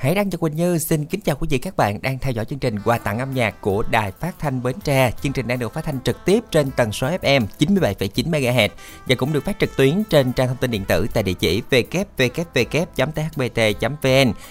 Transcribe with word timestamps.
Hãy 0.00 0.14
đăng 0.14 0.30
cho 0.30 0.38
Quỳnh 0.38 0.56
Như 0.56 0.78
xin 0.78 1.04
kính 1.04 1.20
chào 1.20 1.36
quý 1.36 1.48
vị 1.50 1.58
các 1.58 1.76
bạn 1.76 2.02
đang 2.02 2.18
theo 2.18 2.32
dõi 2.32 2.44
chương 2.44 2.58
trình 2.58 2.78
quà 2.84 2.98
tặng 2.98 3.18
âm 3.18 3.34
nhạc 3.34 3.60
của 3.60 3.82
Đài 3.90 4.12
Phát 4.12 4.38
thanh 4.38 4.62
Bến 4.62 4.76
Tre. 4.84 5.12
Chương 5.22 5.32
trình 5.32 5.48
đang 5.48 5.58
được 5.58 5.74
phát 5.74 5.84
thanh 5.84 6.00
trực 6.00 6.24
tiếp 6.24 6.44
trên 6.50 6.70
tần 6.70 6.92
số 6.92 7.08
FM 7.08 7.46
97,9 7.58 8.30
MHz 8.30 8.68
và 9.06 9.14
cũng 9.14 9.32
được 9.32 9.44
phát 9.44 9.58
trực 9.58 9.76
tuyến 9.76 10.04
trên 10.10 10.32
trang 10.32 10.48
thông 10.48 10.56
tin 10.56 10.70
điện 10.70 10.84
tử 10.84 11.06
tại 11.14 11.22
địa 11.22 11.32
chỉ 11.32 11.62
www.thbt.vn 11.70 12.62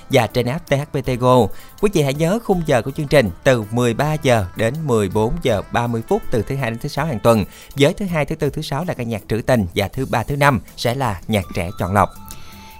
và 0.09 0.27
trên 0.27 0.45
app 0.45 0.67
THBT 0.67 1.19
Go. 1.19 1.47
Quý 1.81 1.89
vị 1.93 2.01
hãy 2.01 2.13
nhớ 2.13 2.39
khung 2.43 2.61
giờ 2.65 2.81
của 2.81 2.91
chương 2.91 3.07
trình 3.07 3.29
từ 3.43 3.63
13 3.71 4.13
giờ 4.13 4.45
đến 4.55 4.73
14 4.85 5.33
giờ 5.43 5.61
30 5.71 6.01
phút 6.07 6.21
từ 6.31 6.41
thứ 6.41 6.55
hai 6.55 6.71
đến 6.71 6.79
thứ 6.79 6.89
sáu 6.89 7.05
hàng 7.05 7.19
tuần. 7.19 7.45
Với 7.75 7.93
thứ 7.93 8.05
hai, 8.05 8.25
thứ 8.25 8.35
tư, 8.35 8.49
thứ 8.49 8.61
sáu 8.61 8.85
là 8.87 8.93
ca 8.93 9.03
nhạc 9.03 9.21
trữ 9.29 9.41
tình 9.41 9.65
và 9.75 9.87
thứ 9.87 10.05
ba, 10.05 10.23
thứ 10.23 10.35
năm 10.35 10.61
sẽ 10.77 10.95
là 10.95 11.21
nhạc 11.27 11.45
trẻ 11.55 11.69
chọn 11.79 11.93
lọc 11.93 12.26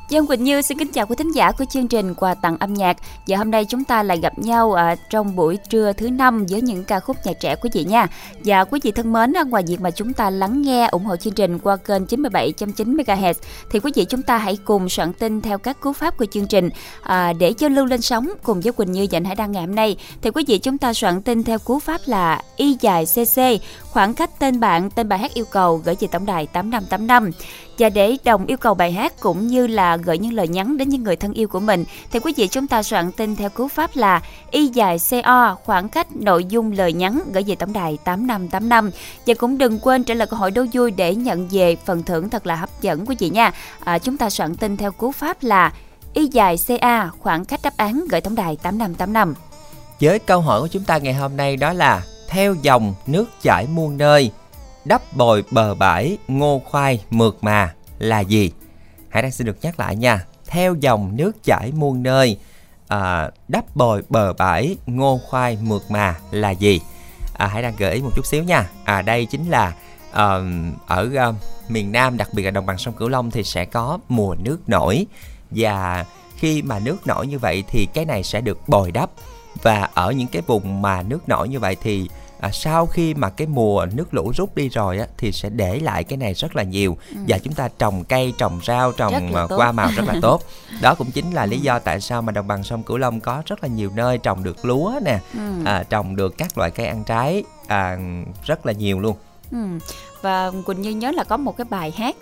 dân 0.10 0.28
Quỳnh 0.28 0.44
Như 0.44 0.62
xin 0.62 0.78
kính 0.78 0.92
chào 0.92 1.06
quý 1.06 1.16
thính 1.16 1.32
giả 1.32 1.52
của 1.52 1.66
chương 1.66 1.88
trình 1.88 2.14
quà 2.14 2.36
tặng 2.36 2.58
âm 2.60 2.74
nhạc. 2.74 2.98
Và 3.28 3.38
hôm 3.38 3.52
nay 3.52 3.66
chúng 3.66 3.84
ta 3.84 4.04
lại 4.04 4.18
gặp 4.18 4.40
nhau 4.40 4.74
à, 4.74 4.96
trong 5.10 5.36
buổi 5.36 5.58
trưa 5.70 5.94
thứ 5.94 6.10
năm 6.10 6.46
với 6.50 6.62
những 6.62 6.84
ca 6.84 7.00
khúc 7.00 7.18
nhạc 7.26 7.34
trẻ 7.40 7.56
quý 7.56 7.70
vị 7.74 7.84
nha. 7.84 8.08
Và 8.46 8.64
quý 8.64 8.80
vị 8.84 8.92
thân 8.92 9.14
mến, 9.14 9.38
à, 9.38 9.44
ngoài 9.44 9.64
việc 9.68 9.82
mà 9.82 9.92
chúng 9.92 10.14
ta 10.14 10.30
lắng 10.30 10.62
nghe 10.62 10.88
ủng 10.88 11.06
hộ 11.06 11.16
chương 11.16 11.34
trình 11.34 11.60
qua 11.60 11.78
kênh 11.78 12.06
97.9 12.06 12.96
MHz 12.96 13.34
thì 13.72 13.80
quý 13.80 13.92
vị 13.96 14.06
chúng 14.06 14.22
ta 14.22 14.38
hãy 14.38 14.58
cùng 14.66 14.90
soạn 14.90 15.14
tin 15.14 15.42
theo 15.42 15.58
các 15.58 15.80
cú 15.80 15.94
pháp 15.94 16.18
của 16.18 16.26
chương 16.26 16.48
trình 16.48 16.70
à, 17.02 17.34
để 17.34 17.54
giao 17.58 17.70
lưu 17.70 17.86
lên 17.86 18.02
sóng 18.02 18.30
cùng 18.44 18.62
với 18.62 18.72
Quỳnh 18.72 18.92
Như 18.92 19.08
và 19.12 19.18
anh 19.18 19.26
Hải 19.26 19.36
Đăng 19.36 19.52
ngày 19.52 19.66
hôm 19.66 19.76
nay. 19.76 19.98
Thì 20.22 20.30
quý 20.30 20.44
vị 20.48 20.58
chúng 20.58 20.78
ta 20.78 20.94
soạn 20.94 21.22
tin 21.22 21.44
theo 21.44 21.60
cú 21.60 21.80
pháp 21.80 22.02
là 22.06 22.42
y 22.56 22.78
dài 22.82 23.06
cc 23.06 23.42
khoảng 23.84 24.14
cách 24.14 24.40
tên 24.40 24.60
bạn, 24.60 24.90
tên 24.90 25.10
bài 25.10 25.20
hát 25.20 25.34
yêu 25.34 25.46
cầu 25.52 25.82
gửi 25.86 25.96
về 26.00 26.08
tổng 26.12 26.26
đài 26.26 26.48
8585. 26.48 27.32
Và 27.80 27.90
để 27.90 28.18
đồng 28.24 28.46
yêu 28.46 28.58
cầu 28.58 28.74
bài 28.74 28.92
hát 28.92 29.14
cũng 29.20 29.48
như 29.48 29.68
là 29.68 29.98
gửi 29.98 30.18
những 30.18 30.34
lời 30.34 30.48
nhắn 30.48 30.78
đến 30.78 30.90
những 30.90 31.04
người 31.04 31.16
thân 31.16 31.34
yêu 31.34 31.48
của 31.48 31.60
mình 31.60 31.86
thì 32.12 32.20
quý 32.20 32.34
vị 32.38 32.48
chúng 32.48 32.68
ta 32.68 32.84
soạn 32.84 33.12
tin 33.12 33.36
theo 33.36 33.50
cú 33.50 33.68
pháp 33.68 33.96
là 33.96 34.22
y 34.52 34.68
dài 34.68 34.98
CO 35.10 35.56
khoảng 35.64 35.90
cách 35.90 36.16
nội 36.16 36.46
dung 36.46 36.72
lời 36.72 36.94
nhắn 36.94 37.22
gửi 37.34 37.44
về 37.48 37.56
tổng 37.56 37.74
đài 37.74 37.98
8585 38.04 38.92
và 39.28 39.34
cũng 39.34 39.58
đừng 39.58 39.80
quên 39.80 40.04
trả 40.04 40.14
lời 40.14 40.28
câu 40.28 40.40
hỏi 40.40 40.52
đố 40.52 40.66
vui 40.74 40.92
để 40.92 41.16
nhận 41.16 41.48
về 41.48 41.76
phần 41.86 42.04
thưởng 42.04 42.30
thật 42.30 42.48
là 42.48 42.56
hấp 42.56 42.82
dẫn 42.82 43.06
quý 43.06 43.16
vị 43.20 43.30
nha. 43.30 43.52
À, 43.80 44.00
chúng 44.00 44.18
ta 44.18 44.30
soạn 44.30 44.56
tin 44.56 44.78
theo 44.78 44.92
cú 44.92 45.12
pháp 45.12 45.38
là 45.42 45.74
y 46.14 46.28
dài 46.28 46.56
CA 46.68 47.10
khoảng 47.20 47.46
cách 47.46 47.60
đáp 47.64 47.78
án 47.78 48.06
gửi 48.10 48.22
tổng 48.22 48.36
đài 48.36 48.56
8585. 48.56 49.34
Với 50.00 50.20
câu 50.20 50.42
hỏi 50.42 50.62
của 50.62 50.68
chúng 50.68 50.84
ta 50.84 50.98
ngày 50.98 51.14
hôm 51.14 51.38
nay 51.38 51.58
đó 51.58 51.74
là 51.74 52.04
theo 52.28 52.56
dòng 52.62 52.94
nước 53.08 53.26
chảy 53.42 53.68
muôn 53.68 53.98
nơi 53.98 54.32
đắp 54.88 55.02
bồi 55.14 55.44
bờ 55.52 55.76
bãi 55.76 56.18
ngô 56.28 56.62
khoai 56.66 57.04
mượt 57.10 57.38
mà 57.42 57.74
là 58.00 58.20
gì? 58.20 58.52
Hải 59.10 59.22
đang 59.22 59.32
xin 59.32 59.48
được 59.48 59.58
nhắc 59.62 59.80
lại 59.80 59.96
nha. 59.96 60.26
Theo 60.48 60.76
dòng 60.76 61.16
nước 61.18 61.44
chảy 61.44 61.72
muôn 61.72 62.04
nơi 62.04 62.38
à, 62.88 63.30
đắp 63.48 63.76
bồi 63.76 64.04
bờ 64.10 64.34
bãi 64.34 64.78
ngô 64.86 65.20
khoai 65.30 65.58
mượt 65.62 65.92
mà 65.92 66.16
là 66.32 66.52
gì? 66.52 66.82
À, 67.34 67.48
Hải 67.48 67.62
đang 67.62 67.74
gợi 67.78 67.94
ý 67.94 68.02
một 68.02 68.12
chút 68.16 68.26
xíu 68.26 68.44
nha. 68.44 68.70
À 68.84 69.02
đây 69.02 69.26
chính 69.26 69.50
là 69.50 69.74
à, 70.12 70.40
ở 70.88 71.10
à, 71.18 71.32
miền 71.70 71.92
Nam 71.92 72.18
đặc 72.18 72.30
biệt 72.34 72.44
là 72.44 72.52
đồng 72.52 72.66
bằng 72.66 72.78
sông 72.78 72.94
Cửu 72.94 73.10
Long 73.10 73.32
thì 73.32 73.44
sẽ 73.44 73.66
có 73.66 74.00
mùa 74.10 74.36
nước 74.44 74.70
nổi. 74.70 75.06
Và 75.52 76.06
khi 76.36 76.62
mà 76.62 76.80
nước 76.80 77.08
nổi 77.08 77.28
như 77.28 77.40
vậy 77.40 77.64
thì 77.68 77.88
cái 77.94 78.06
này 78.06 78.24
sẽ 78.24 78.42
được 78.42 78.68
bồi 78.68 78.92
đắp. 78.92 79.10
Và 79.62 79.90
ở 79.94 80.12
những 80.12 80.28
cái 80.28 80.42
vùng 80.48 80.82
mà 80.82 81.04
nước 81.04 81.30
nổi 81.30 81.50
như 81.50 81.60
vậy 81.60 81.76
thì 81.84 82.10
à, 82.40 82.52
sau 82.52 82.86
khi 82.86 83.14
mà 83.14 83.30
cái 83.30 83.48
mùa 83.48 83.86
nước 83.94 84.14
lũ 84.14 84.32
rút 84.36 84.56
đi 84.56 84.70
rồi 84.70 85.00
á 85.00 85.08
thì 85.18 85.32
sẽ 85.32 85.50
để 85.50 85.80
lại 85.80 86.04
cái 86.04 86.18
này 86.18 86.34
rất 86.34 86.56
là 86.56 86.64
nhiều 86.64 86.98
ừ. 87.10 87.18
và 87.28 87.38
chúng 87.38 87.54
ta 87.54 87.70
trồng 87.80 88.04
cây 88.04 88.34
trồng 88.38 88.60
rau 88.66 88.92
trồng 88.92 89.36
à, 89.36 89.44
hoa 89.50 89.72
màu 89.72 89.90
rất 89.96 90.06
là 90.06 90.16
tốt 90.22 90.42
đó 90.82 90.96
cũng 90.96 91.12
chính 91.12 91.32
là 91.32 91.46
lý 91.46 91.60
do 91.60 91.80
tại 91.80 92.02
sao 92.02 92.22
mà 92.22 92.32
đồng 92.32 92.48
bằng 92.48 92.64
sông 92.64 92.84
cửu 92.84 92.98
long 92.98 93.20
có 93.20 93.44
rất 93.46 93.64
là 93.64 93.70
nhiều 93.70 93.92
nơi 93.96 94.18
trồng 94.18 94.44
được 94.44 94.66
lúa 94.66 95.00
nè 95.06 95.20
ừ. 95.34 95.40
à, 95.66 95.84
trồng 95.90 96.16
được 96.16 96.38
các 96.38 96.58
loại 96.58 96.72
cây 96.72 96.88
ăn 96.88 97.04
trái 97.04 97.44
à, 97.68 97.98
rất 98.44 98.66
là 98.66 98.74
nhiều 98.74 99.00
luôn 99.00 99.16
ừ. 99.52 99.58
và 100.22 100.52
quỳnh 100.66 100.82
như 100.82 100.90
nhớ 100.92 101.12
là 101.12 101.24
có 101.24 101.38
một 101.38 101.58
cái 101.58 101.66
bài 101.70 101.92
hát 101.92 102.16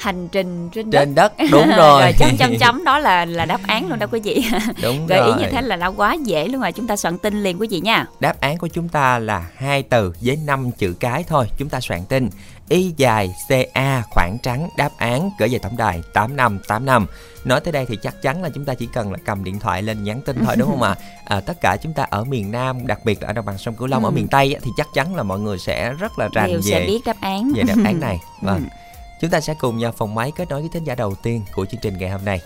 hành 0.00 0.28
trình 0.28 0.70
trên, 0.72 0.90
trên 0.90 1.14
đất, 1.14 1.32
đất 1.38 1.46
đúng 1.50 1.68
rồi. 1.76 2.02
rồi. 2.02 2.12
chấm 2.18 2.36
chấm 2.36 2.58
chấm 2.58 2.84
đó 2.84 2.98
là 2.98 3.24
là 3.24 3.44
đáp 3.44 3.60
án 3.66 3.88
luôn 3.88 3.98
đó 3.98 4.06
quý 4.12 4.20
vị. 4.20 4.44
Đúng 4.82 5.06
gợi 5.06 5.26
ý 5.26 5.32
như 5.38 5.50
thế 5.50 5.62
là 5.62 5.76
đã 5.76 5.86
quá 5.86 6.14
dễ 6.14 6.48
luôn 6.48 6.60
rồi 6.60 6.72
chúng 6.72 6.86
ta 6.86 6.96
soạn 6.96 7.18
tin 7.18 7.42
liền 7.42 7.60
quý 7.60 7.68
vị 7.70 7.80
nha. 7.80 8.06
Đáp 8.20 8.40
án 8.40 8.58
của 8.58 8.68
chúng 8.68 8.88
ta 8.88 9.18
là 9.18 9.46
hai 9.56 9.82
từ 9.82 10.12
với 10.20 10.38
năm 10.46 10.70
chữ 10.78 10.94
cái 11.00 11.24
thôi. 11.28 11.46
Chúng 11.58 11.68
ta 11.68 11.80
soạn 11.80 12.04
tin. 12.04 12.30
Y 12.68 12.94
dài 12.96 13.34
ca 13.48 14.02
khoảng 14.10 14.38
trắng 14.42 14.68
đáp 14.76 14.90
án 14.96 15.30
gửi 15.38 15.48
về 15.48 15.58
tổng 15.58 15.76
đài 15.76 16.02
tám 16.12 16.36
năm 16.36 16.58
tám 16.68 16.86
năm. 16.86 17.06
Nói 17.44 17.60
tới 17.60 17.72
đây 17.72 17.86
thì 17.88 17.96
chắc 18.02 18.22
chắn 18.22 18.42
là 18.42 18.48
chúng 18.54 18.64
ta 18.64 18.74
chỉ 18.74 18.88
cần 18.92 19.12
là 19.12 19.18
cầm 19.24 19.44
điện 19.44 19.58
thoại 19.58 19.82
lên 19.82 20.04
nhắn 20.04 20.20
tin 20.26 20.44
thôi 20.44 20.54
đúng 20.58 20.70
không 20.70 20.82
ạ? 20.82 20.96
À? 20.98 21.04
à, 21.36 21.40
tất 21.40 21.60
cả 21.60 21.76
chúng 21.82 21.92
ta 21.92 22.06
ở 22.10 22.24
miền 22.24 22.50
nam 22.50 22.86
đặc 22.86 23.00
biệt 23.04 23.22
là 23.22 23.28
ở 23.28 23.32
đồng 23.32 23.44
bằng 23.44 23.58
sông 23.58 23.74
cửu 23.74 23.88
long 23.88 24.04
ừ. 24.04 24.08
ở 24.08 24.10
miền 24.10 24.28
tây 24.28 24.56
thì 24.62 24.70
chắc 24.76 24.88
chắn 24.94 25.16
là 25.16 25.22
mọi 25.22 25.38
người 25.38 25.58
sẽ 25.58 25.92
rất 25.92 26.18
là 26.18 26.28
rành 26.34 26.46
Đều 26.46 26.60
về 26.64 26.70
sẽ 26.70 26.84
biết 26.86 27.00
đáp 27.06 27.16
án. 27.20 27.52
về 27.56 27.62
đáp 27.62 27.76
án 27.84 28.00
này. 28.00 28.18
Vâng. 28.42 28.56
ừ. 28.56 28.79
Chúng 29.20 29.30
ta 29.30 29.40
sẽ 29.40 29.54
cùng 29.60 29.78
nhau 29.78 29.92
phòng 29.92 30.14
máy 30.14 30.32
kết 30.36 30.50
nối 30.50 30.60
với 30.60 30.70
thính 30.72 30.84
giả 30.84 30.94
đầu 30.94 31.14
tiên 31.22 31.42
của 31.54 31.66
chương 31.66 31.80
trình 31.82 31.94
ngày 31.98 32.10
hôm 32.10 32.20
nay. 32.24 32.40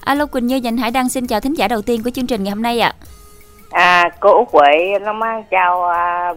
Alo 0.00 0.26
Quỳnh 0.26 0.46
Như 0.46 0.56
dành 0.56 0.76
Hải 0.76 0.90
Đăng 0.90 1.08
xin 1.08 1.26
chào 1.26 1.40
thính 1.40 1.54
giả 1.54 1.68
đầu 1.68 1.82
tiên 1.82 2.02
của 2.02 2.10
chương 2.10 2.26
trình 2.26 2.44
ngày 2.44 2.50
hôm 2.50 2.62
nay 2.62 2.80
ạ. 2.80 2.94
À. 3.70 4.02
à 4.02 4.10
cô 4.20 4.38
Út 4.38 4.48
Huệ 4.52 4.98
Long 5.00 5.22
An 5.22 5.44
chào 5.50 5.84
à, 5.88 6.32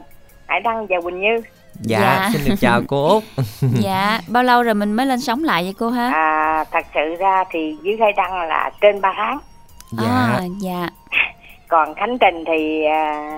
Hải 0.47 0.59
Đăng 0.59 0.87
và 0.87 1.01
Quỳnh 1.01 1.21
Như. 1.21 1.41
Dạ, 1.81 1.99
dạ. 1.99 2.29
xin 2.33 2.41
được 2.45 2.55
chào 2.59 2.81
cô 2.87 3.13
Út. 3.13 3.23
dạ, 3.79 4.21
bao 4.27 4.43
lâu 4.43 4.63
rồi 4.63 4.73
mình 4.73 4.93
mới 4.93 5.05
lên 5.05 5.21
sóng 5.21 5.43
lại 5.43 5.63
vậy 5.63 5.73
cô 5.79 5.89
ha? 5.89 6.09
À 6.09 6.65
thật 6.71 6.85
sự 6.93 7.15
ra 7.19 7.43
thì 7.49 7.77
dưới 7.83 7.97
Hải 7.99 8.11
Đăng 8.11 8.41
là 8.41 8.71
trên 8.81 9.01
3 9.01 9.13
tháng. 9.17 9.37
Dạ. 9.91 10.07
À, 10.07 10.41
dạ. 10.61 10.89
Còn 11.67 11.95
Khánh 11.95 12.17
Trình 12.17 12.43
thì 12.47 12.85
à, 12.85 13.29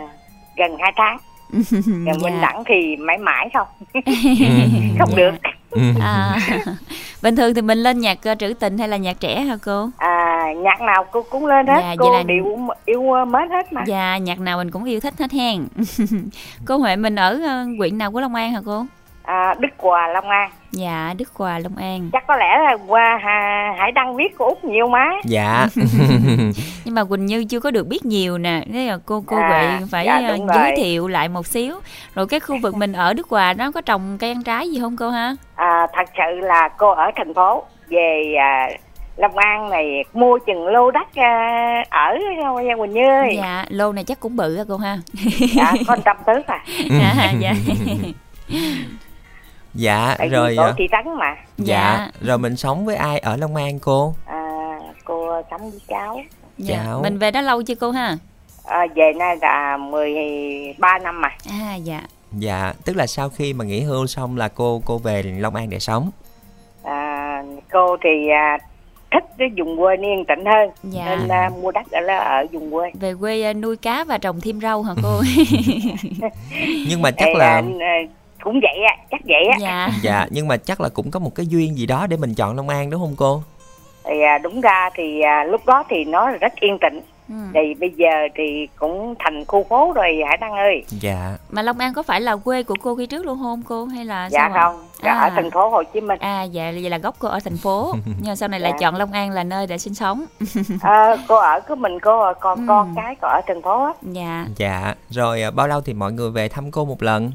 gần 0.57 0.77
2 0.79 0.91
tháng. 0.95 1.17
Còn 1.81 2.05
dạ. 2.05 2.13
Minh 2.23 2.41
Đẳng 2.41 2.63
thì 2.67 2.95
mãi 2.95 3.17
mãi 3.17 3.49
không. 3.53 3.67
không 4.99 5.09
dạ. 5.09 5.16
được. 5.16 5.31
À, 6.01 6.38
bình 7.22 7.35
thường 7.35 7.53
thì 7.53 7.61
mình 7.61 7.78
lên 7.78 8.00
nhạc 8.00 8.17
uh, 8.31 8.39
trữ 8.39 8.53
tình 8.53 8.78
hay 8.78 8.88
là 8.88 8.97
nhạc 8.97 9.19
trẻ 9.19 9.41
hả 9.41 9.57
cô? 9.66 9.89
À 9.97 10.53
nhạc 10.57 10.81
nào 10.81 11.06
cô 11.11 11.25
cũng 11.29 11.45
lên 11.45 11.67
hết. 11.67 11.81
Dạ, 11.81 11.95
cô 12.00 12.13
là... 12.13 12.23
đều 12.23 12.57
yêu 12.85 13.01
mến 13.28 13.50
hết 13.50 13.73
mà. 13.73 13.84
Dạ 13.88 14.17
nhạc 14.17 14.39
nào 14.39 14.57
mình 14.57 14.72
cũng 14.72 14.84
yêu 14.84 15.00
thích 15.00 15.13
hết 15.19 15.31
hen. 15.31 15.67
Cô 16.66 16.78
huệ 16.78 16.95
mình 16.95 17.16
ở 17.16 17.34
uh, 17.35 17.78
huyện 17.78 17.97
nào 17.97 18.11
của 18.11 18.22
long 18.22 18.35
an 18.35 18.51
hả 18.51 18.61
cô? 18.66 18.85
À, 19.23 19.53
Đức 19.59 19.69
Hòa 19.78 20.07
Long 20.07 20.29
An 20.29 20.51
Dạ 20.73 21.13
Đức 21.17 21.29
Hòa 21.34 21.59
Long 21.59 21.75
An. 21.75 22.09
Chắc 22.13 22.28
có 22.28 22.35
lẽ 22.35 22.59
là 22.63 22.78
qua 22.88 23.19
hà, 23.23 23.73
Hải 23.79 23.91
Đăng 23.91 24.16
viết 24.16 24.38
của 24.38 24.45
Út 24.45 24.63
nhiều 24.63 24.88
má 24.88 25.06
Dạ. 25.25 25.67
Nhưng 26.85 26.95
mà 26.95 27.03
Quỳnh 27.03 27.25
Như 27.25 27.45
chưa 27.45 27.59
có 27.59 27.72
được 27.72 27.88
biết 27.88 28.06
nhiều 28.06 28.38
nè. 28.38 28.63
Thế 28.73 28.88
là 28.88 28.97
cô 29.06 29.23
cô 29.28 29.38
à, 29.38 29.50
vậy 29.50 29.88
phải 29.91 30.06
dạ, 30.06 30.34
uh, 30.34 30.50
giới 30.56 30.73
thiệu 30.78 31.07
lại 31.07 31.29
một 31.29 31.47
xíu. 31.47 31.75
Rồi 32.16 32.28
cái 32.28 32.39
khu 32.39 32.57
vực 32.61 32.75
mình 32.75 32.94
ở 32.94 33.13
Đức 33.13 33.29
Hòa 33.29 33.53
nó 33.53 33.72
có 33.72 33.81
trồng 33.81 34.17
cây 34.19 34.31
ăn 34.31 34.44
trái 34.44 34.72
gì 34.72 34.79
không 34.79 34.97
cô 34.97 35.09
ha? 35.09 35.35
À, 35.56 35.88
Thật 35.94 36.09
sự 36.17 36.39
là 36.39 36.69
cô 36.78 36.91
ở 36.91 37.11
thành 37.16 37.34
phố 37.34 37.63
Về 37.90 38.34
à, 38.40 38.69
Long 39.17 39.38
An 39.38 39.69
này 39.69 40.03
mua 40.13 40.40
chừng 40.47 40.67
lô 40.67 40.91
đất 40.91 41.07
uh, 41.07 41.90
ở 41.90 42.17
Gia 42.67 42.75
Quỳnh 42.75 42.94
Như. 42.94 43.38
Dạ 43.38 43.66
lô 43.69 43.91
này 43.91 44.03
chắc 44.03 44.19
cũng 44.19 44.35
bự 44.35 44.55
á 44.55 44.63
cô 44.67 44.78
ha. 44.78 44.97
Dạ 45.55 45.73
con 45.88 46.00
trăm 46.05 46.17
tứ 46.28 46.34
à. 46.47 46.63
Dạ 46.90 47.31
dạ 47.40 47.53
dạ 49.73 50.16
Tại 50.17 50.29
rồi 50.29 50.56
cô 50.57 50.72
thị 50.78 50.88
trấn 50.91 51.13
mà. 51.17 51.35
Dạ. 51.57 51.97
dạ. 51.97 52.11
rồi 52.22 52.38
mình 52.38 52.56
sống 52.56 52.85
với 52.85 52.95
ai? 52.95 53.19
Ở 53.19 53.38
long 53.38 53.56
an 53.56 53.79
cô? 53.79 54.13
À 54.25 54.44
cô 55.06 55.41
sống 55.51 55.72
với 55.72 55.79
cháu. 55.88 56.22
Dạ. 56.57 56.84
cháu. 56.85 57.01
mình 57.03 57.17
về 57.17 57.31
đó 57.31 57.41
lâu 57.41 57.63
chưa 57.63 57.75
cô 57.75 57.91
ha? 57.91 58.17
À, 58.66 58.85
về 58.95 59.13
nay 59.13 59.38
là 59.41 59.78
13 59.78 61.00
năm 61.00 61.22
mà. 61.22 61.29
À 61.50 61.75
dạ. 61.75 62.01
Dạ 62.31 62.73
tức 62.85 62.95
là 62.95 63.07
sau 63.07 63.29
khi 63.29 63.53
mà 63.53 63.66
nghỉ 63.66 63.81
hưu 63.81 64.07
xong 64.07 64.38
là 64.38 64.47
cô 64.47 64.81
cô 64.85 64.97
về 64.97 65.23
long 65.23 65.56
an 65.56 65.69
để 65.69 65.79
sống? 65.79 66.11
À, 66.84 67.44
cô 67.72 67.97
thì 68.03 68.29
à, 68.29 68.58
thích 69.11 69.23
cái 69.37 69.47
vùng 69.58 69.78
quê 69.78 69.96
yên 69.96 70.25
tĩnh 70.25 70.46
hơn. 70.46 70.70
Dạ. 70.84 71.05
nên 71.05 71.28
à, 71.28 71.49
mua 71.61 71.72
đất 71.72 71.91
ở 71.91 72.08
ở 72.08 72.46
vùng 72.52 72.72
quê. 72.72 72.91
Về 72.99 73.14
quê 73.20 73.43
à, 73.43 73.53
nuôi 73.53 73.78
cá 73.78 74.03
và 74.03 74.17
trồng 74.17 74.41
thêm 74.41 74.61
rau 74.61 74.84
hả 74.84 74.93
cô? 75.03 75.22
Nhưng 76.87 77.02
mà 77.02 77.11
chắc 77.11 77.28
Ê, 77.28 77.34
là 77.34 77.53
anh, 77.53 77.79
à, 77.79 77.96
cũng 78.43 78.59
vậy 78.61 78.84
á 78.87 78.95
chắc 79.11 79.22
vậy 79.25 79.45
á. 79.51 79.57
Dạ. 79.59 79.90
Dạ 80.01 80.28
nhưng 80.29 80.47
mà 80.47 80.57
chắc 80.57 80.81
là 80.81 80.90
cũng 80.90 81.11
có 81.11 81.19
một 81.19 81.35
cái 81.35 81.45
duyên 81.47 81.78
gì 81.78 81.85
đó 81.85 82.07
để 82.07 82.17
mình 82.17 82.35
chọn 82.35 82.55
long 82.55 82.69
an 82.69 82.90
đúng 82.90 83.01
không 83.01 83.16
cô? 83.17 83.43
Thì 84.05 84.22
à, 84.22 84.37
đúng 84.37 84.61
ra 84.61 84.90
thì 84.95 85.22
à, 85.22 85.43
lúc 85.43 85.66
đó 85.66 85.84
thì 85.90 86.03
nó 86.05 86.31
rất 86.31 86.53
yên 86.59 86.78
tĩnh. 86.81 87.01
Ừ. 87.29 87.35
thì 87.53 87.73
bây 87.73 87.90
giờ 87.90 88.09
thì 88.35 88.67
cũng 88.75 89.16
thành 89.19 89.45
khu 89.45 89.66
phố 89.69 89.93
rồi 89.95 90.22
hải 90.28 90.37
đăng 90.37 90.53
ơi. 90.53 90.84
Dạ. 90.90 91.37
Mà 91.49 91.61
long 91.61 91.78
an 91.78 91.93
có 91.93 92.03
phải 92.03 92.22
là 92.22 92.35
quê 92.35 92.63
của 92.63 92.75
cô 92.81 92.95
khi 92.95 93.05
trước 93.05 93.25
luôn 93.25 93.40
không 93.41 93.61
cô 93.67 93.85
hay 93.85 94.05
là 94.05 94.29
dạ 94.31 94.49
sao 94.53 94.72
không 94.72 94.85
à? 95.01 95.19
ở 95.19 95.29
thành 95.29 95.51
phố 95.51 95.69
hồ 95.69 95.84
chí 95.84 96.01
minh. 96.01 96.19
À 96.19 96.43
dạ 96.43 96.72
vậy 96.72 96.89
là 96.89 96.97
gốc 96.97 97.16
cô 97.19 97.28
ở 97.28 97.39
thành 97.43 97.57
phố. 97.57 97.93
Nhưng 98.05 98.28
mà 98.28 98.35
sau 98.35 98.49
này 98.49 98.59
dạ. 98.59 98.69
lại 98.69 98.78
chọn 98.79 98.96
long 98.96 99.11
an 99.11 99.31
là 99.31 99.43
nơi 99.43 99.67
để 99.67 99.78
sinh 99.78 99.93
sống. 99.93 100.25
À, 100.81 101.16
cô 101.28 101.35
ở 101.35 101.59
của 101.59 101.75
mình 101.75 101.99
cô 101.99 102.34
còn 102.39 102.59
ừ. 102.59 102.66
con 102.67 102.93
cái 102.96 103.16
còn 103.22 103.31
ở 103.31 103.41
thành 103.47 103.61
phố 103.61 103.84
á. 103.84 103.93
Dạ. 104.01 104.46
Dạ 104.55 104.96
rồi 105.09 105.41
à, 105.41 105.51
bao 105.51 105.67
lâu 105.67 105.81
thì 105.81 105.93
mọi 105.93 106.11
người 106.11 106.31
về 106.31 106.49
thăm 106.49 106.72
cô 106.72 106.85
một 106.85 107.03
lần 107.03 107.31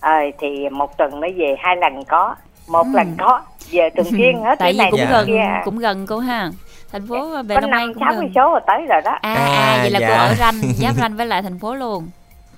ờ 0.00 0.12
thì 0.40 0.68
một 0.68 0.96
tuần 0.98 1.20
mới 1.20 1.32
về 1.32 1.56
hai 1.58 1.76
lần 1.76 2.04
có 2.04 2.34
một 2.68 2.82
Ừ. 2.82 2.90
lần 2.94 3.16
có 3.18 3.40
về 3.70 3.90
thường 3.96 4.06
xuyên 4.10 4.36
hết 4.44 4.58
tại 4.58 4.72
vì 4.72 4.78
này 4.78 4.88
cũng 4.90 5.00
Dạ. 5.00 5.10
gần 5.10 5.26
kia. 5.26 5.44
cũng 5.64 5.78
gần 5.78 6.06
cô 6.06 6.18
ha 6.18 6.50
thành 6.92 7.06
phố 7.08 7.42
về 7.42 7.54
có 7.54 7.60
Long 7.60 7.70
An 7.70 7.80
năm 7.86 7.94
cũng 7.94 8.02
sáu 8.04 8.12
mươi 8.14 8.24
gần 8.24 8.32
số 8.34 8.50
rồi 8.50 8.60
tới 8.66 8.86
rồi 8.88 9.00
đó 9.04 9.10
à, 9.22 9.34
À, 9.34 9.46
à 9.46 9.78
vậy 9.82 9.90
là 9.90 9.98
cô 10.00 10.06
dạ. 10.08 10.16
ở 10.16 10.34
ranh 10.34 10.54
giáp 10.76 10.94
ranh 10.94 11.16
với 11.16 11.26
lại 11.26 11.42
thành 11.42 11.58
phố 11.58 11.74
luôn 11.74 12.08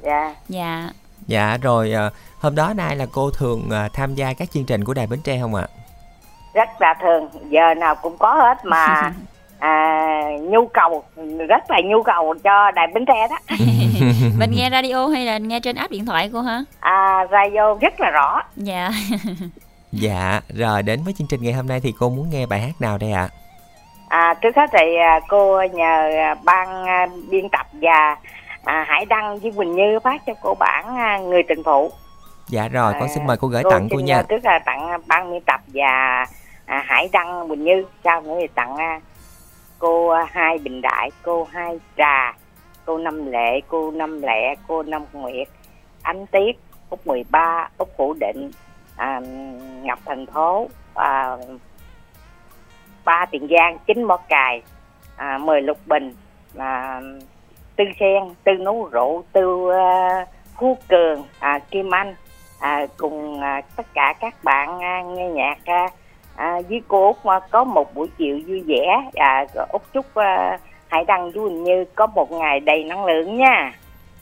dạ 0.02 0.34
dạ 0.48 0.90
Dạ 1.26 1.58
rồi 1.62 1.92
à, 1.92 2.10
hôm 2.40 2.54
đó 2.54 2.72
nay 2.76 2.96
là 2.96 3.06
cô 3.12 3.30
thường 3.30 3.68
à, 3.72 3.88
tham 3.92 4.14
gia 4.14 4.32
các 4.32 4.50
chương 4.50 4.64
trình 4.64 4.84
của 4.84 4.94
Đài 4.94 5.06
Bến 5.06 5.20
Tre 5.24 5.38
không 5.40 5.54
ạ? 5.54 5.66
rất 6.54 6.68
là 6.80 6.94
thường 7.02 7.28
giờ 7.50 7.74
nào 7.74 7.94
cũng 7.94 8.18
có 8.18 8.34
hết 8.34 8.64
mà 8.64 9.12
à, 9.58 10.22
nhu 10.40 10.66
cầu 10.66 11.04
rất 11.48 11.70
là 11.70 11.80
nhu 11.84 12.02
cầu 12.02 12.34
cho 12.44 12.70
đài 12.70 12.86
bến 12.94 13.04
tre 13.06 13.28
đó. 13.30 13.36
Mình 14.38 14.50
nghe 14.54 14.70
radio 14.72 15.06
hay 15.06 15.24
là 15.24 15.38
nghe 15.38 15.60
trên 15.60 15.76
app 15.76 15.90
điện 15.90 16.06
thoại 16.06 16.30
cô 16.32 16.40
hả? 16.40 16.64
À, 16.80 17.26
radio 17.30 17.74
rất 17.80 18.00
là 18.00 18.10
rõ. 18.10 18.42
Dạ. 18.56 18.90
Dạ, 19.92 20.40
rồi 20.48 20.82
đến 20.82 21.00
với 21.04 21.14
chương 21.18 21.26
trình 21.30 21.42
ngày 21.42 21.52
hôm 21.52 21.66
nay 21.66 21.80
thì 21.80 21.92
cô 21.98 22.10
muốn 22.10 22.30
nghe 22.30 22.46
bài 22.46 22.60
hát 22.60 22.80
nào 22.80 22.98
đây 22.98 23.12
ạ? 23.12 23.28
à, 24.08 24.34
trước 24.42 24.56
hết 24.56 24.70
thì 24.72 24.96
à, 24.96 25.20
cô 25.28 25.62
nhờ 25.72 26.10
à, 26.16 26.34
ban 26.44 26.84
à, 26.86 27.06
biên 27.30 27.48
tập 27.48 27.66
và 27.72 28.16
à, 28.64 28.84
Hải 28.88 29.04
Đăng 29.04 29.38
với 29.38 29.52
Quỳnh 29.56 29.74
Như 29.76 29.98
phát 30.04 30.22
cho 30.26 30.32
cô 30.42 30.54
bản 30.54 30.96
à, 30.96 31.18
người 31.18 31.42
tình 31.42 31.62
phụ. 31.64 31.90
Dạ 32.48 32.68
rồi, 32.68 32.92
con 33.00 33.08
xin 33.08 33.26
mời 33.26 33.36
cô 33.36 33.48
gửi 33.48 33.62
cô 33.62 33.70
tặng 33.70 33.88
cô 33.90 33.98
nha. 33.98 34.16
à, 34.16 34.22
Trước 34.22 34.44
là 34.44 34.58
tặng 34.66 34.88
à, 34.88 34.98
ban 35.06 35.32
biên 35.32 35.40
tập 35.46 35.60
và 35.74 36.26
à, 36.66 36.84
Hải 36.86 37.08
Đăng 37.12 37.48
Quỳnh 37.48 37.64
Như 37.64 37.84
sau 38.04 38.20
nữa 38.20 38.34
thì 38.40 38.46
tặng 38.54 38.76
à, 38.76 39.00
cô 39.78 40.08
à, 40.08 40.26
hai 40.32 40.58
Bình 40.58 40.82
Đại 40.82 41.10
cô 41.22 41.44
hai 41.44 41.78
Trà 41.96 42.32
cô 42.84 42.98
Năm 42.98 43.26
Lệ 43.26 43.60
cô 43.68 43.90
Năm 43.90 44.22
Lẹ 44.22 44.54
cô 44.68 44.82
Năm 44.82 45.04
Nguyệt 45.12 45.48
Ánh 46.02 46.26
Tiết 46.26 46.52
Úc 46.90 47.06
13 47.06 47.68
Úc 47.78 47.88
Phủ 47.96 48.14
Định 48.20 48.50
à, 48.96 49.20
Ngọc 49.82 49.98
Thành 50.04 50.26
Phố 50.26 50.68
à, 50.94 51.36
ba 53.04 53.26
Tiền 53.30 53.48
Giang 53.50 53.78
chín 53.86 54.02
Mỏ 54.02 54.16
Cài 54.28 54.62
à, 55.16 55.38
mười 55.38 55.62
Lục 55.62 55.78
Bình 55.86 56.14
à, 56.58 57.00
Tư 57.76 57.84
Sen 58.00 58.22
Tư 58.44 58.52
Nấu 58.52 58.88
Rượu 58.92 59.24
Tư 59.32 59.70
à, 59.70 60.26
Phú 60.58 60.78
Cường 60.88 61.24
à, 61.38 61.58
Kim 61.70 61.94
Anh 61.94 62.14
à, 62.60 62.86
cùng 62.96 63.40
à, 63.40 63.60
tất 63.76 63.86
cả 63.94 64.14
các 64.20 64.34
bạn 64.44 64.80
à, 64.82 65.02
nghe 65.02 65.28
nhạc 65.28 65.58
à, 65.64 65.88
à, 66.38 66.60
với 66.68 66.82
cô 66.88 67.06
Út 67.06 67.16
à, 67.24 67.40
có 67.50 67.64
một 67.64 67.94
buổi 67.94 68.08
chiều 68.18 68.40
vui 68.46 68.62
vẻ 68.66 68.86
à, 69.14 69.46
Út 69.72 69.82
chúc 69.94 70.14
à, 70.14 70.58
Hải 70.88 71.04
Đăng 71.04 71.30
với 71.30 71.48
Quỳnh 71.48 71.64
Như 71.64 71.84
có 71.94 72.06
một 72.06 72.32
ngày 72.32 72.60
đầy 72.60 72.84
năng 72.84 73.04
lượng 73.04 73.36
nha 73.36 73.72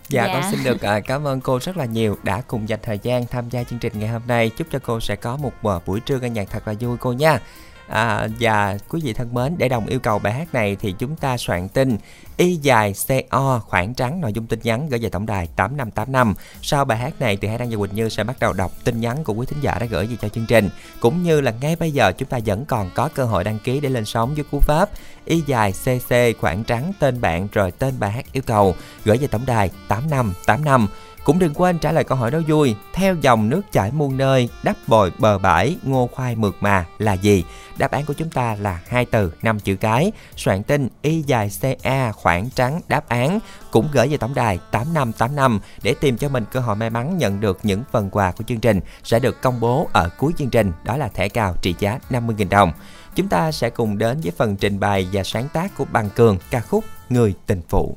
Dạ, 0.09 0.27
Dạ. 0.27 0.33
con 0.33 0.43
xin 0.51 0.61
được 0.65 0.83
à, 0.83 1.01
cảm 1.07 1.27
ơn 1.27 1.41
cô 1.41 1.59
rất 1.63 1.77
là 1.77 1.85
nhiều 1.85 2.17
đã 2.23 2.43
cùng 2.49 2.69
dành 2.69 2.79
thời 2.83 2.99
gian 3.03 3.27
tham 3.27 3.49
gia 3.49 3.65
chương 3.65 3.79
trình 3.79 3.93
ngày 3.97 4.09
hôm 4.09 4.23
nay. 4.29 4.51
Chúc 4.57 4.67
cho 4.71 4.79
cô 4.87 5.01
sẽ 5.01 5.17
có 5.17 5.37
một 5.37 5.53
à, 5.63 5.75
buổi 5.87 6.01
trưa 6.01 6.19
ca 6.19 6.29
nhạc 6.29 6.49
thật 6.51 6.69
là 6.69 6.75
vui 6.81 6.97
cô 7.01 7.13
nha. 7.13 7.39
À, 7.89 8.29
và 8.41 8.79
quý 8.89 9.01
vị 9.05 9.13
thân 9.13 9.35
mến, 9.35 9.55
để 9.59 9.69
đồng 9.69 9.87
yêu 9.87 9.99
cầu 9.99 10.19
bài 10.19 10.33
hát 10.33 10.55
này 10.55 10.77
thì 10.81 10.95
chúng 10.99 11.17
ta 11.17 11.37
soạn 11.37 11.69
tin 11.69 11.99
Y 12.37 12.57
dài 12.57 12.95
CO 13.09 13.61
khoảng 13.67 13.95
trắng 13.95 14.21
nội 14.21 14.33
dung 14.33 14.47
tin 14.47 14.61
nhắn 14.63 14.89
gửi 14.89 15.01
về 15.01 15.09
tổng 15.09 15.27
đài 15.27 15.49
8585. 15.57 16.35
Sau 16.63 16.85
bài 16.85 16.99
hát 16.99 17.21
này 17.21 17.37
thì 17.37 17.49
hãy 17.49 17.59
Đăng 17.59 17.71
và 17.71 17.77
Quỳnh 17.77 17.95
Như 17.95 18.09
sẽ 18.09 18.25
bắt 18.25 18.37
đầu 18.41 18.53
đọc 18.53 18.73
tin 18.85 19.01
nhắn 19.01 19.25
của 19.25 19.33
quý 19.33 19.47
thính 19.47 19.61
giả 19.61 19.79
đã 19.81 19.87
gửi 19.87 20.07
về 20.07 20.17
cho 20.23 20.29
chương 20.29 20.47
trình. 20.47 20.69
Cũng 21.01 21.23
như 21.23 21.41
là 21.41 21.53
ngay 21.61 21.77
bây 21.77 21.91
giờ 21.91 22.13
chúng 22.13 22.29
ta 22.29 22.39
vẫn 22.47 22.65
còn 22.65 22.91
có 22.95 23.09
cơ 23.15 23.25
hội 23.25 23.45
đăng 23.45 23.59
ký 23.59 23.81
để 23.81 23.89
lên 23.89 24.05
sóng 24.05 24.35
với 24.35 24.45
cú 24.51 24.61
pháp 24.61 24.91
Y 25.25 25.43
dài 25.47 25.73
CC 25.73 26.41
khoảng 26.41 26.65
trắng 26.65 26.93
tên 26.99 27.21
bạn 27.21 27.49
rồi 27.53 27.71
tên 27.71 27.95
bài 27.99 28.11
hát 28.11 28.33
yêu 28.33 28.43
cầu 28.47 28.75
gửi 29.05 29.19
về 29.19 29.27
tổng 29.27 29.47
đài 29.47 29.71
8585. 29.89 30.89
Cũng 31.27 31.39
đừng 31.39 31.55
quên 31.55 31.79
trả 31.79 31.93
lời 31.93 32.05
câu 32.05 32.19
hỏi 32.19 32.31
đó 32.31 32.39
vui. 32.49 32.77
Theo 32.93 33.15
dòng 33.15 33.49
nước 33.49 33.63
chảy 33.73 33.91
muôn 33.91 34.17
nơi 34.17 34.49
Đắp 34.63 34.77
bồi 34.87 35.13
bờ 35.19 35.39
bãi, 35.39 35.77
Ngô 35.83 36.09
khoai 36.13 36.37
mượt 36.37 36.57
mà 36.61 36.87
là 36.99 37.13
gì? 37.13 37.45
Đáp 37.79 37.91
án 37.91 38.05
của 38.05 38.15
chúng 38.15 38.31
ta 38.31 38.57
là 38.61 38.81
hai 38.89 39.05
từ, 39.05 39.33
năm 39.43 39.61
chữ 39.61 39.77
cái. 39.77 40.13
Soạn 40.37 40.63
tin 40.63 40.89
Y 41.03 41.23
dài 41.23 41.51
CA 41.61 42.13
khoảng 42.13 42.51
trắng 42.51 42.81
đáp 42.89 43.09
án. 43.09 43.39
Cũng 43.71 43.89
gửi 43.93 44.09
về 44.09 44.17
tổng 44.17 44.35
đài 44.35 44.59
8585 44.71 45.61
Để 45.83 45.95
tìm 46.01 46.17
cho 46.17 46.29
mình 46.29 46.45
cơ 46.53 46.61
hội 46.61 46.77
may 46.77 46.91
mắn 46.91 47.19
nhận 47.19 47.41
được 47.41 47.59
những 47.63 47.83
phần 47.93 48.11
quà 48.11 48.33
của 48.33 48.45
chương 48.45 48.61
trình 48.61 48.81
Sẽ 49.05 49.19
được 49.19 49.43
công 49.43 49.61
bố 49.61 49.89
ở 49.93 50.09
cuối 50.19 50.33
chương 50.39 50.51
trình. 50.51 50.73
Đó 50.85 50.97
là 50.97 51.09
thẻ 51.09 51.29
cào 51.29 51.55
trị 51.63 51.75
giá 51.79 51.99
50.000 52.11 52.49
đồng. 52.49 52.73
Chúng 53.15 53.29
ta 53.29 53.53
sẽ 53.53 53.71
cùng 53.71 53.99
đến 53.99 54.21
với 54.23 54.33
phần 54.37 54.57
trình 54.57 54.81
bày 54.81 55.09
và 55.13 55.23
sáng 55.23 55.49
tác 55.53 55.77
của 55.77 55.85
Bằng 55.93 56.11
Cường 56.11 56.39
ca 56.51 56.61
khúc 56.61 56.85
Người 57.09 57.35
tình 57.47 57.63
phụ. 57.69 57.97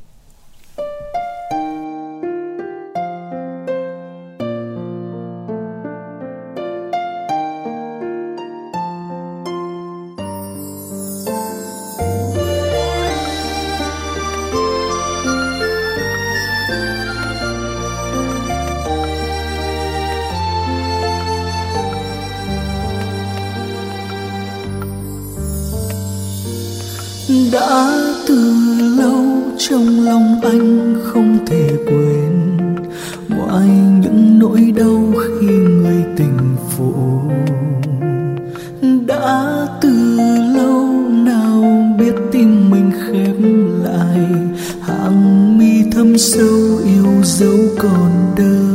Trong 29.70 30.06
lòng 30.06 30.42
anh 30.42 30.96
không 31.04 31.38
thể 31.48 31.70
quên. 31.86 32.58
Ngoài 33.30 33.68
những 34.02 34.40
nỗi 34.40 34.74
đau 34.78 35.14
khi 35.18 35.48
người 35.48 36.04
tình 36.18 36.56
phụ 36.70 36.94
đã 39.08 39.68
từ 39.82 40.18
lâu 40.56 40.88
nào 41.10 41.64
biết 42.00 42.14
tim 42.32 42.70
mình 42.70 42.92
khép 42.92 43.36
lại. 43.84 44.20
Hàng 44.82 45.58
mi 45.58 45.92
thâm 45.92 46.18
sâu 46.18 46.80
yêu 46.86 47.24
dấu 47.24 47.58
còn 47.78 48.34
đơn 48.38 48.69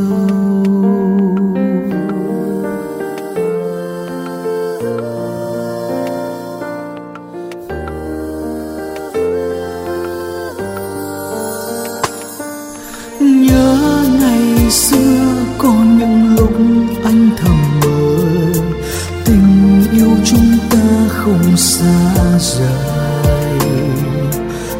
xa 21.74 22.38
rời. 22.38 23.58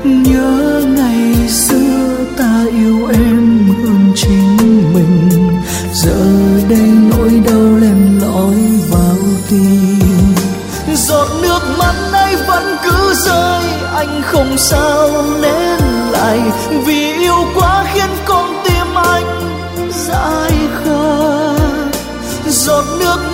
Nhớ 0.05 0.83
ngày 0.97 1.49
xưa 1.49 2.25
ta 2.39 2.65
yêu 2.71 3.09
em 3.13 3.69
hơn 3.69 4.13
chính 4.17 4.57
mình. 4.95 5.29
Giờ 5.93 6.25
đây 6.69 6.91
nỗi 7.11 7.43
đau 7.47 7.77
len 7.81 8.21
lỏi 8.23 8.57
vào 8.91 9.19
tim. 9.51 10.35
Giọt 10.95 11.29
nước 11.43 11.61
mắt 11.79 11.95
nay 12.13 12.37
vẫn 12.49 12.77
cứ 12.85 13.15
rơi, 13.15 13.65
anh 13.95 14.23
không 14.25 14.59
sao 14.59 15.25
nén 15.43 15.79
lại. 16.11 16.41
Vì 16.87 17.13
yêu 17.13 17.45
quá 17.55 17.85
khiến 17.95 18.11
con 18.25 18.63
tim 18.65 18.95
anh 18.95 19.41
dại 19.91 20.53
khờ. 20.85 21.57
Giọt 22.47 22.85
nước 22.99 23.19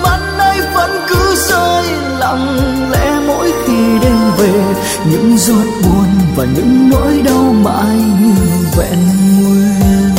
vẫn 0.75 0.91
cứ 1.09 1.35
rơi 1.35 1.85
lặng 2.19 2.57
lẽ 2.91 3.19
mỗi 3.27 3.53
khi 3.65 3.99
đêm 4.01 4.17
về. 4.37 4.73
Những 5.11 5.37
giọt 5.37 5.65
buồn 5.83 6.07
và 6.35 6.45
những 6.55 6.89
nỗi 6.89 7.21
đau 7.25 7.43
mãi 7.63 7.97
như 8.21 8.33
vẹn 8.77 8.99
nguyên. 9.41 10.15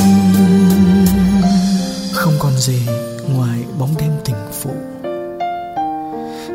Không 2.12 2.35
còn 2.38 2.52
gì 2.59 2.82
ngoài 3.28 3.59
bóng 3.78 3.94
đêm 3.99 4.11
tình 4.25 4.37
phụ. 4.62 4.71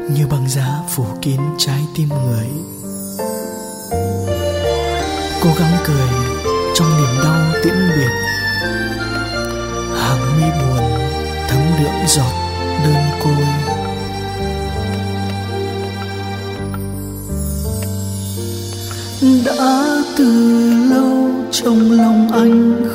Như 0.10 0.27
băng 0.27 0.50
giá 0.50 0.68
phủ 0.96 1.06
kín 1.22 1.39
trái 1.58 1.80
tim 1.96 2.10
người. 2.10 2.48
Cố 5.44 5.50
gắng 5.60 5.77
cười 5.86 6.08
trong 6.75 6.88
niềm 6.98 7.24
đau 7.24 7.42
tiễn 7.63 7.75
biệt. 7.96 8.12
Hàng 10.00 10.38
mi 10.38 10.44
buồn 10.62 11.00
thấm 11.48 11.60
đượm 11.80 12.08
giọt 12.08 12.47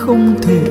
không 0.03 0.35
thể 0.43 0.62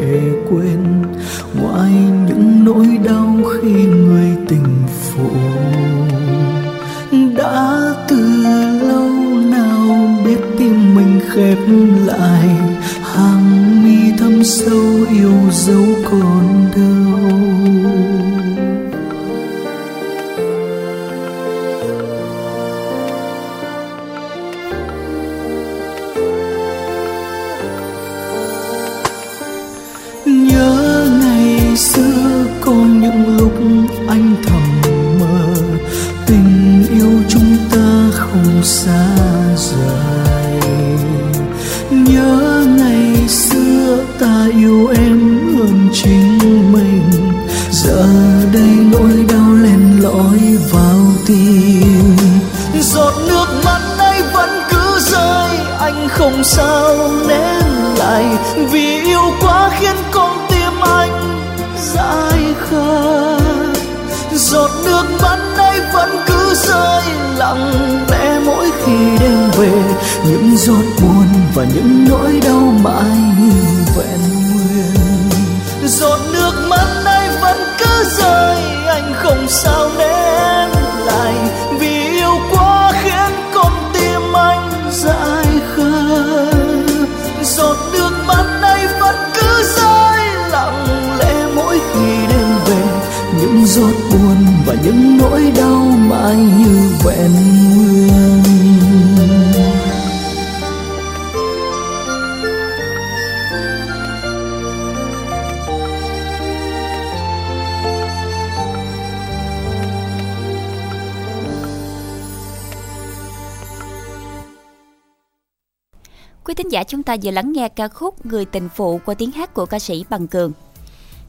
Quý 116.51 116.55
thính 116.55 116.71
giả 116.71 116.83
chúng 116.83 117.03
ta 117.03 117.15
vừa 117.23 117.31
lắng 117.31 117.51
nghe 117.51 117.69
ca 117.69 117.87
khúc 117.87 118.25
Người 118.25 118.45
tình 118.45 118.69
phụ 118.75 118.99
qua 119.05 119.15
tiếng 119.15 119.31
hát 119.31 119.53
của 119.53 119.65
ca 119.65 119.79
sĩ 119.79 120.05
Bằng 120.09 120.27
Cường. 120.27 120.51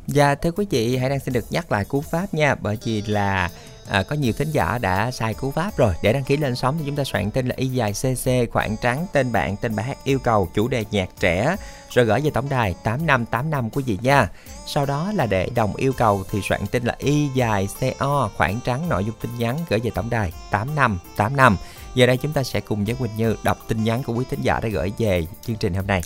Dạ 0.06 0.34
thưa 0.34 0.50
quý 0.50 0.66
vị, 0.70 0.96
hãy 0.96 1.10
đang 1.10 1.20
xin 1.20 1.34
được 1.34 1.44
nhắc 1.50 1.72
lại 1.72 1.84
cú 1.84 2.00
pháp 2.00 2.34
nha, 2.34 2.54
bởi 2.54 2.78
vì 2.84 3.02
là 3.02 3.50
à, 3.88 4.02
có 4.02 4.16
nhiều 4.16 4.32
thính 4.32 4.50
giả 4.50 4.78
đã 4.78 5.10
sai 5.10 5.34
cú 5.34 5.50
pháp 5.50 5.76
rồi. 5.76 5.94
Để 6.02 6.12
đăng 6.12 6.24
ký 6.24 6.36
lên 6.36 6.56
sóng 6.56 6.76
thì 6.78 6.84
chúng 6.86 6.96
ta 6.96 7.04
soạn 7.04 7.30
tên 7.30 7.46
là 7.48 7.54
y 7.58 7.66
dài 7.66 7.92
cc 7.92 8.52
khoảng 8.52 8.76
trắng 8.76 9.06
tên 9.12 9.32
bạn, 9.32 9.56
tên 9.56 9.76
bài 9.76 9.86
hát 9.86 9.98
yêu 10.04 10.18
cầu, 10.18 10.48
chủ 10.54 10.68
đề 10.68 10.84
nhạc 10.90 11.08
trẻ 11.20 11.56
rồi 11.90 12.04
gửi 12.04 12.20
về 12.20 12.30
tổng 12.30 12.48
đài 12.48 12.74
8585 12.84 13.70
quý 13.70 13.82
vị 13.86 13.98
nha. 14.02 14.28
Sau 14.66 14.86
đó 14.86 15.12
là 15.14 15.26
để 15.26 15.48
đồng 15.54 15.76
yêu 15.76 15.92
cầu 15.92 16.24
thì 16.30 16.40
soạn 16.48 16.60
tên 16.70 16.84
là 16.84 16.96
y 16.98 17.28
dài 17.34 17.68
co 17.98 18.30
khoảng 18.36 18.60
trắng 18.64 18.88
nội 18.88 19.04
dung 19.04 19.14
tin 19.20 19.30
nhắn 19.38 19.58
gửi 19.68 19.80
về 19.80 19.90
tổng 19.94 20.10
đài 20.10 20.32
8585. 20.50 21.56
Giờ 21.94 22.06
đây 22.06 22.16
chúng 22.16 22.32
ta 22.32 22.42
sẽ 22.42 22.60
cùng 22.60 22.84
với 22.84 22.94
Quỳnh 22.94 23.16
Như 23.16 23.36
đọc 23.42 23.58
tin 23.68 23.84
nhắn 23.84 24.02
của 24.02 24.14
quý 24.14 24.24
thính 24.30 24.40
giả 24.42 24.60
đã 24.62 24.68
gửi 24.68 24.92
về 24.98 25.26
chương 25.42 25.56
trình 25.56 25.74
hôm 25.74 25.86
nay. 25.86 26.02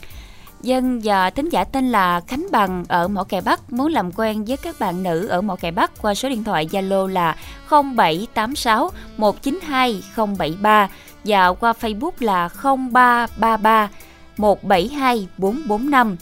Dân 0.63 1.01
và 1.05 1.31
thính 1.31 1.49
giả 1.49 1.65
tên 1.65 1.89
là 1.89 2.21
Khánh 2.21 2.47
Bằng 2.53 2.85
ở 2.89 3.09
Mỏ 3.09 3.25
Cày 3.25 3.41
Bắc 3.41 3.73
muốn 3.73 3.93
làm 3.93 4.13
quen 4.13 4.45
với 4.45 4.57
các 4.57 4.77
bạn 4.81 5.03
nữ 5.03 5.27
ở 5.27 5.41
Mỏ 5.41 5.57
Cày 5.57 5.71
Bắc 5.71 6.03
qua 6.03 6.15
số 6.15 6.29
điện 6.29 6.45
thoại 6.45 6.69
Zalo 6.73 7.07
là 7.07 7.37
0786 7.69 8.91
192 9.17 10.03
073 10.17 10.89
và 11.25 11.53
qua 11.53 11.73
Facebook 11.81 12.11
là 12.21 12.49
0333 12.63 13.89
172 14.37 15.29
445 15.39 16.17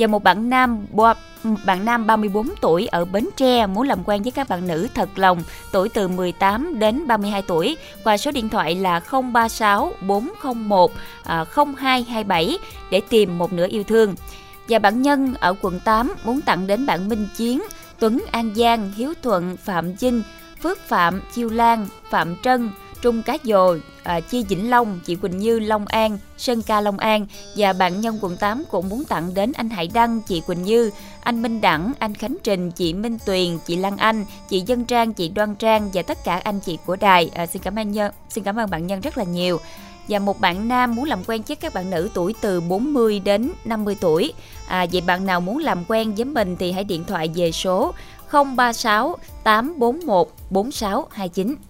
và 0.00 0.06
một 0.06 0.22
bạn 0.22 0.50
nam 0.50 0.86
bạn 1.64 1.84
nam 1.84 2.06
34 2.06 2.48
tuổi 2.60 2.86
ở 2.86 3.04
Bến 3.04 3.28
Tre 3.36 3.66
muốn 3.66 3.88
làm 3.88 4.04
quen 4.04 4.22
với 4.22 4.32
các 4.32 4.48
bạn 4.48 4.66
nữ 4.66 4.88
thật 4.94 5.08
lòng 5.16 5.42
tuổi 5.72 5.88
từ 5.88 6.08
18 6.08 6.78
đến 6.78 7.06
32 7.06 7.42
tuổi 7.42 7.76
qua 8.04 8.16
số 8.16 8.30
điện 8.30 8.48
thoại 8.48 8.74
là 8.74 9.00
036 9.12 9.92
401 10.06 10.92
0227 11.24 12.58
để 12.90 13.00
tìm 13.08 13.38
một 13.38 13.52
nửa 13.52 13.66
yêu 13.68 13.84
thương. 13.84 14.14
Và 14.68 14.78
bạn 14.78 15.02
Nhân 15.02 15.34
ở 15.40 15.54
quận 15.62 15.80
8 15.84 16.14
muốn 16.24 16.40
tặng 16.40 16.66
đến 16.66 16.86
bạn 16.86 17.08
Minh 17.08 17.28
Chiến, 17.36 17.62
Tuấn 17.98 18.24
An 18.32 18.54
Giang, 18.56 18.92
Hiếu 18.96 19.14
Thuận, 19.22 19.56
Phạm 19.56 19.92
Vinh, 19.92 20.22
Phước 20.62 20.78
Phạm, 20.78 21.20
Chiêu 21.34 21.48
Lan, 21.48 21.86
Phạm 22.10 22.36
Trân, 22.42 22.70
Trung 23.02 23.22
Cá 23.22 23.36
Dồ, 23.44 23.76
à, 24.02 24.20
Chi 24.20 24.44
Vĩnh 24.48 24.70
Long, 24.70 25.00
chị 25.06 25.14
Quỳnh 25.14 25.38
Như 25.38 25.58
Long 25.58 25.86
An, 25.86 26.18
Sơn 26.38 26.62
Ca 26.62 26.80
Long 26.80 26.98
An 26.98 27.26
và 27.56 27.72
bạn 27.72 28.00
nhân 28.00 28.18
quận 28.20 28.36
8 28.36 28.64
cũng 28.70 28.88
muốn 28.88 29.04
tặng 29.04 29.34
đến 29.34 29.52
anh 29.52 29.70
Hải 29.70 29.90
Đăng, 29.94 30.20
chị 30.20 30.42
Quỳnh 30.46 30.62
Như, 30.62 30.90
anh 31.20 31.42
Minh 31.42 31.60
Đẳng, 31.60 31.92
anh 31.98 32.14
Khánh 32.14 32.36
Trình, 32.42 32.70
chị 32.70 32.94
Minh 32.94 33.18
Tuyền, 33.26 33.58
chị 33.66 33.76
Lan 33.76 33.96
Anh, 33.96 34.24
chị 34.48 34.62
Dân 34.66 34.84
Trang, 34.84 35.12
chị 35.12 35.28
Đoan 35.28 35.54
Trang 35.54 35.90
và 35.94 36.02
tất 36.02 36.24
cả 36.24 36.40
anh 36.44 36.60
chị 36.60 36.78
của 36.86 36.96
đài. 36.96 37.30
À, 37.34 37.46
xin 37.46 37.62
cảm 37.62 37.78
ơn 37.78 37.92
nhân, 37.92 38.12
xin 38.28 38.44
cảm 38.44 38.56
ơn 38.56 38.70
bạn 38.70 38.86
nhân 38.86 39.00
rất 39.00 39.18
là 39.18 39.24
nhiều. 39.24 39.60
Và 40.08 40.18
một 40.18 40.40
bạn 40.40 40.68
nam 40.68 40.94
muốn 40.94 41.04
làm 41.04 41.24
quen 41.26 41.42
với 41.48 41.56
các 41.56 41.74
bạn 41.74 41.90
nữ 41.90 42.10
tuổi 42.14 42.34
từ 42.40 42.60
40 42.60 43.20
đến 43.20 43.50
50 43.64 43.96
tuổi. 44.00 44.32
À, 44.66 44.86
vậy 44.92 45.00
bạn 45.00 45.26
nào 45.26 45.40
muốn 45.40 45.58
làm 45.58 45.84
quen 45.88 46.14
với 46.14 46.24
mình 46.24 46.56
thì 46.58 46.72
hãy 46.72 46.84
điện 46.84 47.04
thoại 47.04 47.30
về 47.34 47.52
số 47.52 47.94
036 48.32 49.16
841 49.44 50.28
4629. 50.50 51.69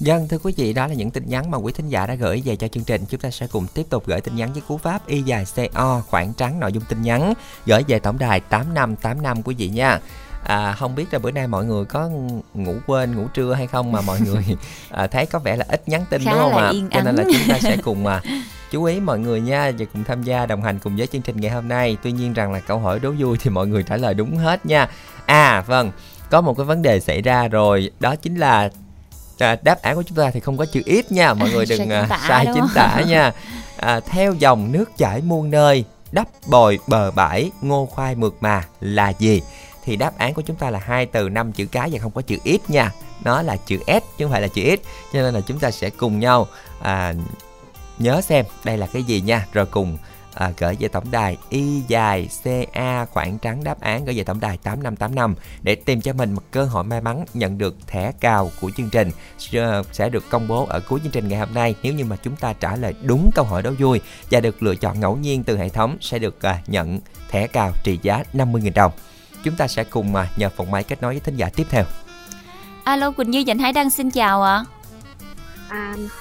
Dân 0.00 0.28
thưa 0.28 0.38
quý 0.38 0.52
vị, 0.56 0.72
đó 0.72 0.86
là 0.86 0.94
những 0.94 1.10
tin 1.10 1.22
nhắn 1.26 1.50
mà 1.50 1.58
quý 1.58 1.72
thính 1.72 1.88
giả 1.88 2.06
đã 2.06 2.14
gửi 2.14 2.42
về 2.44 2.56
cho 2.56 2.68
chương 2.68 2.84
trình. 2.84 3.04
Chúng 3.08 3.20
ta 3.20 3.30
sẽ 3.30 3.46
cùng 3.46 3.66
tiếp 3.74 3.86
tục 3.90 4.06
gửi 4.06 4.20
tin 4.20 4.36
nhắn 4.36 4.52
với 4.52 4.62
cú 4.68 4.78
pháp 4.78 5.06
y 5.06 5.22
dài 5.22 5.44
CO 5.56 6.02
khoảng 6.08 6.32
trắng 6.32 6.60
nội 6.60 6.72
dung 6.72 6.82
tin 6.88 7.02
nhắn 7.02 7.34
gửi 7.66 7.82
về 7.88 7.98
tổng 7.98 8.18
đài 8.18 8.40
8585 8.40 9.42
quý 9.42 9.54
vị 9.54 9.68
nha. 9.68 10.00
À, 10.44 10.72
không 10.72 10.94
biết 10.94 11.12
là 11.12 11.18
bữa 11.18 11.30
nay 11.30 11.46
mọi 11.46 11.64
người 11.64 11.84
có 11.84 12.08
ngủ 12.54 12.74
quên 12.86 13.16
ngủ 13.16 13.28
trưa 13.34 13.54
hay 13.54 13.66
không 13.66 13.92
mà 13.92 14.00
mọi 14.00 14.20
người 14.20 14.44
à, 14.90 15.06
thấy 15.06 15.26
có 15.26 15.38
vẻ 15.38 15.56
là 15.56 15.64
ít 15.68 15.88
nhắn 15.88 16.04
tin 16.10 16.24
Khá 16.24 16.30
đúng 16.30 16.40
không 16.40 16.56
ạ? 16.56 16.72
Cho 16.90 17.00
nên 17.00 17.14
là 17.14 17.24
chúng 17.24 17.48
ta 17.48 17.58
sẽ 17.58 17.76
cùng 17.84 18.06
à, 18.06 18.22
chú 18.70 18.84
ý 18.84 19.00
mọi 19.00 19.18
người 19.18 19.40
nha 19.40 19.72
và 19.78 19.84
cùng 19.92 20.04
tham 20.04 20.22
gia 20.22 20.46
đồng 20.46 20.62
hành 20.62 20.78
cùng 20.78 20.96
với 20.96 21.06
chương 21.06 21.22
trình 21.22 21.40
ngày 21.40 21.50
hôm 21.50 21.68
nay. 21.68 21.96
Tuy 22.02 22.12
nhiên 22.12 22.32
rằng 22.32 22.52
là 22.52 22.60
câu 22.60 22.78
hỏi 22.78 22.98
đố 22.98 23.12
vui 23.18 23.38
thì 23.40 23.50
mọi 23.50 23.66
người 23.66 23.82
trả 23.82 23.96
lời 23.96 24.14
đúng 24.14 24.36
hết 24.36 24.66
nha. 24.66 24.88
À 25.26 25.64
vâng, 25.66 25.92
có 26.30 26.40
một 26.40 26.56
cái 26.56 26.64
vấn 26.64 26.82
đề 26.82 27.00
xảy 27.00 27.22
ra 27.22 27.48
rồi, 27.48 27.90
đó 28.00 28.16
chính 28.16 28.36
là 28.36 28.70
à, 29.38 29.56
đáp 29.62 29.82
án 29.82 29.96
của 29.96 30.02
chúng 30.02 30.16
ta 30.16 30.30
thì 30.30 30.40
không 30.40 30.56
có 30.56 30.66
chữ 30.72 30.82
ít 30.84 31.12
nha, 31.12 31.34
mọi 31.34 31.50
người 31.50 31.66
đừng 31.68 31.90
à, 31.90 32.08
sai 32.28 32.46
chính 32.54 32.66
tả 32.74 33.02
nha. 33.06 33.32
À, 33.76 34.00
theo 34.00 34.34
dòng 34.34 34.72
nước 34.72 34.96
chảy 34.96 35.20
muôn 35.20 35.50
nơi, 35.50 35.84
đắp 36.12 36.28
bồi 36.46 36.78
bờ 36.86 37.10
bãi, 37.10 37.50
ngô 37.62 37.86
khoai 37.86 38.14
mượt 38.14 38.34
mà 38.40 38.64
là 38.80 39.12
gì? 39.18 39.42
Thì 39.84 39.96
đáp 39.96 40.18
án 40.18 40.34
của 40.34 40.42
chúng 40.42 40.56
ta 40.56 40.70
là 40.70 40.78
hai 40.78 41.06
từ 41.06 41.28
năm 41.28 41.52
chữ 41.52 41.66
cái 41.66 41.90
và 41.92 41.98
không 41.98 42.12
có 42.12 42.22
chữ 42.22 42.36
ít 42.44 42.70
nha. 42.70 42.92
Nó 43.24 43.42
là 43.42 43.56
chữ 43.56 43.78
S 43.86 44.02
chứ 44.18 44.24
không 44.24 44.32
phải 44.32 44.40
là 44.40 44.48
chữ 44.48 44.62
ít. 44.62 44.80
Cho 45.12 45.22
nên 45.22 45.34
là 45.34 45.40
chúng 45.40 45.58
ta 45.58 45.70
sẽ 45.70 45.90
cùng 45.90 46.20
nhau 46.20 46.46
à, 46.82 47.14
nhớ 47.98 48.20
xem 48.20 48.44
đây 48.64 48.78
là 48.78 48.86
cái 48.86 49.02
gì 49.02 49.20
nha, 49.20 49.46
rồi 49.52 49.66
cùng 49.66 49.98
à, 50.34 50.52
gửi 50.58 50.76
về 50.80 50.88
tổng 50.88 51.10
đài 51.10 51.36
y 51.48 51.82
dài 51.88 52.28
ca 52.72 53.04
khoảng 53.04 53.38
trắng 53.38 53.64
đáp 53.64 53.80
án 53.80 54.04
gửi 54.04 54.16
về 54.16 54.24
tổng 54.24 54.40
đài 54.40 54.56
8585 54.56 55.34
để 55.62 55.74
tìm 55.74 56.00
cho 56.00 56.12
mình 56.12 56.32
một 56.32 56.42
cơ 56.50 56.64
hội 56.64 56.84
may 56.84 57.00
mắn 57.00 57.24
nhận 57.34 57.58
được 57.58 57.76
thẻ 57.86 58.12
cào 58.20 58.50
của 58.60 58.70
chương 58.76 58.90
trình. 58.90 59.10
Sẽ 59.92 60.08
được 60.08 60.30
công 60.30 60.48
bố 60.48 60.66
ở 60.66 60.80
cuối 60.80 61.00
chương 61.02 61.12
trình 61.12 61.28
ngày 61.28 61.38
hôm 61.38 61.54
nay. 61.54 61.74
Nếu 61.82 61.92
như 61.92 62.04
mà 62.04 62.16
chúng 62.16 62.36
ta 62.36 62.52
trả 62.52 62.76
lời 62.76 62.94
đúng 63.02 63.30
câu 63.34 63.44
hỏi 63.44 63.62
đố 63.62 63.70
vui 63.78 64.00
và 64.30 64.40
được 64.40 64.62
lựa 64.62 64.74
chọn 64.74 65.00
ngẫu 65.00 65.16
nhiên 65.16 65.44
từ 65.44 65.58
hệ 65.58 65.68
thống 65.68 65.96
sẽ 66.00 66.18
được 66.18 66.42
à, 66.42 66.58
nhận 66.66 67.00
thẻ 67.30 67.46
cào 67.46 67.72
trị 67.84 67.98
giá 68.02 68.22
50.000 68.32 68.70
đồng. 68.74 68.92
Chúng 69.44 69.56
ta 69.56 69.68
sẽ 69.68 69.84
cùng 69.84 70.14
à, 70.14 70.28
nhờ 70.36 70.50
phòng 70.56 70.70
máy 70.70 70.84
kết 70.84 71.02
nối 71.02 71.12
với 71.12 71.20
thính 71.20 71.36
giả 71.36 71.48
tiếp 71.56 71.66
theo. 71.70 71.84
Alo 72.84 73.10
Quỳnh 73.10 73.30
Như 73.30 73.44
Dạnh 73.46 73.58
Hải 73.58 73.72
Đăng 73.72 73.90
xin 73.90 74.10
chào 74.10 74.42
ạ. 74.42 74.54
À, 74.54 74.64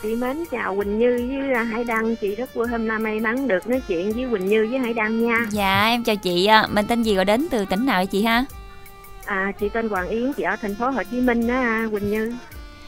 chị 0.03 0.15
mến 0.15 0.43
chào 0.51 0.75
Quỳnh 0.75 0.99
Như 0.99 1.29
với 1.29 1.53
à, 1.53 1.63
Hải 1.63 1.83
Đăng 1.83 2.15
Chị 2.15 2.35
rất 2.35 2.53
vui 2.53 2.67
hôm 2.67 2.87
nay 2.87 2.99
may 2.99 3.19
mắn 3.19 3.47
được 3.47 3.67
nói 3.67 3.81
chuyện 3.87 4.11
với 4.11 4.25
Quỳnh 4.31 4.47
Như 4.47 4.67
với 4.71 4.79
Hải 4.79 4.93
Đăng 4.93 5.27
nha 5.27 5.37
Dạ 5.51 5.85
em 5.85 6.03
chào 6.03 6.15
chị 6.15 6.45
ạ. 6.45 6.67
Mình 6.71 6.85
tên 6.87 7.03
gì 7.03 7.15
gọi 7.15 7.25
đến 7.25 7.47
từ 7.51 7.65
tỉnh 7.65 7.85
nào 7.85 7.99
vậy 7.99 8.05
chị 8.05 8.23
ha? 8.23 8.45
à, 9.25 9.51
Chị 9.59 9.69
tên 9.69 9.89
Hoàng 9.89 10.07
Yến, 10.09 10.33
chị 10.33 10.43
ở 10.43 10.55
thành 10.61 10.75
phố 10.75 10.89
Hồ 10.89 11.03
Chí 11.11 11.21
Minh 11.21 11.47
đó 11.47 11.53
à, 11.53 11.85
Quỳnh 11.91 12.11
Như 12.11 12.33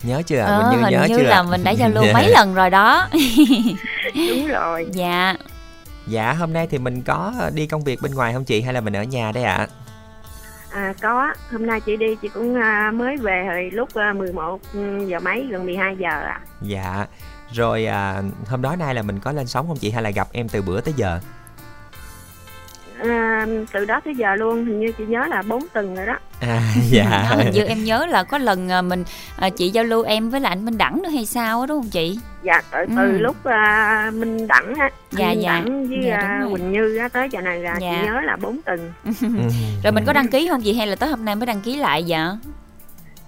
nhớ 0.03 0.21
chưa 0.27 0.39
ạ? 0.39 0.45
Ờ, 0.45 0.69
Quỳnh 0.71 0.79
Như 0.79 0.83
hình 0.85 0.93
nhớ 0.93 1.05
như 1.09 1.15
chưa 1.17 1.23
là 1.23 1.43
mình 1.43 1.63
đã 1.63 1.71
giao 1.71 1.89
lưu 1.89 2.03
Dạ. 2.05 2.13
mấy 2.13 2.29
lần 2.29 2.53
rồi 2.53 2.69
đó. 2.69 3.07
Đúng 4.29 4.47
rồi 4.47 4.87
dạ. 4.93 5.33
dạ 6.07 6.33
hôm 6.33 6.53
nay 6.53 6.67
thì 6.71 6.77
mình 6.77 7.01
có 7.01 7.33
đi 7.53 7.67
công 7.67 7.83
việc 7.83 8.01
bên 8.01 8.13
ngoài 8.13 8.33
không 8.33 8.45
chị 8.45 8.61
hay 8.61 8.73
là 8.73 8.81
mình 8.81 8.93
ở 8.95 9.03
nhà 9.03 9.31
đây 9.31 9.43
ạ 9.43 9.55
à, 9.55 9.67
À, 10.75 10.93
có, 11.01 11.33
hôm 11.51 11.65
nay 11.65 11.81
chị 11.81 11.97
đi 11.97 12.15
chị 12.21 12.27
cũng 12.27 12.55
à, 12.55 12.91
mới 12.91 13.17
về 13.17 13.45
hồi 13.45 13.69
lúc 13.73 13.89
à, 13.93 14.13
11 14.13 14.59
ừ, 14.73 15.05
giờ 15.07 15.19
mấy, 15.19 15.47
gần 15.51 15.65
12 15.65 15.95
giờ 15.97 16.09
à. 16.09 16.39
dạ. 16.61 17.05
Rồi 17.51 17.85
à, 17.85 18.21
hôm 18.47 18.61
đó 18.61 18.75
nay 18.75 18.95
là 18.95 19.01
mình 19.01 19.19
có 19.19 19.31
lên 19.31 19.47
sóng 19.47 19.67
không 19.67 19.77
chị? 19.77 19.91
Hay 19.91 20.03
là 20.03 20.09
gặp 20.09 20.27
em 20.31 20.49
từ 20.49 20.61
bữa 20.61 20.81
tới 20.81 20.93
giờ? 20.97 21.19
À 23.03 23.45
Từ 23.71 23.85
đó 23.85 23.99
tới 24.05 24.15
giờ 24.15 24.35
luôn, 24.35 24.65
hình 24.65 24.79
như 24.79 24.91
chị 24.97 25.03
nhớ 25.07 25.25
là 25.29 25.41
4 25.41 25.63
tuần 25.73 25.95
rồi 25.95 26.05
đó 26.05 26.17
à 26.39 26.61
dạ 26.89 27.27
Đó, 27.29 27.35
hình 27.37 27.51
như 27.51 27.63
em 27.63 27.83
nhớ 27.83 28.05
là 28.05 28.23
có 28.23 28.37
lần 28.37 28.71
à, 28.71 28.81
mình 28.81 29.03
à, 29.39 29.49
chị 29.49 29.69
giao 29.69 29.83
lưu 29.83 30.03
em 30.03 30.29
với 30.29 30.39
lại 30.41 30.49
anh 30.49 30.65
Minh 30.65 30.77
Đẳng 30.77 31.01
nữa 31.03 31.09
hay 31.09 31.25
sao 31.25 31.59
á 31.61 31.65
đúng 31.67 31.81
không 31.81 31.89
chị? 31.89 32.19
Dạ, 32.43 32.61
từ, 32.71 32.77
từ 32.97 33.01
Ừ. 33.11 33.17
lúc 33.17 33.35
à, 33.45 34.11
Minh 34.13 34.47
Đẳng 34.47 34.73
á 34.79 34.89
Dạ, 35.11 35.27
Minh 35.29 35.41
dạ. 35.41 35.51
Đẳng 35.51 35.87
với 35.87 35.99
Dạ, 36.03 36.17
à. 36.17 36.41
Quỳnh 36.51 36.71
Như 36.71 36.97
á, 36.97 37.07
tới 37.07 37.27
giờ 37.31 37.41
này 37.41 37.59
là 37.59 37.77
Dạ. 37.81 37.89
chị 38.01 38.05
nhớ 38.07 38.21
là 38.23 38.35
4 38.41 38.61
tuần 38.65 38.91
Ừ. 39.21 39.27
Rồi 39.83 39.91
mình 39.93 40.03
có 40.07 40.13
đăng 40.13 40.27
ký 40.27 40.47
không 40.51 40.61
chị 40.61 40.73
hay 40.77 40.87
là 40.87 40.95
tới 40.95 41.09
hôm 41.09 41.25
nay 41.25 41.35
mới 41.35 41.45
đăng 41.45 41.61
ký 41.61 41.75
lại 41.75 42.03
dạ? 42.03 42.31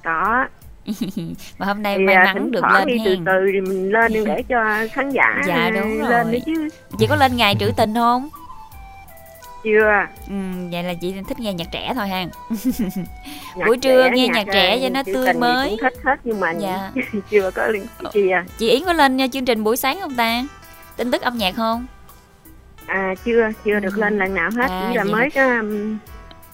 Có, 0.04 0.46
Mà 1.58 1.66
hôm 1.66 1.84
nay 1.84 1.96
thì 1.98 2.04
may 2.06 2.16
à, 2.16 2.34
mắn 2.34 2.52
được 2.52 2.64
lên 2.74 2.88
đi 2.88 2.98
từ 3.06 3.16
từ 3.26 3.32
thì 3.54 3.62
mình 3.62 3.92
lên 3.92 4.12
để 4.26 4.44
cho 4.50 4.64
khán 4.94 5.10
giả 5.12 5.42
Dạ, 5.48 5.70
đúng 5.74 6.02
lên 6.02 6.24
rồi. 6.24 6.32
đấy 6.32 6.42
chứ 6.46 6.68
chị 7.00 7.08
có 7.10 7.16
lên 7.16 7.36
ngày 7.36 7.56
trữ 7.60 7.72
tình 7.78 7.94
không 7.96 8.30
chưa? 9.72 10.06
Ừ, 10.28 10.34
vậy 10.72 10.84
là 10.84 10.94
chị 10.94 11.14
thích 11.28 11.40
nghe 11.40 11.54
nhạc 11.54 11.68
trẻ 11.72 11.92
thôi 11.96 12.08
ha. 12.08 12.26
Nhạc 13.56 13.66
Buổi 13.68 13.78
trưa 13.78 14.04
trẻ, 14.10 14.16
nghe 14.16 14.28
nhạc 14.28 14.44
trẻ 14.54 14.72
ờ, 14.72 14.80
cho 14.82 14.90
nó 14.90 15.04
tươi 15.14 15.34
mới. 15.34 15.70
cũng 15.70 15.78
thích 15.82 15.94
hết 16.06 16.16
nhưng 16.24 16.40
mà 16.40 16.52
Dạ. 16.60 16.92
chưa 17.30 17.52
có 17.52 17.68
liên 17.68 17.86
chia 18.14 18.44
chị 18.58 18.70
yến 18.70 18.84
có 18.86 18.94
lên 18.94 19.32
chương 19.32 19.46
trình 19.46 19.64
buổi 19.64 19.78
sáng 19.78 20.00
không 20.02 20.16
ta? 20.16 20.44
Tin 20.98 21.12
tức 21.12 21.22
âm 21.22 21.38
nhạc 21.38 21.56
không? 21.56 21.86
À 22.86 23.14
chưa 23.26 23.50
chưa 23.66 23.80
được 23.80 23.94
Ừ. 23.96 24.02
lên 24.02 24.18
lần 24.18 24.34
nào 24.34 24.50
hết 24.56 24.70
À, 24.70 24.88
chỉ 24.92 24.98
là 24.98 25.04
vậy 25.04 25.14
mới 25.14 25.30
có 25.36 25.42
um, 25.60 25.70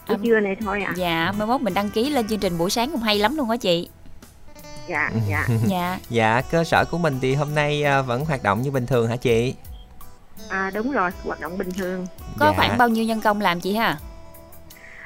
buổi 0.07 0.15
Âm- 0.17 0.23
trưa 0.23 0.39
này 0.39 0.55
thôi 0.61 0.83
à 0.83 0.93
dạ 0.95 1.31
mai 1.37 1.47
mốt 1.47 1.61
mình 1.61 1.73
đăng 1.73 1.89
ký 1.89 2.09
lên 2.09 2.27
chương 2.27 2.39
trình 2.39 2.57
buổi 2.57 2.69
sáng 2.69 2.91
cũng 2.91 3.01
hay 3.01 3.19
lắm 3.19 3.35
luôn 3.37 3.49
á 3.49 3.57
chị. 3.57 3.89
Dạ 4.89 5.11
dạ. 5.29 5.47
Dạ. 5.67 5.99
Dạ, 6.09 6.41
cơ 6.51 6.63
sở 6.63 6.85
của 6.91 6.97
mình 6.97 7.19
thì 7.21 7.33
hôm 7.35 7.55
nay 7.55 7.83
à, 7.83 8.01
vẫn 8.01 8.25
hoạt 8.25 8.43
động 8.43 8.61
như 8.61 8.71
bình 8.71 8.85
thường 8.85 9.07
hả 9.07 9.15
chị? 9.15 9.53
À 10.49 10.71
đúng 10.73 10.91
rồi 10.91 11.11
hoạt 11.23 11.39
động 11.39 11.57
bình 11.57 11.71
thường 11.71 12.07
có 12.39 12.45
dạ. 12.45 12.53
khoảng 12.57 12.77
bao 12.77 12.89
nhiêu 12.89 13.03
nhân 13.05 13.21
công 13.21 13.41
làm 13.41 13.59
chị 13.59 13.75
ha 13.75 13.97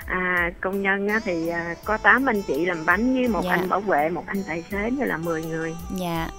à 0.07 0.51
công 0.62 0.81
nhân 0.81 1.07
á, 1.07 1.19
thì 1.24 1.48
à, 1.48 1.75
có 1.86 1.98
8 1.98 2.29
anh 2.29 2.41
chị 2.41 2.65
làm 2.65 2.86
bánh 2.86 3.13
với 3.13 3.27
một 3.27 3.41
Dạ. 3.43 3.51
anh 3.51 3.69
bảo 3.69 3.79
vệ 3.81 4.10
một 4.10 4.24
anh 4.27 4.43
tài 4.48 4.63
xế 4.72 4.89
nữa 4.89 5.05
là 5.05 5.17
10 5.17 5.43
người 5.43 5.75
dạ 5.96 6.29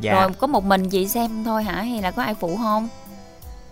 Dạ. 0.00 0.12
rồi 0.14 0.30
có 0.38 0.46
một 0.46 0.64
mình 0.64 0.90
chị 0.90 1.08
xem 1.08 1.44
thôi 1.44 1.62
hả 1.64 1.72
hay 1.82 2.02
là 2.02 2.10
có 2.10 2.22
ai 2.22 2.34
phụ 2.34 2.56
không 2.56 2.88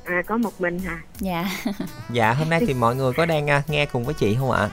à 0.05 0.23
có 0.27 0.37
một 0.37 0.61
mình 0.61 0.79
hả 0.79 0.99
dạ 1.19 1.49
Dạ, 2.11 2.33
hôm 2.33 2.51
nay 2.51 2.61
thì 2.67 2.75
mọi 2.75 2.97
người 2.97 3.13
có 3.17 3.27
đang 3.27 3.51
à, 3.51 3.63
nghe 3.69 3.87
cùng 3.87 4.05
với 4.05 4.15
chị 4.15 4.37
không 4.41 4.51
ạ? 4.51 4.69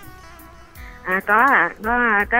À 1.05 1.19
có 1.27 1.35
à 1.35 1.69
có 1.83 2.25
có 2.31 2.37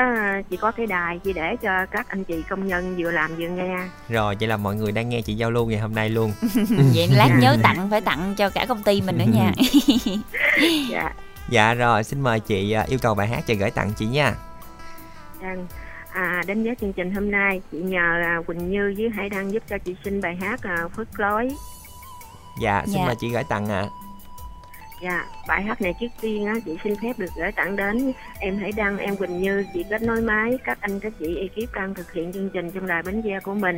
chỉ 0.49 0.57
có 0.57 0.71
cái 0.71 0.85
đài 0.87 1.19
chỉ 1.23 1.33
để 1.33 1.55
cho 1.61 1.85
các 1.91 2.09
anh 2.09 2.23
chị 2.23 2.43
công 2.49 2.67
nhân 2.67 2.95
vừa 2.97 3.11
làm 3.11 3.35
vừa 3.35 3.47
nghe 3.47 3.77
Rồi, 4.09 4.35
vậy 4.39 4.47
là 4.49 4.57
mọi 4.57 4.75
người 4.75 4.91
đang 4.91 5.09
nghe 5.09 5.21
chị 5.21 5.33
giao 5.33 5.51
lưu 5.51 5.65
ngày 5.65 5.79
hôm 5.79 5.95
nay 5.95 6.09
luôn. 6.09 6.33
vậy 6.95 7.07
lát 7.11 7.29
nhớ 7.41 7.57
tặng 7.63 7.87
phải 7.89 8.01
tặng 8.01 8.33
cho 8.37 8.49
cả 8.49 8.65
công 8.69 8.83
ty 8.83 9.01
mình 9.01 9.17
nữa 9.17 9.25
nha 9.33 9.51
dạ 10.89 11.13
Dạ 11.49 11.73
rồi, 11.73 12.03
xin 12.03 12.21
mời 12.21 12.39
chị 12.39 12.71
à, 12.71 12.85
yêu 12.87 12.99
cầu 13.01 13.15
bài 13.15 13.27
hát 13.27 13.43
chị 13.45 13.55
gửi 13.55 13.71
tặng 13.71 13.91
chị 13.97 14.05
nha. 14.05 14.33
Đăng. 15.41 15.67
À, 16.13 16.43
đến 16.47 16.63
với 16.63 16.75
chương 16.81 16.93
trình 16.93 17.11
hôm 17.15 17.31
nay 17.31 17.61
chị 17.71 17.77
nhờ 17.77 18.21
à, 18.23 18.37
Quỳnh 18.47 18.71
Như 18.71 18.93
với 18.97 19.09
Hải 19.09 19.29
Đăng 19.29 19.51
giúp 19.53 19.63
cho 19.69 19.77
chị 19.77 19.95
xin 20.03 20.21
bài 20.21 20.35
hát 20.41 20.59
à, 20.63 20.77
Phước 20.95 21.19
Lối 21.19 21.49
Dạ, 22.61 22.83
xin 22.85 22.95
Dạ. 22.95 23.05
mời 23.05 23.15
chị 23.19 23.29
gửi 23.29 23.43
tặng 23.49 23.69
ạ. 23.69 23.83
Dạ, 25.01 25.25
bài 25.47 25.63
hát 25.63 25.81
này 25.81 25.93
trước 25.99 26.07
tiên 26.21 26.45
á, 26.45 26.53
chị 26.65 26.77
xin 26.83 26.95
phép 26.95 27.13
được 27.17 27.29
gửi 27.37 27.51
tặng 27.51 27.75
đến 27.75 28.13
em 28.39 28.57
Hải 28.57 28.71
Đăng, 28.71 28.97
em 28.97 29.15
Quỳnh 29.15 29.41
Như, 29.41 29.65
chị 29.73 29.85
kết 29.89 30.01
nối 30.01 30.21
máy, 30.21 30.57
các 30.63 30.77
anh 30.81 30.99
các 30.99 31.13
chị 31.19 31.37
ekip 31.37 31.73
đang 31.73 31.93
thực 31.93 32.13
hiện 32.13 32.33
chương 32.33 32.49
trình 32.49 32.71
trong 32.71 32.87
đài 32.87 33.03
Bến 33.03 33.21
Tre 33.21 33.39
của 33.39 33.53
mình. 33.53 33.77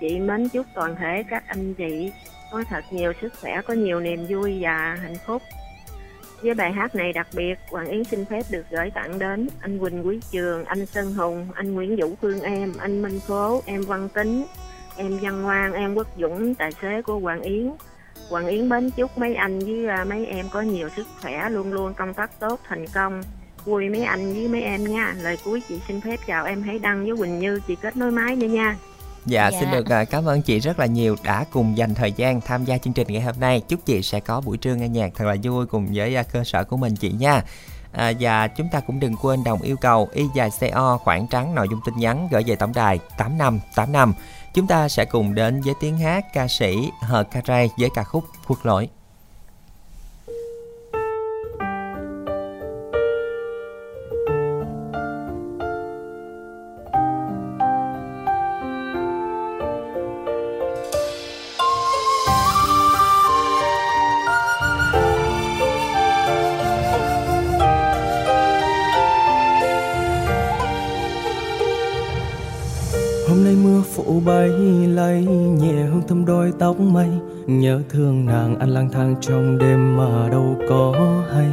Chị 0.00 0.18
mến 0.18 0.48
chúc 0.48 0.66
toàn 0.74 0.96
thể 0.96 1.24
các 1.30 1.44
anh 1.46 1.74
chị 1.74 2.12
có 2.50 2.64
thật 2.68 2.84
nhiều 2.90 3.12
sức 3.20 3.32
khỏe, 3.40 3.60
có 3.66 3.74
nhiều 3.74 4.00
niềm 4.00 4.26
vui 4.28 4.58
và 4.60 4.98
hạnh 5.02 5.16
phúc. 5.26 5.42
Với 6.42 6.54
bài 6.54 6.72
hát 6.72 6.94
này 6.94 7.12
đặc 7.12 7.26
biệt, 7.36 7.58
Hoàng 7.70 7.86
Yến 7.86 8.04
xin 8.04 8.24
phép 8.24 8.42
được 8.50 8.66
gửi 8.70 8.90
tặng 8.90 9.18
đến 9.18 9.48
anh 9.60 9.78
Quỳnh 9.78 10.06
Quý 10.06 10.20
Trường, 10.30 10.64
anh 10.64 10.86
Sơn 10.86 11.14
Hùng, 11.14 11.48
anh 11.54 11.74
Nguyễn 11.74 11.96
Vũ 11.96 12.14
Phương 12.22 12.40
Em, 12.40 12.72
anh 12.78 13.02
Minh 13.02 13.20
Phố, 13.20 13.62
em 13.66 13.82
Văn 13.82 14.08
Tính, 14.08 14.44
em 14.96 15.18
Văn 15.18 15.42
Ngoan, 15.42 15.72
em 15.72 15.94
Quốc 15.94 16.06
Dũng, 16.18 16.54
tài 16.54 16.72
xế 16.72 17.02
của 17.02 17.18
Hoàng 17.18 17.40
Yến, 17.40 17.70
Hoàng 18.30 18.46
Yến 18.46 18.68
mến 18.68 18.90
chúc 18.90 19.18
mấy 19.18 19.34
anh 19.34 19.58
với 19.58 19.86
à, 19.86 20.04
mấy 20.04 20.26
em 20.26 20.48
có 20.48 20.60
nhiều 20.60 20.88
sức 20.96 21.06
khỏe, 21.22 21.48
luôn 21.50 21.72
luôn 21.72 21.94
công 21.94 22.14
tác 22.14 22.40
tốt, 22.40 22.60
thành 22.68 22.86
công. 22.86 23.22
Vui 23.64 23.88
mấy 23.88 24.04
anh 24.04 24.32
với 24.34 24.48
mấy 24.48 24.62
em 24.62 24.84
nha. 24.84 25.14
Lời 25.22 25.38
cuối 25.44 25.62
chị 25.68 25.80
xin 25.88 26.00
phép 26.00 26.16
chào 26.26 26.44
em 26.44 26.62
Hãy 26.62 26.78
Đăng 26.78 27.04
với 27.04 27.16
Quỳnh 27.16 27.38
Như, 27.38 27.60
chị 27.68 27.76
kết 27.82 27.96
nối 27.96 28.10
máy 28.10 28.36
nữa 28.36 28.46
nha. 28.46 28.76
Dạ, 29.26 29.50
Dạ. 29.52 29.60
xin 29.60 29.70
được 29.70 29.88
à, 29.90 30.04
cảm 30.04 30.24
ơn 30.28 30.42
chị 30.42 30.58
rất 30.58 30.78
là 30.78 30.86
nhiều 30.86 31.16
đã 31.24 31.44
cùng 31.52 31.76
dành 31.76 31.94
thời 31.94 32.12
gian 32.12 32.40
tham 32.40 32.64
gia 32.64 32.78
chương 32.78 32.92
trình 32.92 33.06
ngày 33.10 33.22
hôm 33.22 33.34
nay. 33.40 33.62
Chúc 33.68 33.80
chị 33.86 34.02
sẽ 34.02 34.20
có 34.20 34.40
buổi 34.40 34.56
trưa 34.56 34.74
nghe 34.74 34.88
nhạc 34.88 35.12
thật 35.14 35.24
là 35.24 35.36
vui 35.42 35.66
cùng 35.66 35.88
với 35.94 36.14
à, 36.16 36.22
cơ 36.22 36.44
sở 36.44 36.64
của 36.64 36.76
mình 36.76 36.96
chị 36.96 37.12
nha. 37.12 37.42
À, 37.92 38.12
và 38.20 38.48
chúng 38.48 38.68
ta 38.72 38.80
cũng 38.80 39.00
đừng 39.00 39.16
quên 39.22 39.44
đồng 39.44 39.62
yêu 39.62 39.76
cầu 39.76 40.08
y 40.12 40.24
dài 40.34 40.50
CO 40.60 40.98
khoảng 41.04 41.26
trắng 41.26 41.54
nội 41.54 41.66
dung 41.70 41.80
tin 41.86 41.96
nhắn 41.96 42.28
gửi 42.30 42.42
về 42.46 42.56
tổng 42.56 42.72
đài 42.74 42.98
8585. 43.18 44.14
Chúng 44.54 44.66
ta 44.66 44.88
sẽ 44.88 45.04
cùng 45.04 45.34
đến 45.34 45.60
với 45.60 45.74
tiếng 45.80 45.98
hát 45.98 46.24
ca 46.32 46.48
sĩ 46.48 46.90
Hờ 47.00 47.24
Ca 47.24 47.40
Ray 47.46 47.70
với 47.78 47.90
ca 47.94 48.04
khúc 48.04 48.24
Quốc 48.46 48.66
Lỗi. 48.66 48.88
Đôi 76.26 76.52
tóc 76.58 76.80
mây. 76.80 77.08
Nhớ 77.46 77.80
thương 77.88 78.26
nàng 78.26 78.58
anh 78.58 78.68
lang 78.68 78.88
thang 78.92 79.14
trong 79.20 79.58
đêm 79.58 79.96
mà 79.96 80.28
đâu 80.30 80.56
có 80.68 80.94
hay. 81.34 81.48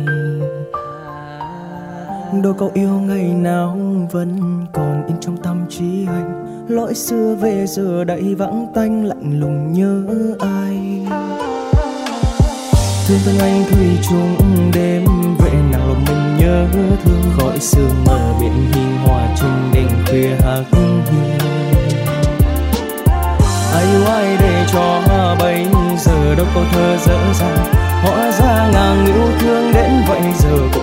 Đôi 2.44 2.54
câu 2.58 2.72
yêu 2.74 2.90
ngày 2.90 3.34
nào 3.34 3.78
vẫn 4.12 4.40
còn 4.74 5.08
in 5.08 5.16
trong 5.20 5.38
tâm 5.38 5.66
trí 5.70 6.06
anh. 6.08 6.66
Lỗi 6.70 6.94
xưa 6.94 7.36
về 7.42 7.66
giờ 7.68 8.04
đầy 8.04 8.36
vắng 8.36 8.68
tanh, 8.76 9.06
lạnh 9.06 9.40
lùng 9.40 9.74
nhớ 9.74 10.04
ai. 10.40 11.08
Thương 13.08 13.20
thân 13.26 13.36
anh 13.40 13.64
thủy 13.72 13.88
chung 14.10 14.36
đêm, 14.74 15.06
về 15.40 15.52
nàng 15.72 15.88
lòng 15.88 16.06
mình 16.08 16.38
nhớ 16.40 16.68
thương. 17.04 17.22
Khỏi 17.38 17.60
sương 17.60 18.04
mờ 18.06 18.34
biển 18.40 18.54
hiên 18.74 18.98
hòa 19.04 19.36
chung 19.40 19.72
đêm 19.74 19.88
khuya 20.06 20.36
hạc 20.36 20.66
hiên 20.72 21.61
ai 23.74 23.88
oai 24.06 24.38
để 24.40 24.66
cho 24.72 25.02
bây 25.40 25.66
giờ 25.98 26.36
đâu 26.36 26.46
câu 26.54 26.64
thơ 26.72 26.98
dở 27.06 27.20
dàng. 27.34 27.66
Hóa 28.04 28.32
ra 28.32 28.70
ngàn 28.74 29.06
yêu 29.06 29.28
thương 29.40 29.72
đến 29.74 29.92
vậy 30.08 30.22
giờ 30.40 30.58
cũng 30.74 30.81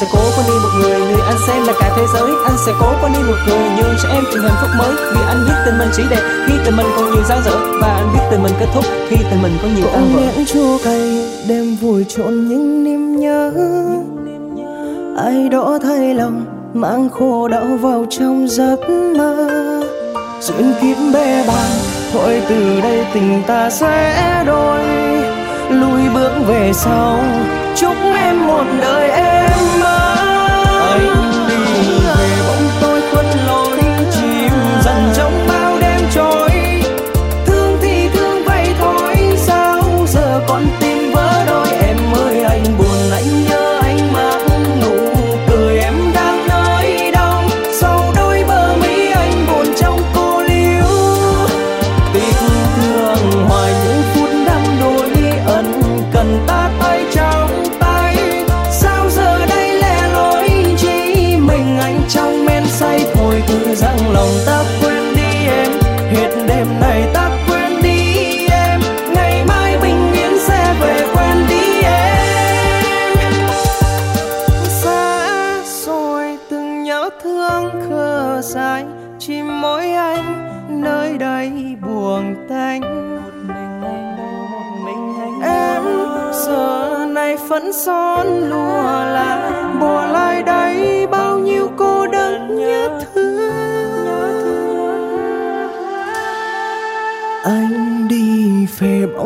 sẽ 0.00 0.06
cố 0.12 0.18
quên 0.36 0.46
đi 0.46 0.52
một 0.62 0.68
người, 0.80 1.00
người 1.00 1.20
anh 1.26 1.38
xem 1.46 1.64
là 1.66 1.72
cả 1.80 1.92
thế 1.96 2.02
giới. 2.14 2.30
Anh 2.44 2.56
sẽ 2.66 2.72
cố 2.80 2.86
quên 3.00 3.12
đi 3.12 3.18
một 3.18 3.36
người, 3.46 3.68
nhưng 3.76 3.94
cho 4.02 4.08
em 4.08 4.24
tìm 4.32 4.42
hạnh 4.42 4.56
phúc 4.60 4.70
mới. 4.78 4.94
Vì 5.14 5.20
anh 5.26 5.44
biết 5.46 5.54
tình 5.64 5.78
mình 5.78 5.88
chỉ 5.96 6.02
đẹp 6.10 6.20
khi 6.46 6.54
tình 6.64 6.76
mình 6.76 6.86
còn 6.96 7.10
nhiều 7.10 7.24
dang 7.28 7.42
dở. 7.44 7.56
Và 7.80 7.88
anh 7.88 8.12
biết 8.14 8.20
tình 8.30 8.42
mình 8.42 8.52
kết 8.60 8.66
thúc 8.74 8.84
khi 9.08 9.16
tình 9.30 9.42
mình 9.42 9.56
có 9.62 9.68
nhiều 9.76 9.86
tan 9.92 10.12
vỡ. 10.14 10.20
nhãn 10.20 10.44
chua 10.46 10.78
cay, 10.84 11.28
đêm 11.48 11.76
vùi 11.80 12.04
trộn 12.04 12.48
những 12.48 12.84
niềm 12.84 13.20
nhớ. 13.20 13.52
Ai 15.24 15.48
đó 15.48 15.78
thay 15.82 16.14
lòng, 16.14 16.44
mang 16.74 17.08
khổ 17.08 17.48
đau 17.48 17.66
vào 17.80 18.06
trong 18.10 18.48
giấc 18.48 18.90
mơ. 19.16 19.50
Duyên 20.40 20.72
kiếp 20.80 20.96
bê 21.14 21.44
bàng, 21.48 21.78
thôi 22.12 22.42
từ 22.48 22.80
đây 22.80 23.06
tình 23.14 23.42
ta 23.46 23.70
sẽ 23.70 24.42
đôi. 24.46 24.80
Lùi 25.70 26.00
bước 26.14 26.30
về 26.46 26.72
sau 26.74 27.20
chúc 27.76 27.96
em 28.16 28.46
một 28.46 28.64
đời 28.80 29.10
em 29.10 29.35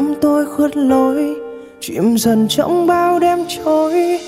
về 0.08 0.14
tôi 0.20 0.46
khuất 0.46 0.76
lối, 0.76 1.34
chìm 1.80 2.16
dần 2.18 2.46
trong 2.48 2.86
bao 2.86 3.18
đêm 3.18 3.38
trôi. 3.48 4.20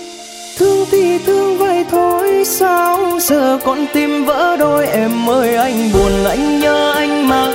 Thương 0.59 0.87
thì 0.91 1.19
thương 1.19 1.59
vậy 1.59 1.85
thôi, 1.91 2.45
sao 2.45 2.99
giờ 3.21 3.59
con 3.65 3.87
tim 3.93 4.25
vỡ 4.25 4.57
đôi? 4.57 4.87
Em 4.87 5.31
ơi, 5.31 5.57
anh 5.57 5.91
buồn, 5.93 6.25
anh 6.25 6.61
nhớ 6.61 6.93
anh 6.93 7.29
mặc 7.29 7.51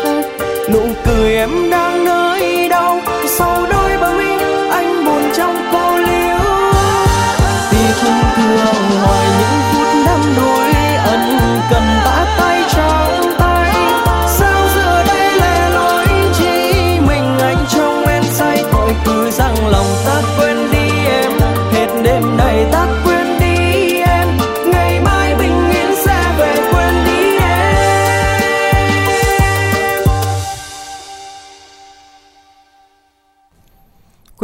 nụ 0.74 0.82
cười 1.06 1.36
em 1.36 1.70
đang 1.70 2.06
nơi 2.06 2.70
đâu? 2.70 3.00
Sau 3.28 3.66
đôi 3.72 3.98
bờ 4.02 4.14
mi 4.18 4.32
anh 4.70 5.06
buồn 5.06 5.22
trong 5.38 5.56
cô 5.72 5.98
liễu. 5.98 6.38
Thì 7.72 7.78
thương 8.02 8.24
thương 8.36 9.02
hoài 9.04 9.17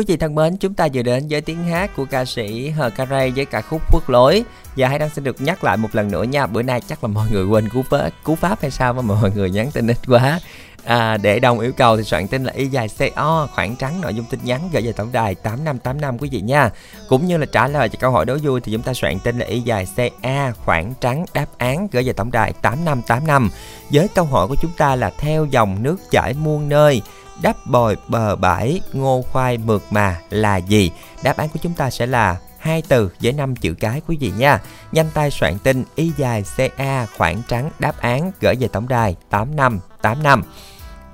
Quý 0.04 0.08
vị 0.08 0.18
thân 0.18 0.36
mến, 0.36 0.58
chúng 0.58 0.74
ta 0.74 0.88
vừa 0.94 1.02
đến 1.02 1.28
với 1.30 1.42
tiếng 1.42 1.64
hát 1.64 1.96
của 1.96 2.06
ca 2.06 2.26
sĩ 2.26 2.70
Hờ 2.70 2.90
Caray 2.90 3.32
với 3.32 3.46
ca 3.46 3.62
khúc 3.62 3.82
Quốc 3.92 4.10
Lối. 4.10 4.44
Và 4.78 4.88
hãy 4.88 5.00
đang 5.00 5.10
xin 5.10 5.24
được 5.24 5.42
nhắc 5.42 5.64
lại 5.64 5.78
một 5.78 5.90
lần 5.96 6.12
nữa 6.12 6.24
nha 6.24 6.46
Bữa 6.46 6.62
nay 6.62 6.82
chắc 6.82 7.04
là 7.04 7.08
mọi 7.08 7.28
người 7.32 7.46
quên 7.46 7.70
cú 7.70 7.84
pháp, 7.84 8.10
cú 8.24 8.36
pháp 8.36 8.62
hay 8.62 8.72
sao 8.72 8.94
mà 8.94 9.02
mọi 9.02 9.32
người 9.36 9.50
nhắn 9.52 9.72
tin 9.72 9.88
ít 9.88 9.98
quá. 10.08 10.40
À, 10.84 11.18
Để 11.18 11.40
đồng 11.40 11.60
yêu 11.60 11.72
cầu 11.78 11.98
thì 11.98 12.04
soạn 12.04 12.28
tin 12.28 12.44
là 12.44 12.54
y 12.54 12.68
dài 12.68 12.88
CO 12.98 13.48
khoảng 13.56 13.76
trắng 13.76 14.02
nội 14.02 14.14
dung 14.14 14.26
tin 14.30 14.40
nhắn 14.44 14.70
gửi 14.74 14.82
về 14.82 14.92
tổng 14.92 15.12
đài 15.12 15.36
8585 15.36 16.18
quý 16.18 16.30
vị 16.32 16.42
nha. 16.42 16.70
Cũng 17.10 17.28
như 17.28 17.38
là 17.38 17.46
trả 17.46 17.68
lời 17.68 17.90
cho 17.90 17.98
câu 18.00 18.12
hỏi 18.12 18.26
đố 18.26 18.38
vui 18.44 18.62
thì 18.62 18.72
chúng 18.72 18.82
ta 18.82 18.94
soạn 18.94 19.20
tin 19.20 19.40
là 19.40 19.46
y 19.46 19.60
dài 19.60 19.88
CA 19.96 20.52
khoảng 20.52 20.94
trắng 21.02 21.26
đáp 21.34 21.48
án 21.58 21.88
gửi 21.92 22.04
về 22.04 22.14
tổng 22.14 22.32
đài 22.32 22.54
8585 22.62 23.50
Với 23.92 24.08
câu 24.16 24.26
hỏi 24.26 24.48
của 24.48 24.56
chúng 24.62 24.72
ta 24.78 24.96
là 24.96 25.12
theo 25.18 25.46
dòng 25.46 25.84
nước 25.84 25.98
chảy 26.12 26.34
muôn 26.34 26.70
nơi 26.70 27.02
đắp 27.42 27.56
bồi 27.66 27.98
bờ 28.08 28.36
bãi 28.36 28.82
ngô 28.94 29.22
khoai 29.32 29.58
mượt 29.58 29.84
mà 29.92 30.20
là 30.30 30.58
gì? 30.58 30.92
Đáp 31.24 31.38
án 31.38 31.50
của 31.50 31.60
chúng 31.62 31.74
ta 31.74 31.90
sẽ 31.90 32.06
là 32.06 32.38
hai 32.60 32.84
từ 32.88 33.12
với 33.22 33.34
năm 33.34 33.56
chữ 33.56 33.74
cái 33.80 34.02
quý 34.08 34.18
vị 34.20 34.32
nha. 34.38 34.62
Nhanh 34.92 35.10
tay 35.14 35.32
soạn 35.32 35.58
tin 35.60 35.84
y 35.96 36.12
dài 36.18 36.44
ca 36.78 37.06
khoảng 37.18 37.42
trắng 37.48 37.70
đáp 37.80 38.02
án 38.02 38.32
gửi 38.42 38.56
về 38.56 38.68
tổng 38.68 38.88
đài 38.88 39.16
8585 39.30 40.44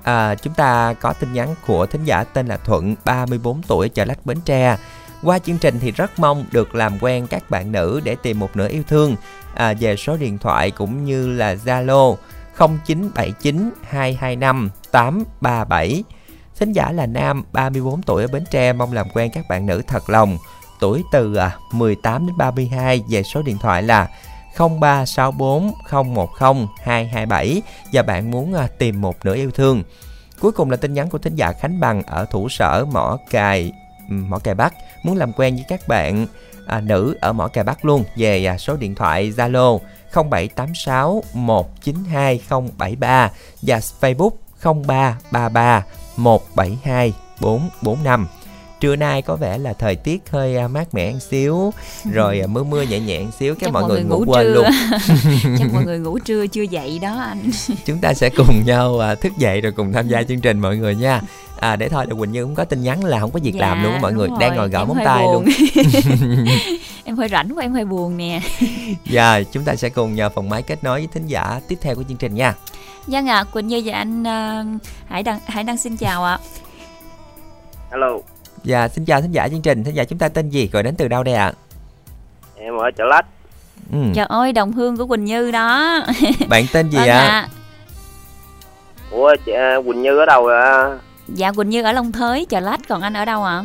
à, 0.02 0.34
chúng 0.34 0.54
ta 0.54 0.94
có 1.00 1.12
tin 1.12 1.32
nhắn 1.32 1.54
của 1.66 1.86
thính 1.86 2.04
giả 2.04 2.24
tên 2.24 2.46
là 2.46 2.56
Thuận 2.56 2.94
34 3.04 3.62
tuổi 3.62 3.88
chợ 3.88 4.04
lách 4.04 4.26
Bến 4.26 4.38
Tre. 4.44 4.76
Qua 5.22 5.38
chương 5.38 5.58
trình 5.58 5.78
thì 5.80 5.90
rất 5.90 6.18
mong 6.18 6.44
được 6.52 6.74
làm 6.74 6.98
quen 7.00 7.26
các 7.26 7.50
bạn 7.50 7.72
nữ 7.72 8.00
để 8.04 8.16
tìm 8.22 8.38
một 8.38 8.56
nửa 8.56 8.68
yêu 8.68 8.82
thương. 8.88 9.16
À, 9.54 9.74
về 9.80 9.96
số 9.96 10.16
điện 10.16 10.38
thoại 10.38 10.70
cũng 10.70 11.04
như 11.04 11.28
là 11.28 11.54
Zalo 11.54 12.16
0979 12.58 13.70
225 13.82 14.70
837. 14.92 16.04
Thính 16.58 16.72
giả 16.72 16.92
là 16.92 17.06
nam 17.06 17.44
34 17.52 18.02
tuổi 18.02 18.22
ở 18.22 18.28
Bến 18.32 18.44
Tre 18.50 18.72
mong 18.72 18.92
làm 18.92 19.06
quen 19.14 19.30
các 19.34 19.48
bạn 19.48 19.66
nữ 19.66 19.82
thật 19.86 20.10
lòng. 20.10 20.38
Tuổi 20.80 21.02
từ 21.12 21.34
à, 21.34 21.56
18 21.72 22.26
đến 22.26 22.36
32 22.36 23.02
về 23.10 23.22
số 23.22 23.42
điện 23.42 23.58
thoại 23.58 23.82
là 23.82 24.08
0364 24.58 25.72
010 25.90 26.26
227 26.82 27.62
và 27.92 28.02
bạn 28.02 28.30
muốn 28.30 28.54
à, 28.54 28.68
tìm 28.78 29.00
một 29.00 29.16
nửa 29.24 29.34
yêu 29.34 29.50
thương. 29.50 29.82
Cuối 30.40 30.52
cùng 30.52 30.70
là 30.70 30.76
tin 30.76 30.94
nhắn 30.94 31.08
của 31.08 31.18
thính 31.18 31.34
giả 31.34 31.52
Khánh 31.52 31.80
Bằng 31.80 32.02
ở 32.02 32.24
thủ 32.30 32.48
sở 32.48 32.84
Mỏ 32.92 33.18
Cài 33.30 33.72
Mỏ 34.08 34.38
Cài 34.38 34.54
Bắc 34.54 34.74
muốn 35.02 35.16
làm 35.16 35.32
quen 35.32 35.54
với 35.54 35.64
các 35.68 35.88
bạn 35.88 36.26
à, 36.66 36.80
nữ 36.80 37.16
ở 37.20 37.32
Mỏ 37.32 37.48
Cài 37.48 37.64
Bắc 37.64 37.84
luôn 37.84 38.04
về 38.16 38.44
à, 38.44 38.58
số 38.58 38.76
điện 38.76 38.94
thoại 38.94 39.32
Zalo 39.36 39.78
0786 40.12 41.22
192 41.34 42.40
073 42.78 43.30
và 43.62 43.80
Facebook 44.00 44.30
0333 44.62 45.84
172 46.16 47.12
445. 47.40 48.26
Trưa 48.80 48.96
nay 48.96 49.22
có 49.22 49.36
vẻ 49.36 49.58
là 49.58 49.72
thời 49.72 49.96
tiết 49.96 50.22
hơi 50.30 50.56
à, 50.56 50.68
mát 50.68 50.94
mẻ 50.94 51.12
một 51.12 51.18
xíu 51.30 51.72
Rồi 52.12 52.40
à, 52.40 52.46
mưa 52.46 52.62
mưa 52.64 52.82
nhẹ 52.82 53.00
nhẹ 53.00 53.20
một 53.22 53.30
xíu 53.38 53.54
Cái 53.54 53.60
Chắc 53.64 53.72
mọi, 53.72 53.88
người 53.88 54.02
ngủ, 54.04 54.24
trưa. 54.24 54.32
quên 54.32 54.46
luôn. 54.46 54.64
Chắc 55.58 55.72
mọi 55.72 55.84
người 55.84 55.98
ngủ 55.98 56.18
trưa 56.18 56.46
chưa 56.46 56.62
dậy 56.62 56.98
đó 57.02 57.18
anh. 57.20 57.50
Chúng 57.86 57.98
ta 57.98 58.14
sẽ 58.14 58.30
cùng 58.36 58.62
nhau 58.66 58.98
à, 58.98 59.14
thức 59.14 59.32
dậy 59.38 59.60
rồi 59.60 59.72
cùng 59.72 59.92
tham 59.92 60.08
gia 60.08 60.22
chương 60.22 60.40
trình 60.40 60.58
mọi 60.60 60.76
người 60.76 60.94
nha. 60.94 61.20
À, 61.60 61.76
Để 61.76 61.88
thôi 61.88 62.06
là 62.08 62.14
Quỳnh 62.14 62.32
Như 62.32 62.44
cũng 62.44 62.54
có 62.54 62.64
tin 62.64 62.82
nhắn 62.82 63.04
là 63.04 63.20
không 63.20 63.30
có 63.30 63.40
việc 63.42 63.54
Dạ, 63.54 63.60
làm 63.60 63.82
luôn 63.84 64.00
mọi 64.00 64.12
người 64.12 64.28
đúng 64.28 64.38
Đang 64.38 64.50
rồi, 64.50 64.58
ngồi 64.58 64.68
gõ 64.68 64.84
móng 64.84 64.98
tay 65.04 65.22
buồn. 65.24 65.32
luôn 65.44 65.44
Em 67.04 67.16
hơi 67.16 67.28
rảnh 67.28 67.48
quá 67.56 67.62
em 67.64 67.72
hơi 67.72 67.84
buồn 67.84 68.16
nè. 68.16 68.40
Và 69.04 69.42
chúng 69.42 69.64
ta 69.64 69.76
sẽ 69.76 69.88
cùng 69.88 70.14
nhờ 70.14 70.28
phòng 70.28 70.48
máy 70.48 70.62
kết 70.62 70.84
nối 70.84 70.98
với 71.00 71.08
thính 71.12 71.26
giả 71.26 71.60
tiếp 71.68 71.78
theo 71.82 71.94
của 71.94 72.02
chương 72.08 72.16
trình 72.16 72.34
nha 72.34 72.54
Vâng 73.06 73.26
ạ, 73.28 73.44
Quỳnh 73.52 73.66
Như 73.68 73.82
và 73.84 73.92
anh 73.98 74.24
ờ, 74.24 74.64
Hải 75.08 75.22
Đăng 75.22 75.38
Hải 75.46 75.64
Đăng 75.64 75.76
xin 75.76 75.96
chào 75.96 76.24
ạ 76.24 76.38
Hello, 77.90 78.18
Và 78.64 78.88
xin 78.88 79.04
chào 79.04 79.20
thính 79.20 79.32
giả 79.32 79.48
chương 79.48 79.62
trình 79.62 79.84
Thính 79.84 79.94
giả 79.94 80.04
chúng 80.04 80.18
ta 80.18 80.28
tên 80.28 80.50
gì 80.50 80.68
rồi 80.72 80.82
đến 80.82 80.96
từ 80.96 81.08
đâu 81.08 81.22
đây 81.22 81.34
ạ 81.34 81.52
em 82.56 82.76
ở 82.76 82.90
chợ 82.98 83.04
lách. 83.04 83.26
ừ. 83.92 83.98
Trời 84.14 84.26
ơi, 84.28 84.52
đồng 84.52 84.72
hương 84.72 84.96
của 84.96 85.06
Quỳnh 85.06 85.24
Như 85.24 85.50
đó 85.50 85.98
Bạn 86.48 86.64
tên 86.72 86.90
gì 86.90 86.98
Vâng 86.98 87.08
ạ 87.08 87.18
ạ. 87.28 87.48
Ủa, 89.10 89.34
chị, 89.46 89.52
à, 89.52 89.76
Quỳnh 89.86 90.02
Như 90.02 90.18
ở 90.18 90.26
đâu 90.26 90.42
vậy? 90.44 90.98
Dạ 91.28 91.52
Quỳnh 91.52 91.70
Như 91.70 91.82
ở 91.82 91.92
Long 91.92 92.12
Thới, 92.12 92.46
Chợ 92.48 92.60
Lách 92.60 92.80
Còn 92.88 93.00
anh 93.02 93.14
ở 93.14 93.24
đâu 93.24 93.44
ạ? 93.44 93.64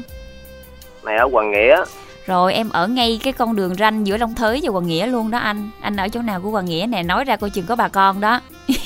Này 1.04 1.18
ở 1.18 1.30
Hoàng 1.32 1.52
Nghĩa. 1.52 1.84
Rồi 2.26 2.54
em 2.54 2.70
ở 2.70 2.88
ngay 2.88 3.20
cái 3.24 3.34
con 3.34 3.56
đường 3.56 3.76
ranh 3.76 4.08
giữa 4.08 4.18
Long 4.18 4.36
Thới 4.36 4.60
và 4.64 4.70
Hoàng 4.72 4.88
Nghĩa 4.88 5.08
luôn 5.08 5.32
đó 5.32 5.38
anh 5.38 5.70
Anh 5.82 5.96
ở 5.96 6.08
chỗ 6.10 6.22
nào 6.22 6.42
của 6.42 6.50
Hoàng 6.50 6.66
Nghĩa 6.66 6.86
nè, 6.90 7.04
nói 7.04 7.24
ra 7.24 7.36
coi 7.36 7.50
chừng 7.50 7.66
có 7.66 7.76
bà 7.76 7.88
con 7.88 8.22
đó 8.22 8.40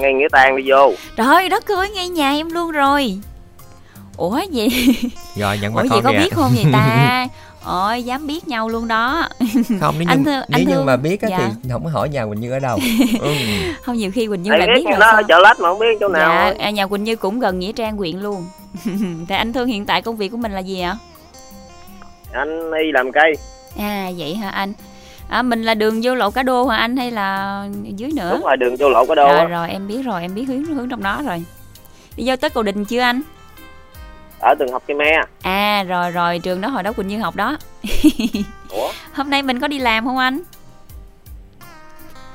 Ngay 0.00 0.12
Nghĩa 0.12 0.28
Tan 0.32 0.56
đi 0.56 0.62
vô. 0.70 0.92
Trời 1.16 1.48
đất 1.48 1.66
ơi, 1.70 1.90
ngay 1.90 2.08
nhà 2.08 2.30
em 2.32 2.50
luôn 2.50 2.70
rồi 2.70 3.18
Ủa 4.16 4.40
gì? 4.50 4.68
Rồi 5.36 5.58
nhận 5.62 5.74
Ủa 5.74 5.82
con 5.90 6.02
có 6.02 6.12
biết 6.12 6.34
không 6.34 6.50
vậy 6.54 6.64
ta? 6.72 7.26
Ôi, 7.64 8.02
dám 8.02 8.26
biết 8.26 8.48
nhau 8.48 8.68
luôn 8.68 8.88
đó 8.88 9.28
Không 9.80 9.94
nếu 9.98 10.02
như, 10.02 10.06
Anh 10.08 10.24
thưa- 10.24 10.32
anh 10.32 10.44
nếu 10.48 10.60
như 10.68 10.74
thương- 10.74 10.86
mà 10.86 10.96
biết 10.96 11.20
á, 11.22 11.28
dạ. 11.30 11.50
thì 11.62 11.70
không 11.72 11.84
có 11.84 11.90
hỏi 11.90 12.08
nhà 12.08 12.26
Quỳnh 12.26 12.40
Như 12.40 12.52
ở 12.52 12.58
đâu 12.58 12.78
ừ. 13.20 13.34
Không 13.82 13.96
nhiều 13.96 14.10
khi 14.14 14.26
Quỳnh 14.26 14.42
Như 14.42 14.50
lại 14.50 14.68
biết 14.74 14.84
rồi 14.84 15.00
ở 15.00 15.22
chợ 15.28 15.38
lách 15.38 15.60
mà 15.60 15.68
không 15.68 15.78
biết 15.78 15.86
chỗ 16.00 16.08
nào. 16.08 16.28
Dạ, 16.30 16.54
à, 16.64 16.70
nhà 16.70 16.86
Quỳnh 16.86 17.04
Như 17.04 17.16
cũng 17.16 17.40
gần 17.40 17.58
Nghĩa 17.58 17.72
Trang 17.72 17.96
huyện 17.96 18.16
luôn 18.18 18.46
Thì 19.28 19.34
anh 19.34 19.52
Thương 19.52 19.68
hiện 19.68 19.86
tại 19.86 20.02
công 20.02 20.16
việc 20.16 20.28
của 20.28 20.36
mình 20.36 20.52
là 20.52 20.60
gì 20.60 20.80
ạ? 20.80 20.96
Anh 22.32 22.70
đi 22.70 22.92
làm 22.92 23.12
cây. 23.12 23.32
À 23.78 24.10
vậy 24.18 24.34
hả 24.34 24.48
anh? 24.50 24.72
À, 25.32 25.42
mình 25.42 25.62
là 25.62 25.74
đường 25.74 26.00
vô 26.02 26.14
lộ 26.14 26.30
cá 26.30 26.42
đô 26.42 26.66
hả 26.66 26.76
anh 26.76 26.96
hay 26.96 27.10
là 27.10 27.64
dưới 27.82 28.10
nữa? 28.16 28.30
Đúng 28.32 28.42
rồi, 28.46 28.56
đường 28.56 28.76
vô 28.76 28.88
lộ 28.88 29.04
có 29.06 29.14
đâu 29.14 29.28
Rồi 29.28 29.38
á. 29.38 29.44
rồi 29.44 29.70
em 29.70 29.88
biết 29.88 30.02
rồi, 30.04 30.22
em 30.22 30.34
biết 30.34 30.44
hướng 30.44 30.64
hướng 30.64 30.88
trong 30.88 31.02
đó 31.02 31.22
rồi. 31.26 31.44
Đi 32.16 32.24
vô 32.26 32.36
tới 32.36 32.50
cầu 32.50 32.62
đình 32.62 32.84
chưa 32.84 33.00
anh? 33.00 33.22
Ở 34.40 34.54
từng 34.58 34.72
học 34.72 34.82
cây 34.86 34.94
me. 34.96 35.22
À 35.42 35.84
rồi 35.88 36.10
rồi, 36.10 36.38
trường 36.38 36.60
đó 36.60 36.68
hồi 36.68 36.82
đó 36.82 36.92
Quỳnh 36.92 37.08
Như 37.08 37.18
học 37.18 37.36
đó. 37.36 37.56
Ủa? 38.70 38.88
Hôm 39.12 39.30
nay 39.30 39.42
mình 39.42 39.60
có 39.60 39.68
đi 39.68 39.78
làm 39.78 40.04
không 40.04 40.18
anh? 40.18 40.40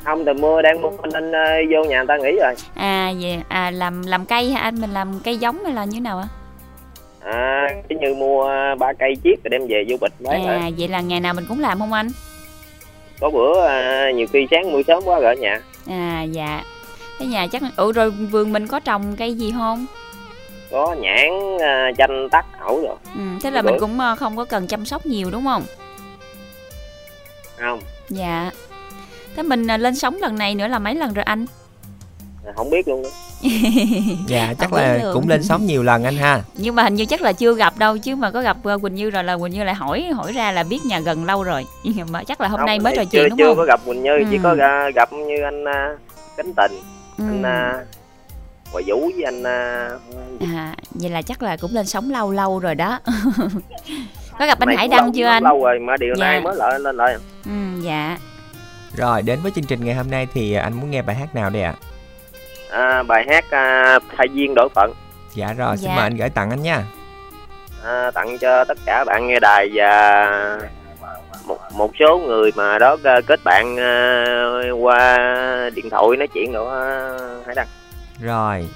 Không, 0.04 0.26
trời 0.26 0.34
mưa 0.34 0.62
đang 0.62 0.82
mưa 0.82 0.90
nên 1.14 1.32
ờ, 1.32 1.46
vô 1.72 1.84
nhà 1.90 1.98
người 1.98 2.08
ta 2.08 2.18
nghỉ 2.18 2.32
rồi. 2.42 2.54
À 2.76 3.12
vậy 3.22 3.40
à 3.50 3.72
làm 3.72 4.02
làm 4.04 4.26
cây 4.26 4.52
hả 4.52 4.60
anh? 4.60 4.82
Mình 4.82 4.90
làm 4.90 5.20
cây 5.24 5.38
giống 5.38 5.64
hay 5.64 5.74
là 5.74 5.86
như 5.86 6.02
nào 6.02 6.20
ạ? 6.20 6.28
À, 7.20 7.68
cái 7.90 7.98
như 8.02 8.16
mua 8.16 8.50
ba 8.80 8.94
cây 9.00 9.16
chiếc 9.24 9.44
rồi 9.44 9.50
đem 9.50 9.62
về 9.68 9.84
vô 9.90 9.98
bịch 10.02 10.14
bán 10.20 10.46
À 10.46 10.54
à. 10.54 10.70
vậy 10.78 10.88
là 10.88 11.02
ngày 11.02 11.20
nào 11.20 11.34
mình 11.34 11.46
cũng 11.50 11.60
làm 11.60 11.80
không 11.80 11.94
anh? 11.94 12.08
Có 13.20 13.30
bữa 13.30 13.68
à, 13.68 14.12
nhiều 14.16 14.28
khi 14.34 14.48
sáng 14.52 14.72
mưa 14.72 14.82
sớm 14.88 15.04
quá 15.06 15.20
rồi 15.20 15.36
ở 15.36 15.42
nhà. 15.42 15.62
À 15.88 16.24
dạ. 16.24 16.64
Cái 17.20 17.28
nhà 17.28 17.48
chắc 17.52 17.62
Ủa 17.78 17.92
rồi 17.92 18.10
vườn 18.10 18.54
mình 18.54 18.68
có 18.68 18.80
trồng 18.80 19.16
cây 19.16 19.34
gì 19.34 19.52
không? 19.52 19.86
Có 20.72 20.96
nhãn, 21.00 21.58
à, 21.62 21.92
chanh, 21.98 22.30
tắc, 22.32 22.46
ẩu 22.60 22.82
rồi. 22.82 22.96
Ừ, 23.16 23.22
thế 23.44 23.52
là 23.52 23.62
mình 23.62 23.76
cũng 23.80 24.00
ờ, 24.00 24.16
không 24.16 24.38
có 24.38 24.46
cần 24.46 24.68
chăm 24.68 24.86
sóc 24.86 25.06
nhiều 25.06 25.30
đúng 25.32 25.44
không? 25.44 25.64
Không, 27.58 27.80
Dạ. 28.10 28.52
Thế 29.36 29.44
mình 29.44 29.68
ờ, 29.68 29.78
lên 29.78 29.96
sóng 29.96 30.18
lần 30.22 30.38
này 30.38 30.56
nữa 30.56 30.68
là 30.68 30.80
mấy 30.80 30.96
lần 30.96 31.14
rồi 31.14 31.24
anh? 31.24 31.46
Không 32.56 32.70
biết 32.70 32.88
luôn. 32.88 33.04
Dạ 34.28 34.54
chắc 34.60 34.70
Không 34.70 34.80
là 34.80 35.00
cũng 35.14 35.28
lên 35.30 35.44
sóng 35.44 35.66
nhiều 35.66 35.84
lần 35.84 36.04
anh 36.04 36.16
ha 36.18 36.42
nhưng 36.56 36.76
mà 36.76 36.84
hình 36.84 36.96
như 36.96 37.06
chắc 37.06 37.22
là 37.22 37.34
chưa 37.34 37.54
gặp 37.56 37.78
đâu 37.78 37.98
chứ 37.98 38.16
mà 38.16 38.32
có 38.32 38.42
gặp 38.42 38.58
ờ, 38.64 38.78
Quỳnh 38.78 38.96
Như 38.96 39.10
rồi 39.10 39.24
là 39.24 39.38
Quỳnh 39.38 39.54
Như 39.54 39.64
lại 39.64 39.76
hỏi 39.76 40.04
hỏi 40.16 40.32
ra 40.32 40.52
là 40.52 40.64
biết 40.64 40.86
nhà 40.86 41.00
gần 41.00 41.26
lâu 41.26 41.44
rồi 41.44 41.66
mà 42.12 42.24
chắc 42.24 42.42
là 42.42 42.48
hôm 42.48 42.58
Không, 42.60 42.66
nay 42.66 42.80
mới 42.80 42.94
trò 42.96 43.04
chưa, 43.04 43.10
chuyện 43.12 43.30
đúng 43.30 43.38
chưa 43.38 43.48
không 43.48 43.58
có 43.58 43.66
gặp 43.66 43.80
Quỳnh 43.86 44.04
Như, 44.04 44.12
chỉ 44.32 44.38
Ừ. 44.38 44.42
có 44.44 44.56
à, 44.60 44.90
gặp 44.96 45.14
như 45.14 45.36
anh 45.44 45.66
à, 45.68 45.90
Cánh 46.38 46.54
Tình, 46.54 46.72
ừ. 47.18 47.24
anh 47.28 47.44
à, 47.44 47.74
Hoài 48.72 48.84
Vũ 48.88 49.00
với 49.16 49.24
anh 49.26 49.44
à, 49.44 49.90
à 50.54 50.76
vậy 50.90 51.10
là 51.10 51.22
chắc 51.22 51.44
là 51.44 51.58
cũng 51.58 51.74
lên 51.74 51.86
sóng 51.86 52.10
lâu 52.12 52.32
lâu 52.32 52.60
rồi 52.60 52.76
đó 52.76 53.00
có 54.40 54.46
gặp 54.46 54.60
anh 54.60 54.76
Hải 54.78 54.88
Đăng 54.88 55.04
lâu- 55.04 55.12
chưa 55.16 55.26
anh 55.28 55.44
lâu 55.44 55.64
rồi 55.64 55.80
mà 55.80 55.98
điều 56.00 56.16
Dạ. 56.18 56.26
nay 56.26 56.42
mới 56.42 56.56
lại 56.56 56.80
lên 56.80 56.96
lại 56.98 57.16
ừ, 57.46 57.52
dạ 57.82 58.18
Rồi 58.96 59.22
đến 59.22 59.40
với 59.44 59.52
chương 59.56 59.64
trình 59.64 59.86
ngày 59.86 59.96
hôm 59.96 60.12
nay 60.12 60.28
thì 60.34 60.54
anh 60.54 60.74
muốn 60.74 60.92
nghe 60.92 61.02
bài 61.02 61.16
hát 61.16 61.36
nào 61.36 61.50
đây 61.50 61.62
ạ? 61.64 61.74
à, 61.78 61.82
bài 63.08 63.26
hát 63.30 63.46
à, 63.52 64.00
thay 64.18 64.28
duyên 64.34 64.54
đổi 64.56 64.70
phận 64.76 64.94
Dạ 65.34 65.54
rồi, 65.58 65.78
xin 65.78 65.86
Dạ. 65.90 65.96
mời 65.96 66.04
anh 66.04 66.16
gửi 66.18 66.30
tặng 66.30 66.50
anh 66.50 66.62
nha. 66.64 66.84
à, 67.86 68.12
tặng 68.12 68.38
cho 68.38 68.64
tất 68.66 68.78
cả 68.86 69.04
bạn 69.04 69.28
nghe 69.28 69.40
đài 69.40 69.70
và 69.74 70.60
một 71.46 71.58
một 71.76 71.92
số 72.00 72.18
người 72.28 72.52
mà 72.56 72.80
đó 72.80 72.98
à, 73.04 73.22
kết 73.28 73.40
bạn 73.44 73.78
à, 73.80 74.26
qua 74.80 75.18
điện 75.76 75.90
thoại 75.90 76.04
nói 76.18 76.28
chuyện 76.28 76.52
nữa 76.52 76.72
à, 76.82 76.90
Hải 77.46 77.56
Đăng 77.56 77.68
Rồi. 78.20 78.68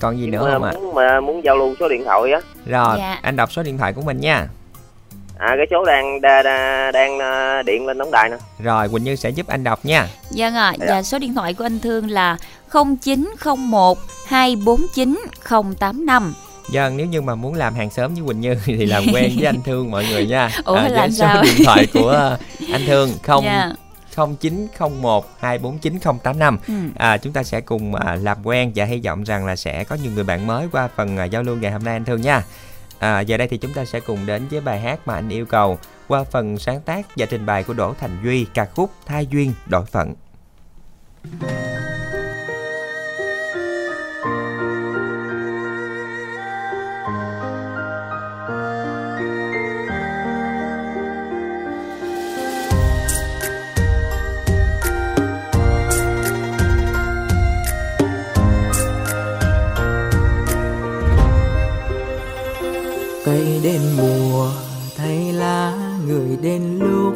Còn 0.00 0.16
gì 0.18 0.22
Nhưng 0.22 0.30
nữa 0.30 0.44
mà 0.46 0.52
không 0.52 0.62
ạ? 0.64 0.72
muốn 0.74 0.94
mà 0.94 1.20
muốn 1.20 1.44
giao 1.44 1.56
lưu 1.56 1.74
số 1.80 1.88
điện 1.88 2.04
thoại 2.04 2.32
á 2.32 2.40
Rồi, 2.66 2.96
Dạ. 2.98 3.18
anh 3.22 3.36
đọc 3.36 3.52
số 3.52 3.62
điện 3.62 3.78
thoại 3.78 3.92
của 3.92 4.02
mình 4.02 4.20
nha. 4.20 4.46
À 5.38 5.54
cái 5.56 5.66
số 5.70 5.84
đang 5.84 6.20
đa, 6.20 6.42
đa, 6.42 6.90
đang 6.94 7.18
à, 7.18 7.62
điện 7.62 7.86
lên 7.86 7.98
tổng 7.98 8.10
đài 8.10 8.28
nè 8.30 8.36
Rồi, 8.58 8.88
Quỳnh 8.88 9.04
Như 9.04 9.16
sẽ 9.16 9.30
giúp 9.30 9.46
anh 9.46 9.64
đọc 9.64 9.84
nha. 9.84 10.06
Vâng 10.30 10.54
ạ, 10.54 10.72
Dạ. 10.80 10.86
và 10.88 11.02
số 11.02 11.18
điện 11.18 11.34
thoại 11.34 11.54
của 11.54 11.64
anh 11.64 11.80
Thương 11.80 12.10
là 12.10 12.36
0901 12.72 13.98
249 14.26 15.18
085. 15.48 16.34
Dân 16.70 16.96
nếu 16.96 17.06
như 17.06 17.20
mà 17.20 17.34
muốn 17.34 17.54
làm 17.54 17.74
hàng 17.74 17.90
xóm 17.90 18.14
với 18.14 18.22
Quỳnh 18.26 18.40
Như 18.40 18.54
thì 18.64 18.86
làm 18.86 19.02
quen 19.12 19.32
với 19.36 19.46
anh 19.46 19.62
Thương 19.64 19.90
mọi 19.90 20.06
người 20.10 20.26
nha. 20.26 20.50
Ủa, 20.64 20.74
à, 20.74 20.88
làm 20.88 21.00
với 21.00 21.10
số 21.10 21.16
sao? 21.26 21.42
điện 21.42 21.54
thoại 21.64 21.86
của 21.92 22.08
ờ, 22.08 22.38
anh 22.72 22.82
Thương 22.86 23.10
không 23.22 23.44
Dạ. 23.44 23.72
0901 24.16 25.26
249 25.40 25.98
085 26.22 26.58
Ừ. 26.68 26.74
à, 26.98 27.16
chúng 27.18 27.32
ta 27.32 27.42
sẽ 27.42 27.60
cùng 27.60 27.94
à, 27.94 28.14
làm 28.22 28.36
quen 28.46 28.72
và 28.74 28.84
hy 28.84 29.00
vọng 29.04 29.24
rằng 29.24 29.46
là 29.46 29.56
sẽ 29.56 29.84
có 29.84 29.96
nhiều 30.02 30.12
người 30.14 30.24
bạn 30.24 30.46
mới 30.46 30.66
qua 30.72 30.88
phần 30.96 31.16
à, 31.18 31.24
giao 31.24 31.42
lưu 31.42 31.56
ngày 31.56 31.72
hôm 31.72 31.84
nay 31.84 31.94
anh 31.96 32.04
Thương 32.04 32.20
nha 32.20 32.42
à, 32.98 33.20
giờ 33.20 33.36
đây 33.36 33.48
thì 33.48 33.56
chúng 33.56 33.72
ta 33.72 33.84
sẽ 33.84 34.00
cùng 34.00 34.26
đến 34.26 34.48
với 34.50 34.60
bài 34.60 34.80
hát 34.80 35.00
mà 35.06 35.14
anh 35.14 35.28
yêu 35.28 35.46
cầu 35.46 35.78
qua 36.08 36.24
phần 36.24 36.58
sáng 36.58 36.80
tác 36.80 37.06
và 37.16 37.26
trình 37.26 37.46
bày 37.46 37.64
của 37.64 37.72
Đỗ 37.72 37.94
Thành 38.00 38.18
Duy 38.24 38.46
ca 38.54 38.64
khúc 38.64 38.90
Thai 39.06 39.26
duyên 39.26 39.52
đổi 39.66 39.84
phận. 39.84 40.14
cây 41.40 41.68
đến 66.42 66.78
lúc 66.78 67.14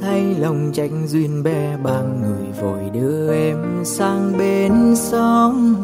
thay 0.00 0.34
lòng 0.38 0.70
tranh 0.72 1.06
duyên 1.08 1.42
bè 1.42 1.76
bằng 1.82 2.22
người 2.22 2.62
vội 2.62 2.90
đưa 2.92 3.34
em 3.34 3.84
sang 3.84 4.38
bên 4.38 4.96
sông 4.96 5.74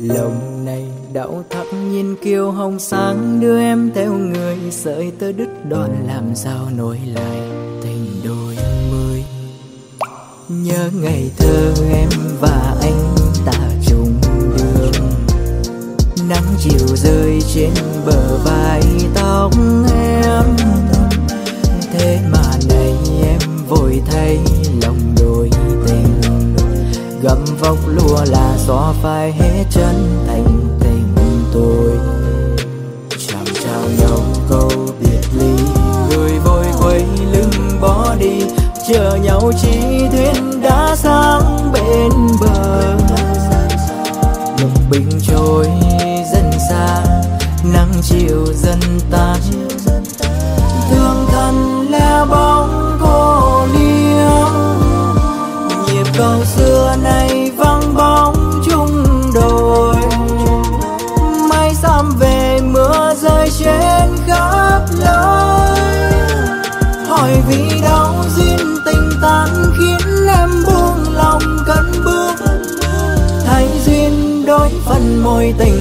lòng 0.00 0.64
này 0.64 0.88
đau 1.12 1.44
thắm 1.50 1.90
nhìn 1.90 2.16
kiều 2.16 2.50
hồng 2.50 2.78
sáng, 2.78 3.40
đưa 3.40 3.60
em 3.60 3.90
theo 3.94 4.12
người 4.12 4.58
sợi 4.70 5.10
tơ 5.18 5.32
đứt 5.32 5.48
đoạn, 5.68 6.06
làm 6.06 6.34
sao 6.34 6.68
nối 6.76 6.98
lại 7.14 7.40
tình 7.82 8.06
đôi 8.24 8.56
mới 8.92 9.24
nhớ 10.48 10.90
ngày 11.02 11.30
thơ 11.38 11.72
em 11.92 12.08
và 12.40 12.76
anh 12.82 13.09
nắng 16.30 16.54
chiều 16.58 16.96
rơi 16.96 17.42
trên 17.54 17.70
bờ 18.06 18.36
vai 18.44 18.82
tóc 19.14 19.52
em. 19.94 20.44
Thế 21.92 22.18
mà 22.32 22.42
này 22.68 22.94
em 23.22 23.38
vội 23.68 24.02
thay 24.10 24.38
lòng 24.82 25.14
đôi 25.20 25.50
tình. 25.86 26.20
Gầm 27.22 27.44
vóc 27.60 27.76
lúa 27.86 28.24
là 28.26 28.56
xóa 28.66 28.92
phai 29.02 29.32
hết 29.32 29.64
chân 29.70 30.24
thành 30.26 30.78
tình 30.80 31.14
tôi. 31.54 31.98
Chào 33.28 33.44
chào 33.64 33.82
nhau 33.98 34.20
câu 34.48 34.70
biệt 35.00 35.26
ly, 35.38 35.64
người 36.10 36.38
vội 36.44 36.66
quay 36.82 37.04
lưng 37.32 37.80
bỏ 37.80 38.14
đi. 38.18 38.42
Chờ 38.88 39.18
nhau 39.22 39.52
chỉ 39.62 39.78
thuyền 40.12 40.62
đã 40.62 40.96
sang 40.96 41.72
bên 41.72 42.12
bờ. 42.40 42.96
Lục 44.60 44.70
bình 44.90 45.10
trôi 45.26 45.66
chiều 48.30 48.46
dần 48.54 48.80
tan 49.10 49.36
thương 50.90 51.26
thân 51.32 51.86
lẻ 51.90 52.24
bóng 52.30 52.98
cô 53.02 53.66
liêu 53.72 54.48
nhịp 55.86 56.06
cầu 56.18 56.44
xưa 56.44 56.96
nay 57.02 57.50
vắng 57.56 57.94
bóng 57.94 58.62
chung 58.70 59.04
đồi. 59.34 59.96
Mây 61.50 61.74
xăm 61.74 62.10
về 62.20 62.60
mưa 62.62 63.14
rơi 63.22 63.50
trên 63.58 64.16
khắp 64.26 64.80
lối 64.98 65.78
hỏi 67.08 67.30
vì 67.48 67.80
đâu 67.82 68.14
duyên 68.36 68.58
tình 68.86 69.10
tan 69.22 69.48
khiến 69.78 70.26
em 70.26 70.50
buông 70.66 71.14
lòng 71.14 71.42
cân 71.66 71.92
bước. 72.04 72.34
Thay 73.46 73.68
duyên 73.86 74.44
đôi 74.46 74.70
phần 74.84 75.22
môi 75.24 75.54
tình 75.58 75.79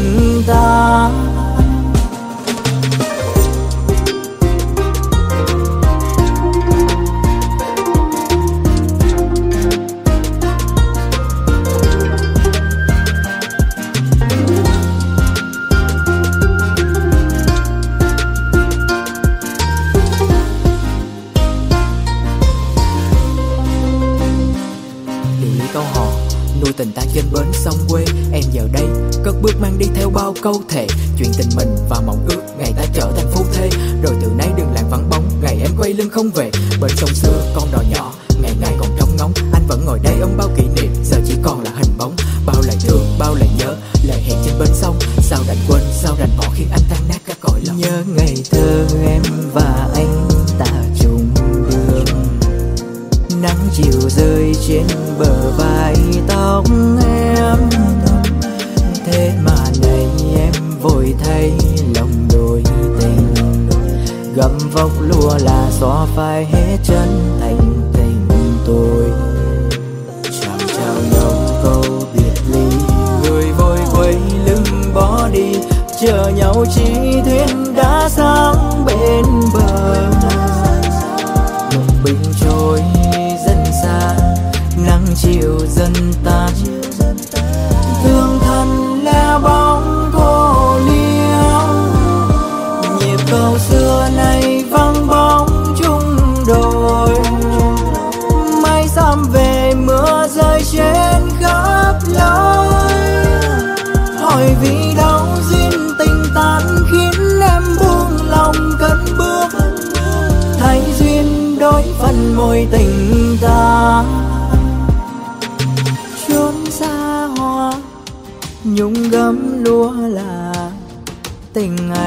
sông 27.69 27.87
quê, 27.89 28.05
em 28.31 28.43
giờ 28.51 28.67
đây. 28.71 28.87
Cất 29.23 29.35
bước 29.41 29.61
mang 29.61 29.77
đi 29.77 29.85
theo 29.95 30.09
bao 30.09 30.33
câu 30.41 30.61
thề. 30.69 30.87
Chuyện 31.17 31.31
tình 31.37 31.49
mình 31.55 31.75
và 31.89 32.01
mong 32.05 32.25
ước, 32.27 32.41
ngày 32.57 32.73
ta 32.77 32.83
trở 32.93 33.11
thành 33.15 33.31
phu 33.31 33.45
thê. 33.53 33.69
Rồi 34.03 34.15
từ 34.21 34.31
nay 34.37 34.47
đừng 34.57 34.73
lại 34.73 34.83
vắng 34.89 35.09
bóng, 35.09 35.23
ngày 35.41 35.57
em 35.61 35.71
quay 35.79 35.93
lưng 35.93 36.09
không 36.09 36.29
về. 36.29 36.51
Bên 36.81 36.91
sông 36.95 37.13
xưa, 37.13 37.53
con 37.55 37.67
đò 37.71 37.83
nhỏ. 37.91 38.13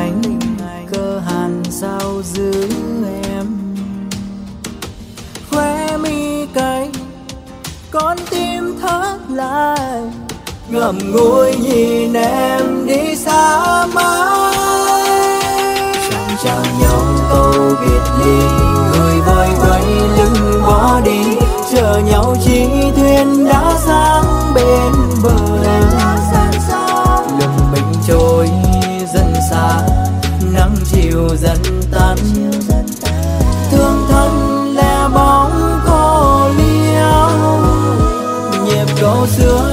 Anh 0.03 0.23
cơ 0.93 1.19
hàn 1.19 1.62
sao 1.71 2.23
giữ 2.25 2.69
em? 3.25 3.47
Khóe 5.51 5.97
mi 5.97 6.47
cay, 6.55 6.91
con 7.91 8.17
tim 8.31 8.79
thắt 8.83 9.21
lại, 9.31 10.03
ngậm 10.69 10.99
ngùi 11.12 11.57
nhìn 11.57 12.12
em 12.15 12.87
đi 12.87 13.17
xa 13.17 13.87
mãi. 13.95 14.57
Chẳng 16.11 16.37
chào 16.45 16.65
nhau 16.81 17.03
câu 17.31 17.53
biệt 17.81 18.05
ly, 18.25 18.41
người 18.93 19.21
vơi 19.27 19.49
vẫy 19.59 19.85
lưng 20.17 20.62
bỏ 20.62 21.01
đi, 21.05 21.23
chờ 21.73 22.01
nhau 22.11 22.37
chỉ 22.45 22.67
thuyền 22.97 23.45
đã 23.45 23.79
sang 23.87 24.55
bên 24.55 24.93
bờ. 25.23 25.33
Lòng 27.41 27.73
mình 27.73 27.93
trôi 28.09 28.71
chiều 31.12 31.37
dần 31.37 31.59
tan, 31.90 32.16
thương 33.70 34.07
thân 34.09 34.33
lẻ 34.77 35.09
bóng 35.14 35.81
cô 35.87 36.48
liêu 36.57 37.29
nhịp 38.64 38.87
cầu 39.01 39.27
xưa 39.27 39.71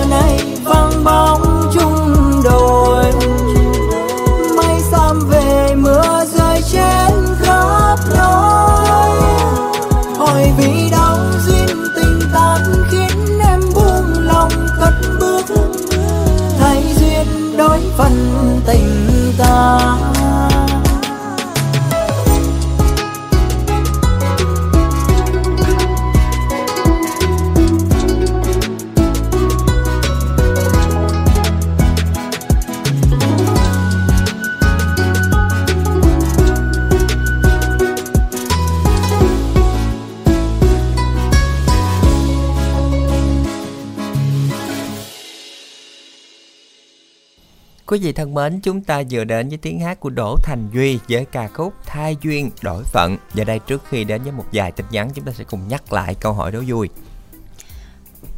Quý 47.90 48.00
vị 48.00 48.12
thân 48.12 48.34
mến, 48.34 48.60
chúng 48.62 48.82
ta 48.82 49.04
vừa 49.10 49.24
đến 49.24 49.50
với 49.50 49.58
tiếng 49.58 49.80
hát 49.80 50.00
của 50.00 50.10
Đỗ 50.10 50.38
Thành 50.44 50.70
Duy 50.74 51.00
với 51.10 51.26
ca 51.26 51.48
khúc 51.48 51.74
Thai 51.86 52.18
Duyên 52.22 52.52
Đổi 52.62 52.84
Phận. 52.84 53.18
Và 53.34 53.44
đây 53.44 53.60
trước 53.60 53.84
khi 53.90 54.04
đến 54.04 54.24
với 54.24 54.32
một 54.32 54.46
vài 54.54 54.72
tin 54.72 54.86
nhắn, 54.92 55.10
chúng 55.16 55.26
ta 55.26 55.32
sẽ 55.32 55.44
cùng 55.44 55.68
nhắc 55.68 55.94
lại 55.94 56.16
câu 56.20 56.34
hỏi 56.34 56.52
đố 56.52 56.62
vui. 56.68 56.90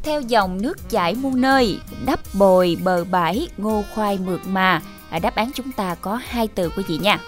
Theo 0.03 0.21
dòng 0.21 0.61
nước 0.61 0.89
chảy 0.89 1.15
muôn 1.15 1.41
nơi, 1.41 1.79
đắp 2.05 2.19
bồi 2.33 2.77
bờ 2.83 3.03
bãi, 3.03 3.47
ngô 3.57 3.83
khoai 3.95 4.17
mượt 4.17 4.41
mà. 4.45 4.81
À, 5.09 5.19
đáp 5.19 5.35
án 5.35 5.51
chúng 5.55 5.71
ta 5.71 5.95
có 5.95 6.19
hai 6.25 6.47
từ 6.47 6.69
quý 6.69 6.83
vị 6.87 6.97
nha. 6.97 7.19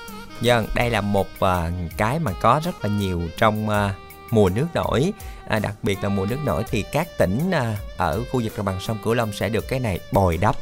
Vâng, 0.41 0.67
đây 0.75 0.89
là 0.89 1.01
một 1.01 1.27
à, 1.39 1.71
cái 1.97 2.19
mà 2.19 2.31
có 2.41 2.61
rất 2.63 2.85
là 2.85 2.89
nhiều 2.89 3.21
trong 3.37 3.69
à, 3.69 3.95
mùa 4.31 4.49
nước 4.49 4.67
nổi. 4.73 5.13
À, 5.47 5.59
đặc 5.59 5.75
biệt 5.83 6.03
là 6.03 6.09
mùa 6.09 6.25
nước 6.25 6.39
nổi 6.45 6.63
thì 6.69 6.83
các 6.91 7.07
tỉnh 7.17 7.51
à, 7.51 7.77
ở 7.97 8.23
khu 8.31 8.41
vực 8.43 8.53
đồng 8.57 8.65
bằng 8.65 8.79
sông 8.79 8.97
Cửu 9.03 9.13
Long 9.13 9.33
sẽ 9.33 9.49
được 9.49 9.67
cái 9.67 9.79
này 9.79 9.99
bồi 10.11 10.37
đắp. 10.37 10.55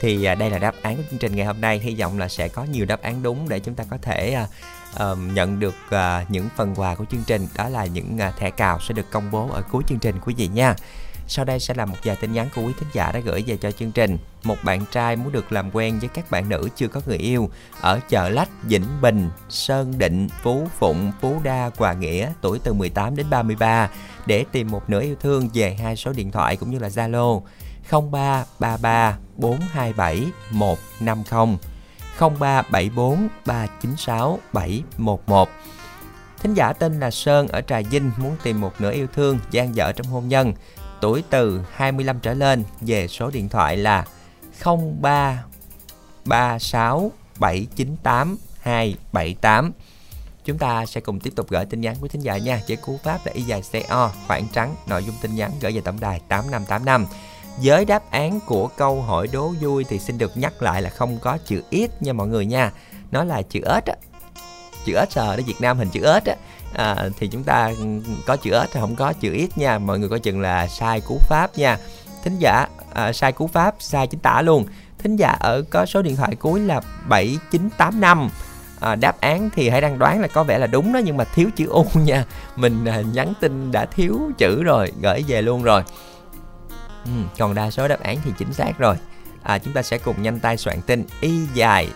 Thì 0.00 0.24
à, 0.24 0.34
đây 0.34 0.50
là 0.50 0.58
đáp 0.58 0.74
án 0.82 0.96
của 0.96 1.02
chương 1.10 1.18
trình 1.18 1.36
ngày 1.36 1.46
hôm 1.46 1.60
nay. 1.60 1.78
Hy 1.78 1.94
vọng 1.94 2.18
là 2.18 2.28
sẽ 2.28 2.48
có 2.48 2.64
nhiều 2.64 2.84
đáp 2.84 3.02
án 3.02 3.22
đúng 3.22 3.48
để 3.48 3.58
chúng 3.60 3.74
ta 3.74 3.84
có 3.90 3.96
thể 4.02 4.36
uh, 4.94 5.18
nhận 5.32 5.60
được 5.60 5.74
uh, 5.88 6.30
những 6.30 6.48
phần 6.56 6.74
quà 6.74 6.94
của 6.94 7.04
chương 7.10 7.24
trình. 7.26 7.46
Đó 7.56 7.68
là 7.68 7.86
những 7.86 8.18
uh, 8.28 8.36
thẻ 8.36 8.50
cào 8.50 8.80
sẽ 8.80 8.94
được 8.94 9.10
công 9.10 9.30
bố 9.30 9.48
ở 9.52 9.62
cuối 9.72 9.82
chương 9.88 9.98
trình 9.98 10.16
quý 10.24 10.34
vị 10.34 10.48
nha. 10.48 10.74
Sau 11.30 11.44
đây 11.44 11.60
sẽ 11.60 11.74
là 11.74 11.84
một 11.84 11.96
vài 12.04 12.16
tin 12.16 12.32
nhắn 12.32 12.48
của 12.54 12.62
quý 12.62 12.72
thính 12.78 12.88
giả 12.92 13.12
đã 13.12 13.20
gửi 13.20 13.44
về 13.46 13.56
cho 13.56 13.70
chương 13.70 13.92
trình. 13.92 14.18
Một 14.42 14.56
bạn 14.64 14.84
trai 14.92 15.16
muốn 15.16 15.32
được 15.32 15.52
làm 15.52 15.70
quen 15.72 15.98
với 15.98 16.08
các 16.08 16.30
bạn 16.30 16.48
nữ 16.48 16.68
chưa 16.76 16.88
có 16.88 17.00
người 17.06 17.16
yêu 17.16 17.50
ở 17.80 18.00
chợ 18.08 18.28
Lách, 18.28 18.48
Vĩnh 18.62 19.00
Bình, 19.00 19.30
Sơn 19.48 19.98
Định, 19.98 20.28
Phú 20.42 20.68
Phụng, 20.78 21.12
Phú 21.20 21.40
Đa, 21.44 21.70
Hòa 21.76 21.92
Nghĩa, 21.92 22.32
tuổi 22.40 22.58
từ 22.64 22.72
18 22.72 23.16
đến 23.16 23.26
33 23.30 23.90
để 24.26 24.44
tìm 24.52 24.70
một 24.70 24.90
nửa 24.90 25.00
yêu 25.00 25.16
thương 25.20 25.48
về 25.54 25.74
hai 25.82 25.96
số 25.96 26.12
điện 26.12 26.30
thoại 26.30 26.56
cũng 26.56 26.70
như 26.70 26.78
là 26.78 26.88
Zalo 26.88 27.42
0333 27.90 29.18
427 29.36 30.26
150 30.50 31.58
0374 32.18 33.28
396 33.46 34.38
711 34.52 35.48
Thính 36.38 36.54
giả 36.54 36.72
tên 36.72 37.00
là 37.00 37.10
Sơn 37.10 37.48
ở 37.48 37.60
Trà 37.60 37.80
Vinh 37.80 38.10
muốn 38.16 38.36
tìm 38.42 38.60
một 38.60 38.72
nửa 38.78 38.92
yêu 38.92 39.06
thương 39.14 39.38
gian 39.50 39.74
dở 39.74 39.92
trong 39.92 40.06
hôn 40.06 40.28
nhân 40.28 40.52
tuổi 41.00 41.22
từ 41.30 41.60
25 41.72 42.20
trở 42.20 42.34
lên 42.34 42.64
về 42.80 43.08
số 43.08 43.30
điện 43.30 43.48
thoại 43.48 43.76
là 43.76 44.04
03 45.00 45.44
36 46.24 47.12
798 47.38 48.36
278. 48.60 49.72
Chúng 50.44 50.58
ta 50.58 50.86
sẽ 50.86 51.00
cùng 51.00 51.20
tiếp 51.20 51.32
tục 51.36 51.46
gửi 51.50 51.64
tin 51.64 51.80
nhắn 51.80 51.96
với 52.00 52.08
thính 52.08 52.20
giả 52.20 52.36
nha. 52.36 52.60
Với 52.68 52.76
cú 52.76 52.98
pháp 53.02 53.26
là 53.26 53.32
y 53.32 53.42
dài 53.42 53.62
CO, 53.72 54.10
khoảng 54.26 54.48
trắng, 54.52 54.74
nội 54.86 55.04
dung 55.04 55.14
tin 55.22 55.34
nhắn 55.34 55.50
gửi 55.60 55.72
về 55.72 55.80
tổng 55.80 56.00
đài 56.00 56.20
8585. 56.28 57.06
Với 57.62 57.84
đáp 57.84 58.02
án 58.10 58.40
của 58.46 58.68
câu 58.76 59.02
hỏi 59.02 59.28
đố 59.32 59.52
vui 59.60 59.84
thì 59.84 59.98
xin 59.98 60.18
được 60.18 60.36
nhắc 60.36 60.62
lại 60.62 60.82
là 60.82 60.90
không 60.90 61.18
có 61.18 61.38
chữ 61.46 61.62
ít 61.70 62.02
nha 62.02 62.12
mọi 62.12 62.28
người 62.28 62.46
nha. 62.46 62.72
Nó 63.10 63.24
là 63.24 63.42
chữ 63.42 63.60
ếch 63.74 63.84
á. 63.84 63.94
Chữ 64.84 64.94
ếch 64.94 65.12
sờ 65.12 65.22
ở 65.22 65.40
Việt 65.46 65.60
Nam 65.60 65.78
hình 65.78 65.88
chữ 65.90 66.04
ếch 66.04 66.24
á. 66.24 66.34
À, 66.74 67.08
thì 67.18 67.28
chúng 67.28 67.44
ta 67.44 67.72
ừ, 67.78 67.84
có 68.26 68.36
chữ 68.36 68.50
ếch 68.50 68.72
không 68.72 68.96
có 68.96 69.12
chữ 69.12 69.32
ít 69.32 69.58
nha. 69.58 69.78
Mọi 69.78 69.98
người 69.98 70.08
có 70.08 70.18
chừng 70.18 70.40
là 70.40 70.66
sai 70.66 71.00
cú 71.00 71.18
pháp 71.28 71.58
nha. 71.58 71.78
Thính 72.24 72.38
giả 72.38 72.66
à, 72.94 73.12
sai 73.12 73.32
cú 73.32 73.46
pháp 73.46 73.74
sai 73.78 74.06
chính 74.06 74.20
tả 74.20 74.42
luôn. 74.42 74.64
Thính 74.98 75.16
giả 75.16 75.28
ở 75.28 75.62
có 75.70 75.86
số 75.86 76.02
điện 76.02 76.16
thoại 76.16 76.34
cuối 76.34 76.60
là 76.60 76.80
7985 77.08 78.30
à, 78.80 78.94
đáp 78.94 79.20
án 79.20 79.50
thì 79.54 79.68
hãy 79.68 79.80
đang 79.80 79.98
đoán 79.98 80.20
là 80.20 80.28
có 80.28 80.44
vẻ 80.44 80.58
là 80.58 80.66
đúng 80.66 80.92
đó 80.92 81.00
nhưng 81.04 81.16
mà 81.16 81.24
thiếu 81.24 81.48
chữ 81.56 81.66
u 81.66 81.86
nha. 81.94 82.24
Mình 82.56 82.84
à, 82.84 83.00
nhắn 83.12 83.32
tin 83.40 83.72
đã 83.72 83.84
thiếu 83.84 84.20
chữ 84.38 84.62
rồi 84.62 84.92
gửi 85.02 85.24
về 85.28 85.42
luôn 85.42 85.62
rồi 85.62 85.82
ừ, 87.16 87.22
còn 87.38 87.54
đa 87.54 87.70
số 87.70 87.88
đáp 87.88 88.00
án 88.02 88.16
thì 88.24 88.32
chính 88.38 88.52
xác 88.52 88.78
rồi 88.78 88.96
à, 89.42 89.58
chúng 89.58 89.74
ta 89.74 89.82
sẽ 89.82 89.98
cùng 89.98 90.22
nhanh 90.22 90.38
tay 90.38 90.56
soạn 90.56 90.80
tin 90.86 91.04
y 91.20 91.38
dài 91.54 91.88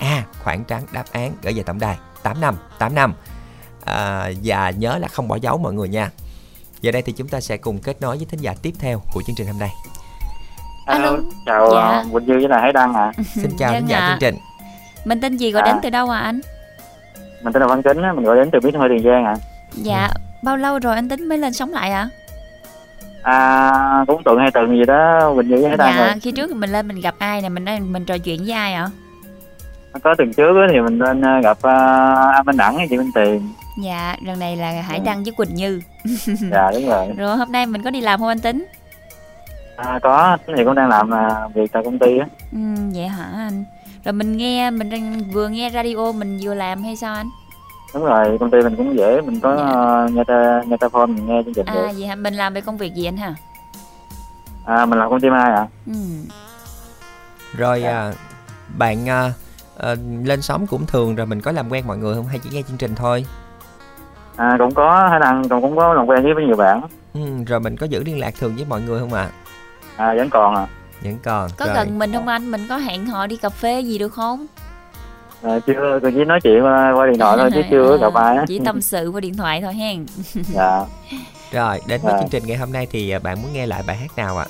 ca 0.00 0.22
khoảng 0.44 0.64
trắng 0.64 0.82
đáp 0.92 1.04
án 1.12 1.32
gửi 1.42 1.52
về 1.52 1.62
tổng 1.62 1.78
đài 1.80 1.96
8585 2.22 3.14
à, 3.84 4.30
và 4.44 4.70
nhớ 4.70 4.98
là 4.98 5.08
không 5.08 5.28
bỏ 5.28 5.36
dấu 5.36 5.58
mọi 5.58 5.72
người 5.72 5.88
nha 5.88 6.10
giờ 6.80 6.92
đây 6.92 7.02
thì 7.02 7.12
chúng 7.12 7.28
ta 7.28 7.40
sẽ 7.40 7.56
cùng 7.56 7.78
kết 7.78 8.00
nối 8.02 8.16
với 8.16 8.26
thính 8.26 8.40
giả 8.40 8.54
tiếp 8.62 8.72
theo 8.78 9.02
của 9.12 9.22
chương 9.26 9.36
trình 9.36 9.46
hôm 9.46 9.58
nay 9.58 9.70
Alo. 10.86 11.16
chào 11.46 11.70
Dạ. 11.74 11.80
dạ. 11.80 12.04
Quỳnh 12.12 12.26
Dư 12.26 12.32
với 12.32 12.48
là 12.48 12.60
Hải 12.60 12.72
Đăng 12.72 12.94
à 12.94 13.12
xin 13.34 13.50
chào 13.58 13.72
Vâng 13.72 13.80
thính 13.80 13.88
giả 13.90 13.98
ạ. 13.98 14.08
chương 14.10 14.20
trình 14.32 14.40
Mình 15.04 15.20
tên 15.20 15.36
gì 15.36 15.50
gọi 15.52 15.62
À. 15.62 15.72
đến 15.72 15.80
từ 15.82 15.90
đâu 15.90 16.10
à 16.10 16.18
anh? 16.20 16.40
mình 17.42 17.52
tên 17.52 17.62
là 17.62 17.68
Văn 17.68 17.82
Tính 17.82 18.02
á, 18.02 18.12
mình 18.12 18.24
gọi 18.24 18.36
đến 18.36 18.50
từ 18.52 18.58
Bí 18.60 18.70
Thư 18.70 18.78
Tiền 18.88 19.04
Giang 19.04 19.24
à 19.24 19.34
Dạ, 19.72 20.08
bao 20.42 20.56
lâu 20.56 20.78
rồi 20.78 20.94
anh 20.94 21.08
tính 21.08 21.28
mới 21.28 21.38
lên 21.38 21.52
sống 21.52 21.72
lại 21.72 21.90
ạ? 21.90 22.00
à 22.00 22.08
cũng 24.06 24.22
tuần 24.24 24.38
hai 24.38 24.50
tuần 24.50 24.78
gì 24.78 24.84
đó 24.84 25.32
Quỳnh 25.36 25.48
Dư 25.48 25.62
với 25.62 25.74
Dạ, 25.78 25.96
rồi 25.98 26.20
khi 26.20 26.32
trước 26.32 26.56
mình 26.56 26.70
lên 26.72 26.88
mình 26.88 27.00
gặp 27.00 27.14
ai 27.18 27.42
nè, 27.42 27.48
mình 27.48 27.64
mình 27.92 28.04
trò 28.04 28.18
chuyện 28.18 28.40
với 28.44 28.52
ai 28.52 28.74
ạ? 28.74 28.90
có 30.02 30.14
tuần 30.18 30.32
trước 30.34 30.52
thì 30.72 30.80
mình 30.80 30.98
lên 30.98 31.20
ờ, 31.20 31.40
gặp 31.42 31.58
uh, 31.58 32.34
anh 32.34 32.46
Minh 32.46 32.56
Đẳng 32.56 32.76
với 32.76 32.86
chị 32.90 32.96
Minh 32.98 33.10
Tiền 33.14 33.48
Dạ, 33.82 34.16
lần 34.26 34.38
này 34.38 34.56
là 34.56 34.70
Hải 34.82 34.98
Ừ. 34.98 35.02
Đăng 35.04 35.24
với 35.24 35.32
Quỳnh 35.32 35.54
Như. 35.54 35.80
dạ 36.50 36.70
đúng 36.74 36.86
rồi 36.88 37.06
Rồi 37.16 37.36
hôm 37.36 37.52
nay 37.52 37.66
mình 37.66 37.82
có 37.82 37.90
đi 37.90 38.00
làm 38.00 38.20
không 38.20 38.28
anh 38.28 38.38
Tính? 38.40 38.66
à, 39.76 39.98
có 40.02 40.36
thì 40.56 40.64
cũng 40.64 40.74
đang 40.74 40.88
làm 40.88 41.14
à, 41.14 41.48
việc 41.54 41.72
tại 41.72 41.82
công 41.84 41.98
ty 41.98 42.18
á 42.18 42.26
Ừ, 42.52 42.58
vậy 42.94 43.08
hả 43.08 43.24
anh? 43.36 43.64
Rồi 44.04 44.12
mình 44.12 44.36
nghe, 44.36 44.70
mình 44.70 45.22
vừa 45.32 45.48
nghe 45.48 45.70
radio 45.70 46.12
mình 46.12 46.38
vừa 46.42 46.54
làm 46.54 46.82
hay 46.82 46.96
sao 46.96 47.14
anh? 47.14 47.26
Đúng 47.94 48.04
rồi 48.04 48.36
công 48.40 48.50
ty 48.50 48.58
mình 48.62 48.76
cũng 48.76 48.96
dễ 48.96 49.20
mình 49.20 49.40
có 49.40 49.56
Dạ. 49.56 50.04
uh, 50.04 50.12
nghe 50.12 50.24
ta 50.24 50.62
nghe 50.66 50.76
ta 50.76 50.88
phone 50.88 51.06
mình 51.06 51.26
nghe 51.26 51.42
chương 51.44 51.54
trình 51.54 51.66
À 51.66 51.74
được 51.74 51.86
vậy 51.98 52.06
hả? 52.06 52.14
Mình 52.14 52.34
làm 52.34 52.54
về 52.54 52.60
công 52.60 52.76
việc 52.76 52.94
gì 52.94 53.04
anh 53.04 53.16
hả? 53.16 53.34
à 54.66 54.86
mình 54.86 54.98
làm 54.98 55.10
công 55.10 55.20
ty 55.20 55.30
mai 55.30 55.52
à 55.52 55.66
Ừ. 55.86 55.92
rồi 57.56 57.80
Dạ. 57.82 57.90
à, 57.90 58.12
bạn 58.78 59.08
à, 59.08 59.32
à, 59.78 59.94
lên 60.24 60.42
sóng 60.42 60.66
cũng 60.66 60.86
thường 60.86 61.14
rồi 61.16 61.26
mình 61.26 61.40
có 61.40 61.52
làm 61.52 61.68
quen 61.72 61.86
mọi 61.86 61.98
người 61.98 62.14
không 62.14 62.26
hay 62.26 62.38
chỉ 62.38 62.50
nghe 62.52 62.62
chương 62.62 62.76
trình 62.76 62.94
thôi 62.94 63.26
à 64.36 64.56
cũng 64.58 64.74
có 64.74 65.08
Hải 65.10 65.20
Đăng 65.20 65.48
cũng 65.48 65.62
cũng 65.62 65.76
có 65.76 65.94
làm 65.94 66.06
quen 66.06 66.34
với 66.34 66.44
nhiều 66.46 66.56
bạn 66.56 66.80
ừ, 67.14 67.20
rồi 67.46 67.60
mình 67.60 67.76
có 67.76 67.86
giữ 67.86 68.02
liên 68.04 68.18
lạc 68.20 68.34
thường 68.38 68.56
với 68.56 68.64
mọi 68.64 68.80
người 68.82 69.00
không 69.00 69.12
ạ 69.12 69.28
à 69.96 70.14
vẫn 70.16 70.30
còn 70.30 70.54
à, 70.56 70.66
vẫn 71.04 71.18
còn 71.22 71.50
Có 71.58 71.66
rồi. 71.66 71.74
gần 71.74 71.98
mình 71.98 72.12
không 72.12 72.28
anh? 72.28 72.50
Mình 72.50 72.66
có 72.68 72.76
hẹn 72.76 73.06
họ 73.06 73.26
đi 73.26 73.36
cà 73.36 73.48
phê 73.48 73.80
gì 73.80 73.98
được 73.98 74.12
không? 74.12 74.46
À 75.42 75.58
chưa 75.66 75.98
tôi 76.02 76.12
chỉ 76.12 76.24
nói 76.24 76.40
chuyện 76.42 76.64
qua, 76.64 76.92
qua 76.96 77.06
điện 77.06 77.18
thoại 77.18 77.36
thôi 77.40 77.50
chứ 77.54 77.62
chưa 77.70 77.98
gặp 78.00 78.14
ai 78.14 78.36
á. 78.36 78.44
Chỉ 78.48 78.60
tâm 78.64 78.80
sự 78.80 79.10
qua 79.14 79.20
điện 79.20 79.36
thoại 79.36 79.60
thôi 79.60 79.74
hen. 79.74 80.06
dạ. 80.54 80.84
Rồi 81.52 81.80
đến 81.88 82.00
với 82.02 82.12
Dạ. 82.12 82.18
chương 82.20 82.28
trình 82.28 82.42
ngày 82.46 82.56
hôm 82.56 82.72
nay 82.72 82.86
thì 82.90 83.10
à, 83.10 83.18
bạn 83.18 83.42
muốn 83.42 83.52
nghe 83.52 83.66
lại 83.66 83.82
bài 83.86 83.96
hát 83.96 84.10
nào 84.16 84.38
ạ? 84.38 84.46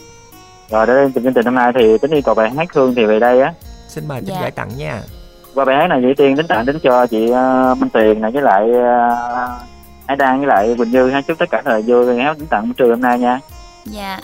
Rồi 0.70 0.86
đến 0.86 1.12
chương 1.12 1.34
trình 1.34 1.44
hôm 1.44 1.54
nay 1.54 1.72
thì 1.74 1.98
tính 1.98 2.10
yêu 2.10 2.22
cầu 2.24 2.34
bài 2.34 2.50
hát 2.50 2.68
Hương 2.74 2.94
thì 2.94 3.04
về 3.04 3.20
đây 3.20 3.40
á. 3.40 3.52
Xin 3.88 4.08
mời 4.08 4.22
Dạ. 4.24 4.40
giải 4.40 4.50
tặng 4.50 4.68
nha. 4.78 5.00
Qua 5.54 5.64
bài 5.64 5.76
hát 5.76 5.86
này 5.86 6.00
chị 6.02 6.14
tiên 6.16 6.36
tính 6.36 6.46
tặng 6.46 6.66
đến 6.66 6.78
cho 6.82 7.06
chị 7.06 7.24
uh, 7.24 7.78
Minh 7.78 7.90
Tiền 7.92 8.20
này 8.20 8.30
với 8.30 8.42
lại 8.42 8.62
uh, 8.70 9.50
Hải 10.06 10.16
Đăng 10.16 10.38
với 10.38 10.46
lại 10.46 10.74
Quỳnh 10.78 10.90
Như. 10.90 11.10
Ha 11.10 11.20
chúc 11.20 11.38
tất 11.38 11.50
cả 11.50 11.62
thời 11.64 11.82
vui 11.82 12.06
ngày 12.06 12.24
hát 12.24 12.38
tính 12.38 12.46
tặng 12.46 12.72
trưa 12.76 12.90
hôm 12.90 13.00
nay 13.00 13.18
nha. 13.18 13.40
Dạ. 13.84 14.18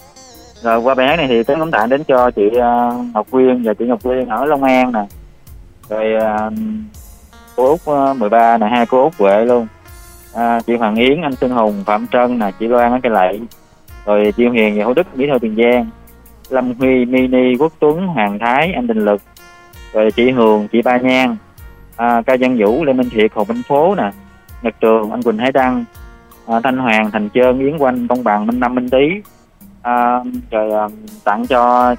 Rồi 0.62 0.78
qua 0.78 0.94
bài 0.94 1.06
hát 1.06 1.16
này 1.16 1.26
thì 1.28 1.42
tính 1.42 1.58
cũng 1.58 1.70
tặng 1.70 1.88
đến 1.88 2.04
cho 2.04 2.30
chị 2.30 2.42
uh, 2.46 3.14
Ngọc 3.14 3.26
Quyên 3.30 3.62
và 3.62 3.74
chị 3.74 3.84
Ngọc 3.86 4.02
Quyên 4.02 4.28
ở 4.28 4.44
Long 4.44 4.62
An 4.62 4.92
nè 4.92 5.06
rồi 5.88 6.14
uh, 6.16 6.52
cô 7.56 7.64
út 7.68 7.80
uh, 7.90 8.16
13 8.16 8.58
là 8.58 8.68
hai 8.68 8.86
cô 8.86 9.02
út 9.02 9.14
Huệ 9.18 9.44
luôn. 9.44 9.66
À, 10.34 10.60
chị 10.60 10.76
Hoàng 10.76 10.94
Yến 10.94 11.22
anh 11.22 11.36
Xuân 11.36 11.50
Hùng 11.50 11.84
Phạm 11.86 12.06
Trân 12.06 12.38
nè 12.38 12.50
chị 12.60 12.66
Loan 12.66 12.92
ở 12.92 12.98
cây 13.02 13.12
lậy 13.12 13.40
rồi 14.06 14.32
chị 14.36 14.48
Hiền 14.48 14.78
và 14.78 14.84
Hữu 14.84 14.94
Đức 14.94 15.16
mỹ 15.16 15.26
thơ 15.30 15.38
Tiền 15.40 15.56
Giang. 15.56 15.86
Lâm 16.50 16.74
Huy 16.74 17.04
Mini 17.04 17.56
Quốc 17.58 17.72
Tuấn 17.78 18.06
Hoàng 18.06 18.38
Thái 18.38 18.72
anh 18.72 18.86
Đình 18.86 19.04
Lực. 19.04 19.22
Rồi 19.92 20.10
chị 20.10 20.30
Hường 20.30 20.68
chị 20.68 20.82
Ba 20.82 20.96
Nhan. 20.96 21.36
À, 21.96 22.22
ca 22.26 22.36
Văn 22.40 22.56
Vũ 22.58 22.84
Lê 22.84 22.92
Minh 22.92 23.10
Thiệt 23.10 23.30
Hồ 23.34 23.44
Minh 23.44 23.62
Phố 23.68 23.94
nè 23.94 24.10
Nhật 24.62 24.74
Trường 24.80 25.10
anh 25.10 25.22
Quỳnh 25.22 25.38
Hải 25.38 25.52
Đăng. 25.52 25.84
À, 26.46 26.60
Thanh 26.60 26.78
Hoàng 26.78 27.10
Thành 27.10 27.28
Trơn 27.34 27.58
Yến 27.58 27.78
Quanh 27.78 28.08
Công 28.08 28.24
Bằng 28.24 28.46
Minh 28.46 28.60
Năm 28.60 28.74
Minh 28.74 28.88
Tý. 28.88 29.22
À, 29.82 30.20
rồi 30.50 30.72
à, 30.72 30.88
tặng 31.24 31.46
cho 31.46 31.94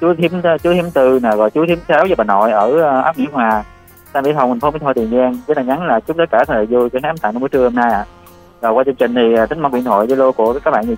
chú 0.00 0.14
thím 0.14 0.42
ờ, 0.42 0.58
chú 0.58 0.72
thím 0.72 0.90
tư 0.90 1.20
nè, 1.22 1.30
rồi 1.36 1.50
chú 1.50 1.66
thím 1.66 1.78
sáu 1.88 2.00
với 2.00 2.14
bà 2.14 2.24
nội 2.24 2.52
ở 2.52 2.80
ờ, 2.80 3.00
ấp 3.00 3.18
Mỹ 3.18 3.26
Hòa. 3.32 3.64
Tam 4.12 4.24
Mỹ 4.24 4.32
Thông 4.32 4.50
thành 4.50 4.60
phố 4.60 4.70
Mỹ 4.70 4.78
Tho 4.82 4.92
Tiền 4.92 5.10
Giang. 5.10 5.38
Với 5.46 5.56
là 5.56 5.62
nhắn 5.62 5.86
là 5.86 6.00
chúc 6.00 6.16
tất 6.16 6.30
cả 6.30 6.44
thời 6.44 6.66
vui 6.66 6.90
cho 6.90 6.98
khám 7.02 7.16
tặng 7.16 7.40
buổi 7.40 7.48
trưa 7.48 7.64
hôm 7.64 7.74
nay 7.74 7.92
ạ. 7.92 7.98
À. 7.98 8.06
rồi 8.62 8.72
qua 8.72 8.84
chương 8.84 8.94
trình 8.94 9.14
thì 9.14 9.34
ờ, 9.34 9.46
tính 9.46 9.60
mong 9.60 9.74
điện 9.74 9.84
thoại 9.84 10.06
Zalo 10.06 10.32
của 10.32 10.58
các 10.64 10.70
bạn 10.70 10.86
thì 10.86 10.94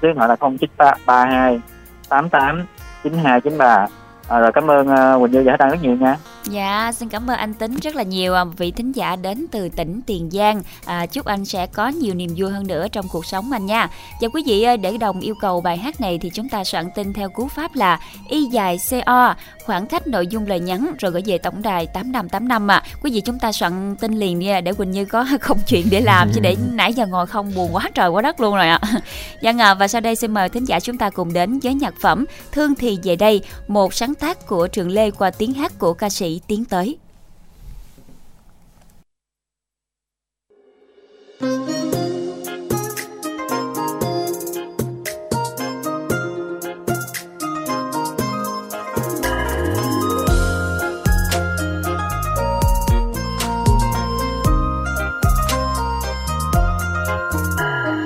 hai 1.07 1.61
tám 2.09 2.29
tám 2.29 2.67
chín 3.05 3.13
hai 3.13 3.41
chín 3.41 3.59
ba 3.59 3.87
à, 4.31 4.39
rồi 4.39 4.53
cảm 4.55 4.71
ơn 4.71 4.87
uh, 4.89 5.23
Quỳnh 5.23 5.33
Như 5.33 5.43
và 5.47 5.57
Đăng 5.57 5.71
rất 5.71 5.83
nhiều 5.83 5.97
nha 5.97 6.17
Dạ, 6.45 6.93
xin 6.93 7.09
cảm 7.09 7.31
ơn 7.31 7.37
anh 7.37 7.55
Tính 7.55 7.77
rất 7.83 7.97
là 7.97 8.03
nhiều 8.03 8.35
à, 8.35 8.45
vị 8.45 8.71
thính 8.71 8.93
giả 8.93 9.17
đến 9.17 9.47
từ 9.51 9.69
tỉnh 9.69 10.01
Tiền 10.07 10.31
Giang. 10.31 10.63
À, 10.85 11.07
chúc 11.07 11.27
anh 11.27 11.45
sẽ 11.45 11.67
có 11.67 11.89
nhiều 11.89 12.15
niềm 12.15 12.31
vui 12.37 12.51
hơn 12.51 12.67
nữa 12.67 12.87
trong 12.93 13.09
cuộc 13.09 13.27
sống 13.27 13.53
anh 13.53 13.67
nha. 13.67 13.89
Và 14.21 14.29
quý 14.29 14.43
vị 14.47 14.63
ơi, 14.63 14.77
để 14.77 14.97
đồng 14.97 15.21
yêu 15.21 15.35
cầu 15.41 15.61
bài 15.61 15.77
hát 15.77 16.01
này 16.01 16.19
thì 16.23 16.31
chúng 16.35 16.49
ta 16.49 16.65
soạn 16.65 16.91
tin 16.95 17.13
theo 17.13 17.29
cú 17.29 17.49
pháp 17.49 17.75
là 17.75 18.01
y 18.29 18.45
dài 18.45 18.79
co 19.07 19.35
khoảng 19.65 19.87
cách 19.87 20.07
nội 20.07 20.27
dung 20.27 20.47
lời 20.47 20.61
nhắn 20.61 20.95
rồi 20.99 21.13
gửi 21.13 21.23
về 21.27 21.39
tổng 21.39 21.63
đài 21.63 21.87
8585 21.87 22.71
à. 22.71 22.83
Quý 23.03 23.11
vị 23.15 23.21
chúng 23.21 23.39
ta 23.39 23.53
soạn 23.53 23.97
tin 24.01 24.13
liền 24.13 24.39
nha 24.39 24.61
để 24.61 24.73
Quỳnh 24.73 24.91
Như 24.91 25.05
có 25.05 25.27
không 25.41 25.59
chuyện 25.67 25.87
để 25.91 26.01
làm 26.01 26.29
chứ 26.35 26.41
để 26.41 26.57
nãy 26.73 26.93
giờ 26.95 27.07
ngồi 27.07 27.27
không 27.27 27.53
buồn 27.55 27.71
quá 27.73 27.91
trời 27.95 28.09
quá 28.09 28.23
đất 28.23 28.41
luôn 28.41 28.57
rồi 28.57 28.69
ạ. 28.69 28.79
À. 28.83 29.01
Dạ 29.41 29.53
ngờ 29.53 29.75
và 29.79 29.89
sau 29.89 30.01
đây 30.01 30.17
xin 30.17 30.35
mời 30.35 30.49
thính 30.49 30.65
giả 30.65 30.81
chúng 30.81 30.99
ta 30.99 31.11
cùng 31.11 31.33
đến 31.33 31.61
với 31.63 31.75
nhạc 31.75 31.95
phẩm 32.03 32.25
Thương 32.53 32.75
thì 32.75 32.99
về 33.03 33.17
đây, 33.17 33.43
một 33.69 33.95
sáng 33.95 34.15
tác 34.21 34.47
của 34.47 34.67
Trường 34.67 34.91
Lê 34.91 35.11
qua 35.11 35.31
tiếng 35.31 35.53
hát 35.53 35.73
của 35.79 35.95
ca 35.95 36.09
sĩ 36.09 36.41
tiến 36.47 36.65
tới. 36.65 36.99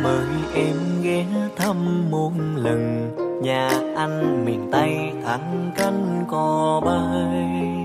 mời 0.02 0.26
em 0.54 0.76
ghé 1.02 1.26
thăm 1.56 2.10
muôn 2.10 2.56
lần, 2.56 3.10
nhà 3.42 3.70
anh 3.96 4.44
miền 4.44 4.68
tây 4.72 4.96
thẳng 5.24 5.63
cò 6.34 6.80
bay. 6.84 7.84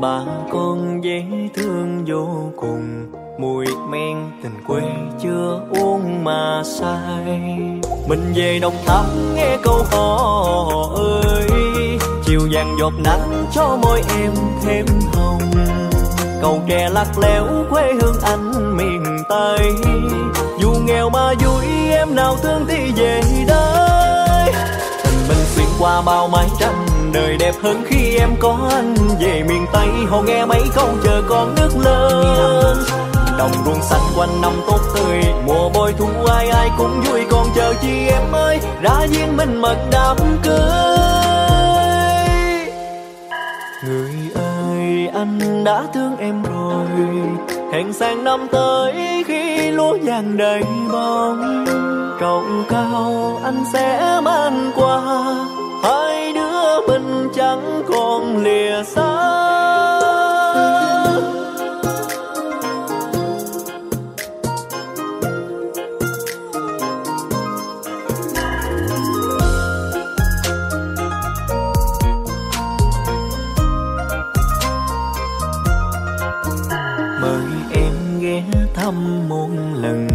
Bà 0.00 0.20
con 0.52 1.04
dễ 1.04 1.24
thương 1.54 2.04
vô 2.06 2.26
cùng, 2.56 3.12
mùi 3.38 3.66
men 3.90 4.30
tình 4.42 4.54
quê 4.66 4.82
chưa 5.22 5.60
uống 5.80 6.24
mà 6.24 6.62
say. 6.64 7.58
Mình 8.08 8.32
về 8.34 8.58
đồng 8.62 8.76
tháp 8.86 9.04
nghe 9.34 9.56
câu 9.62 9.84
hò 9.90 10.16
ơi, 10.96 11.48
chiều 12.24 12.40
vàng 12.52 12.76
giọt 12.80 12.92
nắng 13.04 13.46
cho 13.52 13.78
môi 13.82 14.02
em 14.20 14.32
thêm 14.62 14.86
hồng. 15.14 15.50
Cầu 16.42 16.60
tre 16.68 16.88
lắc 16.88 17.18
léo 17.18 17.46
quê 17.70 17.92
hương 18.02 18.20
anh 18.22 18.76
miền 18.76 19.04
tây. 19.28 19.72
Dù 20.60 20.70
nghèo 20.86 21.10
mà 21.10 21.34
vui, 21.44 21.64
em 21.90 22.14
nào 22.14 22.36
thương 22.42 22.64
thì 22.68 22.92
về 22.96 23.20
đây. 23.48 24.52
Tình 25.04 25.28
mình 25.28 25.44
xuyên 25.46 25.66
qua 25.78 26.02
bao 26.02 26.28
mái 26.28 26.46
trắng 26.60 26.85
đời 27.16 27.36
đẹp 27.36 27.54
hơn 27.62 27.82
khi 27.86 28.16
em 28.16 28.30
có 28.40 28.58
anh. 28.70 28.94
Về 29.20 29.42
miền 29.48 29.66
tây, 29.72 29.88
họ 30.10 30.22
nghe 30.22 30.44
mấy 30.44 30.62
câu, 30.74 30.88
chờ 31.04 31.22
con 31.28 31.54
nước 31.54 31.70
lớn. 31.84 32.76
Đồng 33.38 33.50
ruộng 33.64 33.82
xanh 33.82 34.00
quanh 34.16 34.40
năm 34.42 34.52
tốt 34.66 34.80
tươi, 34.94 35.20
mùa 35.46 35.68
bội 35.68 35.94
thu 35.98 36.06
ai 36.26 36.48
ai 36.48 36.70
cũng 36.78 37.00
vui. 37.00 37.20
Còn 37.30 37.46
chờ 37.54 37.74
chi 37.82 38.08
em 38.08 38.32
ơi 38.32 38.58
ra 38.82 39.06
duyên 39.10 39.36
mình 39.36 39.60
mật 39.60 39.76
đám 39.92 40.16
cưới. 40.42 40.56
Người 43.84 44.14
ơi, 44.34 45.08
anh 45.14 45.64
đã 45.64 45.82
thương 45.94 46.16
em 46.18 46.42
rồi. 46.42 46.86
Hẹn 47.72 47.92
sang 47.92 48.24
năm 48.24 48.46
tới, 48.52 49.24
khi 49.26 49.70
lúa 49.70 49.98
vàng 50.02 50.36
đầy 50.36 50.62
bông 50.92 51.64
trồng 52.20 52.64
cao 52.68 53.40
anh 53.44 53.64
sẽ 53.72 54.20
mang 54.22 54.72
qua 54.76 55.00
hai 55.82 56.15
chẳng 57.56 57.82
còn 57.88 58.42
lìa 58.42 58.82
xa. 58.84 59.02
Mời 77.22 77.42
em 77.74 77.92
ghé 78.20 78.42
thăm 78.74 79.28
một 79.28 79.48
lần, 79.74 80.08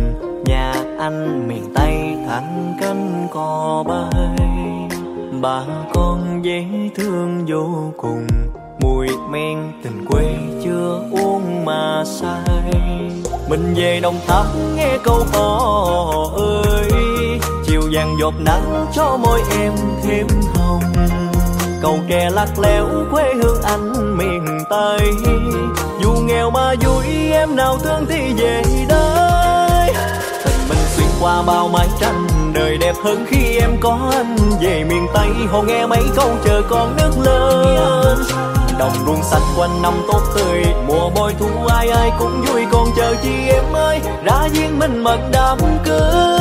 nhà 0.46 0.74
anh 1.00 1.48
miền 1.48 1.74
tây 1.76 2.16
thẳng 2.28 2.74
cánh 2.82 3.28
cò 3.32 3.84
bay. 3.88 4.28
Bà 5.42 5.62
con 5.94 6.01
dễ 6.42 6.66
thương 6.96 7.46
vô 7.48 7.94
cùng. 7.98 8.28
Mùi 8.80 9.08
men 9.30 9.72
tình 9.84 10.06
quê 10.10 10.24
chưa 10.64 11.04
uống 11.12 11.66
mà 11.66 12.04
say. 12.06 12.72
Mình 13.50 13.74
về 13.76 14.00
đồng 14.00 14.20
tháp 14.28 14.46
nghe 14.76 14.98
câu 15.04 15.24
hò 15.34 16.30
ơi. 16.38 16.92
Chiều 17.66 17.82
vàng 17.94 18.16
giọt 18.20 18.34
nắng 18.40 18.86
cho 18.94 19.18
môi 19.18 19.42
em 19.60 19.74
thêm 20.04 20.28
hồng. 20.54 20.82
Cầu 21.82 21.98
kè 22.10 22.30
lắc 22.30 22.60
léo 22.60 22.88
quê 23.12 23.34
hương 23.44 23.62
anh 23.64 24.18
miền 24.18 24.46
tây. 24.70 25.00
Dù 26.04 26.12
nghèo 26.12 26.52
mà 26.52 26.76
vui, 26.86 27.06
em 27.32 27.56
nào 27.56 27.78
thương 27.84 28.06
thì 28.10 28.34
về 28.34 28.62
đây. 28.90 29.94
Tình 30.46 30.70
mình 30.70 30.78
xuyên 30.96 31.08
qua 31.22 31.42
bao 31.42 31.68
mái 31.68 31.88
tranh 32.00 32.28
đời 32.54 32.78
đẹp 32.78 32.96
hơn 33.04 33.26
khi 33.30 33.58
em 33.60 33.72
có 33.82 34.12
anh. 34.12 34.38
Về 34.62 34.84
miền 34.90 35.08
tây, 35.14 35.28
họ 35.52 35.62
nghe 35.62 35.86
mấy 35.86 36.04
câu 36.16 36.30
chờ 36.46 36.62
con 36.70 36.96
nước 36.98 37.12
lớn. 37.26 38.18
Đồng 38.80 38.94
ruộng 39.06 39.24
xanh 39.24 39.42
quanh 39.58 39.82
năm 39.82 39.94
tốt 40.08 40.22
tươi, 40.36 40.64
mùa 40.88 41.10
bội 41.10 41.36
thu 41.40 41.48
ai 41.68 41.90
ai 41.90 42.12
cũng 42.20 42.42
vui. 42.42 42.66
Còn 42.72 42.88
chờ 42.98 43.16
chi 43.24 43.48
em 43.48 43.74
ơi, 43.74 44.00
ra 44.24 44.48
duyên 44.54 44.80
mình 44.80 45.04
mật 45.04 45.20
đám 45.32 45.58
cưới. 45.86 46.40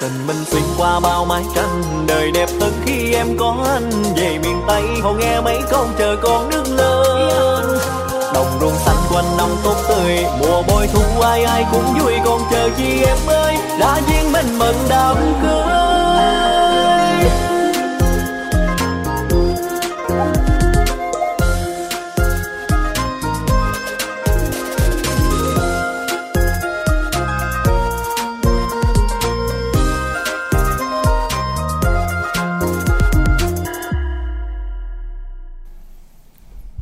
Tình 0.00 0.26
mình 0.26 0.44
xuyên 0.46 0.62
qua 0.78 1.00
bao 1.00 1.24
mái 1.24 1.42
tranh, 1.54 1.82
đời 2.06 2.30
đẹp 2.30 2.48
hơn 2.60 2.72
khi 2.84 3.14
em 3.14 3.26
có 3.38 3.56
anh. 3.66 3.90
Về 4.16 4.38
miền 4.42 4.60
tây, 4.68 4.82
họ 5.02 5.12
nghe 5.12 5.40
mấy 5.40 5.58
câu 5.70 5.86
chờ 5.98 6.16
con 6.22 6.50
nước 6.50 6.64
lớn 6.68 6.85
đồng 8.36 8.60
ruộng 8.60 8.74
xanh 8.74 8.96
quanh 9.12 9.36
năm 9.36 9.48
tốt 9.64 9.76
tươi. 9.88 10.24
Mùa 10.40 10.62
bội 10.68 10.88
thu 10.92 11.20
ai 11.20 11.44
ai 11.44 11.64
cũng 11.72 11.98
vui 11.98 12.12
còn 12.24 12.40
chờ 12.50 12.68
chi 12.76 13.02
em 13.06 13.18
ơi. 13.26 13.54
Đã 13.80 14.00
duyên 14.08 14.32
mình 14.32 14.58
mừng 14.58 14.76
đám 14.88 15.16
cưới. 15.42 16.55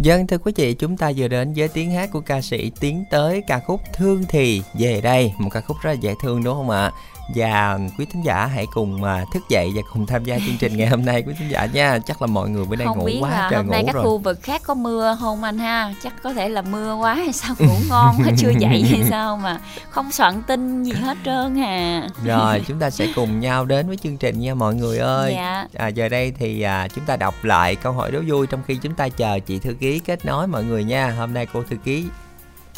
Dân 0.05 0.27
thưa 0.27 0.39
quý 0.39 0.53
vị, 0.57 0.75
chúng 0.75 0.97
ta 0.97 1.13
vừa 1.17 1.29
đến 1.29 1.53
với 1.57 1.69
tiếng 1.69 1.91
hát 1.91 2.11
của 2.13 2.21
ca 2.21 2.41
sĩ 2.41 2.71
Tiến 2.81 3.05
tới 3.11 3.43
ca 3.47 3.59
khúc 3.59 3.81
Thương 3.93 4.25
thì 4.29 4.63
về 4.79 5.01
đây, 5.01 5.33
một 5.39 5.51
ca 5.53 5.61
khúc 5.61 5.77
rất 5.83 5.91
là 5.91 5.97
dễ 6.01 6.15
thương 6.23 6.45
đúng 6.45 6.55
không 6.55 6.71
ạ? 6.71 6.93
Và 7.29 7.79
quý 7.99 8.05
thính 8.05 8.25
giả 8.25 8.47
hãy 8.47 8.67
cùng 8.75 9.01
mà 9.01 9.25
thức 9.33 9.43
dậy 9.49 9.71
và 9.75 9.83
cùng 9.93 10.07
tham 10.07 10.25
gia 10.25 10.39
chương 10.39 10.57
trình 10.59 10.77
ngày 10.77 10.87
hôm 10.87 11.05
nay 11.05 11.23
quý 11.27 11.35
thính 11.39 11.51
giả 11.51 11.67
nha. 11.67 11.99
Chắc 12.07 12.23
là 12.23 12.27
mọi 12.27 12.49
người 12.49 12.65
bữa 12.65 12.77
nay 12.77 12.87
không 12.87 12.99
ngủ 12.99 13.05
biết 13.05 13.19
quá 13.21 13.31
là 13.31 13.49
trời 13.51 13.57
hôm 13.57 13.71
nay 13.71 13.83
ngủ 13.83 13.87
các 13.87 13.95
rồi. 13.95 14.05
khu 14.05 14.19
vực 14.19 14.39
khác 14.43 14.63
có 14.65 14.75
mưa 14.75 15.17
không 15.21 15.43
anh 15.43 15.59
ha? 15.59 15.95
Chắc 16.03 16.23
có 16.23 16.33
thể 16.33 16.49
là 16.49 16.63
mưa 16.63 16.95
quá 16.95 17.15
hay 17.15 17.33
sao 17.33 17.55
ngủ 17.59 17.75
ngon 17.89 18.17
quá 18.25 18.33
chưa 18.39 18.53
dậy 18.59 18.85
hay 18.91 19.05
sao 19.11 19.37
mà 19.37 19.61
không 19.91 20.13
soạn 20.13 20.43
tin 20.43 20.83
gì 20.85 20.93
hết 20.93 21.17
trơn 21.25 21.61
à. 21.61 22.09
Rồi 22.25 22.63
chúng 22.69 22.79
ta 22.79 22.91
sẽ 22.91 23.07
cùng 23.15 23.41
nhau 23.41 23.65
đến 23.65 23.87
với 23.87 23.97
chương 23.97 24.17
trình 24.17 24.41
nha 24.41 24.55
mọi 24.55 24.75
người 24.75 24.99
ơi. 24.99 25.33
Dạ. 25.37 25.67
À, 25.75 25.89
giờ 25.89 26.09
đây 26.09 26.33
thì 26.39 26.63
à, 26.63 26.89
chúng 26.95 27.05
ta 27.05 27.17
đọc 27.17 27.35
lại 27.43 27.77
câu 27.77 27.93
hỏi 27.93 28.11
đố 28.11 28.21
vui 28.29 28.47
trong 28.47 28.63
khi 28.67 28.77
chúng 28.77 28.95
ta 28.95 29.09
chờ 29.09 29.39
chị 29.39 29.59
thư 29.59 29.75
ký 29.81 29.99
kết 29.99 30.25
nối 30.25 30.47
mọi 30.47 30.65
người 30.65 30.85
nha. 30.85 31.15
Hôm 31.19 31.35
nay 31.35 31.47
cô 31.53 31.63
thư 31.63 31.77
ký 31.85 32.05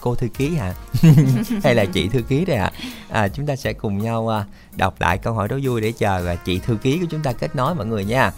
cô 0.07 0.15
thư 0.15 0.29
ký 0.29 0.55
hả? 0.55 0.75
Hay 1.65 1.75
là 1.75 1.85
chị 1.85 2.09
thư 2.09 2.23
ký 2.23 2.45
đây 2.45 2.57
ạ? 2.57 2.71
À? 3.11 3.21
à, 3.21 3.29
chúng 3.29 3.47
ta 3.47 3.57
sẽ 3.57 3.73
cùng 3.73 3.99
nhau 3.99 4.29
à, 4.29 4.45
đọc 4.77 4.95
lại 4.99 5.19
câu 5.19 5.35
hỏi 5.35 5.49
đố 5.49 5.59
vui 5.63 5.81
để 5.81 5.93
chờ 5.93 6.27
à, 6.27 6.35
chị 6.35 6.59
thư 6.59 6.77
ký 6.77 6.99
của 6.99 7.07
chúng 7.11 7.23
ta 7.23 7.33
kết 7.33 7.57
nối 7.57 7.75
mọi 7.75 7.87
người 7.87 8.05
nha. 8.05 8.33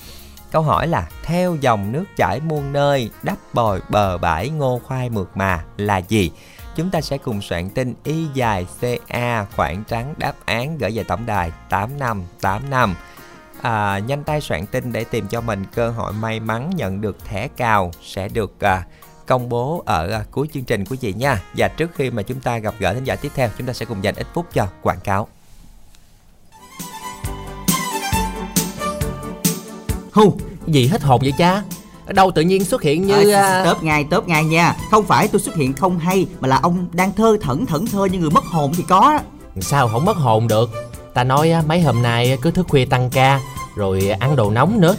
Câu 0.51 0.63
hỏi 0.63 0.89
là 0.89 1.09
theo 1.23 1.57
dòng 1.61 1.93
nước 1.93 2.05
chảy 2.17 2.41
muôn 2.41 2.73
nơi 2.73 3.11
đắp 3.23 3.39
bồi 3.53 3.81
bờ 3.89 4.19
bãi 4.19 4.49
ngô 4.49 4.81
khoai 4.85 5.11
mượt 5.11 5.31
mà 5.35 5.65
là 5.77 5.99
gì? 5.99 6.31
Chúng 6.77 6.91
ta 6.91 7.01
sẽ 7.01 7.19
cùng 7.19 7.43
soạn 7.43 7.71
tin 7.71 7.95
y 8.05 8.27
dài 8.35 8.67
ca 9.09 9.47
khoảng 9.57 9.85
trắng 9.85 10.15
đáp 10.19 10.35
án 10.45 10.79
gửi 10.79 10.91
về 10.91 11.05
tổng 11.05 11.27
đài 11.27 11.53
8585 11.69 12.95
à, 13.63 13.99
nhanh 13.99 14.25
tay 14.25 14.41
soạn 14.41 14.67
tin 14.67 14.93
để 14.93 15.05
tìm 15.05 15.29
cho 15.29 15.41
mình 15.41 15.65
cơ 15.75 15.91
hội 15.91 16.13
may 16.13 16.41
mắn 16.41 16.71
nhận 16.77 17.01
được 17.01 17.25
thẻ 17.25 17.49
cào 17.49 17.93
sẽ 18.03 18.29
được 18.29 18.61
à, 18.61 18.83
công 19.29 19.49
bố 19.49 19.83
ở 19.87 20.11
à, 20.11 20.25
cuối 20.31 20.49
chương 20.55 20.65
trình 20.65 20.85
của 20.85 20.95
chị 20.95 21.13
nha 21.13 21.43
và 21.57 21.69
trước 21.69 21.91
khi 21.95 22.11
mà 22.11 22.23
chúng 22.23 22.41
ta 22.41 22.59
gặp 22.59 22.75
gỡ 22.79 22.95
thính 22.95 23.05
giả 23.05 23.17
tiếp 23.17 23.33
theo 23.35 23.49
chúng 23.59 23.67
ta 23.67 23.73
sẽ 23.73 23.87
cùng 23.87 24.05
dành 24.05 24.15
ít 24.15 24.27
phút 24.35 24.47
cho 24.55 24.67
quảng 24.83 25.01
cáo 25.05 25.29
Hù, 30.13 30.37
gì 30.67 30.87
hết 30.87 31.03
hồn 31.03 31.21
vậy 31.21 31.33
cha? 31.39 31.63
Ở 32.07 32.13
đâu 32.13 32.31
tự 32.31 32.43
nhiên 32.43 32.65
xuất 32.65 32.83
hiện 32.83 33.07
như... 33.07 33.31
à, 33.33 33.43
à, 33.43 33.65
tớp 33.65 33.83
ngay 33.83 34.05
tớp 34.11 34.29
ngay 34.29 34.45
nha 34.45 34.77
không 34.91 35.05
phải 35.05 35.29
tôi 35.29 35.41
xuất 35.41 35.55
hiện 35.55 35.73
không 35.73 35.99
hay 35.99 36.27
mà 36.41 36.49
là 36.49 36.59
ông 36.63 36.87
đang 36.93 37.13
thơ 37.13 37.37
thẩn 37.41 37.67
thẩn 37.67 37.87
thơ 37.87 38.05
như 38.05 38.19
người 38.19 38.31
mất 38.31 38.45
hồn 38.45 38.73
thì 38.77 38.85
có. 38.89 39.19
Sao 39.61 39.89
không 39.89 40.05
mất 40.05 40.17
hồn 40.17 40.49
được? 40.49 40.71
Ta 41.15 41.25
nói 41.25 41.51
á, 41.51 41.63
mấy 41.67 41.81
hôm 41.81 42.03
nay 42.03 42.39
cứ 42.43 42.51
thức 42.51 42.67
khuya 42.69 42.85
tăng 42.85 43.11
ca, 43.11 43.41
rồi 43.77 44.09
ăn 44.09 44.37
đồ 44.37 44.51
nóng 44.51 44.81
nữa. 44.81 44.97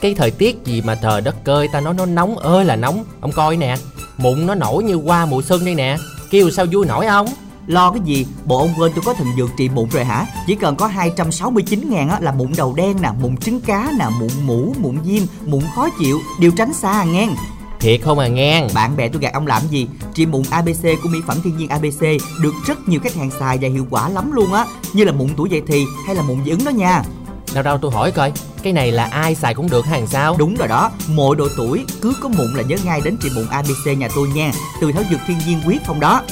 Cái 0.00 0.14
thời 0.14 0.30
tiết 0.30 0.64
gì 0.64 0.82
mà 0.82 0.94
trời 0.94 1.20
đất 1.20 1.44
cơi 1.44 1.68
ta 1.68 1.80
nói 1.80 1.94
nó 1.94 2.06
nóng 2.06 2.38
ơi 2.38 2.64
là 2.64 2.76
nóng. 2.76 3.04
Ông 3.20 3.32
coi 3.32 3.56
nè, 3.56 3.76
mụn 4.18 4.46
nó 4.46 4.54
nổi 4.54 4.84
như 4.84 4.94
qua 4.94 5.26
mùa 5.26 5.42
xuân 5.42 5.64
đây 5.64 5.74
nè. 5.74 5.96
Kêu 6.30 6.50
sao 6.50 6.66
vui 6.72 6.86
nổi 6.86 7.06
không? 7.06 7.26
lo 7.66 7.90
cái 7.90 8.00
gì? 8.04 8.26
Bộ 8.44 8.58
ông 8.58 8.74
quên 8.78 8.92
tôi 8.94 9.04
có 9.06 9.14
thần 9.14 9.26
dược 9.36 9.50
trị 9.56 9.68
mụn 9.68 9.88
rồi 9.88 10.04
hả? 10.04 10.26
Chỉ 10.46 10.54
cần 10.54 10.76
có 10.76 10.86
269 10.86 11.90
ngàn 11.90 12.08
á 12.08 12.20
là 12.20 12.32
mụn 12.32 12.52
đầu 12.56 12.74
đen 12.76 13.02
nè 13.02 13.10
mụn 13.20 13.36
trứng 13.36 13.60
cá 13.60 13.92
nè 13.98 14.06
mụn 14.20 14.30
mũ 14.44 14.74
mụn 14.78 14.98
viêm 14.98 15.22
mụn 15.46 15.62
khó 15.74 15.88
chịu. 15.98 16.20
Đều 16.40 16.50
tránh 16.56 16.74
xa 16.74 16.92
à 16.92 17.04
ngang 17.04 17.36
Thiệt 17.80 18.00
không 18.02 18.18
à 18.18 18.28
ngang 18.28 18.68
bạn 18.74 18.96
bè 18.96 19.08
tôi 19.08 19.22
gạt 19.22 19.32
ông 19.32 19.46
làm 19.46 19.62
gì? 19.70 19.88
Trị 20.14 20.26
mụn 20.26 20.42
abc 20.50 20.82
của 21.02 21.08
mỹ 21.08 21.18
phẩm 21.26 21.36
thiên 21.44 21.56
nhiên 21.56 21.68
abc 21.68 22.02
được 22.42 22.54
rất 22.66 22.88
nhiều 22.88 23.00
khách 23.00 23.14
hàng 23.14 23.30
xài 23.30 23.58
và 23.58 23.68
hiệu 23.68 23.86
quả 23.90 24.08
lắm 24.08 24.32
luôn 24.32 24.52
á. 24.52 24.66
Như 24.92 25.04
là 25.04 25.12
mụn 25.12 25.28
tuổi 25.36 25.50
dậy 25.50 25.62
thì 25.66 25.84
hay 26.06 26.14
là 26.14 26.22
mụn 26.22 26.44
dị 26.44 26.50
ứng 26.50 26.64
đó 26.64 26.70
nha 26.70 27.02
Đâu 27.54 27.62
đâu 27.62 27.78
tôi 27.78 27.90
hỏi 27.90 28.10
coi 28.10 28.32
Cái 28.62 28.72
này 28.72 28.92
là 28.92 29.04
ai 29.04 29.34
xài 29.34 29.54
cũng 29.54 29.70
được 29.70 29.86
hàng 29.86 30.06
sao? 30.06 30.36
Đúng 30.38 30.54
rồi 30.54 30.68
đó, 30.68 30.90
mọi 31.08 31.36
độ 31.36 31.48
tuổi 31.56 31.84
cứ 32.02 32.12
có 32.22 32.28
mụn 32.28 32.54
là 32.54 32.62
nhớ 32.62 32.76
ngay 32.84 33.00
đến 33.04 33.16
trị 33.22 33.28
mụn 33.34 33.46
ABC 33.50 33.98
nhà 33.98 34.08
tôi 34.14 34.28
nha. 34.28 34.52
Từ 34.80 34.92
thảo 34.92 35.02
dược 35.10 35.20
thiên 35.26 35.38
nhiên 35.46 35.60
quyết 35.66 35.86
không 35.86 36.00
đó. 36.00 36.22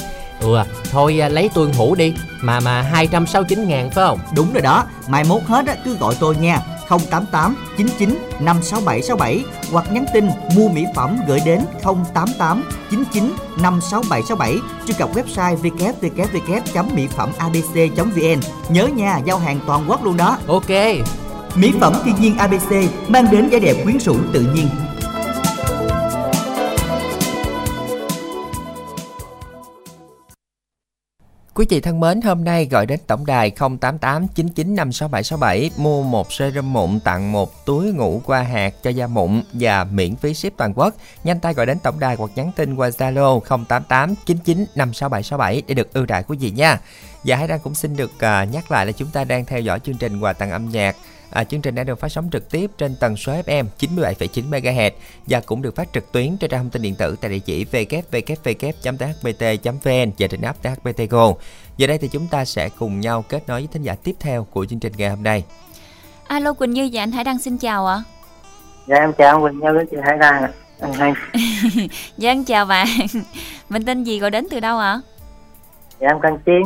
Ừ 0.41 0.57
thôi 0.91 1.19
à, 1.21 1.29
lấy 1.29 1.49
tuôn 1.53 1.73
hũ 1.73 1.95
đi 1.95 2.13
Mà 2.41 2.59
mà 2.59 2.81
269 2.81 3.67
ngàn 3.67 3.91
phải 3.91 4.05
không? 4.07 4.19
Đúng 4.35 4.53
rồi 4.53 4.61
đó, 4.61 4.83
mai 5.07 5.23
mốt 5.23 5.41
hết 5.43 5.67
á, 5.67 5.75
cứ 5.85 5.95
gọi 5.95 6.15
tôi 6.19 6.35
nha 6.35 6.61
088 6.89 7.55
99 7.77 8.09
56767 8.39 9.43
hoặc 9.71 9.91
nhắn 9.91 10.05
tin 10.13 10.29
mua 10.55 10.69
mỹ 10.69 10.85
phẩm 10.95 11.17
gửi 11.27 11.39
đến 11.45 11.61
088 12.13 12.63
99 12.89 13.33
56767 13.61 14.57
truy 14.87 14.93
cập 14.93 15.15
website 15.15 15.55
www.mỹ 15.55 17.07
phẩm 17.07 17.31
abc.vn 17.37 18.39
nhớ 18.69 18.87
nha 18.87 19.17
giao 19.25 19.37
hàng 19.37 19.59
toàn 19.67 19.85
quốc 19.87 20.03
luôn 20.03 20.17
đó. 20.17 20.37
Ok. 20.47 20.69
Mỹ 21.55 21.73
phẩm 21.81 21.93
thiên 22.05 22.15
nhiên 22.19 22.37
ABC 22.37 22.71
mang 23.07 23.27
đến 23.31 23.49
vẻ 23.49 23.59
đẹp 23.59 23.83
quyến 23.83 23.99
rũ 23.99 24.15
tự 24.33 24.41
nhiên 24.55 24.67
Quý 31.55 31.65
vị 31.69 31.81
thân 31.81 31.99
mến, 31.99 32.21
hôm 32.21 32.43
nay 32.43 32.67
gọi 32.71 32.85
đến 32.85 32.99
tổng 33.07 33.25
đài 33.25 33.51
0889956767 33.51 35.69
mua 35.77 36.03
một 36.03 36.33
serum 36.33 36.73
mụn 36.73 36.99
tặng 36.99 37.31
một 37.31 37.65
túi 37.65 37.91
ngủ 37.91 38.21
qua 38.25 38.41
hạt 38.41 38.73
cho 38.83 38.89
da 38.89 39.07
mụn 39.07 39.43
và 39.53 39.83
miễn 39.83 40.15
phí 40.15 40.33
ship 40.33 40.57
toàn 40.57 40.73
quốc. 40.75 40.93
Nhanh 41.23 41.39
tay 41.39 41.53
gọi 41.53 41.65
đến 41.65 41.77
tổng 41.83 41.99
đài 41.99 42.15
hoặc 42.15 42.31
nhắn 42.35 42.51
tin 42.55 42.75
qua 42.75 42.89
Zalo 42.89 43.41
0889956767 43.41 45.61
để 45.67 45.73
được 45.73 45.93
ưu 45.93 46.05
đãi 46.05 46.23
của 46.23 46.35
vị 46.39 46.51
nha. 46.51 46.79
Và 47.23 47.35
Hải 47.35 47.47
Đăng 47.47 47.59
cũng 47.59 47.75
xin 47.75 47.95
được 47.95 48.19
à, 48.19 48.43
nhắc 48.43 48.71
lại 48.71 48.85
là 48.85 48.91
chúng 48.91 49.09
ta 49.09 49.23
đang 49.23 49.45
theo 49.45 49.59
dõi 49.59 49.79
chương 49.79 49.97
trình 49.97 50.19
quà 50.19 50.33
tặng 50.33 50.51
âm 50.51 50.69
nhạc 50.69 50.95
À, 51.33 51.43
chương 51.43 51.61
trình 51.61 51.75
đã 51.75 51.83
được 51.83 51.99
phát 51.99 52.09
sóng 52.09 52.29
trực 52.31 52.51
tiếp 52.51 52.71
trên 52.77 52.95
tần 52.99 53.17
số 53.17 53.33
FM 53.33 53.65
97,9 53.79 54.49
MHz 54.49 54.91
và 55.27 55.41
cũng 55.45 55.61
được 55.61 55.75
phát 55.75 55.87
trực 55.93 56.11
tuyến 56.11 56.37
trên 56.37 56.49
trang 56.49 56.59
thông 56.61 56.69
tin 56.69 56.81
điện 56.81 56.95
tử 56.95 57.15
tại 57.21 57.31
địa 57.31 57.39
chỉ 57.39 57.65
www.thbt.vn 57.65 58.91
và 60.19 60.27
trên 60.27 60.41
app 60.41 60.63
THBT 60.63 61.09
Go. 61.09 61.33
Giờ 61.77 61.87
đây 61.87 61.97
thì 61.97 62.07
chúng 62.07 62.27
ta 62.27 62.45
sẽ 62.45 62.69
cùng 62.79 62.99
nhau 62.99 63.25
kết 63.29 63.43
nối 63.47 63.59
với 63.59 63.67
thính 63.71 63.81
giả 63.81 63.95
tiếp 64.03 64.15
theo 64.19 64.47
của 64.51 64.65
chương 64.65 64.79
trình 64.79 64.93
ngày 64.97 65.09
hôm 65.09 65.23
nay. 65.23 65.43
alo 66.27 66.53
quỳnh 66.53 66.71
như 66.71 66.89
và 66.93 67.01
anh 67.01 67.11
hải 67.11 67.23
đăng 67.23 67.39
xin 67.39 67.57
chào 67.57 67.87
ạ 67.87 68.03
Dạ 68.87 68.95
em 68.95 69.13
chào 69.13 69.41
Quỳnh 69.41 69.59
Như 69.59 69.73
với 69.73 69.85
chị 69.91 69.97
Hải 70.03 70.17
Đăng 70.17 70.41
ạ. 70.43 70.51
Anh 70.79 70.93
Hai. 70.93 71.13
dạ 72.17 72.31
em 72.31 72.43
chào 72.45 72.65
bạn 72.65 72.87
mình 73.69 73.85
tên 73.85 74.03
gì 74.03 74.19
gọi 74.19 74.31
đến 74.31 74.47
từ 74.51 74.59
đâu 74.59 74.77
ạ 74.77 75.01
Dạ 75.99 76.07
em 76.07 76.19
Căn 76.21 76.37
Chiến 76.45 76.61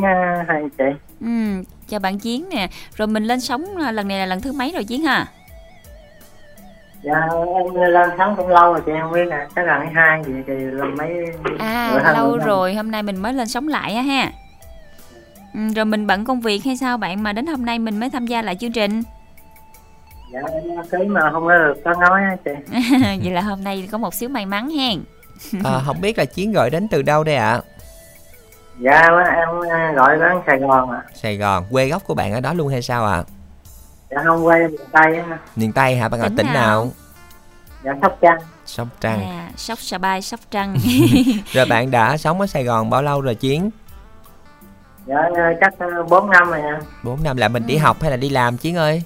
hai 0.48 0.62
chị. 0.78 0.84
Ừ 1.20 1.62
chào 1.88 2.00
bạn 2.00 2.18
chiến 2.18 2.48
nè 2.50 2.68
rồi 2.96 3.08
mình 3.08 3.24
lên 3.24 3.40
sóng 3.40 3.64
à, 3.86 3.92
lần 3.92 4.08
này 4.08 4.18
là 4.18 4.26
lần 4.26 4.40
thứ 4.40 4.52
mấy 4.52 4.72
rồi 4.74 4.84
chiến 4.84 5.02
ha 5.04 5.26
Dạ 7.02 7.14
em 7.56 7.74
lên 7.92 8.10
sống 8.18 8.34
cũng 8.36 8.48
lâu 8.48 8.72
rồi 8.72 8.82
chị 8.86 8.92
em 8.92 9.02
không 9.02 9.12
biết 9.12 9.24
nè. 9.30 9.36
Chắc 9.56 9.66
lần 9.66 9.80
thứ 9.84 9.92
hai 9.94 10.22
gì 10.26 10.32
thì 10.46 10.52
lần 10.54 10.96
mấy 10.96 11.08
à 11.58 11.90
bữa 11.94 11.98
hai 12.00 12.12
lâu 12.14 12.38
rồi 12.38 12.74
hôm 12.74 12.90
nay 12.90 13.02
mình 13.02 13.16
mới 13.16 13.32
lên 13.32 13.48
sóng 13.48 13.68
lại 13.68 13.94
á 13.94 14.02
ha 14.02 14.32
ừ, 15.54 15.60
rồi 15.76 15.84
mình 15.84 16.06
bận 16.06 16.24
công 16.24 16.40
việc 16.40 16.64
hay 16.64 16.76
sao 16.76 16.96
bạn 16.98 17.22
mà 17.22 17.32
đến 17.32 17.46
hôm 17.46 17.64
nay 17.64 17.78
mình 17.78 18.00
mới 18.00 18.10
tham 18.10 18.26
gia 18.26 18.42
lại 18.42 18.56
chương 18.56 18.72
trình 18.72 19.02
Dạ 20.32 20.40
ký 20.92 20.98
mà 21.08 21.20
không 21.32 21.46
có 21.46 21.54
được 21.58 21.74
có 21.84 21.92
nói 22.00 22.20
á 22.22 22.36
chị. 22.44 22.78
vậy 23.22 23.32
là 23.32 23.40
hôm 23.40 23.64
nay 23.64 23.88
có 23.92 23.98
một 23.98 24.14
xíu 24.14 24.28
may 24.28 24.46
mắn 24.46 24.70
hen 24.70 25.00
À, 25.64 25.80
không 25.86 26.00
biết 26.00 26.18
là 26.18 26.24
Chiến 26.24 26.52
gọi 26.52 26.70
đến 26.70 26.88
từ 26.90 27.02
đâu 27.02 27.24
đây 27.24 27.36
ạ? 27.36 27.60
Dạ 28.80 29.02
em 29.36 29.48
à, 29.70 29.92
gọi 29.96 30.18
đến 30.18 30.36
Sài 30.46 30.58
Gòn 30.58 30.90
ạ. 30.90 31.02
Sài 31.14 31.36
Gòn, 31.36 31.64
quê 31.70 31.88
gốc 31.88 32.02
của 32.06 32.14
bạn 32.14 32.32
ở 32.32 32.40
đó 32.40 32.52
luôn 32.54 32.68
hay 32.68 32.82
sao 32.82 33.06
ạ? 33.06 33.22
Dạ 34.10 34.16
không 34.24 34.46
quay 34.46 34.60
miền 34.68 34.80
Tây 34.92 35.16
á. 35.16 35.38
Miền 35.56 35.72
Tây 35.72 35.96
hả? 35.96 36.08
Bạn 36.08 36.20
ở 36.20 36.28
Tỉnh 36.28 36.36
tỉnh 36.36 36.46
nào? 36.46 36.54
nào? 36.54 36.90
Dạ 37.84 37.92
Sóc 38.02 38.18
Trăng. 38.20 38.38
Sóc 38.66 38.88
Trăng. 39.00 39.22
à, 39.28 39.50
sóc 39.56 39.78
sà 39.78 39.98
bai 39.98 40.22
sóc 40.22 40.40
trăng 40.50 40.76
Rồi 41.52 41.66
bạn 41.66 41.90
đã 41.90 42.16
sống 42.16 42.40
ở 42.40 42.46
Sài 42.46 42.64
Gòn 42.64 42.90
bao 42.90 43.02
lâu 43.02 43.20
rồi 43.20 43.34
Chiến? 43.34 43.70
Dạ 45.06 45.16
chắc 45.60 45.74
4 46.08 46.30
năm 46.30 46.50
rồi 46.50 46.62
nha. 46.62 46.78
4 47.02 47.22
năm 47.22 47.36
là 47.36 47.48
mình 47.48 47.66
đi 47.66 47.74
Ừ. 47.74 47.80
học 47.80 47.96
hay 48.00 48.10
là 48.10 48.16
đi 48.16 48.28
làm 48.30 48.56
Chiến 48.56 48.76
ơi? 48.76 49.02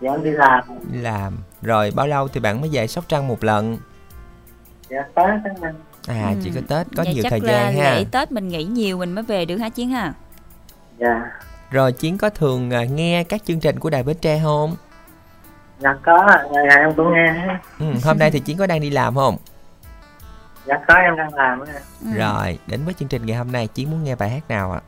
Dạ 0.00 0.10
em 0.10 0.24
đi 0.24 0.30
làm. 0.30 0.64
Đi 0.92 0.98
làm. 1.00 1.38
Rồi 1.62 1.92
bao 1.94 2.06
lâu 2.06 2.28
thì 2.28 2.40
bạn 2.40 2.60
mới 2.60 2.70
về 2.72 2.86
Sóc 2.86 3.04
Trăng 3.08 3.28
một 3.28 3.44
lần? 3.44 3.78
Dạ 4.90 5.02
Tết 5.14 5.26
á 5.44 5.50
nha. 5.60 5.72
À 6.06 6.28
Ừ. 6.34 6.40
chỉ 6.44 6.50
có 6.54 6.60
Tết 6.68 6.86
có 6.96 7.04
Vậy 7.04 7.14
nhiều 7.14 7.22
chắc 7.22 7.30
thời 7.30 7.40
là 7.40 7.52
gian 7.52 7.76
ha. 7.76 7.94
lễ 7.94 8.04
tết 8.12 8.32
mình 8.32 8.48
nghỉ 8.48 8.64
nhiều 8.64 8.98
mình 8.98 9.12
mới 9.12 9.24
về 9.24 9.44
được 9.44 9.56
hả 9.56 9.68
chiến 9.68 9.90
ha 9.90 10.12
Dạ. 10.98 11.22
Rồi 11.70 11.92
Chiến 11.92 12.18
có 12.18 12.30
thường 12.30 12.70
à, 12.70 12.84
nghe 12.84 13.24
các 13.24 13.44
chương 13.44 13.60
trình 13.60 13.78
của 13.78 13.90
Đài 13.90 14.02
Bến 14.02 14.16
Tre 14.20 14.40
không? 14.42 14.76
Dạ 15.80 15.94
có 16.04 16.16
ạ. 16.28 16.44
dạ, 16.54 16.76
em 16.76 16.94
cũng 16.96 17.12
nghe. 17.12 17.26
á. 17.26 17.60
Ừ, 17.78 17.86
hôm 18.04 18.18
nay 18.18 18.30
thì 18.30 18.40
Chiến 18.40 18.56
có 18.58 18.66
đang 18.66 18.80
đi 18.80 18.90
làm 18.90 19.14
không? 19.14 19.36
Dạ 20.66 20.74
có 20.88 20.94
em 20.94 21.16
đang 21.16 21.34
làm 21.34 21.60
á. 21.60 21.72
Ừ. 22.04 22.06
Rồi, 22.18 22.58
đến 22.66 22.80
với 22.84 22.94
chương 22.94 23.08
trình 23.08 23.26
ngày 23.26 23.36
hôm 23.36 23.52
nay 23.52 23.66
Chiến 23.74 23.90
muốn 23.90 24.04
nghe 24.04 24.14
bài 24.16 24.30
hát 24.30 24.42
nào 24.48 24.72
ạ? 24.72 24.80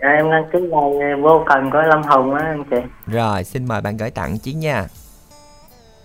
Dạ 0.00 0.08
em 0.08 0.30
đăng 0.30 0.44
ký 0.52 0.58
bài 0.72 1.14
vô 1.22 1.44
cần 1.48 1.70
của 1.70 1.82
Lâm 1.82 2.02
Hùng 2.02 2.34
á 2.34 2.44
anh 2.46 2.64
chị. 2.70 2.76
Rồi, 3.06 3.44
xin 3.44 3.68
mời 3.68 3.80
bạn 3.80 3.96
gửi 3.96 4.10
tặng 4.10 4.38
Chiến 4.38 4.60
nha. 4.60 4.84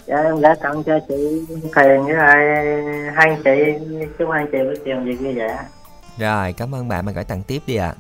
Dạ 0.10 0.18
em 0.18 0.42
đã 0.42 0.56
tặng 0.62 0.84
cho 0.84 1.00
chị 1.08 1.46
Thiền 1.76 2.04
với 2.04 2.14
lại 2.14 2.38
hai 3.16 3.30
anh 3.30 3.42
chị 3.44 3.74
chúc 4.20 4.30
hai 4.32 4.42
anh 4.42 4.50
chị 4.52 4.58
buổi 4.64 4.76
chiều 4.86 5.00
việc 5.04 5.20
vui 5.20 5.34
vẻ. 5.34 5.60
Rồi, 6.18 6.54
cảm 6.58 6.76
ơn 6.76 6.88
bạn, 6.88 7.06
bạn 7.06 7.16
gửi 7.16 7.24
tặng 7.24 7.44
tiếp 7.44 7.60
đi 7.68 7.76
ạ. 7.76 7.94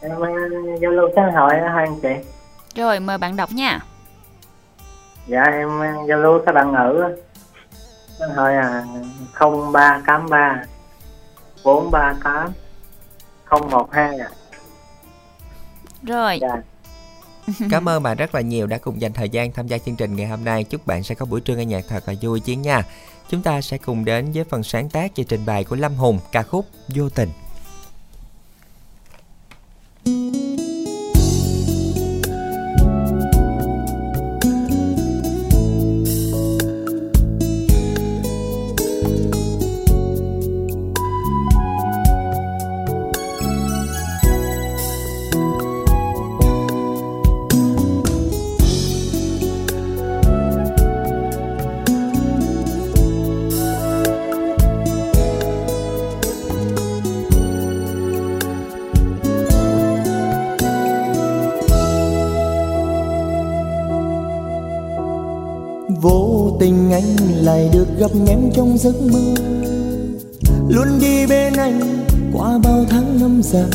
Em 0.00 0.20
ờ, 0.20 0.28
giao 0.80 0.90
lưu 0.90 1.08
xã 1.16 1.22
hội 1.34 1.54
hai 1.74 1.84
anh 1.84 2.00
chị. 2.02 2.30
rồi 2.74 3.00
mời 3.00 3.18
bạn 3.18 3.36
đọc 3.36 3.50
nha 3.52 3.80
Dạ 5.26 5.42
em 5.42 5.80
ờ, 5.80 5.86
giao 6.08 6.18
lưu 6.18 6.40
các 6.46 6.52
bạn 6.54 6.72
ngữ 6.72 7.00
á. 7.02 7.08
Xã 8.18 8.26
hội 8.36 8.54
là 8.54 8.84
0383 9.40 10.62
438 11.64 12.52
012 13.70 14.18
ạ. 14.18 14.28
Rồi. 16.02 16.38
Dạ. 16.40 16.56
Cảm 17.70 17.88
ơn 17.88 18.02
bạn 18.02 18.16
rất 18.16 18.34
là 18.34 18.40
nhiều 18.40 18.66
đã 18.66 18.78
cùng 18.78 19.00
dành 19.00 19.12
thời 19.12 19.28
gian 19.28 19.52
tham 19.52 19.66
gia 19.66 19.78
chương 19.78 19.96
trình 19.96 20.16
ngày 20.16 20.26
hôm 20.26 20.44
nay. 20.44 20.64
Chúc 20.64 20.86
bạn 20.86 21.02
sẽ 21.02 21.14
có 21.14 21.26
buổi 21.26 21.40
trưa 21.40 21.56
nghe 21.56 21.64
nhạc 21.64 21.84
thật 21.88 22.08
là 22.08 22.14
vui 22.22 22.40
chiến 22.40 22.62
nha. 22.62 22.82
Chúng 23.30 23.42
ta 23.42 23.60
sẽ 23.60 23.78
cùng 23.78 24.04
đến 24.04 24.32
với 24.32 24.44
phần 24.44 24.62
sáng 24.62 24.88
tác 24.88 25.12
và 25.16 25.24
trình 25.28 25.46
bày 25.46 25.64
của 25.64 25.76
Lâm 25.76 25.94
Hùng, 25.94 26.18
ca 26.32 26.42
khúc 26.42 26.66
Vô 26.88 27.08
tình. 27.08 27.28
vô 30.04 30.57
gặp 67.98 68.10
em 68.26 68.50
trong 68.54 68.78
giấc 68.78 69.02
mơ. 69.12 69.34
Luôn 70.68 70.86
đi 71.00 71.26
bên 71.26 71.52
anh 71.52 72.06
qua 72.32 72.58
bao 72.64 72.84
tháng 72.90 73.20
năm 73.20 73.40
dài. 73.42 73.70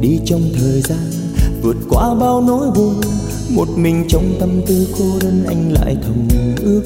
Đi 0.00 0.20
trong 0.24 0.42
thời 0.58 0.80
gian 0.80 1.10
vượt 1.62 1.76
qua 1.90 2.14
bao 2.14 2.40
nỗi 2.40 2.70
buồn. 2.76 3.00
Một 3.50 3.68
mình 3.76 4.04
trong 4.08 4.24
tâm 4.40 4.50
tư 4.66 4.86
cô 4.98 5.04
đơn 5.22 5.44
anh 5.46 5.72
lại 5.72 5.96
thầm 6.02 6.28
ước. 6.62 6.82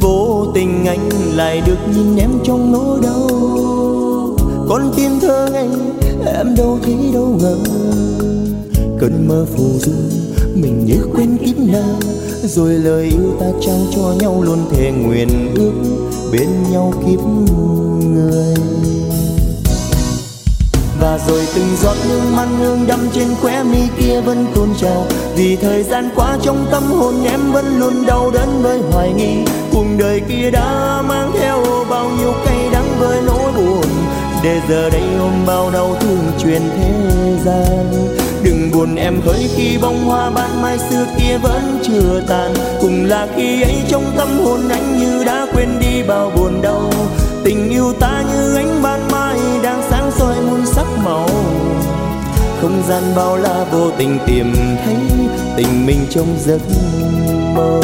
Vô 0.00 0.46
tình 0.54 0.84
anh 0.86 1.10
lại 1.34 1.62
được 1.66 1.78
nhìn 1.94 2.16
em 2.16 2.30
trong 2.44 2.72
nỗi 2.72 3.00
đau. 3.02 3.28
Con 4.68 4.92
tim 4.96 5.10
thơ 5.20 5.48
ngây 5.52 5.68
em 6.26 6.54
đâu 6.56 6.78
thấy 6.82 6.96
đâu 7.12 7.38
ngờ. 7.40 7.58
Cơn 9.00 9.28
mơ 9.28 9.46
phù 9.56 9.64
du, 9.78 9.92
mình 10.54 10.84
như 10.86 11.06
quên 11.14 11.36
kiếp 11.36 11.58
nào 11.58 12.15
rồi 12.46 12.72
lời 12.72 13.04
yêu 13.04 13.36
ta 13.40 13.46
trao 13.60 13.76
cho 13.94 14.14
nhau 14.18 14.42
luôn 14.42 14.58
thề 14.70 14.90
nguyện 14.90 15.54
ước 15.54 15.72
bên 16.32 16.48
nhau 16.72 16.92
kiếp 17.06 17.20
người. 18.06 18.54
Và 21.00 21.18
rồi 21.28 21.46
từng 21.54 21.76
giọt 21.82 21.96
nước 22.08 22.20
mắt 22.36 22.48
hương 22.58 22.86
đắm 22.86 23.08
trên 23.12 23.28
khóe 23.42 23.62
mi 23.62 23.80
kia 24.00 24.20
vẫn 24.20 24.46
tuôn 24.54 24.74
trào. 24.80 25.06
Vì 25.36 25.56
thời 25.56 25.82
gian 25.82 26.10
qua 26.16 26.38
trong 26.42 26.66
tâm 26.70 26.82
hồn 26.82 27.14
em 27.24 27.52
vẫn 27.52 27.78
luôn 27.80 28.06
đau 28.06 28.30
đớn 28.30 28.62
với 28.62 28.80
hoài 28.90 29.12
nghi. 29.12 29.36
Cuộc 29.72 29.86
đời 29.98 30.20
kia 30.28 30.50
đã 30.50 31.02
mang 31.08 31.32
theo 31.38 31.64
bao 31.90 32.10
nhiêu 32.18 32.32
cay 32.44 32.68
đắng 32.72 32.88
với 32.98 33.22
nỗi 33.26 33.52
buồn. 33.56 33.86
Để 34.44 34.60
giờ 34.68 34.90
đây 34.90 35.04
ôm 35.20 35.32
bao 35.46 35.70
đau 35.70 35.96
thương 36.00 36.24
truyền 36.42 36.62
thế 36.76 36.92
gian 37.44 38.25
đừng 38.46 38.70
buồn 38.72 38.94
em 38.94 39.20
hỡi 39.20 39.48
khi 39.56 39.78
bông 39.78 40.04
hoa 40.04 40.30
ban 40.30 40.62
mai 40.62 40.78
xưa 40.78 41.06
kia 41.18 41.38
vẫn 41.38 41.78
chưa 41.82 42.22
tàn. 42.28 42.54
Cùng 42.80 43.04
là 43.04 43.28
khi 43.36 43.62
ấy 43.62 43.74
trong 43.88 44.04
tâm 44.16 44.28
hồn 44.44 44.60
anh 44.70 44.98
như 44.98 45.24
đã 45.24 45.46
quên 45.52 45.68
đi 45.80 46.02
bao 46.08 46.30
buồn 46.36 46.62
đau. 46.62 46.90
Tình 47.44 47.70
yêu 47.70 47.92
ta 48.00 48.24
như 48.32 48.56
ánh 48.56 48.82
ban 48.82 49.00
mai 49.12 49.38
đang 49.62 49.82
sáng 49.90 50.10
soi 50.18 50.36
muôn 50.50 50.66
sắc 50.66 50.86
màu. 51.04 51.28
Không 52.60 52.82
gian 52.88 53.02
bao 53.16 53.36
la 53.36 53.64
vô 53.72 53.90
tình 53.98 54.18
tìm 54.26 54.54
thấy 54.84 54.96
tình 55.56 55.86
mình 55.86 56.06
trong 56.10 56.36
giấc 56.38 56.60
mơ. 57.54 57.80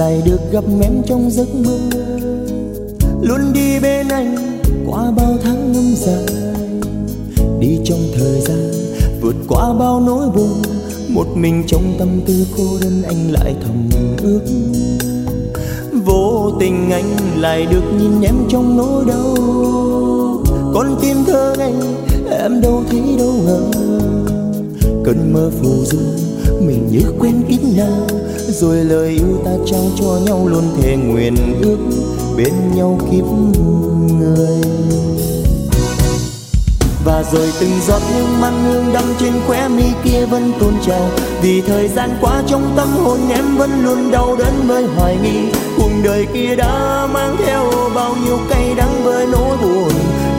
Lại 0.00 0.22
được 0.24 0.40
gặp 0.52 0.64
em 0.82 1.02
trong 1.06 1.30
giấc 1.30 1.54
mơ. 1.54 1.78
Luôn 3.22 3.52
đi 3.52 3.80
bên 3.80 4.08
anh 4.08 4.60
qua 4.86 5.10
bao 5.10 5.38
tháng 5.44 5.72
năm 5.72 5.94
dài. 5.96 6.24
Đi 7.60 7.78
trong 7.84 7.98
thời 8.14 8.40
gian 8.40 8.72
vượt 9.20 9.34
qua 9.48 9.72
bao 9.72 10.00
nỗi 10.00 10.30
buồn. 10.30 10.62
Một 11.08 11.26
mình 11.34 11.64
trong 11.66 11.94
tâm 11.98 12.20
tư 12.26 12.46
cô 12.56 12.64
đơn 12.82 13.02
anh 13.02 13.32
lại 13.32 13.54
thầm 13.62 13.88
ước. 14.22 14.40
Vô 16.04 16.52
tình 16.60 16.90
anh 16.90 17.40
lại 17.40 17.66
được 17.66 17.84
nhìn 18.00 18.22
em 18.22 18.34
trong 18.48 18.76
nỗi 18.76 19.04
đau. 19.06 19.34
Con 20.74 20.98
tim 21.02 21.16
thơ 21.26 21.54
ngây 21.58 21.72
em 22.30 22.60
đâu 22.60 22.82
thấy 22.90 23.02
đâu 23.18 23.32
ngờ. 23.44 23.60
Cơn 25.04 25.32
mơ 25.32 25.50
phù 25.62 25.84
du 25.84 26.29
mình 26.60 26.88
như 26.90 27.12
quên 27.18 27.42
kín 27.48 27.60
nào 27.76 28.06
rồi 28.48 28.76
lời 28.76 29.08
yêu 29.08 29.42
ta 29.44 29.50
trao 29.66 29.82
cho 29.96 30.18
nhau 30.26 30.48
luôn 30.48 30.64
thề 30.82 30.96
nguyện 30.96 31.36
ước 31.62 31.78
bên 32.36 32.52
nhau 32.74 32.98
kiếp 33.10 33.24
người. 34.18 34.60
Và 37.04 37.24
rồi 37.32 37.48
từng 37.60 37.70
giọt 37.86 38.02
nước 38.14 38.26
mắt 38.40 38.52
hương 38.64 38.92
đâm 38.92 39.04
trên 39.20 39.32
khóe 39.46 39.68
mi 39.68 39.84
kia 40.04 40.26
vẫn 40.30 40.52
tuôn 40.60 40.72
trào. 40.86 41.08
Vì 41.42 41.60
thời 41.60 41.88
gian 41.88 42.10
qua 42.20 42.42
trong 42.46 42.72
tâm 42.76 42.88
hồn 42.88 43.18
em 43.30 43.56
vẫn 43.56 43.84
luôn 43.84 44.10
đau 44.10 44.36
đớn 44.36 44.54
với 44.66 44.84
hoài 44.84 45.16
nghi. 45.22 45.52
Cuộc 45.76 45.90
đời 46.04 46.26
kia 46.34 46.56
đã 46.56 47.06
mang 47.12 47.36
theo 47.46 47.70
bao 47.94 48.16
nhiêu 48.24 48.38
cay 48.50 48.74
đắng 48.76 49.04
với 49.04 49.26
nỗi 49.26 49.56
buồn. 49.62 49.92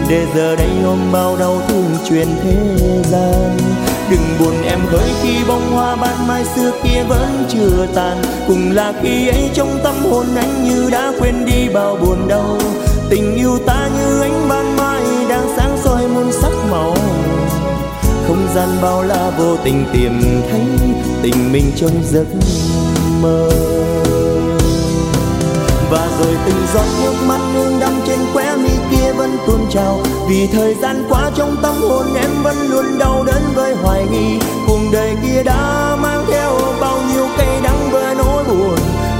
Để 0.10 0.26
giờ 0.36 0.56
đây 0.56 0.70
ôm 0.86 1.00
bao 1.12 1.38
đau 1.38 1.62
thương 1.68 1.90
truyền 2.10 2.28
thế 2.44 2.78
gian 3.12 3.71
đừng 4.12 4.40
buồn 4.40 4.62
em 4.64 4.80
hỡi 4.92 5.10
khi 5.22 5.44
bông 5.48 5.72
hoa 5.72 5.96
ban 5.96 6.28
mai 6.28 6.46
xưa 6.56 6.72
kia 6.84 7.04
vẫn 7.10 7.46
chưa 7.50 7.88
tàn. 7.96 8.22
Cùng 8.48 8.72
là 8.72 8.94
khi 9.02 9.28
ấy 9.28 9.50
trong 9.54 9.80
tâm 9.84 9.96
hồn 10.12 10.26
anh 10.36 10.64
như 10.64 10.90
đã 10.92 11.12
quên 11.20 11.46
đi 11.46 11.70
bao 11.74 11.96
buồn 11.96 12.28
đau. 12.28 12.58
Tình 13.10 13.36
yêu 13.36 13.58
ta 13.66 13.90
như 13.98 14.22
ánh 14.22 14.50
ban 14.50 14.76
mai 14.78 15.04
đang 15.30 15.54
sáng 15.58 15.78
soi 15.84 16.08
muôn 16.08 16.32
sắc 16.32 16.52
màu. 16.72 16.96
Không 18.28 18.48
gian 18.56 18.70
bao 18.82 19.04
la 19.04 19.32
vô 19.38 19.58
tình 19.64 19.86
tìm 19.94 20.22
thấy 20.52 20.62
tình 21.22 21.52
mình 21.52 21.72
trong 21.76 22.04
giấc 22.12 22.26
mơ. 23.22 23.50
Và 25.92 26.08
rồi 26.20 26.36
từng 26.46 26.66
giọt 26.74 26.86
nước 27.04 27.14
mắt 27.28 27.40
nương 27.54 27.80
đậm 27.80 27.94
trên 28.08 28.20
khóe 28.34 28.56
mi 28.56 28.70
kia 28.92 29.12
vẫn 29.12 29.38
tuôn 29.48 29.66
trào. 29.72 30.00
Vì 30.28 30.48
thời 30.48 30.76
gian 30.82 31.06
qua 31.10 31.21
trong 31.42 31.56
tâm 31.62 31.76
hồn 31.82 32.06
em 32.16 32.44
vẫn 32.44 32.56
luôn 32.70 33.00
đau 33.00 33.24
đớn 33.24 33.42
với 33.56 33.76
hoài 33.76 34.06
nghi. 34.12 34.40
Cuộc 34.68 34.80
đời 34.94 35.16
kia 35.24 35.44
đã 35.44 35.96
mang 36.02 36.26
theo 36.32 36.60
bao 36.82 37.00
nhiêu 37.10 37.28
cay 37.38 37.62
đắng 37.64 37.90
với 37.92 38.16
nỗi 38.16 38.44
buồn. 38.44 38.76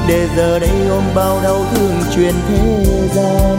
Để 0.08 0.28
giờ 0.38 0.60
đây 0.60 0.88
ôm 0.90 1.04
bao 1.16 1.40
đau 1.44 1.66
thương 1.74 1.92
truyền 2.16 2.34
thế 2.48 2.86
gian. 3.16 3.58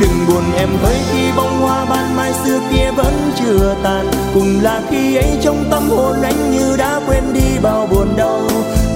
Đừng 0.00 0.26
buồn 0.28 0.42
em 0.56 0.68
với 0.82 0.96
khi 1.12 1.32
bông 1.36 1.60
hoa 1.60 1.84
ban 1.84 2.16
mai 2.16 2.32
xưa 2.44 2.60
kia 2.72 2.90
vẫn 2.96 3.32
chưa 3.38 3.74
tàn 3.82 4.10
cùng 4.34 4.60
là 4.62 4.82
khi 4.90 5.16
ấy 5.16 5.38
trong 5.42 5.64
tâm 5.70 5.88
hồn 5.90 6.22
anh 6.22 6.50
như 6.50 6.76
đã 6.76 7.00
quên 7.06 7.32
đi 7.32 7.58
bao 7.62 7.86
buồn 7.86 8.16
đau. 8.16 8.40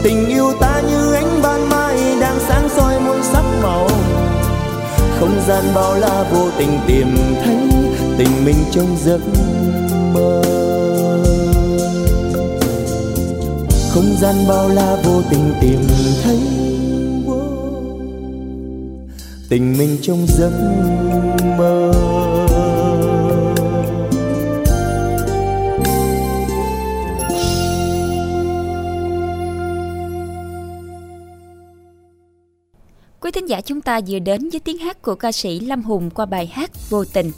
Tình 0.02 0.26
yêu 0.26 0.52
ta 0.60 0.80
như 0.88 1.14
ánh 1.14 1.42
ban 1.42 1.68
mai 1.68 1.96
đang 2.20 2.38
sáng 2.48 2.68
soi 2.68 3.00
muôn 3.00 3.22
sắc 3.22 3.44
màu. 3.62 3.88
Không 5.20 5.40
gian 5.46 5.64
bao 5.74 5.94
la 5.94 6.24
vô 6.32 6.48
tình 6.58 6.78
tìm 6.86 7.16
thấy 7.44 7.87
tình 8.18 8.44
mình 8.44 8.64
trong 8.72 8.96
giấc 9.04 9.20
mơ. 10.14 10.42
Không 13.90 14.16
gian 14.20 14.34
bao 14.48 14.68
la 14.68 14.96
vô 15.04 15.22
tình 15.30 15.52
tìm 15.60 15.80
thấy 16.22 16.38
tình 19.48 19.78
mình 19.78 19.98
trong 20.02 20.26
giấc 20.28 20.52
mơ. 21.58 21.92
Quý 33.20 33.30
thính 33.30 33.48
giả, 33.48 33.60
chúng 33.60 33.80
ta 33.80 34.00
vừa 34.08 34.18
đến 34.18 34.48
với 34.50 34.60
tiếng 34.60 34.78
hát 34.78 35.02
của 35.02 35.14
ca 35.14 35.32
sĩ 35.32 35.60
Lâm 35.60 35.82
Hùng 35.82 36.10
qua 36.10 36.26
bài 36.26 36.46
hát 36.46 36.70
Vô 36.90 37.04
Tình. 37.04 37.30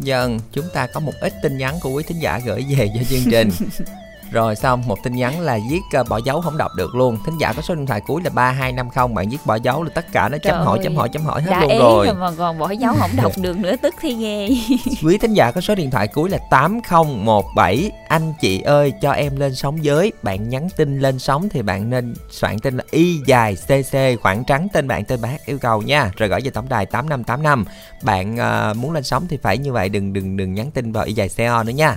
Dân, 0.00 0.40
chúng 0.52 0.66
ta 0.72 0.86
có 0.86 1.00
một 1.00 1.12
ít 1.20 1.32
tin 1.42 1.58
nhắn 1.58 1.78
của 1.82 1.90
quý 1.90 2.04
thính 2.06 2.18
giả 2.18 2.40
gửi 2.46 2.66
về 2.76 2.88
cho 2.94 3.00
chương 3.10 3.30
trình. 3.30 3.50
Rồi 4.30 4.56
xong 4.56 4.82
một 4.86 4.98
tin 5.02 5.12
nhắn 5.16 5.40
là 5.40 5.58
viết 5.70 5.80
uh, 6.00 6.08
bỏ 6.08 6.20
dấu 6.24 6.40
không 6.40 6.58
đọc 6.58 6.70
được 6.76 6.94
luôn. 6.94 7.18
Thính 7.26 7.38
giả 7.38 7.52
có 7.52 7.62
số 7.62 7.74
điện 7.74 7.86
thoại 7.86 8.00
cuối 8.06 8.22
là 8.24 8.30
3250 8.30 9.14
bạn 9.14 9.28
viết 9.30 9.38
bỏ 9.44 9.54
dấu 9.54 9.82
là 9.82 9.90
tất 9.94 10.12
cả 10.12 10.28
nó 10.28 10.38
chấm 10.38 10.64
hỏi 10.64 10.78
chấm 10.82 10.96
hỏi 10.96 11.08
chấm 11.12 11.22
hỏi 11.22 11.42
hết 11.42 11.50
Đã 11.50 11.60
luôn 11.60 11.78
rồi. 11.78 12.06
rồi 12.06 12.14
mà 12.14 12.30
còn 12.38 12.58
bỏ 12.58 12.70
dấu 12.70 12.94
không 12.98 13.10
đọc 13.22 13.32
được 13.42 13.56
nữa 13.56 13.76
tức 13.82 13.94
thì 14.00 14.14
ghê. 14.14 14.48
Quý 15.04 15.18
thính 15.18 15.34
giả 15.34 15.50
có 15.50 15.60
số 15.60 15.74
điện 15.74 15.90
thoại 15.90 16.08
cuối 16.08 16.30
là 16.30 16.38
8017 16.50 17.90
Anh 18.08 18.32
chị 18.40 18.60
ơi 18.60 18.92
cho 19.02 19.12
em 19.12 19.36
lên 19.36 19.54
sóng 19.54 19.78
với 19.84 20.12
Bạn 20.22 20.48
nhắn 20.48 20.68
tin 20.76 20.98
lên 21.00 21.18
sóng 21.18 21.48
thì 21.48 21.62
bạn 21.62 21.90
nên 21.90 22.14
soạn 22.30 22.58
tin 22.58 22.76
là 22.76 22.84
Y 22.90 23.20
dài 23.26 23.56
CC 23.56 24.22
khoảng 24.22 24.44
trắng 24.44 24.68
tên 24.72 24.88
bạn 24.88 25.04
tên 25.04 25.20
bác 25.20 25.46
yêu 25.46 25.58
cầu 25.58 25.82
nha 25.82 26.10
Rồi 26.16 26.28
gửi 26.28 26.40
về 26.44 26.50
tổng 26.50 26.68
đài 26.68 26.86
8585 26.86 27.64
Bạn 28.02 28.36
à, 28.36 28.74
muốn 28.74 28.92
lên 28.92 29.04
sóng 29.04 29.26
thì 29.28 29.38
phải 29.42 29.58
như 29.58 29.72
vậy 29.72 29.88
đừng 29.88 30.12
đừng 30.12 30.36
đừng 30.36 30.54
nhắn 30.54 30.70
tin 30.70 30.92
vào 30.92 31.04
Y 31.04 31.12
dài 31.12 31.28
CO 31.36 31.62
nữa 31.62 31.72
nha 31.72 31.96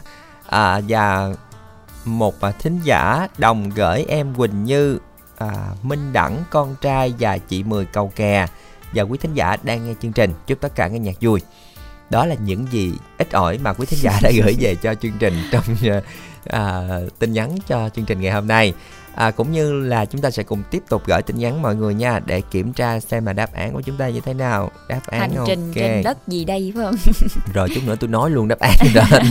à, 0.49 0.81
Và 0.87 1.33
một 2.05 2.41
à, 2.41 2.51
thính 2.51 2.79
giả 2.83 3.27
đồng 3.37 3.69
gửi 3.69 4.05
em 4.07 4.35
Quỳnh 4.35 4.63
Như 4.63 4.99
à, 5.37 5.67
Minh 5.83 6.13
Đẳng 6.13 6.43
con 6.49 6.75
trai 6.81 7.13
và 7.19 7.37
chị 7.37 7.63
Mười 7.63 7.85
cầu 7.85 8.11
kè. 8.15 8.45
Và 8.93 9.03
quý 9.03 9.17
thính 9.17 9.33
giả 9.33 9.57
đang 9.63 9.87
nghe 9.87 9.93
chương 10.01 10.11
trình. 10.11 10.33
Chúc 10.47 10.61
tất 10.61 10.75
cả 10.75 10.87
nghe 10.87 10.99
nhạc 10.99 11.15
vui. 11.21 11.41
Đó 12.09 12.25
là 12.25 12.35
những 12.35 12.67
gì 12.71 12.93
ít 13.17 13.31
ỏi 13.31 13.57
mà 13.57 13.73
quý 13.73 13.85
thính 13.85 13.99
giả 14.01 14.19
đã 14.23 14.31
gửi 14.37 14.55
về 14.59 14.75
cho 14.75 14.95
chương 14.95 15.17
trình 15.19 15.33
trong 15.51 15.63
à, 16.45 16.87
tin 17.19 17.33
nhắn 17.33 17.57
cho 17.67 17.89
chương 17.89 18.05
trình 18.05 18.21
ngày 18.21 18.31
hôm 18.31 18.47
nay 18.47 18.73
à, 19.15 19.31
cũng 19.31 19.51
như 19.51 19.81
là 19.81 20.05
chúng 20.05 20.21
ta 20.21 20.31
sẽ 20.31 20.43
cùng 20.43 20.63
tiếp 20.71 20.83
tục 20.89 21.01
gửi 21.05 21.21
tin 21.21 21.37
nhắn 21.37 21.61
mọi 21.61 21.75
người 21.75 21.93
nha 21.93 22.19
để 22.25 22.41
kiểm 22.41 22.73
tra 22.73 22.99
xem 22.99 23.25
là 23.25 23.33
đáp 23.33 23.53
án 23.53 23.73
của 23.73 23.81
chúng 23.81 23.97
ta 23.97 24.09
như 24.09 24.21
thế 24.21 24.33
nào 24.33 24.71
đáp 24.87 25.01
án 25.07 25.19
Hành 25.19 25.31
trình 25.47 25.67
ok 25.67 25.75
trên 25.75 26.03
đất 26.03 26.27
gì 26.27 26.45
đây 26.45 26.73
phải 26.75 26.83
không? 26.83 26.95
rồi 27.53 27.69
chút 27.75 27.81
nữa 27.85 27.95
tôi 27.99 28.09
nói 28.09 28.29
luôn 28.29 28.47
đáp 28.47 28.59
án 28.59 28.75
rồi 28.93 29.21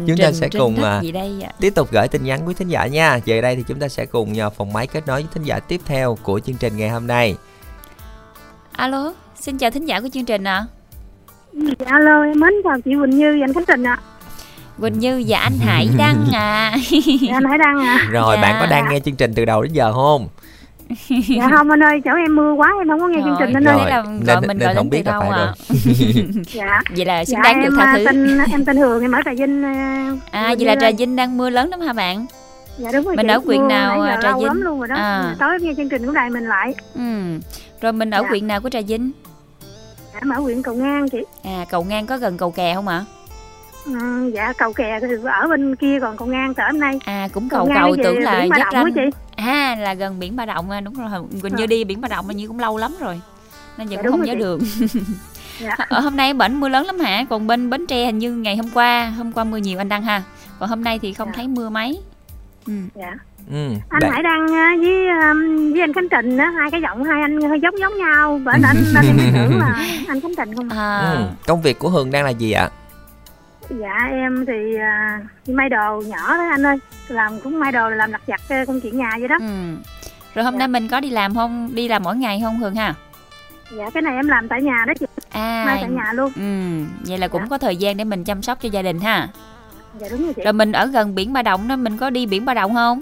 chúng 0.06 0.16
ta 0.16 0.32
sẽ 0.32 0.48
cùng 0.58 0.82
à, 0.82 1.00
gì 1.02 1.12
đây 1.12 1.42
ạ? 1.42 1.50
tiếp 1.60 1.74
tục 1.74 1.88
gửi 1.92 2.08
tin 2.08 2.24
nhắn 2.24 2.48
quý 2.48 2.54
thính 2.54 2.68
giả 2.68 2.86
nha 2.86 3.20
giờ 3.24 3.40
đây 3.40 3.56
thì 3.56 3.62
chúng 3.68 3.78
ta 3.78 3.88
sẽ 3.88 4.06
cùng 4.06 4.32
nhờ 4.32 4.50
phòng 4.50 4.72
máy 4.72 4.86
kết 4.86 5.06
nối 5.06 5.22
với 5.22 5.30
thính 5.34 5.42
giả 5.42 5.58
tiếp 5.58 5.80
theo 5.86 6.18
của 6.22 6.40
chương 6.40 6.56
trình 6.56 6.76
ngày 6.76 6.88
hôm 6.88 7.06
nay 7.06 7.36
Alo, 8.76 9.14
xin 9.40 9.58
chào 9.58 9.70
thính 9.70 9.84
giả 9.84 10.00
của 10.00 10.08
chương 10.08 10.24
trình 10.24 10.44
ạ. 10.44 10.66
Dạ, 11.52 11.86
alo 11.86 12.22
em 12.22 12.40
mến 12.40 12.52
chào 12.64 12.80
chị 12.84 12.90
Quỳnh 13.00 13.10
Như 13.10 13.36
và 13.40 13.44
anh 13.44 13.52
Khánh 13.54 13.64
Trình 13.66 13.82
ạ. 13.82 13.98
Quỳnh 14.80 14.98
Như 14.98 15.24
và 15.28 15.38
anh 15.38 15.58
Hải 15.58 15.88
Đăng 15.98 16.24
à. 16.32 16.74
Dạ, 17.20 17.34
anh 17.34 17.44
Hải 17.44 17.58
Đăng 17.58 17.78
ạ. 17.86 18.08
rồi 18.10 18.36
Dạ. 18.36 18.42
bạn 18.42 18.56
có 18.60 18.66
đang 18.66 18.88
nghe 18.90 19.00
chương 19.00 19.16
trình 19.16 19.34
từ 19.34 19.44
đầu 19.44 19.62
đến 19.62 19.72
giờ 19.72 19.92
không 19.92 20.28
Dạ 21.28 21.48
không 21.56 21.70
anh 21.70 21.82
ơi, 21.82 22.00
chỗ 22.04 22.10
em 22.16 22.36
mưa 22.36 22.52
quá 22.52 22.72
em 22.80 22.88
không 22.88 23.00
có 23.00 23.08
nghe 23.08 23.20
chương 23.24 23.36
trình 23.38 23.52
anh 23.52 23.64
Rồi, 23.64 23.74
ơi. 23.74 23.84
thế 23.84 23.90
là 23.90 24.02
nên- 24.02 24.24
gọi 24.24 24.40
mình 24.40 24.58
nên 24.58 24.66
gọi 24.66 24.74
không 24.74 24.90
biết 24.90 25.02
là 25.06 25.12
đâu 25.12 25.20
phải 25.20 25.30
à? 25.30 25.36
rồi. 25.68 25.74
Dạ. 26.52 26.82
Vậy 26.96 27.04
là 27.06 27.24
xứng 27.24 27.36
Dạ, 27.36 27.42
đáng 27.42 27.60
được 27.60 27.66
em, 27.66 27.76
tha 27.78 27.84
à, 27.84 27.94
thứ. 27.96 28.04
Tên, 28.06 28.38
em 28.52 28.64
tên 28.64 28.76
Hường, 28.76 29.02
em 29.02 29.12
ở 29.12 29.20
Trà 29.24 29.30
Vinh. 29.38 29.62
À, 30.30 30.48
Quỳnh 30.48 30.58
vậy 30.58 30.66
là 30.66 30.76
Trà. 30.80 30.90
Vinh 30.98 31.16
đang 31.16 31.36
mưa 31.36 31.50
lớn 31.50 31.70
lắm 31.70 31.80
hả 31.80 31.92
bạn? 31.92 32.26
Dạ 32.78 32.90
đúng 32.92 33.04
rồi 33.04 33.16
Mình 33.16 33.26
ở 33.26 33.38
huyện 33.44 33.68
nào, 33.68 34.00
à, 34.02 34.18
Trà 34.22 34.32
Vinh? 34.36 34.46
lắm 34.46 34.62
luôn 34.62 34.78
rồi 34.78 34.88
đó. 34.88 34.94
À. 34.96 35.34
Tối 35.38 35.50
nghe 35.60 35.72
chương 35.76 35.88
trình 35.88 36.06
của 36.06 36.12
đài 36.12 36.30
mình 36.30 36.44
lại. 36.44 36.74
Ừ. 36.94 37.00
Rồi 37.80 37.92
mình 37.92 38.10
ở 38.10 38.22
Dạ. 38.22 38.28
huyện 38.28 38.46
nào 38.46 38.60
của 38.60 38.68
Trà 38.70 38.80
Vinh? 38.80 39.10
Dạ, 40.14 40.18
em 40.22 40.28
ở 40.28 40.40
huyện 40.40 40.62
Cầu 40.62 40.74
Ngang 40.74 41.08
chị. 41.08 41.18
À, 41.44 41.64
cầu 41.70 41.84
ngang 41.84 42.06
có 42.06 42.18
gần 42.18 42.36
cầu 42.38 42.50
kè 42.50 42.74
không 42.74 42.88
ạ? 42.88 43.04
Ừ, 43.84 44.30
dạ 44.34 44.52
cầu 44.58 44.72
kè 44.72 44.98
thì 45.00 45.06
ở 45.24 45.48
bên 45.48 45.76
kia 45.76 45.98
còn 46.00 46.16
cầu 46.16 46.28
ngang 46.28 46.54
tới 46.54 46.66
hôm 46.72 46.80
nay. 46.80 46.98
À, 47.04 47.28
cũng 47.32 47.48
Cầu 47.48 47.66
cầu 47.74 47.74
cầu 47.80 47.96
tưởng 48.04 48.18
là 48.22 48.46
giáp 48.58 48.72
ranh. 48.72 48.92
chị. 48.94 49.00
À, 49.36 49.76
là 49.80 49.94
gần 49.94 50.18
biển 50.18 50.36
Ba 50.36 50.46
Động 50.46 50.70
à, 50.70 50.80
đúng 50.80 50.94
rồi. 50.94 51.10
Quỳnh 51.42 51.56
Như 51.56 51.64
À. 51.64 51.66
đi 51.66 51.84
biển 51.84 52.00
Ba 52.00 52.08
Động 52.08 52.26
như 52.36 52.48
cũng 52.48 52.58
lâu 52.58 52.76
lắm 52.78 52.92
rồi. 53.00 53.20
Nên 53.78 53.86
giờ 53.88 53.96
Dạ, 53.96 54.02
cũng 54.02 54.10
không 54.10 54.22
nhớ 54.22 54.32
chị. 54.32 54.38
đường. 54.38 54.60
Dạ. 55.60 55.76
Ở 55.88 56.00
hôm 56.00 56.16
nay 56.16 56.34
bển 56.34 56.60
mưa 56.60 56.68
lớn 56.68 56.86
lắm 56.86 56.98
hả? 56.98 57.24
Còn 57.30 57.46
bên 57.46 57.70
Bến 57.70 57.86
Tre 57.86 58.04
hình 58.06 58.18
như 58.18 58.32
ngày 58.32 58.56
hôm 58.56 58.66
qua, 58.74 59.12
hôm 59.16 59.32
qua 59.32 59.44
mưa 59.44 59.56
nhiều 59.56 59.78
anh 59.80 59.88
đăng 59.88 60.02
ha. 60.02 60.22
Còn 60.58 60.68
hôm 60.68 60.84
nay 60.84 60.98
thì 60.98 61.12
không 61.12 61.32
thấy 61.34 61.48
mưa 61.48 61.68
mấy. 61.68 62.00
Ừ. 62.66 62.72
Dạ. 62.94 63.12
ừ. 63.50 63.68
Anh 63.88 64.10
Hải 64.12 64.22
Đăng 64.22 64.46
á, 64.52 64.72
với 64.80 65.08
um, 65.08 65.72
với 65.72 65.80
anh 65.80 65.92
Khánh 65.92 66.08
Trình 66.10 66.36
á, 66.38 66.50
hai 66.58 66.70
cái 66.70 66.80
giọng 66.80 67.04
hai 67.04 67.20
anh 67.22 67.40
hơi 67.40 67.60
giống 67.62 67.78
giống 67.80 67.98
nhau. 67.98 68.40
Bởi 68.44 68.58
nên 68.58 68.84
nên 68.94 69.04
em 69.18 69.32
tưởng 69.34 69.58
là 69.58 69.74
anh 70.08 70.20
Khánh 70.20 70.32
Trình 70.36 70.54
không. 70.54 70.68
À, 70.68 70.98
Ừ. 71.16 71.24
công 71.46 71.62
việc 71.62 71.78
của 71.78 71.88
hường 71.88 72.10
đang 72.10 72.24
là 72.24 72.30
gì 72.30 72.52
ạ 72.52 72.68
Dạ 73.70 74.08
em 74.10 74.44
thì 74.46 74.76
đi 75.46 75.54
may 75.54 75.68
đồ 75.68 76.02
nhỏ 76.06 76.36
đó 76.36 76.44
anh 76.50 76.66
ơi 76.66 76.76
làm 77.08 77.40
cũng 77.40 77.58
may 77.60 77.72
đồ 77.72 77.90
làm 77.90 78.12
lặt 78.12 78.20
vặt 78.26 78.40
công 78.66 78.80
chuyện 78.80 78.96
nhà 78.98 79.10
vậy 79.18 79.28
đó 79.28 79.36
ừ. 79.40 79.76
Rồi 80.34 80.44
hôm 80.44 80.54
Dạ. 80.54 80.58
nay 80.58 80.68
mình 80.68 80.88
có 80.88 81.00
đi 81.00 81.10
làm 81.10 81.34
không? 81.34 81.74
Đi 81.74 81.88
làm 81.88 82.02
mỗi 82.02 82.16
ngày 82.16 82.40
không 82.44 82.58
Hường 82.58 82.74
ha? 82.74 82.94
dạ 83.78 83.90
cái 83.90 84.02
này 84.02 84.14
em 84.16 84.28
làm 84.28 84.48
tại 84.48 84.62
nhà 84.62 84.84
đó 84.86 84.92
chị 85.00 85.06
À, 85.30 85.62
may 85.66 85.78
tại 85.80 85.90
nhà 85.90 86.12
luôn 86.12 86.32
ừ. 86.36 86.84
Vậy 87.08 87.18
là 87.18 87.28
cũng 87.28 87.40
Dạ. 87.42 87.46
có 87.50 87.58
thời 87.58 87.76
gian 87.76 87.96
để 87.96 88.04
mình 88.04 88.24
chăm 88.24 88.42
sóc 88.42 88.58
cho 88.62 88.68
gia 88.68 88.82
đình 88.82 89.00
ha. 89.00 89.28
dạ 90.00 90.06
đúng 90.10 90.24
rồi 90.24 90.32
chị 90.36 90.42
Rồi 90.44 90.52
mình 90.52 90.72
ở 90.72 90.86
gần 90.86 91.14
biển 91.14 91.32
Ba 91.32 91.42
Động 91.42 91.68
đó, 91.68 91.76
mình 91.76 91.96
có 91.98 92.10
đi 92.10 92.26
biển 92.26 92.44
Ba 92.44 92.54
Động 92.54 92.74
không? 92.74 93.00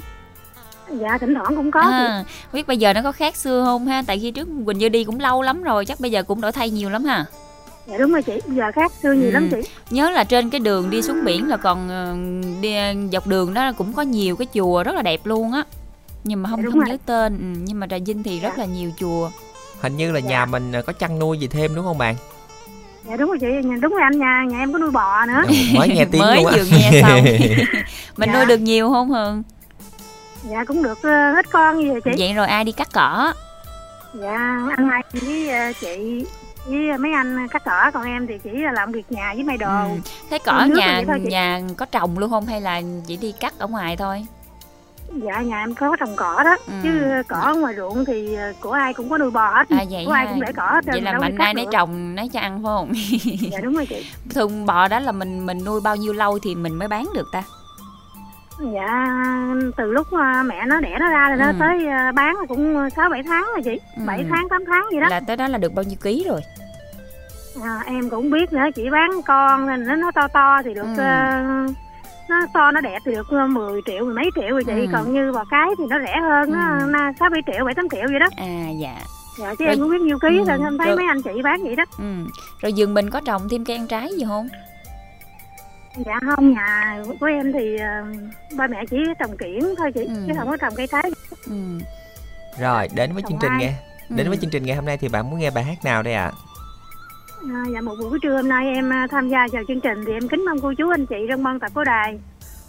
dạ 0.90 1.18
thỉnh 1.18 1.34
thoảng 1.34 1.56
cũng 1.56 1.70
có 1.70 1.80
À, 1.80 2.24
biết 2.52 2.66
bây 2.66 2.76
giờ 2.76 2.92
nó 2.92 3.02
có 3.02 3.12
khác 3.12 3.36
xưa 3.36 3.64
không 3.64 3.86
ha? 3.86 4.02
Tại 4.06 4.18
khi 4.18 4.30
trước 4.30 4.48
Quỳnh 4.66 4.78
Như 4.78 4.88
đi 4.88 5.04
cũng 5.04 5.20
lâu 5.20 5.42
lắm 5.42 5.62
rồi, 5.62 5.84
chắc 5.84 6.00
bây 6.00 6.10
giờ 6.10 6.22
cũng 6.22 6.40
đổi 6.40 6.52
thay 6.52 6.70
nhiều 6.70 6.90
lắm 6.90 7.04
ha. 7.04 7.24
Dạ 7.86 7.98
đúng 7.98 8.12
rồi 8.12 8.22
chị 8.22 8.40
giờ 8.48 8.64
khác 8.74 8.92
xưa 9.02 9.12
nhiều 9.12 9.28
Ừ. 9.28 9.30
lắm 9.30 9.48
chị 9.50 9.56
Nhớ 9.90 10.10
là 10.10 10.24
trên 10.24 10.50
cái 10.50 10.60
đường 10.60 10.90
đi 10.90 11.02
xuống 11.02 11.24
biển 11.24 11.48
là 11.48 11.56
còn 11.56 11.88
ờ, 11.88 12.16
đi 12.60 12.74
dọc 13.12 13.26
đường 13.26 13.54
đó 13.54 13.72
cũng 13.78 13.92
có 13.92 14.02
nhiều 14.02 14.36
cái 14.36 14.46
chùa 14.54 14.82
rất 14.82 14.94
là 14.94 15.02
đẹp 15.02 15.20
luôn 15.24 15.52
á. 15.52 15.64
Nhưng 16.24 16.42
mà 16.42 16.50
không 16.50 16.62
Dạ, 16.62 16.68
không 16.70 16.80
rồi. 16.80 16.88
nhớ 16.88 16.96
tên, 17.06 17.38
ừ, 17.38 17.60
nhưng 17.64 17.80
mà 17.80 17.86
Trà 17.86 17.96
Vinh 18.06 18.22
thì 18.22 18.40
rất 18.40 18.48
Dạ. 18.56 18.64
là 18.64 18.64
nhiều 18.64 18.90
chùa. 19.00 19.30
hình 19.80 19.96
như 19.96 20.12
là 20.12 20.18
Dạ. 20.20 20.28
nhà 20.30 20.46
mình 20.46 20.72
có 20.86 20.92
chăn 20.92 21.18
nuôi 21.18 21.38
gì 21.38 21.46
thêm 21.46 21.74
đúng 21.74 21.84
không 21.84 21.98
bạn 21.98 22.14
dạ 23.08 23.16
đúng 23.16 23.28
rồi 23.28 23.38
chị 23.40 23.46
Nhà- 23.64 23.76
đúng 23.80 23.92
rồi 23.92 24.00
anh 24.02 24.18
nhà 24.18 24.44
nhà 24.50 24.58
em 24.58 24.72
có 24.72 24.78
nuôi 24.78 24.90
bò 24.90 25.26
nữa 25.26 25.42
Ừ, 25.48 25.54
mới 25.78 25.88
nghe 25.88 26.04
tiếng 26.04 26.20
Mới 26.22 26.36
luôn 26.36 26.52
vừa 26.56 26.64
nghe 26.78 27.02
xong. 27.02 27.24
Mình 28.16 28.30
Dạ. 28.32 28.34
nuôi 28.34 28.46
được 28.46 28.56
nhiều 28.60 28.90
không 28.90 29.08
Hường? 29.10 29.42
dạ 30.50 30.64
cũng 30.64 30.82
được 30.82 30.98
ờ, 31.02 31.32
ít 31.36 31.50
con 31.52 31.78
như 31.78 31.92
vậy 31.92 32.00
chị 32.04 32.10
Vậy 32.18 32.32
rồi 32.34 32.46
ai 32.46 32.64
đi 32.64 32.72
cắt 32.72 32.88
cỏ? 32.92 33.32
dạ 34.14 34.66
anh 34.76 34.88
hai 34.90 35.02
với 35.12 35.48
ờ, 35.48 35.72
chị 35.80 36.24
với 36.66 36.98
mấy 36.98 37.12
anh 37.12 37.48
cắt 37.48 37.62
cỏ 37.64 37.90
còn 37.94 38.04
em 38.04 38.26
thì 38.26 38.38
chỉ 38.38 38.50
là 38.50 38.72
làm 38.72 38.92
việc 38.92 39.12
nhà 39.12 39.32
với 39.34 39.44
may 39.44 39.56
đồ 39.58 39.68
Ừ. 39.68 39.88
Thế 40.30 40.38
cỏ 40.38 40.64
Nước 40.68 40.74
nhà 40.78 41.02
thôi 41.06 41.18
chị. 41.24 41.30
nhà 41.30 41.60
có 41.76 41.86
trồng 41.86 42.18
luôn 42.18 42.30
không 42.30 42.46
hay 42.46 42.60
là 42.60 42.80
chỉ 43.06 43.16
đi 43.16 43.32
cắt 43.40 43.54
ở 43.58 43.66
ngoài 43.66 43.96
thôi? 43.96 44.26
dạ 45.24 45.40
nhà 45.40 45.58
em 45.60 45.74
có 45.74 45.96
trồng 46.00 46.16
cỏ 46.16 46.42
đó 46.44 46.56
Ừ. 46.66 46.72
chứ 46.82 47.22
cỏ 47.28 47.54
ngoài 47.54 47.74
ruộng 47.76 48.04
thì 48.04 48.34
ờ, 48.34 48.52
của 48.60 48.70
ai 48.70 48.94
cũng 48.94 49.10
có 49.10 49.18
nuôi 49.18 49.30
bò 49.30 49.50
hết 49.54 49.68
À, 49.70 49.84
vậy 49.90 50.04
của 50.06 50.12
ai 50.12 50.26
cũng 50.26 50.40
để 50.40 50.52
cỏ 50.56 50.70
hết 50.72 50.84
Vậy 50.86 51.00
là 51.00 51.18
mạnh 51.18 51.38
ai 51.38 51.54
nấy 51.54 51.66
trồng 51.72 52.14
nấy 52.14 52.28
cho 52.32 52.40
ăn 52.40 52.52
phải 52.62 52.62
không? 52.64 52.92
dạ 53.50 53.58
đúng 53.62 53.74
rồi 53.74 53.86
chị 53.86 54.06
Thường 54.30 54.66
bò 54.66 54.88
đó 54.88 54.98
là 54.98 55.12
mình 55.12 55.46
mình 55.46 55.64
nuôi 55.64 55.80
bao 55.80 55.96
nhiêu 55.96 56.12
lâu 56.12 56.38
thì 56.44 56.54
mình 56.54 56.74
mới 56.74 56.88
bán 56.88 57.06
được 57.14 57.26
ta? 57.32 57.42
Dạ 58.58 59.06
từ 59.76 59.92
lúc 59.92 60.06
ờ, 60.10 60.42
mẹ 60.46 60.66
nó 60.66 60.80
đẻ 60.80 60.96
nó 61.00 61.08
ra 61.10 61.28
rồi 61.28 61.36
nó 61.38 61.46
Ừ. 61.46 61.52
tới 61.60 61.86
ờ, 61.86 62.12
bán 62.14 62.36
là 62.36 62.46
cũng 62.48 62.90
sáu 62.96 63.08
bảy 63.10 63.22
tháng 63.22 63.44
rồi 63.44 63.62
chị 63.64 63.80
Ừ. 63.96 64.02
bảy 64.06 64.24
tháng 64.30 64.48
tám 64.48 64.64
tháng 64.66 64.84
gì 64.92 65.00
đó 65.00 65.08
Là 65.08 65.20
tới 65.20 65.36
đó 65.36 65.48
là 65.48 65.58
được 65.58 65.74
bao 65.74 65.82
nhiêu 65.82 65.98
ký 66.02 66.24
rồi? 66.28 66.40
à, 67.62 67.82
em 67.86 68.10
cũng 68.10 68.30
biết 68.30 68.52
nữa 68.52 68.62
chỉ 68.74 68.90
bán 68.90 69.10
con 69.26 69.66
nên 69.66 69.86
nó 69.86 69.96
nó 69.96 70.10
to 70.14 70.28
to 70.28 70.62
thì 70.64 70.74
được 70.74 70.86
Ừ. 70.96 71.02
ờ, 71.02 71.42
nó 72.28 72.46
to 72.54 72.70
nó 72.70 72.80
đẹp 72.80 72.98
thì 73.04 73.12
được 73.14 73.26
ờ, 73.28 73.46
10 73.46 73.80
triệu 73.86 74.04
mười 74.04 74.14
mấy 74.14 74.30
triệu 74.34 74.50
rồi 74.50 74.64
chị 74.64 74.72
Ừ. 74.72 74.86
còn 74.92 75.12
như 75.12 75.32
bò 75.32 75.44
cái 75.50 75.68
thì 75.78 75.84
nó 75.90 75.98
rẻ 76.06 76.20
hơn 76.20 76.52
nó 76.52 76.78
Ừ. 76.80 76.86
na- 76.86 77.12
sáu 77.20 77.30
bảy 77.30 77.42
triệu 77.46 77.64
bảy 77.64 77.74
tám 77.74 77.88
triệu 77.88 78.02
vậy 78.10 78.18
đó 78.20 78.26
À 78.36 78.70
dạ. 78.80 78.94
dạ 79.38 79.54
chứ 79.58 79.64
Rồi- 79.64 79.74
em 79.74 79.78
cũng 79.80 79.90
biết 79.90 80.00
nhiêu 80.00 80.18
ký 80.18 80.28
Ừ, 80.38 80.44
thôi 80.46 80.58
em 80.62 80.78
thấy 80.78 80.86
rồi- 80.86 80.96
mấy 80.96 81.06
anh 81.06 81.22
chị 81.22 81.42
bán 81.44 81.62
vậy 81.62 81.76
đó 81.76 81.84
Ừ. 81.98 82.04
Rồi 82.60 82.72
vườn 82.76 82.94
mình 82.94 83.10
có 83.10 83.20
trồng 83.24 83.48
thêm 83.48 83.64
cây 83.64 83.76
ăn 83.76 83.86
trái 83.86 84.08
gì 84.18 84.24
không? 84.28 84.48
Dạ 85.96 86.18
không 86.36 86.52
nhà 86.52 87.02
của 87.20 87.26
em 87.26 87.52
thì 87.52 87.76
ờ, 87.76 88.04
ba 88.56 88.66
mẹ 88.66 88.84
chỉ 88.90 88.96
trồng 89.18 89.36
kiển 89.36 89.60
thôi 89.78 89.92
chị 89.94 90.00
Ừ. 90.04 90.24
chứ 90.26 90.32
không 90.38 90.48
có 90.50 90.56
trồng 90.56 90.74
cây 90.76 90.86
trái 90.86 91.10
Ừ. 91.46 91.54
rồi 92.60 92.88
đến 92.94 93.12
với 93.12 93.22
Chồng 93.22 93.30
chương 93.30 93.38
trình 93.42 93.50
ai? 93.50 93.58
nghe 93.60 93.74
đến 94.08 94.26
Ừ. 94.26 94.30
với 94.30 94.38
chương 94.40 94.50
trình 94.50 94.62
ngày 94.66 94.76
hôm 94.76 94.84
nay 94.86 94.96
thì 94.96 95.08
bạn 95.08 95.30
muốn 95.30 95.40
nghe 95.40 95.50
bài 95.50 95.64
hát 95.64 95.84
nào 95.84 96.02
đây 96.02 96.14
ạ 96.14 96.32
À, 97.54 97.62
dạ 97.74 97.80
một 97.80 97.94
buổi 98.00 98.18
trưa 98.22 98.36
hôm 98.36 98.48
nay 98.48 98.66
em 98.74 98.92
à, 98.92 99.06
tham 99.10 99.28
gia 99.28 99.46
vào 99.52 99.62
chương 99.68 99.80
trình 99.80 100.04
thì 100.06 100.12
em 100.12 100.28
kính 100.28 100.44
mong 100.44 100.60
cô 100.60 100.72
chú 100.78 100.90
anh 100.90 101.06
chị 101.06 101.16
trong 101.28 101.42
ban 101.42 101.60
tập 101.60 101.70
của 101.74 101.84
đài 101.84 102.18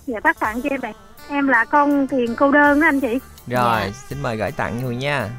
và 0.07 0.19
phát 0.23 0.39
tặng 0.39 0.61
cho 0.61 0.69
em 0.69 0.81
bạn 0.81 0.93
em 1.29 1.47
là 1.47 1.65
con 1.65 2.07
thiền 2.07 2.35
cô 2.35 2.51
đơn 2.51 2.81
đó 2.81 2.87
anh 2.87 2.99
chị 2.99 3.07
rồi 3.47 3.81
Dạ. 3.81 3.89
xin 4.09 4.21
mời 4.21 4.37
gửi 4.37 4.51
tặng 4.51 4.81
Hường 4.81 4.99
nha 4.99 5.29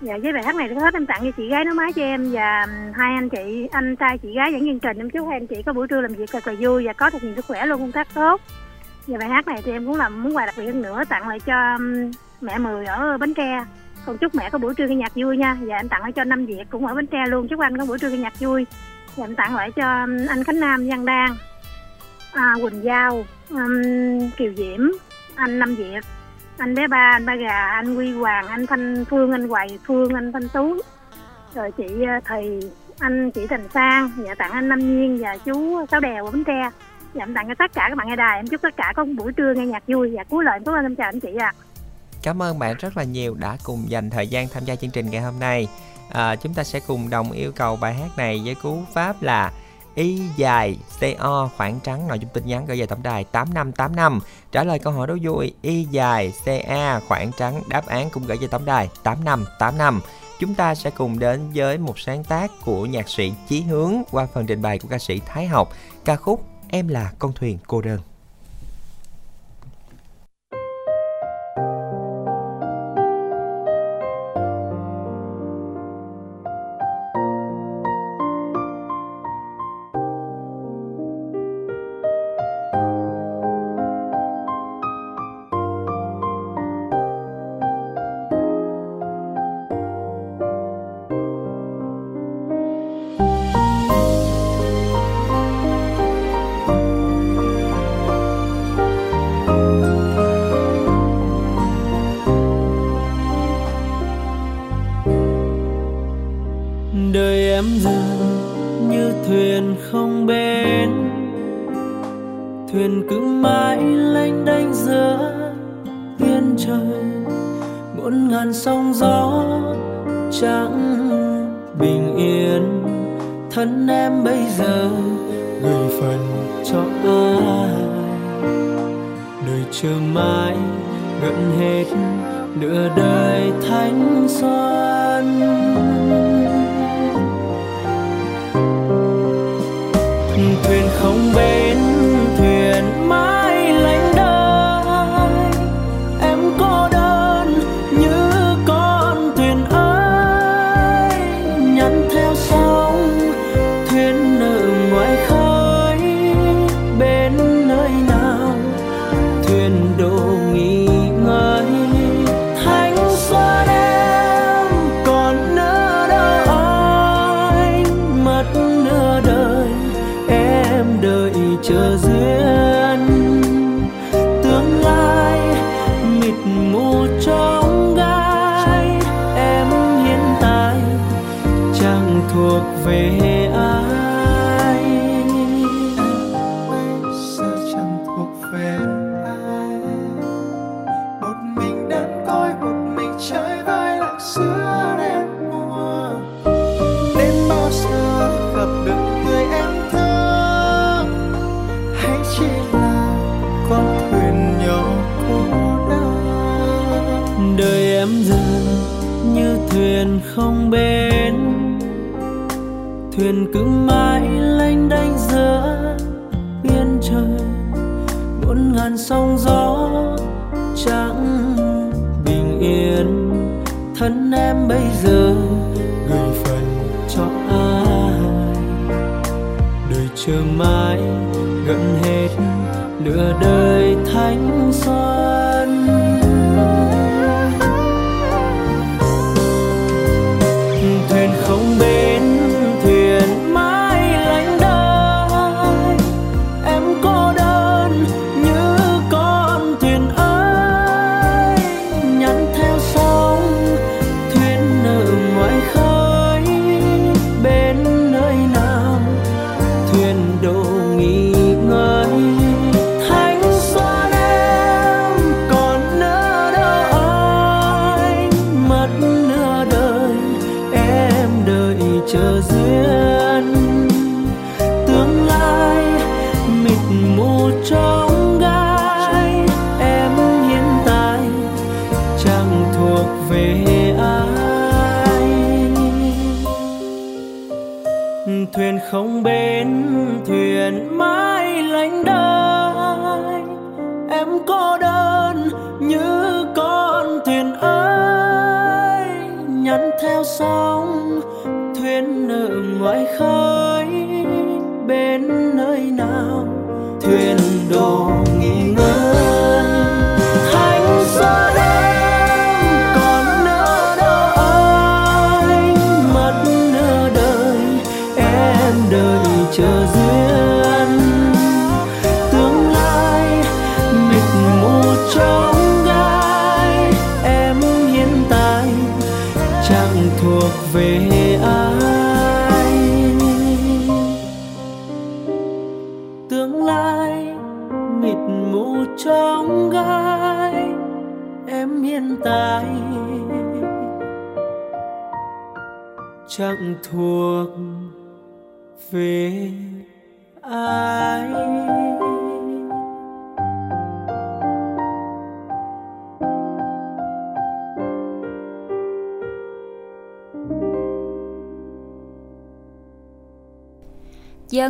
dạ 0.00 0.14
với 0.22 0.32
bài 0.32 0.42
hát 0.44 0.54
này 0.54 0.68
hết 0.80 0.94
em 0.94 1.06
tặng 1.06 1.20
cho 1.24 1.30
chị 1.36 1.48
gái 1.48 1.64
nó 1.64 1.74
mái 1.74 1.92
cho 1.92 2.02
em 2.02 2.32
và 2.32 2.66
hai 2.94 3.14
anh 3.14 3.28
chị 3.28 3.68
anh 3.72 3.96
trai 3.96 4.18
chị 4.18 4.34
gái 4.34 4.52
dẫn 4.52 4.60
chương 4.60 4.78
trình. 4.78 4.98
Em 4.98 5.10
chúc 5.10 5.28
hai 5.28 5.36
anh 5.36 5.46
chị 5.46 5.62
có 5.66 5.72
buổi 5.72 5.88
trưa 5.88 6.00
làm 6.00 6.14
việc 6.14 6.30
thật 6.32 6.46
là 6.46 6.54
vui 6.60 6.86
và 6.86 6.92
có 6.92 7.10
thật 7.10 7.22
nhiều 7.22 7.32
sức 7.36 7.44
khỏe 7.44 7.66
luôn 7.66 7.80
công 7.80 7.92
tác 7.92 8.08
tốt. 8.14 8.40
Và 9.06 9.18
bài 9.18 9.28
hát 9.28 9.46
này 9.46 9.60
thì 9.64 9.72
em 9.72 9.86
cũng 9.86 9.96
làm 9.96 10.22
muốn 10.22 10.36
quà 10.36 10.46
đặc 10.46 10.54
biệt 10.58 10.66
hơn 10.66 10.82
nữa 10.82 11.02
tặng 11.08 11.28
lại 11.28 11.40
cho 11.40 11.78
mẹ 12.40 12.58
mười 12.58 12.86
ở 12.86 13.18
bến 13.18 13.34
tre. 13.34 13.64
Còn 14.06 14.18
chúc 14.18 14.34
mẹ 14.34 14.50
có 14.50 14.58
buổi 14.58 14.74
trưa 14.74 14.86
nghe 14.86 14.96
nhạc 14.96 15.12
vui 15.14 15.36
nha. 15.36 15.56
Và 15.60 15.76
em 15.76 15.88
tặng 15.88 16.02
lại 16.02 16.12
cho 16.12 16.24
năm 16.24 16.46
việt 16.46 16.64
cũng 16.70 16.86
ở 16.86 16.94
bến 16.94 17.06
tre 17.06 17.26
luôn 17.28 17.48
chúc 17.48 17.60
anh 17.60 17.78
có 17.78 17.86
buổi 17.86 17.98
trưa 17.98 18.10
nghe 18.10 18.18
nhạc 18.18 18.40
vui. 18.40 18.66
Và 19.16 19.24
em 19.24 19.34
tặng 19.34 19.56
lại 19.56 19.70
cho 19.70 19.86
anh 20.28 20.44
khánh 20.46 20.60
nam 20.60 20.88
văn 20.88 21.04
đan 21.04 21.30
à, 22.32 22.54
quỳnh 22.62 22.84
giao 22.84 23.24
um, 23.50 24.30
kiều 24.36 24.52
diễm 24.56 24.80
anh 25.34 25.58
năm 25.58 25.74
việt 25.74 26.00
anh 26.58 26.74
bé 26.74 26.86
ba 26.86 27.10
anh 27.12 27.26
ba 27.26 27.34
gà 27.34 27.66
anh 27.66 27.96
quy 27.96 28.12
hoàng 28.12 28.46
anh 28.46 28.66
thanh 28.66 29.04
phương 29.04 29.32
anh 29.32 29.48
hoài 29.48 29.78
phương 29.86 30.14
anh 30.14 30.32
thanh 30.32 30.48
tú. 30.48 30.76
Rồi 31.54 31.72
chị 31.72 31.84
ờ, 31.84 32.20
thầy 32.24 32.60
Thùy 32.60 32.70
anh 32.98 33.30
chị 33.30 33.46
Thành 33.46 33.68
Sang 33.74 34.10
dạ 34.24 34.34
tặng 34.34 34.50
anh 34.50 34.68
Nam 34.68 34.78
Nhiên 34.78 35.18
và 35.22 35.36
chú 35.36 35.86
Sáu 35.90 36.00
Đèo 36.00 36.26
ở 36.26 36.30
Bến 36.30 36.44
Tre. 36.44 36.70
Và 37.14 37.22
em 37.22 37.34
tặng 37.34 37.48
cho 37.48 37.54
tất 37.58 37.72
cả 37.74 37.86
các 37.88 37.94
bạn 37.94 38.08
nghe 38.08 38.16
đài 38.16 38.38
em 38.38 38.46
chúc 38.46 38.62
tất 38.62 38.76
cả 38.76 38.92
có 38.96 39.04
một 39.04 39.12
buổi 39.16 39.32
trưa 39.32 39.54
nghe 39.54 39.66
nhạc 39.66 39.82
vui 39.86 40.10
và 40.16 40.24
cuối 40.24 40.44
lời 40.44 40.56
em 40.56 40.64
tốt 40.64 40.72
em 40.82 40.96
chào 40.96 41.08
anh 41.08 41.20
chị 41.20 41.36
ạ. 41.38 41.52
Cảm 42.22 42.42
ơn 42.42 42.58
bạn 42.58 42.76
rất 42.78 42.96
là 42.96 43.04
nhiều 43.04 43.34
đã 43.34 43.56
cùng 43.64 43.84
dành 43.88 44.10
thời 44.10 44.28
gian 44.28 44.46
tham 44.52 44.64
gia 44.64 44.76
chương 44.76 44.90
trình 44.90 45.10
ngày 45.10 45.22
hôm 45.22 45.34
nay. 45.40 45.68
À, 46.12 46.36
chúng 46.36 46.54
ta 46.54 46.64
sẽ 46.64 46.80
cùng 46.86 47.10
đồng 47.10 47.32
yêu 47.32 47.52
cầu 47.52 47.76
bài 47.76 47.94
hát 47.94 48.08
này 48.16 48.42
với 48.44 48.54
cú 48.54 48.82
pháp 48.94 49.22
là 49.22 49.52
Y 49.96 50.20
dài 50.36 50.78
CO 51.00 51.50
khoảng 51.56 51.80
trắng, 51.80 52.08
nội 52.08 52.18
dung 52.18 52.30
tin 52.30 52.46
nhắn 52.46 52.66
gửi 52.66 52.80
về 52.80 52.86
tổng 52.86 53.02
đài 53.02 53.24
8585 53.24 54.20
trả 54.52 54.64
lời 54.64 54.78
câu 54.78 54.92
hỏi 54.92 55.06
đố 55.06 55.16
vui, 55.22 55.54
Y 55.62 55.84
dài 55.84 56.32
CA 56.44 57.00
khoảng 57.00 57.32
trắng, 57.32 57.62
đáp 57.68 57.86
án 57.86 58.10
cũng 58.10 58.26
gửi 58.26 58.36
về 58.36 58.46
tổng 58.46 58.64
đài 58.64 58.88
8585 59.02 60.00
chúng 60.38 60.54
ta 60.54 60.74
sẽ 60.74 60.90
cùng 60.90 61.18
đến 61.18 61.40
với 61.54 61.78
một 61.78 61.98
sáng 61.98 62.24
tác 62.24 62.50
của 62.64 62.86
nhạc 62.86 63.08
sĩ 63.08 63.32
Chí 63.48 63.60
Hướng 63.60 63.94
qua 64.10 64.26
phần 64.34 64.46
trình 64.46 64.62
bày 64.62 64.78
của 64.78 64.88
ca 64.88 64.98
sĩ 64.98 65.20
Thái 65.26 65.46
Học. 65.46 65.72
Ca 66.04 66.16
khúc 66.16 66.44
Em 66.68 66.88
là 66.88 67.12
con 67.18 67.32
thuyền 67.32 67.58
cô 67.66 67.80
đơn. 67.80 68.00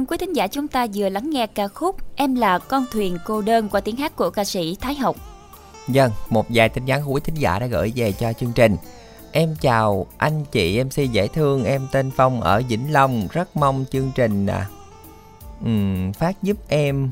Quý 0.09 0.17
thính 0.17 0.33
giả 0.33 0.47
chúng 0.47 0.69
ta 0.69 0.87
vừa 0.95 1.09
lắng 1.09 1.31
nghe 1.31 1.47
ca 1.47 1.69
khúc 1.69 1.97
Em 2.17 2.35
là 2.35 2.59
con 2.59 2.85
thuyền 2.93 3.19
cô 3.25 3.43
đơn 3.43 3.69
qua 3.69 3.81
tiếng 3.81 3.97
hát 3.97 4.17
của 4.17 4.31
ca 4.31 4.45
sĩ 4.45 4.77
Thái 4.81 4.95
Học. 4.95 5.17
Dân, 5.89 6.11
vâng, 6.11 6.27
một 6.31 6.47
vài 6.49 6.69
tin 6.69 6.85
nhắn 6.85 7.03
của 7.05 7.13
quý 7.13 7.21
thính 7.25 7.35
giả 7.35 7.59
đã 7.59 7.67
gửi 7.67 7.93
về 7.97 8.13
cho 8.13 8.33
chương 8.33 8.53
trình. 8.53 8.77
Em 9.33 9.57
chào 9.61 10.07
anh 10.19 10.45
chị 10.53 10.85
MC 10.85 11.13
dễ 11.13 11.29
thương, 11.29 11.65
em 11.65 11.87
tên 11.93 12.11
Phong 12.17 12.41
ở 12.41 12.63
Vĩnh 12.69 12.93
Long, 12.93 13.29
rất 13.33 13.57
mong 13.57 13.85
chương 13.91 14.13
trình 14.15 14.47
à, 14.47 14.67
um, 15.65 16.13
phát 16.13 16.43
giúp 16.43 16.57
em 16.69 17.11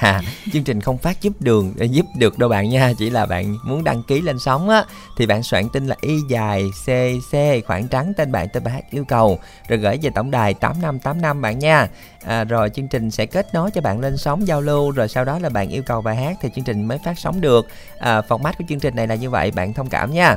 À, 0.10 0.20
chương 0.52 0.64
trình 0.64 0.80
không 0.80 0.98
phát 0.98 1.22
giúp 1.22 1.32
đường 1.40 1.74
à, 1.80 1.84
giúp 1.84 2.06
được 2.18 2.38
đâu 2.38 2.48
bạn 2.48 2.68
nha. 2.68 2.92
Chỉ 2.98 3.10
là 3.10 3.26
bạn 3.26 3.56
muốn 3.64 3.84
đăng 3.84 4.02
ký 4.02 4.20
lên 4.20 4.38
sóng 4.38 4.68
á 4.68 4.84
thì 5.16 5.26
bạn 5.26 5.42
soạn 5.42 5.68
tin 5.68 5.86
là 5.86 5.96
y 6.00 6.20
dài 6.28 6.64
cc 6.84 7.36
khoảng 7.66 7.88
trắng 7.88 8.12
tên 8.16 8.32
bạn 8.32 8.48
tên 8.52 8.64
bài 8.64 8.74
hát 8.74 8.84
yêu 8.90 9.04
cầu. 9.04 9.38
Rồi 9.68 9.78
gửi 9.78 9.98
về 10.02 10.10
tổng 10.14 10.30
đài 10.30 10.54
8585 10.54 11.42
bạn 11.42 11.58
nha. 11.58 11.88
À, 12.24 12.44
rồi 12.44 12.70
chương 12.70 12.88
trình 12.88 13.10
sẽ 13.10 13.26
kết 13.26 13.54
nối 13.54 13.70
cho 13.70 13.80
bạn 13.80 14.00
lên 14.00 14.16
sóng 14.16 14.46
giao 14.46 14.60
lưu 14.60 14.90
rồi 14.90 15.08
sau 15.08 15.24
đó 15.24 15.38
là 15.38 15.48
bạn 15.48 15.68
yêu 15.68 15.82
cầu 15.86 16.02
bài 16.02 16.16
hát 16.16 16.36
thì 16.40 16.48
chương 16.54 16.64
trình 16.64 16.88
mới 16.88 16.98
phát 17.04 17.18
sóng 17.18 17.40
được. 17.40 17.68
À, 17.98 18.20
format 18.28 18.52
của 18.58 18.64
chương 18.68 18.80
trình 18.80 18.96
này 18.96 19.06
là 19.06 19.14
như 19.14 19.30
vậy 19.30 19.50
bạn 19.50 19.72
thông 19.72 19.88
cảm 19.88 20.12
nha. 20.12 20.36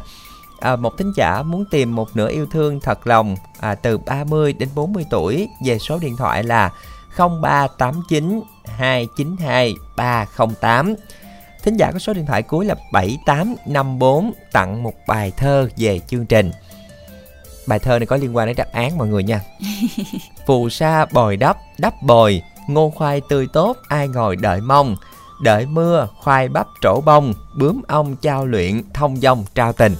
À, 0.59 0.75
một 0.75 0.97
thính 0.97 1.11
giả 1.17 1.41
muốn 1.41 1.65
tìm 1.71 1.95
một 1.95 2.15
nửa 2.15 2.29
yêu 2.29 2.45
thương 2.51 2.79
thật 2.79 3.07
lòng 3.07 3.35
à, 3.59 3.75
từ 3.75 3.97
30 3.97 4.53
đến 4.53 4.69
40 4.75 5.05
tuổi 5.09 5.47
về 5.65 5.79
số 5.79 5.99
điện 5.99 6.17
thoại 6.17 6.43
là 6.43 6.71
0389 7.17 8.41
292 8.65 9.75
308. 9.95 10.95
Thính 11.63 11.77
giả 11.77 11.91
có 11.91 11.99
số 11.99 12.13
điện 12.13 12.25
thoại 12.25 12.43
cuối 12.43 12.65
là 12.65 12.75
7854 12.91 14.33
tặng 14.51 14.83
một 14.83 14.93
bài 15.07 15.31
thơ 15.37 15.69
về 15.77 15.99
chương 16.07 16.25
trình. 16.25 16.51
Bài 17.67 17.79
thơ 17.79 17.99
này 17.99 18.05
có 18.05 18.17
liên 18.17 18.35
quan 18.35 18.47
đến 18.47 18.55
đáp 18.55 18.71
án 18.71 18.97
mọi 18.97 19.07
người 19.07 19.23
nha. 19.23 19.41
Phù 20.47 20.69
sa 20.69 21.05
bồi 21.05 21.37
đắp, 21.37 21.57
đắp 21.77 22.01
bồi, 22.01 22.41
ngô 22.67 22.89
khoai 22.95 23.21
tươi 23.29 23.47
tốt 23.53 23.77
ai 23.87 24.07
ngồi 24.07 24.35
đợi 24.35 24.61
mong. 24.61 24.95
Đợi 25.41 25.65
mưa, 25.65 26.07
khoai 26.19 26.49
bắp 26.49 26.67
trổ 26.81 27.01
bông, 27.05 27.33
bướm 27.55 27.81
ong 27.87 28.15
trao 28.15 28.45
luyện, 28.45 28.81
thông 28.93 29.17
dong 29.17 29.45
trao 29.55 29.73
tình 29.73 29.95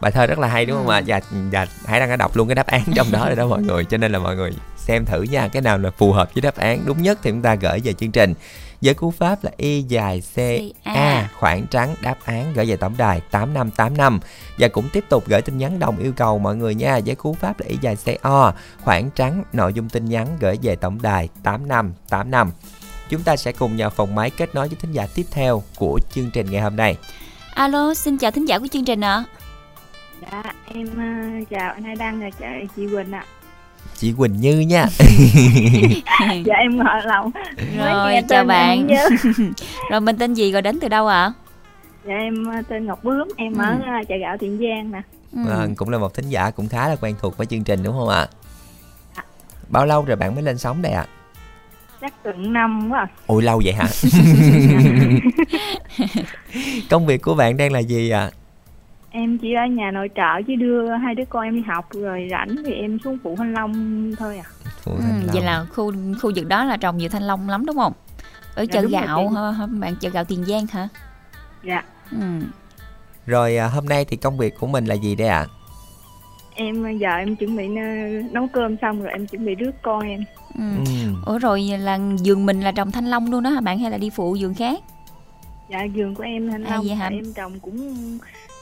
bài 0.00 0.12
thơ 0.12 0.26
rất 0.26 0.38
là 0.38 0.48
hay 0.48 0.66
đúng 0.66 0.76
không 0.76 0.88
ạ? 0.88 1.02
Và, 1.06 1.20
và 1.30 1.66
hãy 1.86 2.00
đang 2.00 2.18
đọc 2.18 2.36
luôn 2.36 2.48
cái 2.48 2.54
đáp 2.54 2.66
án 2.66 2.82
trong 2.94 3.12
đó 3.12 3.26
rồi 3.26 3.36
đó 3.36 3.46
mọi 3.46 3.62
người. 3.62 3.84
Cho 3.84 3.96
nên 3.96 4.12
là 4.12 4.18
mọi 4.18 4.36
người 4.36 4.52
xem 4.86 5.04
thử 5.04 5.22
nha 5.22 5.48
cái 5.48 5.62
nào 5.62 5.78
là 5.78 5.90
phù 5.90 6.12
hợp 6.12 6.34
với 6.34 6.42
đáp 6.42 6.56
án 6.56 6.80
đúng 6.86 7.02
nhất 7.02 7.18
thì 7.22 7.30
chúng 7.30 7.42
ta 7.42 7.54
gửi 7.54 7.80
về 7.84 7.92
chương 7.92 8.10
trình. 8.10 8.34
Với 8.82 8.94
cú 8.94 9.10
pháp 9.10 9.44
là 9.44 9.50
y 9.56 9.82
dài 9.82 10.22
c 10.34 10.38
a 10.84 11.28
khoảng 11.38 11.66
trắng 11.66 11.94
đáp 12.02 12.16
án 12.24 12.52
gửi 12.54 12.66
về 12.66 12.76
tổng 12.76 12.94
đài 12.98 13.20
8585 13.30 14.20
và 14.58 14.68
cũng 14.68 14.88
tiếp 14.92 15.04
tục 15.08 15.24
gửi 15.26 15.42
tin 15.42 15.58
nhắn 15.58 15.78
đồng 15.78 15.98
yêu 15.98 16.12
cầu 16.16 16.38
mọi 16.38 16.56
người 16.56 16.74
nha 16.74 17.00
với 17.06 17.14
cú 17.14 17.34
pháp 17.34 17.60
là 17.60 17.66
y 17.66 17.76
dài 17.80 17.96
c 17.96 18.22
o 18.22 18.52
khoảng 18.84 19.10
trắng 19.10 19.42
nội 19.52 19.72
dung 19.72 19.88
tin 19.88 20.04
nhắn 20.04 20.26
gửi 20.40 20.58
về 20.62 20.76
tổng 20.76 21.02
đài 21.02 21.28
8585 21.42 22.50
chúng 23.08 23.22
ta 23.22 23.36
sẽ 23.36 23.52
cùng 23.52 23.76
nhờ 23.76 23.90
phòng 23.90 24.14
máy 24.14 24.30
kết 24.30 24.54
nối 24.54 24.68
với 24.68 24.76
thính 24.80 24.92
giả 24.92 25.06
tiếp 25.14 25.26
theo 25.30 25.62
của 25.76 25.98
chương 26.14 26.30
trình 26.30 26.46
ngày 26.50 26.62
hôm 26.62 26.76
nay. 26.76 26.96
Alo 27.54 27.94
xin 27.94 28.18
chào 28.18 28.30
thính 28.30 28.48
giả 28.48 28.58
của 28.58 28.66
chương 28.66 28.84
trình 28.84 29.00
ạ. 29.00 29.24
Dạ 30.22 30.42
em 30.74 30.86
uh, 30.86 31.48
chào 31.50 31.72
anh 31.72 31.84
Hai 31.84 31.96
Đăng 31.96 32.20
và 32.20 32.30
chị 32.76 32.86
Quỳnh 32.92 33.12
ạ 33.12 33.24
chị 33.98 34.12
Quỳnh 34.18 34.40
Như 34.40 34.60
nha 34.60 34.86
dạ 36.44 36.54
em 36.54 36.76
ngồi 36.76 37.02
lòng 37.04 37.30
rồi 37.78 38.22
chào 38.28 38.44
bạn 38.44 38.88
rồi 39.90 40.00
mình 40.00 40.16
tên 40.18 40.34
gì 40.34 40.52
rồi 40.52 40.62
đến 40.62 40.78
từ 40.80 40.88
đâu 40.88 41.06
ạ 41.06 41.22
à? 41.22 41.32
dạ 42.04 42.14
em 42.14 42.44
ờ, 42.44 42.62
tên 42.68 42.86
Ngọc 42.86 43.04
Bướm 43.04 43.28
em 43.36 43.52
ừ. 43.52 43.62
ở 43.62 43.78
ờ, 43.86 44.04
chợ 44.08 44.14
gạo 44.20 44.36
Tiền 44.40 44.58
Giang 44.58 44.90
nè 44.92 45.02
ừ. 45.32 45.50
à, 45.50 45.66
cũng 45.76 45.88
là 45.88 45.98
một 45.98 46.14
thính 46.14 46.28
giả 46.28 46.50
cũng 46.50 46.68
khá 46.68 46.88
là 46.88 46.96
quen 46.96 47.14
thuộc 47.20 47.36
với 47.36 47.46
chương 47.46 47.64
trình 47.64 47.82
đúng 47.82 47.98
không 47.98 48.08
ạ 48.08 48.26
à? 49.14 49.22
bao 49.68 49.86
lâu 49.86 50.04
rồi 50.04 50.16
bạn 50.16 50.34
mới 50.34 50.42
lên 50.42 50.58
sóng 50.58 50.82
đây 50.82 50.92
ạ 50.92 51.06
à? 51.10 51.12
chắc 52.00 52.12
từng 52.22 52.52
năm 52.52 52.88
quá 52.92 53.06
ôi 53.26 53.42
lâu 53.42 53.62
vậy 53.64 53.72
hả 53.72 53.86
công 56.90 57.06
việc 57.06 57.22
của 57.22 57.34
bạn 57.34 57.56
đang 57.56 57.72
là 57.72 57.78
gì 57.78 58.10
ạ 58.10 58.20
à? 58.20 58.30
Em 59.16 59.38
chỉ 59.38 59.52
ở 59.52 59.66
nhà 59.66 59.90
nội 59.90 60.10
trợ 60.16 60.42
chứ 60.46 60.54
đưa 60.54 60.88
hai 60.90 61.14
đứa 61.14 61.24
con 61.24 61.44
em 61.44 61.54
đi 61.54 61.62
học 61.66 61.88
rồi 61.92 62.28
rảnh 62.30 62.56
thì 62.64 62.72
em 62.72 62.98
xuống 63.04 63.18
phụ 63.22 63.36
thanh 63.36 63.52
long 63.52 64.12
thôi 64.18 64.38
à. 64.38 64.44
Phụ 64.82 64.92
ừ, 64.92 65.02
vậy 65.32 65.42
là 65.42 65.64
khu 65.64 65.92
khu 66.22 66.32
vực 66.36 66.46
đó 66.46 66.64
là 66.64 66.76
trồng 66.76 66.96
nhiều 66.96 67.08
thanh 67.08 67.22
long 67.22 67.48
lắm 67.48 67.66
đúng 67.66 67.76
không? 67.76 67.92
Ở 68.54 68.62
dạ, 68.62 68.66
chợ 68.72 68.88
gạo 68.88 69.28
hả? 69.28 69.66
Bạn 69.66 69.96
chợ 70.00 70.08
gạo 70.08 70.24
tiền 70.24 70.44
giang 70.44 70.66
hả? 70.66 70.88
Dạ. 71.64 71.84
Ừ. 72.10 72.26
rồi 73.26 73.56
à, 73.56 73.68
hôm 73.68 73.86
nay 73.86 74.04
thì 74.04 74.16
công 74.16 74.38
việc 74.38 74.54
của 74.60 74.66
mình 74.66 74.84
là 74.84 74.94
gì 74.94 75.14
đây 75.14 75.28
ạ? 75.28 75.38
À? 75.38 75.52
em 76.54 76.98
giờ 76.98 77.10
em 77.10 77.36
chuẩn 77.36 77.56
bị 77.56 77.68
nấu 78.32 78.48
cơm 78.52 78.76
xong 78.82 79.02
rồi 79.02 79.12
em 79.12 79.26
chuẩn 79.26 79.44
bị 79.46 79.54
rước 79.54 79.72
con 79.82 80.08
em. 80.08 80.24
Ừ. 80.54 80.62
ừ. 80.86 80.92
ủa 81.26 81.38
rồi 81.38 81.62
là 81.80 81.98
giường 82.18 82.46
mình 82.46 82.60
là 82.60 82.72
trồng 82.72 82.90
thanh 82.90 83.06
long 83.06 83.30
luôn 83.30 83.42
đó 83.42 83.50
hả 83.50 83.60
bạn 83.60 83.78
hay 83.78 83.90
là 83.90 83.98
đi 83.98 84.10
phụ 84.10 84.34
giường 84.34 84.54
khác? 84.54 84.78
Dạ 85.70 85.84
giường 85.84 86.14
của 86.14 86.22
em 86.22 86.50
thanh 86.50 86.64
à, 86.64 86.74
long 86.74 87.00
à, 87.00 87.08
em 87.08 87.32
trồng 87.34 87.60
cũng 87.60 88.18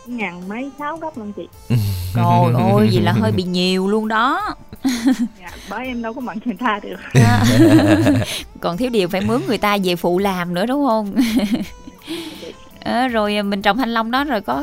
ngàn 0.07 0.49
mấy 0.49 0.71
sáu 0.79 0.97
gốc 0.97 1.19
luôn 1.19 1.33
chị. 1.33 1.49
Trời 2.15 2.25
ơi 2.75 2.91
vậy 2.93 3.03
là 3.03 3.13
hơi 3.13 3.33
bị 3.33 3.43
nhiều 3.53 3.89
luôn 3.89 4.09
đó. 4.09 4.55
Dạ, 5.41 5.51
bởi 5.71 5.87
em 5.87 6.03
đâu 6.03 6.15
có 6.15 6.21
mận 6.21 6.39
người 6.45 6.57
ta 6.61 6.81
được. 6.83 6.97
Còn 8.61 8.77
thiếu 8.77 8.91
điều 8.91 9.09
phải 9.09 9.21
mướn 9.21 9.41
người 9.47 9.59
ta 9.59 9.79
về 9.85 9.97
phụ 9.97 10.19
làm 10.19 10.55
nữa 10.55 10.67
đúng 10.67 10.87
không? 10.87 11.15
À, 12.81 13.09
rồi 13.09 13.43
mình 13.43 13.63
trồng 13.63 13.77
thanh 13.77 13.95
long 13.95 14.11
đó 14.11 14.25
rồi 14.25 14.41
có 14.41 14.63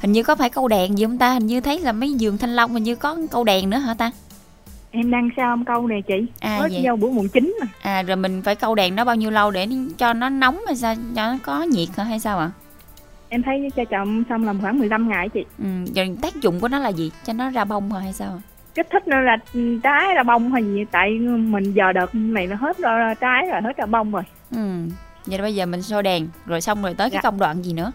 hình 0.00 0.12
như 0.12 0.22
có 0.22 0.36
phải 0.36 0.50
câu 0.50 0.68
đèn 0.68 0.98
gì 0.98 1.04
không 1.04 1.18
ta? 1.18 1.32
Hình 1.32 1.46
như 1.46 1.60
thấy 1.60 1.78
là 1.78 1.92
mấy 1.92 2.12
giường 2.12 2.38
thanh 2.38 2.56
long 2.56 2.72
hình 2.72 2.82
như 2.82 2.94
có 2.94 3.16
câu 3.30 3.44
đèn 3.44 3.70
nữa 3.70 3.78
hả 3.78 3.94
ta? 3.94 4.10
Em 4.90 5.10
đang 5.10 5.28
sao 5.36 5.58
câu 5.66 5.86
này 5.86 6.02
chị? 6.02 6.14
À, 6.40 6.58
hết 6.62 6.68
dâu 6.84 6.96
bữa 6.96 7.10
mùng 7.10 7.28
chín 7.28 7.56
mà. 7.60 7.66
À 7.82 8.02
rồi 8.02 8.16
mình 8.16 8.42
phải 8.42 8.54
câu 8.54 8.74
đèn 8.74 8.96
nó 8.96 9.04
bao 9.04 9.16
nhiêu 9.16 9.30
lâu 9.30 9.50
để 9.50 9.68
cho 9.98 10.12
nó 10.12 10.28
nóng 10.28 10.58
hay 10.66 10.76
sao? 10.76 10.94
Cho 11.16 11.26
nó 11.32 11.38
có 11.42 11.62
nhiệt 11.62 11.88
hả 11.96 12.04
hay 12.04 12.20
sao 12.20 12.38
ạ? 12.38 12.50
à? 12.62 12.65
Em 13.28 13.42
thấy 13.42 13.68
cho 13.76 13.84
chồng 13.84 14.22
xong 14.28 14.44
làm 14.44 14.60
khoảng 14.60 14.78
15 14.78 15.08
ngày 15.08 15.28
chị. 15.28 15.44
Ừ, 15.58 15.64
rồi 15.96 16.16
tác 16.22 16.34
dụng 16.34 16.60
của 16.60 16.68
nó 16.68 16.78
là 16.78 16.88
gì? 16.88 17.10
Cho 17.24 17.32
nó 17.32 17.50
ra 17.50 17.64
bông 17.64 17.90
thôi 17.90 18.02
hay 18.02 18.12
sao? 18.12 18.40
Kích 18.74 18.86
thích 18.90 19.08
nó 19.08 19.20
là 19.20 19.36
trái 19.82 20.14
ra 20.14 20.22
bông 20.22 20.52
hay 20.52 20.64
gì 20.64 20.84
tại 20.90 21.10
mình 21.20 21.72
giờ 21.72 21.92
đợt 21.92 22.14
này 22.14 22.46
nó 22.46 22.56
hết 22.56 22.78
ra 22.78 23.14
trái 23.20 23.46
rồi 23.52 23.60
hết 23.62 23.76
ra 23.76 23.86
bông 23.86 24.12
rồi. 24.12 24.22
Ừ 24.50 24.86
vậy 25.26 25.38
bây 25.38 25.54
giờ 25.54 25.66
mình 25.66 25.82
soi 25.82 26.02
đèn 26.02 26.28
rồi 26.46 26.60
xong 26.60 26.82
rồi 26.82 26.94
tới 26.94 27.10
dạ. 27.10 27.14
cái 27.14 27.22
công 27.22 27.38
đoạn 27.38 27.62
gì 27.62 27.72
nữa? 27.72 27.92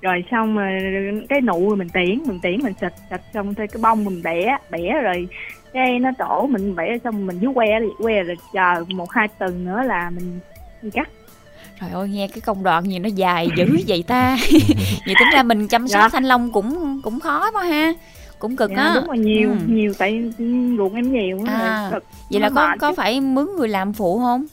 Rồi 0.00 0.24
xong 0.30 0.56
rồi 0.56 0.70
cái 1.28 1.40
nụ 1.40 1.68
rồi 1.68 1.76
mình 1.76 1.88
tiễn 1.88 2.18
mình 2.26 2.40
tiễn 2.42 2.60
mình 2.62 2.74
xịt 2.80 2.92
xịt 3.10 3.20
xong 3.34 3.54
thôi 3.54 3.66
cái 3.72 3.82
bông 3.82 4.04
mình 4.04 4.22
bẻ 4.22 4.58
bẻ 4.70 5.00
rồi 5.02 5.28
cái 5.72 5.98
nó 5.98 6.10
trổ 6.18 6.46
mình 6.46 6.76
bẻ 6.76 6.98
xong 7.04 7.26
mình 7.26 7.38
dưới 7.38 7.52
que 7.54 7.80
que 7.98 8.22
rồi 8.22 8.36
chờ 8.52 8.84
một 8.88 9.10
hai 9.10 9.28
tuần 9.28 9.64
nữa 9.64 9.82
là 9.82 10.10
mình, 10.10 10.40
mình 10.82 10.90
cắt 10.90 11.08
trời 11.80 11.90
ơi 11.90 12.08
nghe 12.08 12.28
cái 12.28 12.40
công 12.40 12.62
đoạn 12.62 12.90
gì 12.90 12.98
nó 12.98 13.08
dài 13.08 13.48
dữ 13.56 13.78
vậy 13.86 14.04
ta? 14.06 14.36
Vậy 15.06 15.14
tính 15.18 15.28
ra 15.32 15.42
mình 15.42 15.68
chăm 15.68 15.88
sóc 15.88 16.02
dạ. 16.02 16.08
thanh 16.08 16.24
long 16.24 16.52
cũng 16.52 17.00
cũng 17.02 17.20
khó 17.20 17.50
quá 17.50 17.64
ha 17.64 17.92
cũng 18.38 18.56
cực 18.56 18.70
dạ, 18.70 18.82
á. 18.82 18.92
đúng 18.94 19.06
rồi 19.06 19.18
nhiều 19.18 19.50
ừ. 19.50 19.56
nhiều 19.66 19.92
tại 19.98 20.32
ruộng 20.78 20.94
em 20.94 21.12
nhiều 21.12 21.38
à, 21.46 21.88
cực. 21.92 22.04
vậy 22.30 22.40
là 22.40 22.50
có 22.54 22.76
có 22.80 22.92
phải 22.92 23.20
mướn 23.20 23.46
người 23.56 23.68
làm 23.68 23.92
phụ 23.92 24.18
không? 24.18 24.46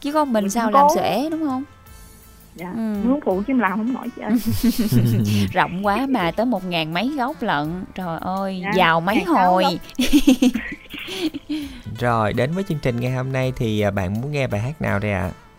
Chứ 0.00 0.12
con 0.12 0.32
mình, 0.32 0.44
mình 0.44 0.50
sao 0.50 0.70
làm 0.70 0.86
xuể 0.94 1.28
đúng 1.30 1.48
không? 1.48 1.64
Dạ 2.54 2.72
ừ. 2.76 2.94
mướn 3.04 3.20
phụ 3.24 3.42
chứ 3.46 3.54
làm 3.54 3.78
không 3.78 3.92
nổi 3.92 4.08
chứ. 4.16 4.22
Rộng 5.52 5.86
quá 5.86 6.06
mà 6.08 6.30
tới 6.30 6.46
một 6.46 6.64
ngàn 6.64 6.94
mấy 6.94 7.08
gốc 7.16 7.42
lận. 7.42 7.84
Trời 7.94 8.18
ơi 8.20 8.60
dạ, 8.64 8.70
giàu 8.76 9.00
mấy 9.00 9.24
hồi. 9.24 9.64
rồi 11.98 12.32
đến 12.32 12.50
với 12.54 12.64
chương 12.68 12.78
trình 12.82 13.00
ngày 13.00 13.12
hôm 13.12 13.32
nay 13.32 13.52
thì 13.56 13.80
à, 13.80 13.90
bạn 13.90 14.20
muốn 14.20 14.32
nghe 14.32 14.46
bài 14.46 14.60
hát 14.60 14.82
nào 14.82 14.98
đây 14.98 15.12
ạ? 15.12 15.22
à? 15.22 15.49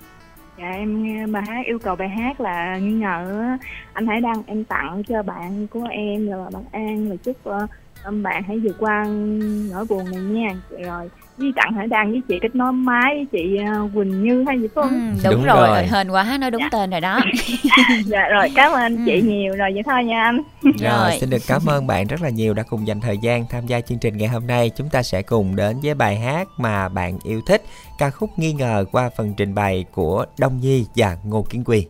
Dạ 0.62 0.72
em 0.72 1.04
nghe 1.04 1.28
bài 1.28 1.44
hát 1.48 1.66
yêu 1.66 1.80
cầu 1.80 1.96
bài 1.96 2.10
hát 2.10 2.42
là 2.42 2.78
nghi 2.78 2.92
ngờ 2.92 3.48
anh 3.94 4.08
hải 4.08 4.22
đăng 4.22 4.44
em 4.48 4.64
tặng 4.64 5.04
cho 5.04 5.24
bạn 5.24 5.68
của 5.68 5.88
em 5.90 6.30
rồi 6.30 6.50
bạn 6.54 6.64
an 6.72 7.08
rồi 7.08 7.18
chúc 7.18 7.38
uh, 7.50 7.70
bạn 8.24 8.44
hãy 8.44 8.60
vượt 8.60 8.76
qua 8.80 9.06
nỗi 9.72 9.86
buồn 9.90 10.12
này 10.12 10.22
nha. 10.22 10.56
Dạ 10.70 10.78
rồi 10.86 11.10
với 11.42 11.54
tặng 11.56 11.74
hải 11.74 11.88
đăng 11.88 12.12
với 12.12 12.22
chị 12.28 12.40
kết 12.42 12.56
nối 12.56 12.72
máy 12.74 13.16
với 13.16 13.26
chị 13.32 13.58
ờ, 13.58 13.88
quỳnh 13.96 14.24
như 14.24 14.44
hay 14.48 14.60
gì 14.60 14.68
phải 14.76 14.84
không 14.84 14.94
Ừ, 14.94 15.22
đúng, 15.24 15.34
Đúng 15.34 15.44
rồi, 15.46 15.68
rồi. 15.68 15.84
hên 15.92 16.10
quá 16.12 16.38
nói 16.42 16.52
đúng 16.52 16.62
tên 16.72 16.90
rồi 16.90 17.02
đó 17.02 17.20
dạ 18.06 18.28
rồi 18.32 18.48
cảm 18.56 18.72
ơn 18.72 18.96
Ừ. 18.96 19.02
chị 19.06 19.22
nhiều 19.22 19.56
rồi 19.56 19.70
vậy 19.74 19.84
thôi 19.86 20.04
nha 20.04 20.24
anh 20.24 20.42
Rồi, 20.64 20.72
Rồi. 21.10 21.18
xin 21.20 21.30
được 21.30 21.42
cảm 21.48 21.62
ơn 21.70 21.88
bạn 21.88 22.08
rất 22.08 22.22
là 22.22 22.30
nhiều 22.30 22.54
đã 22.54 22.64
cùng 22.64 22.88
dành 22.88 23.02
thời 23.02 23.18
gian 23.18 23.46
tham 23.50 23.68
gia 23.68 23.82
chương 23.82 24.00
trình 24.00 24.18
ngày 24.18 24.28
hôm 24.28 24.48
nay. 24.48 24.72
Chúng 24.78 24.90
ta 24.90 25.04
sẽ 25.04 25.22
cùng 25.22 25.56
đến 25.56 25.78
với 25.84 25.94
bài 25.94 26.16
hát 26.20 26.48
mà 26.58 26.90
bạn 26.90 27.20
yêu 27.24 27.42
thích, 27.48 27.64
ca 27.98 28.10
khúc 28.10 28.30
nghi 28.38 28.54
ngờ 28.54 28.86
qua 28.92 29.10
phần 29.18 29.34
trình 29.38 29.56
bày 29.56 29.86
của 29.94 30.26
Đông 30.40 30.60
Nhi 30.62 30.86
và 30.96 31.18
Ngô 31.26 31.46
Kiến 31.50 31.64
Quy. 31.64 31.86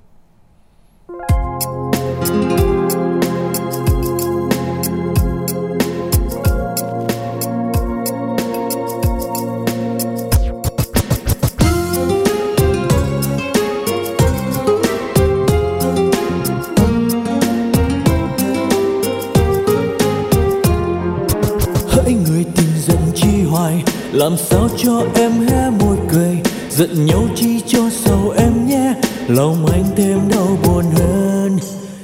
Làm 24.11 24.37
sao 24.37 24.69
cho 24.77 25.03
em 25.15 25.31
hé 25.47 25.69
môi 25.69 25.97
cười, 26.11 26.37
giận 26.69 27.05
nhau 27.05 27.23
chi 27.35 27.61
cho 27.67 27.79
sầu 27.91 28.33
em 28.37 28.67
nhé. 28.67 28.93
Lòng 29.27 29.65
anh 29.65 29.83
thêm 29.95 30.19
đau 30.29 30.57
buồn 30.63 30.85
hơn, 30.95 31.59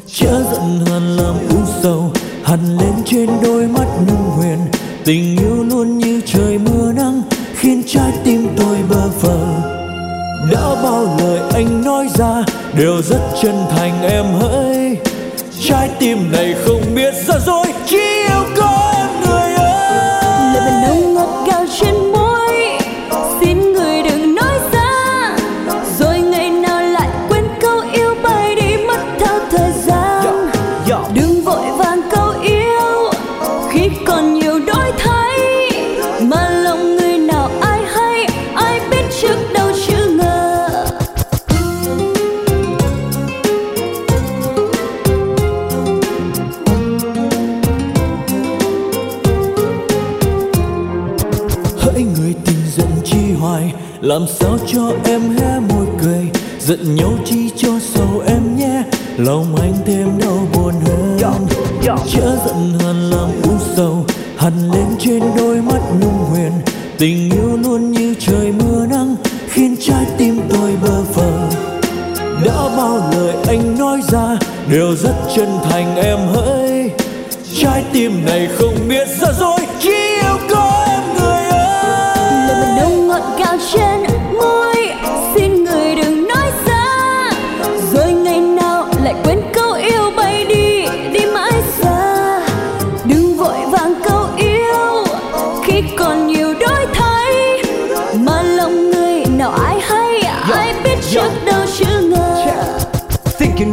chớ 0.07 0.43
giận 0.51 0.79
hờn 0.85 1.17
làm 1.17 1.35
u 1.49 1.57
sầu. 1.83 2.11
Hằn 2.43 2.59
lên 2.77 2.93
trên 3.05 3.29
đôi 3.43 3.67
mắt 3.67 3.87
nung 4.07 4.29
huyền, 4.37 4.57
tình 5.05 5.37
yêu 5.37 5.63
luôn 5.63 5.97
như 5.97 6.21
trời 6.25 6.57
mưa 6.57 6.91
nắng, 6.91 7.21
khiến 7.55 7.83
trái 7.87 8.11
tim 8.23 8.47
tôi 8.57 8.77
bơ 8.89 9.09
phờ 9.09 9.39
đã 10.51 10.81
bao 10.83 11.17
lời 11.19 11.39
anh 11.53 11.83
nói 11.83 12.07
ra, 12.17 12.43
đều 12.77 13.01
rất 13.01 13.21
chân 13.41 13.55
thành 13.69 14.01
em 14.09 14.25
hỡi. 14.25 14.97
Trái 15.63 15.89
tim 15.99 16.31
này 16.31 16.55
không 16.65 16.81
biết 16.95 17.13
ra 17.27 17.35
dối, 17.45 17.65
chỉ 17.87 17.97
yêu 17.97 18.36
làm 54.19 54.27
sao 54.39 54.57
cho 54.67 54.91
em 55.05 55.21
hé 55.37 55.59
môi 55.59 55.85
cười, 56.01 56.25
giận 56.59 56.95
nhau 56.95 57.13
chi 57.25 57.49
cho 57.55 57.69
sầu 57.81 58.23
em 58.27 58.57
nhé. 58.57 58.83
Lòng 59.17 59.55
anh 59.55 59.73
thêm 59.85 60.19
đau 60.19 60.47
buồn 60.53 60.73
hơn, 60.85 61.17
chớ 62.11 62.37
giận 62.45 62.73
hờn 62.79 63.09
làm 63.09 63.29
u 63.43 63.51
sầu. 63.75 64.05
Hằn 64.37 64.53
lên 64.73 64.85
trên 64.99 65.23
đôi 65.37 65.61
mắt 65.61 65.81
nung 66.01 66.17
huyền, 66.29 66.51
tình 66.97 67.31
yêu 67.31 67.57
luôn 67.63 67.91
như 67.91 68.15
trời 68.19 68.51
mưa 68.51 68.85
nắng, 68.85 69.15
khiến 69.49 69.75
trái 69.87 70.05
tim 70.17 70.41
tôi 70.49 70.71
bơ 70.81 71.03
phờ 71.13 71.31
đã 72.45 72.69
bao 72.77 72.97
lời 73.11 73.35
anh 73.47 73.79
nói 73.79 74.01
ra, 74.11 74.37
đều 74.71 74.95
rất 74.95 75.15
chân 75.35 75.49
thành 75.69 75.95
em 75.95 76.19
hỡi. 76.33 76.91
Trái 77.61 77.83
tim 77.93 78.25
này 78.25 78.47
không 78.57 78.75
biết 78.89 79.07
ra 79.21 79.27
dối, 79.39 79.59
chỉ 79.79 79.89
yêu 80.21 80.37
có 80.49 80.85
em 80.87 81.03
người 81.19 81.43
ơi. 81.49 82.47
Lời 82.47 82.55
mình 82.61 82.77
đâu 82.77 82.91
ngọt 83.07 83.35
ngào 83.39 83.57
trên 83.73 83.86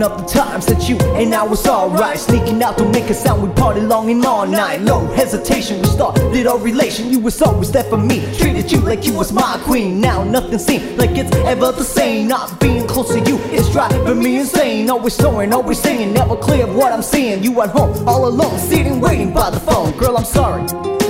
Of 0.04 0.18
the 0.18 0.28
times 0.28 0.66
that 0.66 0.86
you 0.86 0.98
and 1.16 1.34
I 1.34 1.42
was 1.44 1.66
alright. 1.66 2.18
Sneaking 2.18 2.62
out 2.62 2.76
to 2.76 2.86
make 2.90 3.08
a 3.08 3.14
sound, 3.14 3.42
we 3.42 3.48
party 3.54 3.80
long 3.80 4.10
and 4.10 4.22
all 4.22 4.46
night. 4.46 4.82
No 4.82 5.06
hesitation, 5.14 5.80
we 5.80 5.86
started 5.86 6.46
our 6.46 6.58
relation. 6.58 7.08
You 7.08 7.20
was 7.20 7.40
always 7.40 7.72
there 7.72 7.84
for 7.84 7.96
me, 7.96 8.20
treated 8.36 8.70
you 8.70 8.80
like 8.80 9.06
you 9.06 9.14
was 9.14 9.32
my 9.32 9.58
queen. 9.64 10.02
Now 10.02 10.22
nothing 10.22 10.58
seems 10.58 10.84
like 10.98 11.16
it's 11.16 11.34
ever 11.46 11.72
the 11.72 11.82
same. 11.82 12.28
Not 12.28 12.60
being 12.60 12.86
close 12.86 13.14
to 13.14 13.20
you 13.20 13.38
is 13.48 13.70
driving 13.70 14.22
me 14.22 14.40
insane. 14.40 14.90
Always 14.90 15.14
soaring, 15.14 15.54
always 15.54 15.78
singing, 15.78 16.12
never 16.12 16.36
clear 16.36 16.66
of 16.66 16.74
what 16.74 16.92
I'm 16.92 17.00
seeing. 17.00 17.42
You 17.42 17.62
at 17.62 17.70
home, 17.70 18.06
all 18.06 18.28
alone, 18.28 18.58
sitting 18.58 19.00
waiting 19.00 19.32
by 19.32 19.48
the 19.48 19.60
phone. 19.60 19.96
Girl, 19.96 20.18
I'm 20.18 20.26
sorry, 20.26 20.64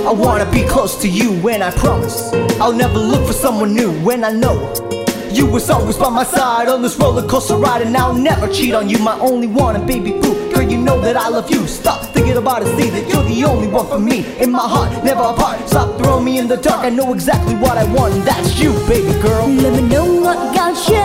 I 0.05 0.13
wanna 0.13 0.49
be 0.51 0.63
close 0.69 0.95
to 1.01 1.09
you 1.09 1.33
And 1.49 1.61
I 1.61 1.71
promise, 1.71 2.31
I'll 2.61 2.71
never 2.71 2.97
look 2.97 3.27
for 3.27 3.33
someone 3.33 3.73
new 3.73 3.91
When 4.05 4.23
I 4.23 4.31
know 4.31 4.94
you 5.35 5.45
was 5.45 5.69
always 5.69 5.97
by 5.97 6.09
my 6.09 6.23
side 6.23 6.67
on 6.67 6.81
this 6.81 6.97
roller 6.97 7.27
coaster 7.27 7.57
ride, 7.57 7.81
and 7.81 7.95
I'll 7.97 8.13
never 8.13 8.47
cheat 8.47 8.73
on 8.73 8.89
you, 8.89 8.99
my 8.99 9.17
only 9.19 9.47
one. 9.47 9.75
And 9.75 9.85
baby 9.85 10.11
boo, 10.11 10.35
girl, 10.53 10.61
you 10.61 10.77
know 10.77 10.99
that 11.01 11.15
I 11.17 11.27
love 11.29 11.49
you. 11.51 11.67
Stop 11.67 12.01
thinking 12.13 12.37
about 12.37 12.61
it, 12.63 12.67
see 12.77 12.89
that 12.89 13.07
you're 13.09 13.23
the 13.23 13.43
only 13.43 13.67
one 13.67 13.87
for 13.87 13.99
me. 13.99 14.17
In 14.41 14.51
my 14.51 14.59
heart, 14.59 15.03
never 15.03 15.23
apart. 15.23 15.67
Stop 15.67 15.97
throwing 15.99 16.25
me 16.25 16.37
in 16.37 16.47
the 16.47 16.57
dark. 16.57 16.85
I 16.85 16.89
know 16.89 17.13
exactly 17.13 17.55
what 17.55 17.77
I 17.77 17.85
want, 17.93 18.13
and 18.13 18.23
that's 18.23 18.57
you, 18.59 18.71
baby 18.87 19.13
girl. 19.21 19.47
Let 19.47 19.73
me 19.73 19.87
know 19.93 20.05
what 20.21 20.37
ngào 20.55 20.73
trên 20.87 21.04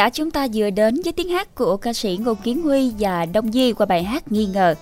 giả 0.00 0.10
chúng 0.10 0.30
ta 0.30 0.46
vừa 0.54 0.70
đến 0.70 1.00
với 1.04 1.12
tiếng 1.12 1.28
hát 1.28 1.54
của 1.54 1.76
ca 1.76 1.92
sĩ 1.92 2.18
Ngô 2.20 2.34
Kiến 2.34 2.62
Huy 2.62 2.92
và 2.98 3.26
Đông 3.26 3.52
Di 3.52 3.72
qua 3.72 3.86
bài 3.86 4.04
hát 4.04 4.32
Nghi 4.32 4.46
ngờ. 4.46 4.74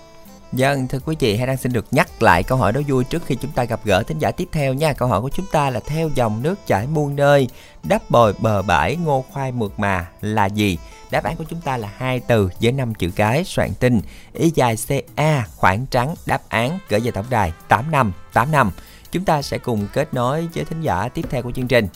Dân, 0.52 0.88
thưa 0.88 0.98
quý 1.06 1.16
vị, 1.20 1.36
hãy 1.36 1.46
đang 1.46 1.56
xin 1.56 1.72
được 1.72 1.86
nhắc 1.90 2.22
lại 2.22 2.42
câu 2.42 2.58
hỏi 2.58 2.72
đó 2.72 2.80
vui 2.88 3.04
trước 3.04 3.22
khi 3.26 3.34
chúng 3.34 3.50
ta 3.50 3.64
gặp 3.64 3.80
gỡ 3.84 4.02
thính 4.02 4.18
giả 4.18 4.30
tiếp 4.30 4.48
theo 4.52 4.74
nha. 4.74 4.92
Câu 4.92 5.08
hỏi 5.08 5.20
của 5.20 5.28
chúng 5.28 5.46
ta 5.52 5.70
là 5.70 5.80
theo 5.80 6.10
dòng 6.14 6.42
nước 6.42 6.66
chảy 6.66 6.86
muôn 6.86 7.16
nơi, 7.16 7.48
đắp 7.82 8.10
bồi 8.10 8.34
bờ 8.38 8.62
bãi 8.62 8.96
ngô 8.96 9.24
khoai 9.32 9.52
mượt 9.52 9.78
mà 9.78 10.06
là 10.20 10.46
gì? 10.46 10.78
Đáp 11.10 11.24
án 11.24 11.36
của 11.36 11.44
chúng 11.50 11.60
ta 11.60 11.76
là 11.76 11.92
hai 11.96 12.20
từ 12.20 12.50
với 12.60 12.72
năm 12.72 12.94
chữ 12.94 13.10
cái 13.16 13.44
soạn 13.44 13.70
tin. 13.80 14.00
Y 14.32 14.52
dài 14.54 14.76
CA 14.88 15.44
khoảng 15.56 15.86
trắng 15.86 16.14
đáp 16.26 16.40
án 16.48 16.78
gửi 16.88 17.00
về 17.00 17.10
tổng 17.10 17.26
đài 17.30 17.52
8585. 17.68 18.70
Chúng 19.12 19.24
ta 19.24 19.42
sẽ 19.42 19.58
cùng 19.58 19.86
kết 19.92 20.14
nối 20.14 20.48
với 20.54 20.64
thính 20.64 20.80
giả 20.80 21.08
tiếp 21.14 21.24
theo 21.30 21.42
của 21.42 21.52
chương 21.52 21.68
trình. 21.68 21.88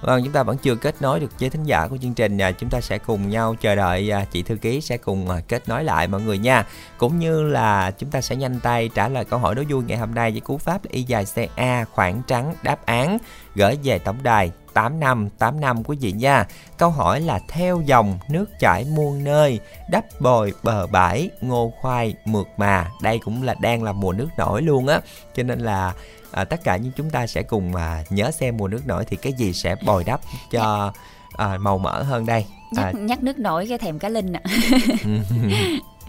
Vâng, 0.00 0.24
chúng 0.24 0.32
ta 0.32 0.42
vẫn 0.42 0.58
chưa 0.58 0.74
kết 0.74 1.02
nối 1.02 1.20
được 1.20 1.40
với 1.40 1.50
thính 1.50 1.64
giả 1.64 1.86
của 1.86 1.96
chương 2.02 2.14
trình. 2.14 2.38
À, 2.38 2.52
chúng 2.52 2.70
ta 2.70 2.80
sẽ 2.80 2.98
cùng 2.98 3.30
nhau 3.30 3.54
chờ 3.60 3.74
đợi 3.74 4.10
à, 4.10 4.24
chị 4.30 4.42
thư 4.42 4.56
ký 4.56 4.80
sẽ 4.80 4.96
cùng 4.96 5.30
à, 5.30 5.40
kết 5.48 5.68
nối 5.68 5.84
lại 5.84 6.08
mọi 6.08 6.20
người 6.20 6.38
nha. 6.38 6.66
Cũng 6.98 7.18
như 7.18 7.42
là 7.42 7.90
chúng 7.90 8.10
ta 8.10 8.20
sẽ 8.20 8.36
nhanh 8.36 8.60
tay 8.60 8.90
trả 8.94 9.08
lời 9.08 9.24
câu 9.24 9.38
hỏi 9.38 9.54
đố 9.54 9.62
vui 9.68 9.84
ngày 9.86 9.98
hôm 9.98 10.14
nay 10.14 10.30
với 10.30 10.40
cú 10.40 10.58
pháp 10.58 10.88
y 10.88 11.02
dài 11.02 11.24
CA 11.34 11.84
khoảng 11.84 12.22
trắng 12.26 12.54
đáp 12.62 12.86
án 12.86 13.18
gửi 13.54 13.78
về 13.84 13.98
tổng 13.98 14.22
đài 14.22 14.52
8 14.78 15.00
năm 15.00 15.28
8 15.38 15.60
năm 15.60 15.84
quý 15.84 15.96
vị 16.00 16.12
nha 16.12 16.46
câu 16.78 16.90
hỏi 16.90 17.20
là 17.20 17.40
theo 17.48 17.80
dòng 17.86 18.18
nước 18.28 18.44
chảy 18.60 18.84
muôn 18.84 19.24
nơi 19.24 19.60
đắp 19.90 20.04
bồi 20.20 20.52
bờ 20.62 20.86
bãi 20.86 21.30
ngô 21.40 21.72
khoai 21.80 22.14
mượt 22.24 22.46
mà 22.56 22.90
đây 23.02 23.20
cũng 23.24 23.42
là 23.42 23.54
đang 23.60 23.82
là 23.82 23.92
mùa 23.92 24.12
nước 24.12 24.28
nổi 24.38 24.62
luôn 24.62 24.86
á 24.86 25.00
cho 25.36 25.42
nên 25.42 25.58
là 25.58 25.94
à, 26.30 26.44
tất 26.44 26.60
cả 26.64 26.76
những 26.76 26.92
chúng 26.96 27.10
ta 27.10 27.26
sẽ 27.26 27.42
cùng 27.42 27.74
à, 27.74 28.04
nhớ 28.10 28.30
xem 28.30 28.56
mùa 28.56 28.68
nước 28.68 28.86
nổi 28.86 29.04
thì 29.04 29.16
cái 29.16 29.32
gì 29.32 29.52
sẽ 29.52 29.76
bồi 29.86 30.04
đắp 30.04 30.20
cho 30.50 30.92
à, 31.32 31.58
màu 31.58 31.78
mỡ 31.78 32.02
hơn 32.02 32.26
đây? 32.26 32.44
Nhắc, 32.72 32.84
à, 32.84 32.92
nhắc 32.92 33.22
nước 33.22 33.38
nổi 33.38 33.66
cái 33.68 33.78
thèm 33.78 33.98
cá 33.98 34.08
linh 34.08 34.32
ạ. 34.32 34.40
à, 34.44 34.50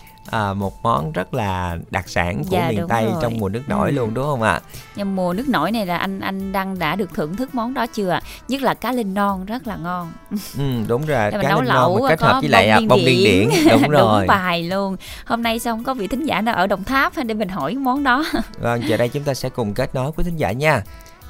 một 0.54 0.82
món 0.82 1.12
rất 1.12 1.34
là 1.34 1.76
đặc 1.90 2.08
sản 2.08 2.38
của 2.38 2.56
Dạ, 2.56 2.68
miền 2.68 2.80
đúng 2.80 2.88
Tây 2.88 3.04
rồi. 3.04 3.14
trong 3.22 3.38
mùa 3.38 3.48
nước 3.48 3.62
nổi 3.66 3.88
Ừ. 3.90 3.94
luôn 3.94 4.14
đúng 4.14 4.24
không 4.24 4.42
ạ? 4.42 4.60
nhưng 4.96 5.16
mùa 5.16 5.32
nước 5.32 5.48
nổi 5.48 5.72
này 5.72 5.86
là 5.86 5.96
anh 5.96 6.20
anh 6.20 6.52
đăng 6.52 6.78
đã 6.78 6.96
được 6.96 7.10
thưởng 7.14 7.36
thức 7.36 7.54
món 7.54 7.74
đó 7.74 7.86
chưa 7.86 8.10
ạ 8.10 8.20
nhất 8.48 8.62
là 8.62 8.74
cá 8.74 8.92
linh 8.92 9.14
non 9.14 9.44
rất 9.44 9.66
là 9.66 9.76
ngon 9.76 10.12
Ừ, 10.58 10.64
đúng 10.88 11.06
rồi, 11.06 11.30
cá 11.30 11.38
linh 11.38 11.68
non 11.68 11.94
kết 12.08 12.16
có 12.20 12.26
hợp 12.26 12.40
với 12.40 12.48
lại 12.48 12.68
à, 12.68 12.80
bông 12.88 12.98
điên 12.98 13.24
điển, 13.24 13.48
đúng 13.70 13.88
rồi. 13.90 14.26
bài 14.26 14.62
luôn 14.62 14.96
hôm 15.24 15.42
nay 15.42 15.58
xong 15.58 15.84
có 15.84 15.94
vị 15.94 16.06
thính 16.06 16.26
giả 16.26 16.40
nào 16.40 16.54
ở 16.54 16.66
đồng 16.66 16.84
tháp 16.84 17.12
để 17.26 17.34
mình 17.34 17.48
hỏi 17.48 17.74
món 17.74 18.02
đó 18.04 18.24
Vâng, 18.58 18.82
giờ 18.88 18.96
đây 18.96 19.08
chúng 19.08 19.22
ta 19.24 19.34
sẽ 19.34 19.48
cùng 19.48 19.74
kết 19.74 19.94
nối 19.94 20.10
với 20.16 20.24
thính 20.24 20.36
giả 20.36 20.52
nha. 20.52 20.82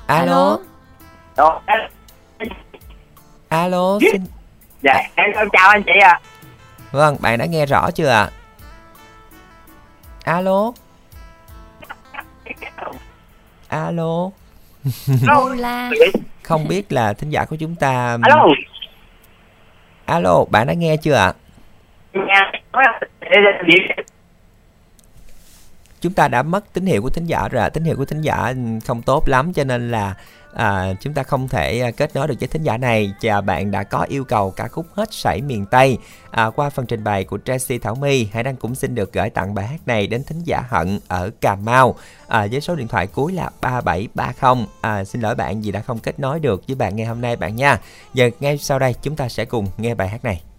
Alo, 0.07 0.59
Alo. 1.37 1.61
alo, 3.49 3.99
xin 4.13 4.23
Dạ, 4.83 4.95
em, 5.15 5.27
chào 5.53 5.69
anh 5.69 5.83
chị 5.83 5.93
ạ. 6.03 6.21
Vâng, 6.93 7.17
bạn 7.21 7.39
đã 7.39 7.45
nghe 7.47 7.67
rõ 7.67 7.91
chưa 7.91 8.09
ạ? 8.09 8.31
Alo. 10.25 10.73
Alo. 13.69 14.31
la 15.57 15.91
Không 16.43 16.69
biết 16.69 16.93
là 16.93 17.13
thính 17.13 17.31
giả 17.31 17.45
của 17.45 17.57
chúng 17.57 17.77
ta 17.77 18.19
Alo. 18.23 18.47
Alo, 20.05 20.45
bạn 20.45 20.67
đã 20.67 20.73
nghe 20.73 20.97
chưa 20.97 21.15
ạ? 21.15 21.33
Chúng 26.01 26.13
ta 26.13 26.29
đã 26.29 26.43
mất 26.43 26.73
tín 26.73 26.87
hiệu 26.87 27.03
của 27.03 27.11
thính 27.11 27.27
giả 27.27 27.49
rồi 27.49 27.71
tín 27.71 27.85
hiệu 27.85 27.97
của 27.97 28.05
thính 28.05 28.21
giả 28.21 28.53
không 28.87 29.03
tốt 29.03 29.29
lắm 29.29 29.53
cho 29.53 29.65
nên 29.65 29.91
là 29.91 30.15
à, 30.55 30.95
chúng 31.01 31.15
ta 31.15 31.23
không 31.23 31.49
thể 31.49 31.81
à, 31.81 31.91
kết 31.91 32.15
nối 32.15 32.29
được 32.29 32.35
với 32.41 32.49
thính 32.49 32.63
giả 32.63 32.77
này. 32.77 33.13
Và 33.23 33.41
bạn 33.41 33.71
đã 33.71 33.83
có 33.83 34.03
yêu 34.09 34.25
cầu 34.25 34.51
ca 34.51 34.69
khúc 34.69 34.87
hết 34.95 35.13
sảy 35.13 35.41
miền 35.43 35.67
Tây. 35.67 35.99
À, 36.31 36.51
qua 36.51 36.71
phần 36.71 36.87
trình 36.87 37.05
bày 37.05 37.25
của 37.25 37.39
Tracy 37.45 37.79
Thảo 37.79 37.95
My 37.95 38.25
Hải 38.33 38.43
Đăng 38.43 38.57
cũng 38.57 38.75
xin 38.75 38.95
được 38.95 39.13
gửi 39.13 39.31
tặng 39.31 39.55
bài 39.55 39.67
hát 39.67 39.81
này 39.87 40.07
đến 40.07 40.25
thính 40.25 40.43
giả 40.45 40.65
Hận 40.69 41.01
ở 41.09 41.31
Cà 41.41 41.55
Mau. 41.55 41.95
À, 42.29 42.47
với 42.51 42.61
số 42.61 42.75
điện 42.75 42.89
thoại 42.89 43.07
cuối 43.07 43.33
là 43.33 43.51
3730 43.61 44.67
à, 44.81 45.05
xin 45.05 45.23
lỗi 45.23 45.35
bạn 45.35 45.63
vì 45.63 45.73
đã 45.73 45.81
không 45.81 45.99
kết 45.99 46.21
nối 46.21 46.41
được 46.41 46.63
với 46.69 46.75
bạn 46.75 46.97
ngày 46.97 47.07
hôm 47.07 47.21
nay 47.21 47.37
bạn 47.37 47.57
nha. 47.57 47.79
Giờ 48.15 48.31
ngay 48.41 48.59
sau 48.59 48.79
đây 48.79 48.95
chúng 49.03 49.17
ta 49.17 49.29
sẽ 49.29 49.45
cùng 49.45 49.67
nghe 49.79 49.95
bài 49.95 50.09
hát 50.09 50.25
này. 50.25 50.50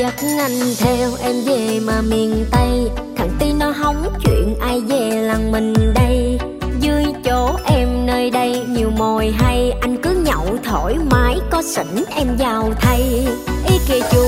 Dắt 0.00 0.14
anh 0.38 0.74
theo 0.78 1.10
em 1.22 1.34
về 1.44 1.80
mà 1.80 2.00
miền 2.00 2.44
Tây. 2.50 2.90
Thằng 3.16 3.30
Ti 3.38 3.52
nó 3.52 3.70
hóng 3.70 4.12
chuyện 4.24 4.56
ai 4.60 4.80
về 4.80 5.10
làng 5.10 5.52
mình 5.52 5.74
đây. 5.94 6.38
Dưới 6.80 7.04
chỗ 7.24 7.56
em 7.64 8.06
nơi 8.06 8.30
đây 8.30 8.62
nhiều 8.68 8.90
mồi 8.90 9.30
hay. 9.38 9.72
Anh 9.80 9.96
cứ 10.02 10.10
nhậu 10.10 10.46
thoải 10.64 10.94
mái, 11.10 11.38
có 11.50 11.62
sỉnh 11.62 12.04
em 12.16 12.26
vào 12.38 12.72
thay. 12.80 13.26
Ý 13.68 13.78
kìa 13.88 14.00
chú 14.12 14.24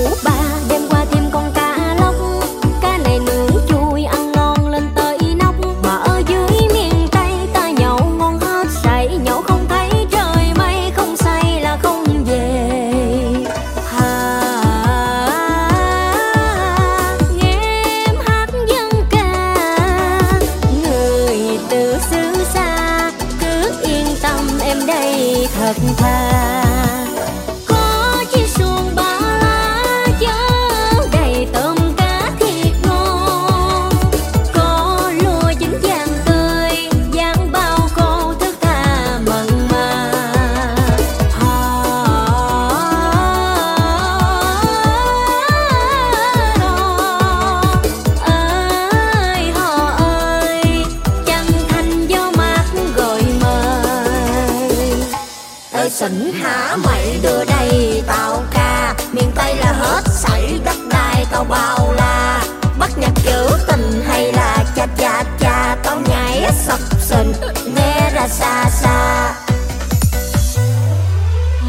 đây 57.45 58.03
tao 58.07 58.43
ca. 58.53 58.95
Miền 59.11 59.31
tây 59.35 59.55
là 59.55 59.71
hết, 59.71 60.01
sảy 60.11 60.59
đất 60.65 60.75
đai 60.89 61.25
tao 61.31 61.43
bao 61.43 61.93
la. 61.97 62.43
Bắt 62.79 62.89
nhạc 62.97 63.11
trữ 63.25 63.47
tình 63.67 64.03
hay 64.07 64.33
là 64.33 64.57
cha 64.75 64.87
cha 64.97 65.23
cha. 65.39 65.77
Tao 65.83 65.97
nhảy 66.09 66.51
sập 66.65 66.79
sình, 66.99 67.33
nghe 67.75 68.11
ra 68.13 68.27
xa 68.27 68.69
xa. 68.69 69.33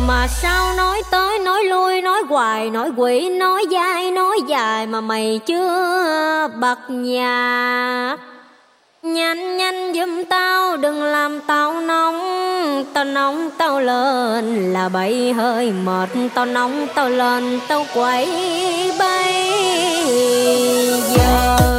Mà 0.07 0.27
sao 0.29 0.75
nói 0.77 1.03
tới, 1.11 1.39
nói 1.39 1.65
lui, 1.65 2.03
nói 2.03 2.23
hoài, 2.29 2.71
nói 2.71 2.91
quỷ, 2.97 3.29
nói 3.29 3.65
dai, 3.73 4.11
nói 4.11 4.37
dài 4.49 4.87
mà 4.87 5.01
mày 5.01 5.41
chưa 5.47 6.49
bật 6.61 6.79
nhạc? 6.89 8.17
Nhanh 9.05 9.57
nhanh 9.57 9.93
giùm 9.95 10.25
tao, 10.29 10.77
đừng 10.77 11.03
làm 11.03 11.41
tao 11.41 11.81
nóng. 11.81 12.21
Tao 12.93 13.05
nóng, 13.05 13.51
tao 13.59 13.81
lên 13.81 14.73
là 14.73 14.89
bay 14.89 15.33
hơi 15.33 15.73
mệt. 15.73 16.09
Tao 16.35 16.47
nóng, 16.47 16.87
tao 16.95 17.09
lên, 17.09 17.61
tao 17.69 17.87
quẩy 17.95 18.27
bay 18.99 19.51
giờ. 21.17 21.74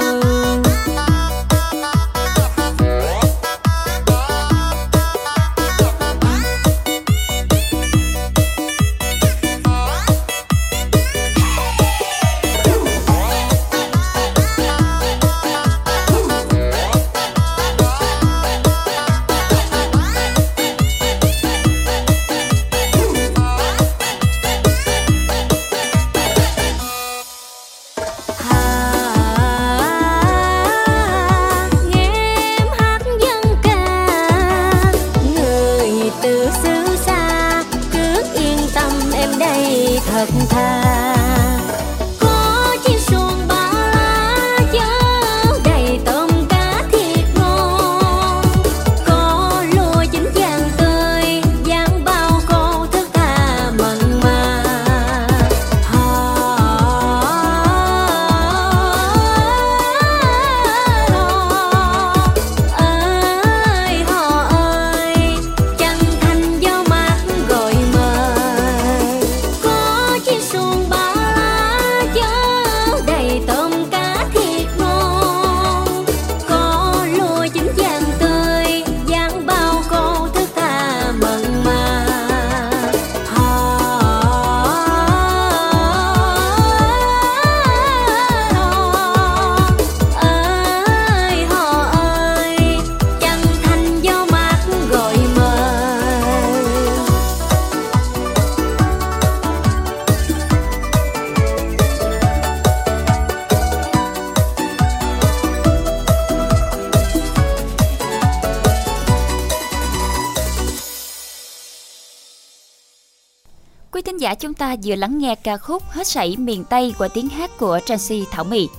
Giả 114.36 114.40
chúng 114.40 114.54
ta 114.54 114.76
vừa 114.84 114.96
lắng 114.96 115.18
nghe 115.18 115.36
ca 115.36 115.58
khúc 115.58 115.84
Hết 115.90 116.08
sảy 116.08 116.36
miền 116.38 116.64
Tây 116.64 116.94
qua 116.98 117.08
tiếng 117.08 117.30
hát 117.30 117.52
của 117.60 117.80
Tracy 117.86 118.26
Thảo 118.32 118.44
Mỹ. 118.44 118.70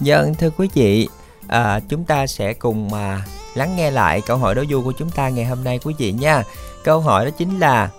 Dân 0.00 0.24
vâng, 0.24 0.34
thưa 0.34 0.50
quý 0.50 0.68
vị, 0.74 1.08
à, 1.48 1.80
chúng 1.88 2.04
ta 2.04 2.26
sẽ 2.26 2.52
cùng 2.52 2.90
mà 2.90 3.24
lắng 3.54 3.76
nghe 3.76 3.90
lại 3.90 4.20
câu 4.20 4.36
hỏi 4.36 4.54
đố 4.54 4.64
vui 4.68 4.82
của 4.82 4.92
chúng 4.92 5.10
ta 5.10 5.28
ngày 5.28 5.44
hôm 5.44 5.64
nay 5.64 5.78
quý 5.84 5.94
vị 5.98 6.12
nha. 6.12 6.42
Câu 6.84 7.00
hỏi 7.00 7.24
đó 7.24 7.30
chính 7.30 7.58
là 7.58 7.90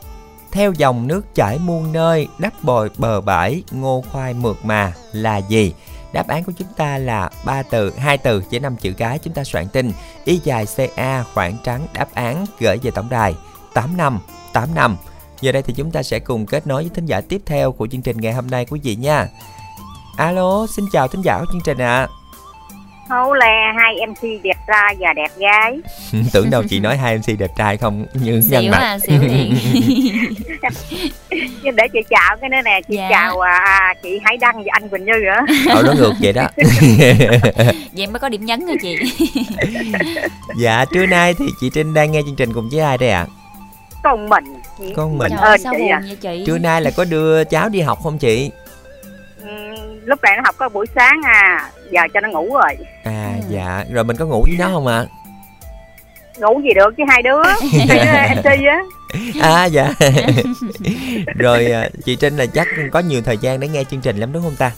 theo 0.51 0.73
dòng 0.73 1.07
nước 1.07 1.35
chảy 1.35 1.59
muôn 1.59 1.91
nơi, 1.91 2.27
đắp 2.37 2.63
bồi 2.63 2.89
bờ 2.97 3.21
bãi, 3.21 3.63
ngô 3.71 4.03
khoai 4.11 4.33
mượt 4.33 4.65
mà 4.65 4.93
là 5.11 5.37
gì? 5.37 5.73
Đáp 6.13 6.27
án 6.27 6.43
của 6.43 6.51
chúng 6.57 6.73
ta 6.77 6.97
là 6.97 7.29
ba 7.45 7.63
từ, 7.63 7.93
hai 7.97 8.17
từ 8.17 8.43
với 8.51 8.59
năm 8.59 8.75
chữ 8.77 8.93
cái 8.93 9.19
chúng 9.19 9.33
ta 9.33 9.43
soạn 9.43 9.67
tin 9.67 9.91
y 10.25 10.39
dài 10.43 10.65
CA 10.75 11.23
khoảng 11.33 11.57
trắng 11.63 11.87
đáp 11.93 12.07
án 12.13 12.45
gửi 12.59 12.77
về 12.77 12.91
tổng 12.91 13.09
đài 13.09 13.35
8585. 13.73 14.97
Giờ 15.41 15.51
đây 15.51 15.61
thì 15.61 15.73
chúng 15.77 15.91
ta 15.91 16.03
sẽ 16.03 16.19
cùng 16.19 16.45
kết 16.45 16.67
nối 16.67 16.83
với 16.83 16.91
thính 16.95 17.05
giả 17.05 17.21
tiếp 17.21 17.41
theo 17.45 17.71
của 17.71 17.87
chương 17.87 18.01
trình 18.01 18.17
ngày 18.21 18.33
hôm 18.33 18.47
nay 18.51 18.65
quý 18.65 18.79
vị 18.83 18.95
nha. 18.95 19.27
Alo, 20.17 20.67
xin 20.75 20.85
chào 20.91 21.07
thính 21.07 21.21
giả 21.21 21.39
của 21.39 21.45
chương 21.51 21.61
trình 21.65 21.77
ạ. 21.77 21.97
À. 21.97 22.07
Hấu 23.09 23.33
le 23.33 23.73
hai 23.77 23.95
MC 24.07 24.43
đẹp 24.43 24.57
trai 24.67 24.95
và 24.99 25.13
đẹp 25.13 25.31
gái 25.37 25.77
Tưởng 26.33 26.49
đâu 26.49 26.63
chị 26.69 26.79
nói 26.79 26.97
hai 26.97 27.17
MC 27.17 27.39
đẹp 27.39 27.51
trai 27.57 27.77
không 27.77 28.05
như 28.13 28.41
Xỉu 28.41 28.51
nhân 28.51 28.71
mặt. 28.71 28.77
à, 28.77 28.99
xỉu 28.99 29.21
liền. 29.21 29.55
Nhưng 31.63 31.75
để 31.75 31.83
chị 31.93 31.99
chào 32.09 32.37
cái 32.41 32.49
nữa 32.49 32.57
nè 32.65 32.81
Chị 32.87 32.95
Dạ. 32.95 33.07
chào 33.09 33.39
à, 33.39 33.93
chị 34.03 34.19
Hải 34.23 34.37
Đăng 34.37 34.55
và 34.57 34.63
anh 34.71 34.89
Quỳnh 34.89 35.05
Như 35.05 35.11
nữa 35.25 35.55
Ờ 35.69 35.81
nó 35.85 35.93
ngược 35.93 36.13
vậy 36.21 36.33
đó. 36.33 36.47
Vậy 37.93 38.07
mới 38.07 38.19
có 38.19 38.29
điểm 38.29 38.45
nhấn 38.45 38.65
nha 38.65 38.73
chị. 38.81 38.95
dạ, 40.59 40.85
trưa 40.93 41.05
nay 41.05 41.33
thì 41.39 41.45
chị 41.61 41.69
Trinh 41.73 41.93
đang 41.93 42.11
nghe 42.11 42.21
chương 42.25 42.35
trình 42.35 42.53
cùng 42.53 42.69
với 42.71 42.79
ai 42.81 42.97
đây 42.97 43.09
ạ? 43.09 43.25
Con 44.03 44.29
mình 44.29 44.43
Con 44.95 45.17
mình. 45.17 45.31
Ơn 45.31 45.39
ơi, 45.41 45.57
sao 45.57 45.73
buồn 45.73 45.89
à. 45.91 46.01
vậy 46.07 46.15
chị? 46.21 46.43
Trưa 46.47 46.57
nay 46.57 46.81
là 46.81 46.91
có 46.97 47.05
đưa 47.05 47.43
cháu 47.43 47.69
đi 47.69 47.81
học 47.81 47.99
không 48.03 48.17
chị? 48.17 48.51
Ừ, 49.41 49.47
Lúc 50.05 50.19
này 50.23 50.33
nó 50.37 50.41
học 50.45 50.55
có 50.57 50.69
buổi 50.69 50.85
sáng 50.95 51.21
à 51.25 51.69
Giờ 51.91 52.01
cho 52.13 52.19
nó 52.19 52.29
ngủ 52.29 52.53
rồi 52.53 52.77
À 53.03 53.31
Ừ. 53.35 53.43
dạ, 53.49 53.83
rồi 53.93 54.03
mình 54.03 54.15
có 54.17 54.25
ngủ 54.25 54.41
với 54.49 54.57
nó 54.59 54.67
không 54.73 54.87
ạ? 54.87 55.05
Ngủ 56.37 56.61
gì 56.63 56.69
được 56.75 56.93
chứ 56.97 57.03
hai 57.09 57.21
đứa 57.21 57.41
đứa 57.87 57.95
MC 58.35 58.45
á 58.45 58.81
À 59.41 59.65
dạ. 59.65 59.93
rồi 61.37 61.71
à, 61.71 61.89
chị 62.05 62.15
Trinh 62.15 62.37
là 62.37 62.45
chắc 62.45 62.67
có 62.91 62.99
nhiều 62.99 63.21
thời 63.21 63.37
gian 63.37 63.59
để 63.59 63.67
nghe 63.67 63.83
chương 63.83 64.01
trình 64.01 64.17
lắm 64.17 64.33
đúng 64.33 64.43
không 64.43 64.55
ta? 64.55 64.71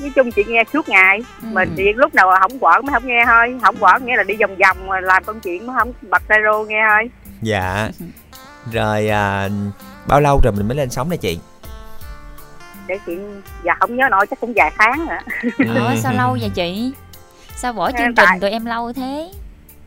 Nói 0.00 0.10
chung 0.16 0.30
chị 0.30 0.42
nghe 0.48 0.64
suốt 0.72 0.88
ngày 0.88 1.18
Ừ. 1.42 1.48
Mình 1.52 1.74
chị 1.76 1.92
lúc 1.96 2.14
nào 2.14 2.30
không 2.40 2.58
quẩn 2.60 2.86
mới 2.86 2.92
không 2.92 3.06
nghe 3.06 3.22
thôi 3.26 3.54
Không 3.62 3.76
quẩn 3.80 4.06
nghĩa 4.06 4.16
là 4.16 4.22
đi 4.22 4.34
vòng 4.40 4.56
vòng 4.56 4.90
làm 5.02 5.24
công 5.24 5.40
chuyện 5.40 5.66
mới 5.66 5.76
không 5.78 5.92
bật 6.10 6.22
radio 6.28 6.64
nghe 6.68 6.80
thôi 6.90 7.10
Dạ. 7.42 7.88
Rồi 8.72 9.08
à, 9.08 9.48
bao 10.06 10.20
lâu 10.20 10.40
rồi 10.44 10.52
mình 10.52 10.68
mới 10.68 10.76
lên 10.76 10.90
sóng 10.90 11.10
đây 11.10 11.16
chị? 11.18 11.38
Để 12.86 12.98
chị 13.06 13.12
giờ 13.64 13.72
không 13.80 13.96
nhớ 13.96 14.08
nổi 14.10 14.26
chắc 14.26 14.40
cũng 14.40 14.52
vài 14.56 14.70
tháng 14.78 15.06
nữa 15.06 15.42
Ủa 15.80 15.96
sao 16.02 16.12
lâu 16.12 16.36
vậy 16.40 16.50
chị? 16.54 16.92
Sao 17.56 17.72
bỏ 17.72 17.90
chương 17.90 18.14
tại- 18.14 18.26
trình 18.30 18.40
tụi 18.40 18.50
em 18.50 18.64
lâu 18.64 18.92
thế? 18.92 19.30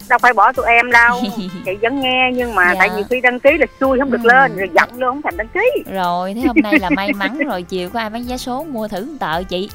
đâu 0.09 0.19
phải 0.21 0.33
bỏ 0.33 0.51
tụi 0.51 0.65
em 0.65 0.91
đâu 0.91 1.21
chị 1.65 1.77
vẫn 1.81 2.01
nghe 2.01 2.31
nhưng 2.33 2.55
mà 2.55 2.63
Dạ. 2.73 2.75
tại 2.79 2.89
vì 2.95 3.03
khi 3.09 3.21
đăng 3.21 3.39
ký 3.39 3.49
là 3.59 3.65
xui 3.79 3.99
không 3.99 4.11
được 4.11 4.19
Ừ. 4.23 4.27
lên 4.33 4.57
rồi 4.57 4.69
giận 4.75 4.89
luôn 4.97 5.09
không 5.09 5.21
thành 5.21 5.37
đăng 5.37 5.47
ký 5.47 5.83
Rồi 5.93 6.33
thế 6.33 6.41
hôm 6.41 6.55
nay 6.63 6.79
là 6.79 6.89
may 6.89 7.13
mắn 7.13 7.37
rồi 7.37 7.61
chiều 7.63 7.89
có 7.89 7.99
ai 7.99 8.09
bán 8.09 8.23
vé 8.23 8.37
số 8.37 8.63
mua 8.63 8.87
thử 8.87 9.05
một 9.05 9.17
tờ 9.19 9.43
chị. 9.43 9.69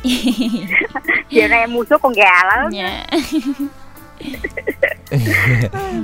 chiều 1.31 1.49
nay 1.49 1.59
em 1.61 1.73
mua 1.75 1.85
số 1.91 1.99
con 1.99 2.13
gà 2.13 2.45
lớn 2.45 2.71
Dạ. 2.73 3.07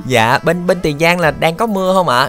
dạ, 0.06 0.38
bên 0.44 0.66
bên 0.66 0.80
Tiền 0.82 0.98
Giang 0.98 1.20
là 1.20 1.30
đang 1.30 1.54
có 1.56 1.66
mưa 1.66 1.92
không 1.94 2.08
ạ? 2.08 2.28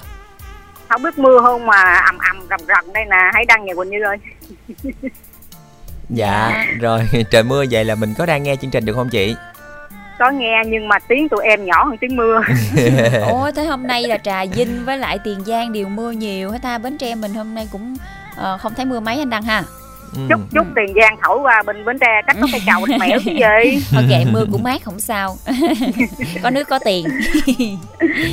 Không 0.90 1.04
biết 1.04 1.18
mưa 1.20 1.40
không 1.42 1.66
mà 1.66 2.02
ầm 2.06 2.18
ầm 2.18 2.48
rầm 2.50 2.60
rầm 2.68 2.94
đây 2.94 3.06
nè 3.06 3.18
hãy 3.34 3.46
đăng 3.46 3.66
nhà 3.66 3.74
quỳnh 3.74 3.90
như 3.90 3.98
ơi. 4.04 4.18
Dạ, 6.10 6.66
rồi 6.82 7.02
trời 7.32 7.44
mưa 7.44 7.66
vậy 7.72 7.86
là 7.86 7.96
mình 7.96 8.14
có 8.18 8.26
đang 8.26 8.44
nghe 8.44 8.56
chương 8.56 8.72
trình 8.72 8.86
được 8.86 8.94
không 8.94 9.10
chị? 9.10 9.36
có 10.20 10.30
nghe 10.30 10.62
nhưng 10.68 10.88
mà 10.88 11.00
tiếng 11.08 11.30
tụi 11.30 11.44
em 11.46 11.66
nhỏ 11.66 11.84
hơn 11.84 11.98
tiếng 11.98 12.16
mưa. 12.16 12.42
Ủa 13.32 13.52
thế 13.52 13.66
hôm 13.66 13.88
nay 13.88 14.04
là 14.08 14.18
Trà 14.18 14.46
Vinh 14.46 14.86
với 14.86 14.98
lại 14.98 15.20
Tiền 15.24 15.44
Giang 15.46 15.74
đều 15.74 15.88
mưa 15.88 16.12
nhiều 16.12 16.52
hết 16.52 16.62
ta? 16.62 16.78
Bến 16.78 16.98
Tre 16.98 17.16
mình 17.16 17.34
hôm 17.34 17.56
nay 17.56 17.68
cũng 17.72 17.96
ờ, 18.36 18.58
không 18.58 18.74
thấy 18.74 18.86
mưa 18.86 19.00
mấy 19.00 19.20
anh 19.20 19.30
Đăng 19.30 19.44
ha 19.44 19.64
Ừ. 20.16 20.20
chút 20.30 20.40
chút 20.54 20.66
tiền 20.76 20.96
giang 21.02 21.18
thổi 21.24 21.40
qua 21.40 21.64
bên 21.66 21.86
bến 21.86 22.00
tre 22.00 22.22
cách 22.28 22.36
có 22.42 22.48
cây 22.52 22.62
cầu 22.66 22.86
mẻo 23.00 23.20
chứ 23.26 23.32
gì. 23.32 23.84
Thôi 23.92 24.04
kệ 24.10 24.26
mưa 24.32 24.46
cũng 24.52 24.64
mát 24.64 24.84
không 24.84 25.00
sao. 25.00 25.38
Có 26.44 26.50
nước 26.50 26.64
có 26.70 26.80
tiền. 26.80 27.06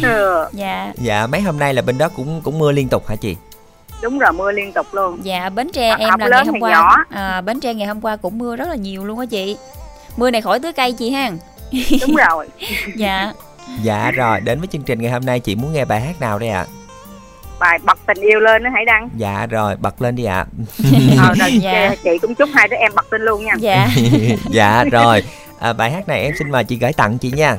Ừ, 0.03 0.47
Dạ. 0.53 0.93
Dạ, 0.99 1.27
mấy 1.27 1.41
hôm 1.41 1.59
nay 1.59 1.75
là 1.75 1.83
bên 1.83 1.99
đó 1.99 2.09
cũng 2.09 2.41
cũng 2.45 2.59
mưa 2.59 2.73
liên 2.73 2.89
tục 2.89 3.09
hả 3.09 3.17
chị? 3.17 3.37
đúng 4.03 4.19
rồi 4.19 4.33
mưa 4.33 4.53
liên 4.53 4.73
tục 4.73 4.87
luôn. 4.93 5.19
Dạ 5.25 5.49
Bến 5.51 5.69
Tre 5.73 5.89
À, 5.89 5.97
em 5.97 6.19
là 6.19 6.29
ngày 6.29 6.45
hôm 6.47 6.61
qua 6.61 6.71
nhỏ. 6.71 6.97
à, 7.11 7.41
Bến 7.41 7.61
Tre 7.61 7.75
ngày 7.75 7.87
hôm 7.87 8.01
qua 8.01 8.17
cũng 8.17 8.39
mưa 8.39 8.57
rất 8.57 8.69
là 8.69 8.75
nhiều 8.75 9.05
luôn 9.05 9.19
á 9.19 9.27
chị. 9.27 9.57
Mưa 10.17 10.31
này 10.31 10.43
khỏi 10.43 10.61
tưới 10.61 10.73
cây 10.73 10.93
chị 10.93 11.11
ha. 11.11 11.31
Đúng 12.01 12.17
rồi. 12.29 12.49
Dạ. 12.97 13.33
Dạ 13.83 14.11
rồi, 14.11 14.41
đến 14.41 14.59
với 14.59 14.67
chương 14.73 14.83
trình 14.83 15.03
ngày 15.03 15.13
hôm 15.13 15.25
nay 15.27 15.41
chị 15.41 15.55
muốn 15.57 15.73
nghe 15.73 15.85
bài 15.85 16.01
hát 16.01 16.21
nào 16.21 16.39
đây 16.39 16.49
ạ? 16.49 16.67
Bài 17.59 17.79
bật 17.85 17.99
tình 18.07 18.19
yêu 18.21 18.41
lên 18.41 18.63
đó 18.63 18.71
hãy 18.75 18.85
đăng 18.85 19.09
Dạ 19.17 19.47
rồi, 19.51 19.77
bật 19.77 20.03
lên 20.03 20.17
đi 20.17 20.25
ạ. 20.25 20.47
ờ, 21.23 21.35
rồi 21.39 21.53
Dạ. 21.61 21.95
chị 22.05 22.11
cũng 22.23 22.35
chúc 22.35 22.49
hai 22.55 22.69
đứa 22.69 22.77
em 22.77 22.93
bật 22.95 23.07
tin 23.11 23.23
luôn 23.23 23.45
nha 23.45 23.53
Dạ 23.59 23.89
dạ 24.51 24.85
rồi, 24.93 25.23
à, 25.59 25.73
bài 25.73 25.91
hát 25.91 26.09
này 26.09 26.23
em 26.23 26.33
xin 26.39 26.51
mời 26.51 26.65
chị 26.65 26.77
gửi 26.77 26.93
tặng 26.93 27.19
chị 27.19 27.31
nha. 27.37 27.57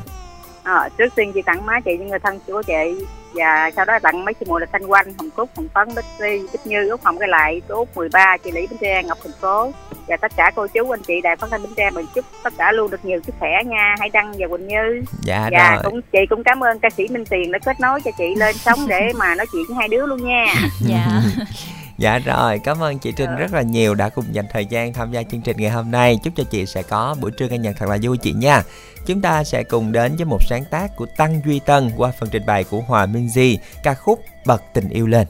Ờ, 0.63 0.89
trước 0.97 1.15
tiên 1.15 1.31
chị 1.33 1.41
tặng 1.41 1.65
má 1.65 1.79
chị 1.85 1.91
những 1.99 2.07
người 2.09 2.19
thân 2.19 2.39
của 2.47 2.61
chị 2.67 3.05
và 3.35 3.71
sau 3.75 3.85
đó 3.85 3.99
tặng 3.99 4.25
mấy 4.25 4.33
chị 4.33 4.45
mùa 4.49 4.59
là 4.59 4.65
thanh 4.71 4.85
quanh 4.85 5.13
hồng 5.17 5.29
cúc 5.29 5.49
hồng 5.55 5.67
phấn 5.73 5.95
bích 5.95 6.05
si 6.19 6.47
bích 6.51 6.67
như 6.67 6.89
út 6.89 7.03
hồng 7.03 7.17
cái 7.17 7.27
lại 7.27 7.61
út 7.67 7.87
13 7.95 8.37
chị 8.37 8.51
lý 8.51 8.67
bến 8.67 8.77
tre 8.81 9.03
ngọc 9.03 9.17
thành 9.23 9.33
phố. 9.41 9.71
Và 10.07 10.17
tất 10.17 10.31
cả 10.35 10.51
cô 10.55 10.67
chú 10.67 10.89
anh 10.89 11.01
chị 11.01 11.21
đài 11.23 11.35
phát 11.35 11.47
thanh 11.51 11.63
bến 11.63 11.71
tre 11.77 11.89
mình 11.89 12.05
chúc 12.15 12.25
tất 12.43 12.53
cả 12.57 12.71
luôn 12.71 12.91
được 12.91 13.05
nhiều 13.05 13.19
sức 13.25 13.35
khỏe 13.39 13.63
nha 13.65 13.95
hãy 13.99 14.09
đăng 14.09 14.33
và 14.37 14.47
quỳnh 14.47 14.67
như. 14.67 15.01
Dạ 15.21 15.49
và 15.51 15.71
rồi. 15.71 15.83
cũng 15.83 16.01
chị 16.01 16.19
cũng 16.29 16.43
cảm 16.43 16.63
ơn 16.63 16.79
ca 16.79 16.89
sĩ 16.89 17.07
minh 17.07 17.25
tiền 17.25 17.51
đã 17.51 17.59
kết 17.59 17.79
nối 17.79 18.01
cho 18.01 18.11
chị 18.17 18.35
lên 18.35 18.55
sóng 18.55 18.87
để 18.87 19.11
mà 19.15 19.35
nói 19.35 19.45
chuyện 19.51 19.63
với 19.67 19.77
hai 19.77 19.87
đứa 19.87 20.05
luôn 20.05 20.25
nha. 20.25 20.45
Dạ 20.79 21.21
Dạ 21.97 22.19
rồi, 22.19 22.59
cảm 22.59 22.83
ơn 22.83 22.99
chị 22.99 23.11
Trinh 23.11 23.35
rất 23.35 23.53
là 23.53 23.61
nhiều 23.61 23.95
đã 23.95 24.09
cùng 24.09 24.25
dành 24.31 24.45
thời 24.51 24.65
gian 24.65 24.93
tham 24.93 25.11
gia 25.11 25.23
chương 25.23 25.41
trình 25.41 25.57
ngày 25.57 25.71
hôm 25.71 25.91
nay. 25.91 26.17
Chúc 26.23 26.33
cho 26.35 26.43
chị 26.43 26.65
sẽ 26.65 26.83
có 26.83 27.15
buổi 27.21 27.31
trưa 27.31 27.47
ca 27.47 27.55
nhạc 27.55 27.73
thật 27.77 27.89
là 27.89 27.97
vui 28.01 28.17
chị 28.17 28.33
nha. 28.33 28.63
Chúng 29.05 29.21
ta 29.21 29.43
sẽ 29.43 29.63
cùng 29.63 29.91
đến 29.91 30.15
với 30.15 30.25
một 30.25 30.43
sáng 30.43 30.63
tác 30.71 30.95
của 30.95 31.05
Tăng 31.17 31.41
Duy 31.45 31.59
Tân 31.59 31.91
qua 31.97 32.11
phần 32.19 32.29
trình 32.29 32.45
bày 32.45 32.63
của 32.63 32.81
Hòa 32.81 33.05
Minh 33.05 33.29
Di, 33.29 33.59
ca 33.83 33.93
khúc 33.93 34.19
Bật 34.45 34.63
tình 34.73 34.89
yêu 34.89 35.07
lên. 35.07 35.27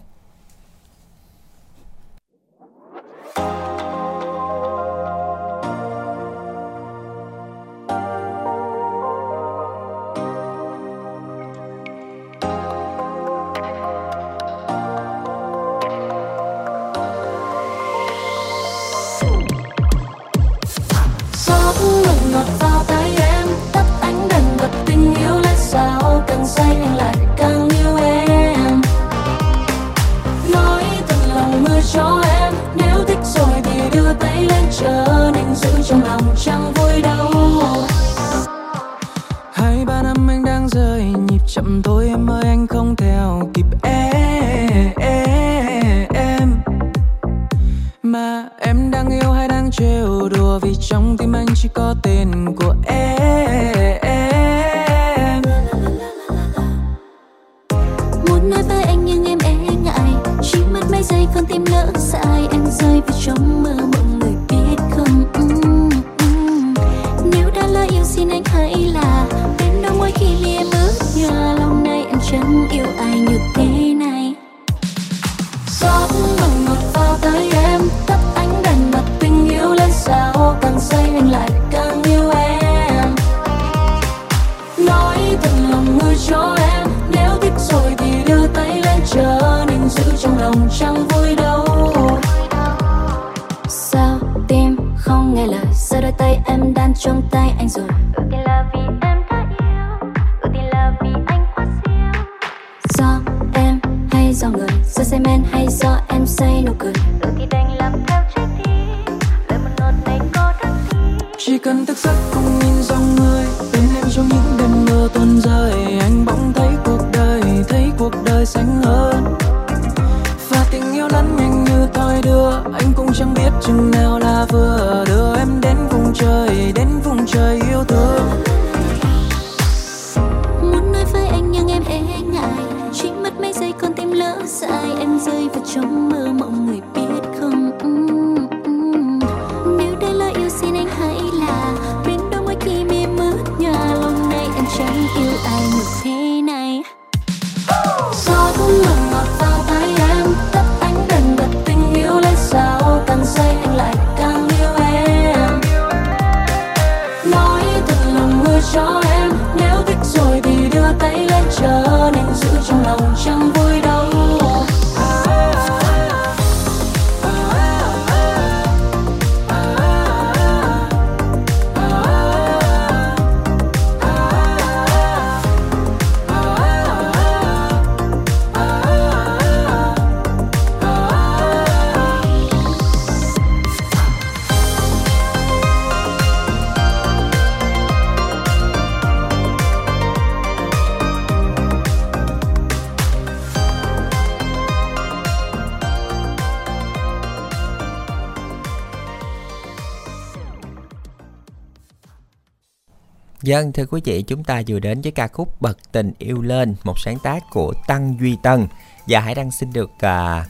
Dân 203.56 203.72
thưa 203.74 203.86
quý 203.86 204.02
vị, 204.06 204.22
chúng 204.22 204.44
ta 204.44 204.62
vừa 204.68 204.80
đến 204.80 205.02
với 205.02 205.12
ca 205.12 205.28
khúc 205.28 205.62
Bật 205.62 205.78
tình 205.92 206.12
yêu 206.20 206.42
lên, 206.42 206.76
một 206.84 206.94
sáng 207.00 207.20
tác 207.20 207.44
của 207.52 207.74
Tăng 207.88 208.18
Duy 208.20 208.38
Tân. 208.44 208.68
Và 209.08 209.20
Hải 209.20 209.36
Đăng 209.36 209.52
xin 209.52 209.74
được 209.74 209.90
à, 210.00 210.46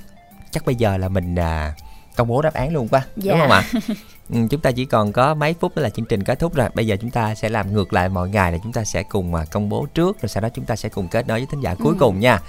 chắc 0.51 0.65
bây 0.65 0.75
giờ 0.75 0.97
là 0.97 1.09
mình 1.09 1.35
à, 1.35 1.75
công 2.15 2.27
bố 2.27 2.41
đáp 2.41 2.53
án 2.53 2.73
luôn 2.73 2.87
quá, 2.87 3.05
Dạ. 3.15 3.31
đúng 3.31 3.41
không 3.41 3.51
ạ? 3.51 3.63
Ừ, 4.29 4.39
chúng 4.51 4.61
ta 4.61 4.71
chỉ 4.71 4.85
còn 4.85 5.11
có 5.11 5.33
mấy 5.33 5.53
phút 5.53 5.75
nữa 5.77 5.83
là 5.83 5.89
chương 5.89 6.05
trình 6.05 6.23
kết 6.23 6.39
thúc 6.39 6.55
rồi. 6.55 6.69
Bây 6.75 6.87
giờ 6.87 6.95
chúng 7.01 7.11
ta 7.11 7.35
sẽ 7.35 7.49
làm 7.49 7.73
ngược 7.73 7.93
lại 7.93 8.09
mọi 8.09 8.29
ngày 8.29 8.51
là 8.51 8.57
chúng 8.63 8.73
ta 8.73 8.83
sẽ 8.83 9.03
cùng 9.03 9.35
à, 9.35 9.45
công 9.51 9.69
bố 9.69 9.85
trước 9.93 10.21
rồi 10.21 10.29
sau 10.29 10.41
đó 10.41 10.49
chúng 10.49 10.65
ta 10.65 10.75
sẽ 10.75 10.89
cùng 10.89 11.07
kết 11.07 11.27
nối 11.27 11.39
với 11.39 11.47
thính 11.51 11.61
giả 11.61 11.75
cuối 11.75 11.93
Ừ. 11.93 11.97
cùng 11.99 12.19
nha. 12.19 12.39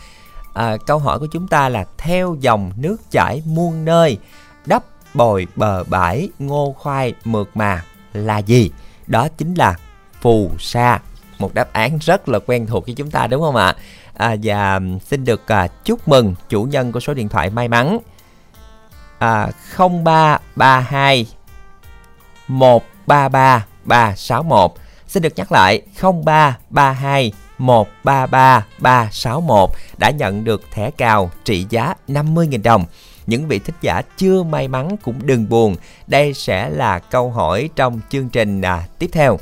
À, 0.55 0.77
câu 0.87 0.99
hỏi 0.99 1.19
của 1.19 1.27
chúng 1.33 1.49
ta 1.49 1.69
là 1.69 1.85
theo 1.99 2.37
dòng 2.41 2.73
nước 2.77 2.97
chảy 3.11 3.43
muôn 3.47 3.85
nơi, 3.85 4.19
đắp 4.67 4.85
bồi 5.15 5.47
bờ 5.57 5.85
bãi 5.85 6.29
ngô 6.39 6.75
khoai 6.79 7.15
mượt 7.25 7.51
mà 7.55 7.85
là 8.13 8.39
gì? 8.39 8.71
Đó 9.07 9.29
chính 9.29 9.55
là 9.55 9.75
phù 10.27 10.51
sa. 10.59 11.01
Một 11.39 11.55
đáp 11.55 11.73
án 11.73 11.99
rất 11.99 12.29
là 12.29 12.39
quen 12.47 12.67
thuộc 12.67 12.87
với 12.87 12.95
chúng 12.95 13.11
ta 13.11 13.27
đúng 13.27 13.43
không 13.43 13.57
ạ? 13.57 13.75
À, 14.15 14.37
và 14.43 14.81
xin 15.05 15.25
được 15.25 15.49
à, 15.49 15.69
chúc 15.85 16.09
mừng 16.09 16.35
chủ 16.49 16.63
nhân 16.63 16.93
của 16.93 17.01
số 17.01 17.15
điện 17.15 17.29
thoại 17.29 17.51
may 17.51 17.69
mắn. 17.69 17.99
À, 19.19 19.49
0332 19.77 21.27
133 22.49 23.67
361 23.85 24.73
xin 25.07 25.23
được 25.23 25.33
nhắc 25.37 25.53
lại 25.53 25.83
0332 26.01 27.33
133 27.59 28.67
361 28.79 29.71
đã 29.99 30.11
nhận 30.11 30.45
được 30.45 30.63
thẻ 30.71 30.91
cào 30.91 31.31
trị 31.45 31.67
giá 31.71 31.95
50.000 32.09 32.63
đồng. 32.63 32.85
Những 33.27 33.49
vị 33.49 33.59
thích 33.59 33.77
giả 33.81 34.03
chưa 34.17 34.43
may 34.43 34.69
mắn 34.69 34.97
cũng 35.03 35.27
đừng 35.27 35.49
buồn. 35.49 35.77
Đây 36.07 36.35
sẽ 36.35 36.71
là 36.71 36.99
câu 36.99 37.31
hỏi 37.31 37.69
trong 37.77 38.01
chương 38.11 38.29
trình 38.29 38.63
à, 38.63 38.87
tiếp 38.99 39.11
theo 39.13 39.39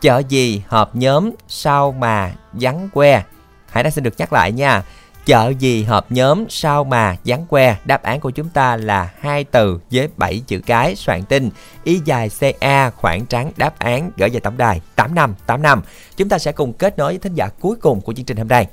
chợ 0.00 0.22
gì 0.28 0.62
hợp 0.66 0.90
nhóm 0.96 1.30
sao 1.48 1.92
mà 1.92 2.32
vắng 2.52 2.88
que? 2.94 3.22
Hãy 3.70 3.84
đã 3.84 3.90
xin 3.90 4.04
được 4.04 4.14
nhắc 4.18 4.32
lại 4.32 4.52
nha. 4.52 4.82
Chợ 5.26 5.52
gì 5.58 5.84
hợp 5.84 6.06
nhóm 6.10 6.44
sao 6.48 6.84
mà 6.84 7.16
vắng 7.24 7.46
que? 7.46 7.76
Đáp 7.84 8.02
án 8.02 8.20
của 8.20 8.30
chúng 8.30 8.48
ta 8.48 8.76
là 8.76 9.10
hai 9.20 9.44
từ 9.44 9.80
với 9.90 10.08
7 10.16 10.42
chữ 10.46 10.60
cái 10.66 10.96
soạn 10.96 11.24
tin. 11.24 11.50
Y 11.84 12.00
dài 12.04 12.30
ca 12.60 12.90
khoảng 12.90 13.26
trắng 13.26 13.52
đáp 13.56 13.78
án 13.78 14.10
gửi 14.16 14.28
về 14.28 14.40
tổng 14.40 14.56
đài 14.56 14.80
8585 14.96 15.82
chúng 16.16 16.28
ta 16.28 16.38
sẽ 16.38 16.52
cùng 16.52 16.72
kết 16.72 16.98
nối 16.98 17.12
với 17.12 17.18
thính 17.18 17.34
giả 17.34 17.48
cuối 17.60 17.76
cùng 17.76 18.00
của 18.00 18.12
chương 18.12 18.24
trình 18.24 18.36
hôm 18.36 18.48
nay. 18.48 18.66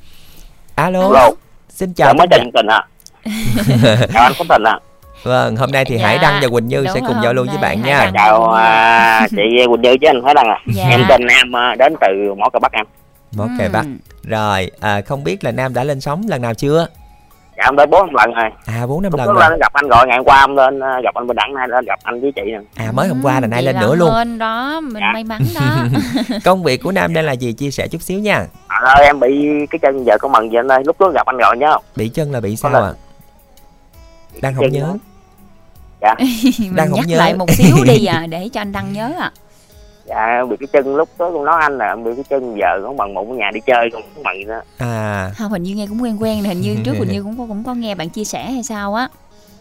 Alo, 0.75 1.01
Alo. 1.01 1.29
xin 1.69 1.93
chào 1.93 2.13
chào 2.17 2.27
giả. 2.31 2.37
trình 2.53 2.67
ạ. 2.67 2.87
Chào 4.13 4.23
anh 4.23 4.33
Phúc 4.37 4.47
Tình 4.49 4.63
ạ 4.63 4.79
vâng 5.23 5.55
hôm 5.55 5.71
nay 5.71 5.85
thì 5.85 5.97
Dạ, 5.97 6.07
Hải 6.07 6.17
Đăng 6.17 6.39
và 6.41 6.47
Quỳnh 6.49 6.67
Như 6.67 6.83
đúng 6.83 6.93
sẽ 6.93 6.99
cùng 7.07 7.17
giao 7.23 7.33
lưu 7.33 7.45
với 7.49 7.57
bạn 7.61 7.81
Hải 7.81 7.89
nha. 7.89 8.11
Chào 8.13 8.51
à, 8.53 9.27
chị 9.29 9.65
Quỳnh 9.67 9.81
Như 9.81 9.97
chứ 10.01 10.07
anh 10.07 10.21
Thái 10.25 10.33
Đăng 10.33 10.47
à. 10.47 10.59
Dạ. 10.73 10.85
em 10.89 11.01
tên 11.09 11.21
Nam 11.27 11.55
à, 11.55 11.75
đến 11.79 11.93
từ 12.01 12.33
mỏ 12.37 12.49
cà 12.49 12.59
Bắc 12.59 12.71
em. 12.71 12.85
Mỏ 13.35 13.47
kè 13.59 13.69
Bắc. 13.69 13.85
Rồi 14.23 14.71
à, 14.79 15.01
không 15.01 15.23
biết 15.23 15.43
là 15.43 15.51
Nam 15.51 15.73
đã 15.73 15.83
lên 15.83 16.01
sóng 16.01 16.21
lần 16.27 16.41
nào 16.41 16.53
chưa? 16.53 16.87
Dạ 17.57 17.63
em 17.69 17.75
tới 17.77 17.85
bốn 17.85 18.15
lần 18.15 18.33
rồi. 18.33 18.49
À 18.65 18.85
bốn 18.87 19.01
năm 19.03 19.11
lần 19.17 19.27
rồi. 19.27 19.49
lên 19.49 19.59
gặp 19.59 19.73
anh 19.73 19.87
gọi 19.87 20.07
ngày 20.07 20.17
hôm 20.17 20.25
qua 20.25 20.39
em 20.43 20.55
lên 20.55 20.79
à, 20.79 20.99
gặp 21.03 21.15
anh 21.15 21.27
bên 21.27 21.35
đẳng 21.37 21.53
nay 21.53 21.67
lên 21.67 21.85
gặp 21.85 21.99
anh 22.03 22.21
với 22.21 22.31
chị 22.35 22.41
nè. 22.45 22.59
À 22.75 22.91
mới 22.91 23.07
hôm 23.07 23.19
qua 23.23 23.39
là 23.39 23.47
nay 23.47 23.63
Vậy 23.63 23.73
lên 23.73 23.81
nữa 23.81 23.95
luôn. 23.95 24.37
đó 24.37 24.79
mình 24.83 25.01
Dạ. 25.01 25.09
may 25.13 25.23
mắn 25.23 25.41
đó. 25.55 25.61
Công 26.45 26.63
việc 26.63 26.77
của 26.83 26.91
Nam 26.91 27.13
đang 27.13 27.25
là 27.25 27.31
gì? 27.33 27.53
Chia 27.53 27.71
sẻ 27.71 27.87
chút 27.87 28.01
xíu 28.01 28.19
nha. 28.19 28.45
À, 28.67 28.79
ơi, 28.95 29.05
em 29.05 29.19
bị 29.19 29.47
cái 29.71 29.79
chân 29.79 30.03
vợ 30.05 30.17
con 30.21 30.31
mần 30.31 30.49
vậy 30.49 30.57
anh 30.59 30.71
ơi 30.71 30.81
lúc 30.85 30.99
đó 31.01 31.09
gặp 31.09 31.25
anh 31.25 31.37
rồi 31.37 31.57
nhớ 31.57 31.71
không? 31.73 31.83
Bị 31.95 32.09
chân 32.09 32.31
là 32.31 32.39
bị 32.39 32.55
sao 32.55 32.83
ạ? 32.83 32.91
Đang 34.41 34.55
không 34.55 34.71
nhớ. 34.71 34.81
đó. 34.81 34.95
Dạ. 36.03 36.15
Mình 36.59 36.75
Đang 36.75 36.89
không 36.89 36.95
nhắc 36.99 37.05
nhớ. 37.07 37.17
lại 37.17 37.35
một 37.35 37.49
xíu 37.51 37.75
đi 37.85 38.05
à 38.09 38.25
để 38.29 38.49
cho 38.53 38.61
anh 38.61 38.71
đăng 38.71 38.93
nhớ 38.93 39.11
à. 39.19 39.31
Dạ 40.05 40.25
em 40.37 40.49
bị 40.49 40.55
cái 40.59 40.67
chân 40.73 40.95
lúc 40.95 41.09
đó 41.19 41.31
con 41.33 41.45
nói 41.45 41.59
anh 41.61 41.77
là 41.77 41.87
em 41.87 42.03
bị 42.03 42.11
cái 42.15 42.23
chân 42.29 42.55
vợ 42.59 42.79
con 42.83 42.97
mần 42.97 43.13
mụn 43.13 43.29
ở 43.29 43.35
nhà 43.35 43.51
đi 43.53 43.59
chơi 43.65 43.89
con 43.93 44.01
mần 44.15 44.23
vậy 44.23 44.43
đó. 44.47 44.61
À. 44.77 45.31
Không 45.37 45.51
hình 45.51 45.63
như 45.63 45.75
nghe 45.75 45.87
cũng 45.87 46.03
quen 46.03 46.17
quen 46.21 46.43
hình 46.43 46.61
như 46.61 46.75
trước 46.85 46.93
hình 46.97 47.07
như 47.11 47.23
cũng 47.23 47.37
có 47.37 47.45
cũng 47.47 47.63
có 47.63 47.73
nghe 47.73 47.95
bạn 47.95 48.09
chia 48.09 48.23
sẻ 48.23 48.51
hay 48.51 48.63
sao 48.63 48.93
á. 48.95 49.07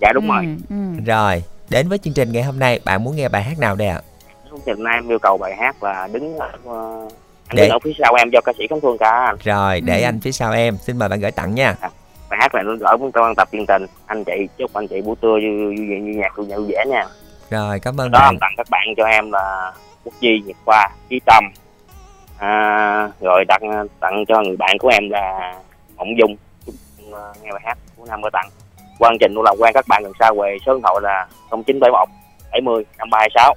Dạ 0.01 0.13
đúng 0.15 0.31
Ừ, 0.31 0.35
rồi. 0.35 0.57
ừ. 0.71 0.77
rồi 1.07 1.43
đến 1.71 1.89
với 1.89 1.99
chương 1.99 2.15
trình 2.15 2.33
ngày 2.33 2.43
hôm 2.43 2.59
nay 2.59 2.81
bạn 2.85 3.05
muốn 3.05 3.17
nghe 3.17 3.29
bài 3.29 3.43
hát 3.43 3.59
nào 3.59 3.75
đây 3.77 3.89
ạ? 3.89 4.01
Chương 4.51 4.61
trình 4.67 4.83
nay 4.85 4.95
em 4.95 5.09
yêu 5.09 5.19
cầu 5.19 5.39
bài 5.39 5.57
hát 5.57 5.83
là 5.83 6.09
đứng 6.13 6.39
ở, 6.39 6.49
ờ, 6.67 7.09
anh 7.47 7.57
Để- 7.57 7.63
đứng 7.63 7.71
ở 7.71 7.79
phía 7.85 7.93
sau 7.99 8.15
em 8.15 8.31
do 8.33 8.41
ca 8.45 8.53
sĩ 8.59 8.67
Khánh 8.71 8.81
Phương 8.81 8.99
ca 8.99 9.35
rồi 9.45 9.81
để 9.81 10.01
Ừ. 10.01 10.05
anh 10.05 10.21
phía 10.21 10.33
sau 10.33 10.53
em. 10.53 10.77
Xin 10.83 10.99
mời 10.99 11.09
bạn 11.09 11.21
gửi 11.21 11.31
tặng 11.31 11.55
nha 11.55 11.75
bài 12.33 12.39
hát 12.43 12.55
này 12.55 12.65
nó 12.65 12.75
gửi 12.81 12.99
muốn 12.99 13.13
trong 13.13 13.35
tập 13.35 13.49
truyền 13.53 13.67
tình 13.67 13.87
anh 14.07 14.25
chị 14.25 14.49
chúc 14.59 14.75
anh 14.75 14.89
chị 14.89 15.01
buổi 15.01 15.17
trưa 15.23 15.29
vui 15.29 15.77
vui 15.77 15.87
vẻ 15.91 16.01
như 16.01 16.13
nhạc 16.13 16.37
vui 16.37 16.47
vui 16.47 16.67
vẻ 16.69 16.85
nha. 16.89 17.05
Rồi 17.51 17.81
cảm 17.81 18.01
ơn 18.01 18.11
đó 18.11 18.19
bạn. 18.19 18.39
tặng 18.41 18.55
các 18.57 18.67
bạn 18.71 18.87
cho 18.97 19.05
em 19.05 19.33
là 19.33 19.73
quốc 20.05 20.15
di 20.21 20.41
nhật 20.47 20.57
khoa 20.65 20.89
trí 21.11 21.21
tâm. 21.27 21.45
À, 22.39 23.09
rồi 23.21 23.45
tặng 23.49 23.87
tặng 24.01 24.25
cho 24.29 24.43
người 24.43 24.57
bạn 24.57 24.79
của 24.79 24.89
em 24.89 25.11
là 25.11 25.55
mộng 25.97 26.19
dung. 26.19 26.37
Ờ, 27.13 27.33
nghe 27.43 27.53
bài 27.53 27.63
hát 27.65 27.79
của 27.97 28.05
nam 28.09 28.21
mơ 28.21 28.29
tặng. 28.33 28.49
Quan 28.99 29.17
trình 29.21 29.35
luôn 29.35 29.45
làm 29.45 29.57
quen 29.59 29.73
các 29.75 29.85
bạn 29.89 30.03
gần 30.03 30.13
xa 30.19 30.31
về 30.43 30.57
số 30.67 30.75
điện 30.75 30.83
thoại 30.83 30.95
là 31.03 31.27
0971 31.51 32.09
70 32.53 32.85
5326 32.99 33.55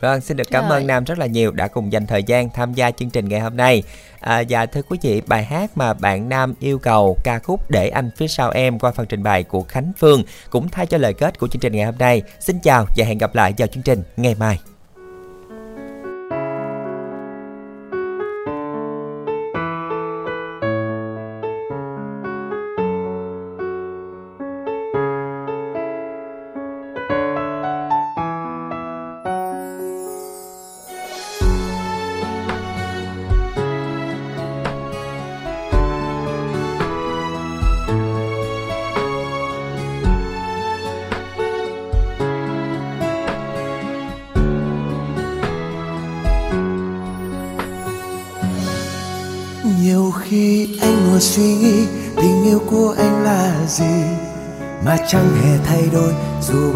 Vâng, 0.00 0.20
xin 0.20 0.36
được 0.36 0.50
cảm 0.50 0.68
Rồi. 0.68 0.78
ơn 0.78 0.86
Nam 0.86 1.04
rất 1.04 1.18
là 1.18 1.26
nhiều 1.26 1.52
đã 1.52 1.68
cùng 1.68 1.92
dành 1.92 2.06
thời 2.06 2.22
gian 2.22 2.50
tham 2.50 2.74
gia 2.74 2.90
chương 2.90 3.10
trình 3.10 3.28
ngày 3.28 3.40
hôm 3.40 3.56
nay. 3.56 3.82
À, 4.20 4.42
và 4.48 4.66
thưa 4.66 4.82
quý 4.82 4.98
vị, 5.02 5.22
bài 5.26 5.44
hát 5.44 5.76
mà 5.76 5.94
bạn 5.94 6.28
Nam 6.28 6.54
yêu 6.60 6.78
cầu 6.78 7.16
ca 7.24 7.38
khúc 7.38 7.70
Để 7.70 7.88
anh 7.88 8.10
phía 8.16 8.28
sau 8.28 8.50
em 8.50 8.78
qua 8.78 8.92
phần 8.92 9.06
trình 9.06 9.22
bày 9.22 9.42
của 9.42 9.62
Khánh 9.62 9.92
Phương 9.98 10.22
cũng 10.50 10.68
thay 10.68 10.86
cho 10.86 10.98
lời 10.98 11.14
kết 11.14 11.38
của 11.38 11.48
chương 11.48 11.60
trình 11.60 11.72
ngày 11.72 11.86
hôm 11.86 11.98
nay. 11.98 12.22
Xin 12.40 12.58
chào 12.58 12.86
và 12.96 13.04
hẹn 13.04 13.18
gặp 13.18 13.34
lại 13.34 13.54
vào 13.58 13.68
chương 13.68 13.82
trình 13.82 14.02
ngày 14.16 14.34
mai. 14.34 14.58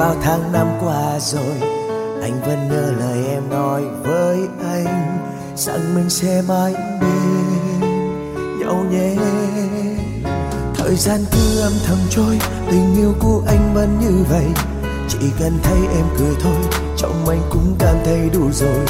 Bao 0.00 0.16
tháng 0.22 0.52
năm 0.52 0.66
qua 0.80 1.18
rồi, 1.20 1.54
anh 2.22 2.40
vẫn 2.40 2.68
nhớ 2.68 2.92
lời 2.98 3.26
em 3.28 3.50
nói 3.50 3.82
với 4.02 4.38
anh, 4.64 5.18
rằng 5.56 5.94
mình 5.94 6.10
sẽ 6.10 6.42
mãi 6.48 6.74
bên 7.00 7.80
nhau 8.58 8.84
nhé. 8.90 9.14
Thời 10.74 10.96
gian 10.96 11.20
cứ 11.32 11.60
âm 11.60 11.72
thầm 11.86 11.98
trôi, 12.10 12.38
tình 12.70 12.96
yêu 12.96 13.14
của 13.20 13.42
anh 13.46 13.74
vẫn 13.74 13.98
như 14.00 14.24
vậy, 14.30 14.46
chỉ 15.08 15.18
cần 15.38 15.58
thấy 15.62 15.78
em 15.96 16.04
cười 16.18 16.34
thôi, 16.42 16.82
trong 16.96 17.28
anh 17.28 17.42
cũng 17.50 17.76
cảm 17.78 17.96
thấy 18.04 18.30
đủ 18.32 18.50
rồi. 18.52 18.86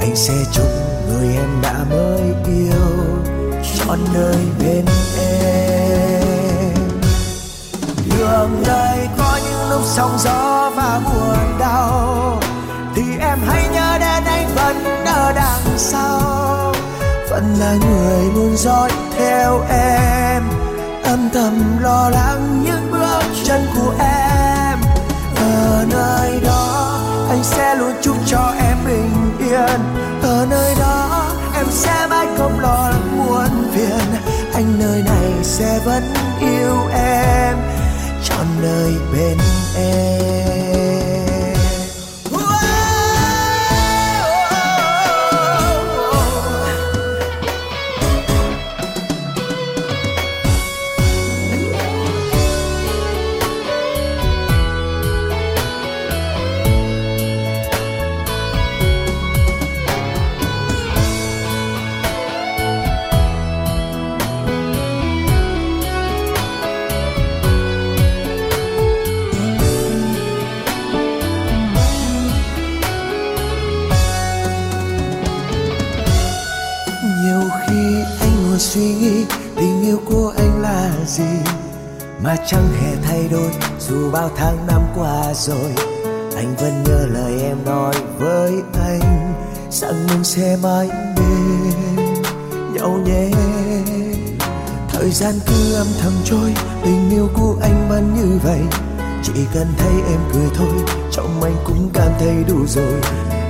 Anh 0.00 0.16
sẽ 0.16 0.34
chúc 0.52 0.66
người 1.08 1.36
em 1.36 1.48
đã 1.62 1.84
mới 1.90 2.22
yêu 2.46 2.96
trọn 3.78 3.98
đời 4.14 4.38
bên 4.58 4.84
em. 5.18 6.74
Đường 8.18 8.62
đời 8.66 9.08
trong 9.80 9.88
sóng 9.88 10.18
gió 10.18 10.70
và 10.76 11.00
buồn 11.04 11.58
đau, 11.58 12.38
thì 12.94 13.02
em 13.20 13.38
hãy 13.46 13.68
nhớ 13.72 13.98
đến 14.00 14.24
anh 14.24 14.48
vẫn 14.54 15.04
ở 15.06 15.32
đằng 15.32 15.78
sau. 15.78 16.20
Vẫn 17.30 17.54
là 17.58 17.74
người 17.74 18.24
luôn 18.34 18.56
dõi 18.56 18.90
theo 19.18 19.62
em, 19.70 20.42
âm 21.04 21.30
thầm 21.34 21.78
lo 21.80 22.10
lắng 22.10 22.62
những 22.64 22.90
bước 22.92 23.22
chân 23.44 23.66
của 23.76 23.94
em. 23.98 24.78
Ở 25.36 25.84
nơi 25.90 26.40
đó, 26.44 26.98
anh 27.30 27.44
sẽ 27.44 27.74
luôn 27.74 27.92
chúc 28.02 28.16
cho 28.26 28.52
em 28.60 28.76
bình 28.86 29.38
yên. 29.38 29.80
Ở 30.22 30.46
nơi 30.50 30.74
đó, 30.80 31.24
em 31.54 31.66
sẽ 31.70 32.06
mãi 32.10 32.26
không 32.38 32.60
lo 32.60 32.90
lắng 32.90 33.18
muộn 33.18 33.72
phiền. 33.74 34.22
Anh 34.54 34.78
nơi 34.78 35.02
này 35.02 35.32
sẽ 35.42 35.80
vẫn 35.84 36.02
yêu 36.40 36.76
em 36.94 37.56
nơi 38.62 38.94
bên 39.12 39.38
em. 39.76 40.39
Chẳng 82.50 82.68
hề 82.80 82.96
thay 83.02 83.28
đổi. 83.30 83.50
Dù 83.78 84.10
bao 84.10 84.30
tháng 84.36 84.66
năm 84.66 84.82
qua 84.96 85.34
rồi, 85.34 85.72
anh 86.36 86.56
vẫn 86.56 86.82
nhớ 86.84 87.06
lời 87.10 87.42
em 87.42 87.64
nói 87.64 87.94
với 88.18 88.52
anh. 88.72 89.34
Rằng 89.70 90.06
mình 90.08 90.24
sẽ 90.24 90.56
mãi 90.62 90.88
bên 91.16 91.74
nhau 92.74 92.98
nhé. 93.04 93.30
Thời 94.88 95.10
gian 95.10 95.34
cứ 95.46 95.74
âm 95.74 95.86
thầm 96.02 96.12
trôi, 96.24 96.54
tình 96.84 97.10
yêu 97.10 97.28
của 97.34 97.56
anh 97.62 97.88
vẫn 97.88 98.14
như 98.14 98.38
vậy. 98.44 98.60
Chỉ 99.22 99.32
cần 99.54 99.66
thấy 99.78 99.92
em 100.10 100.20
cười 100.32 100.48
thôi, 100.54 100.96
trong 101.12 101.42
anh 101.42 101.56
cũng 101.64 101.90
cảm 101.94 102.12
thấy 102.18 102.44
đủ 102.48 102.66
rồi. 102.66 103.00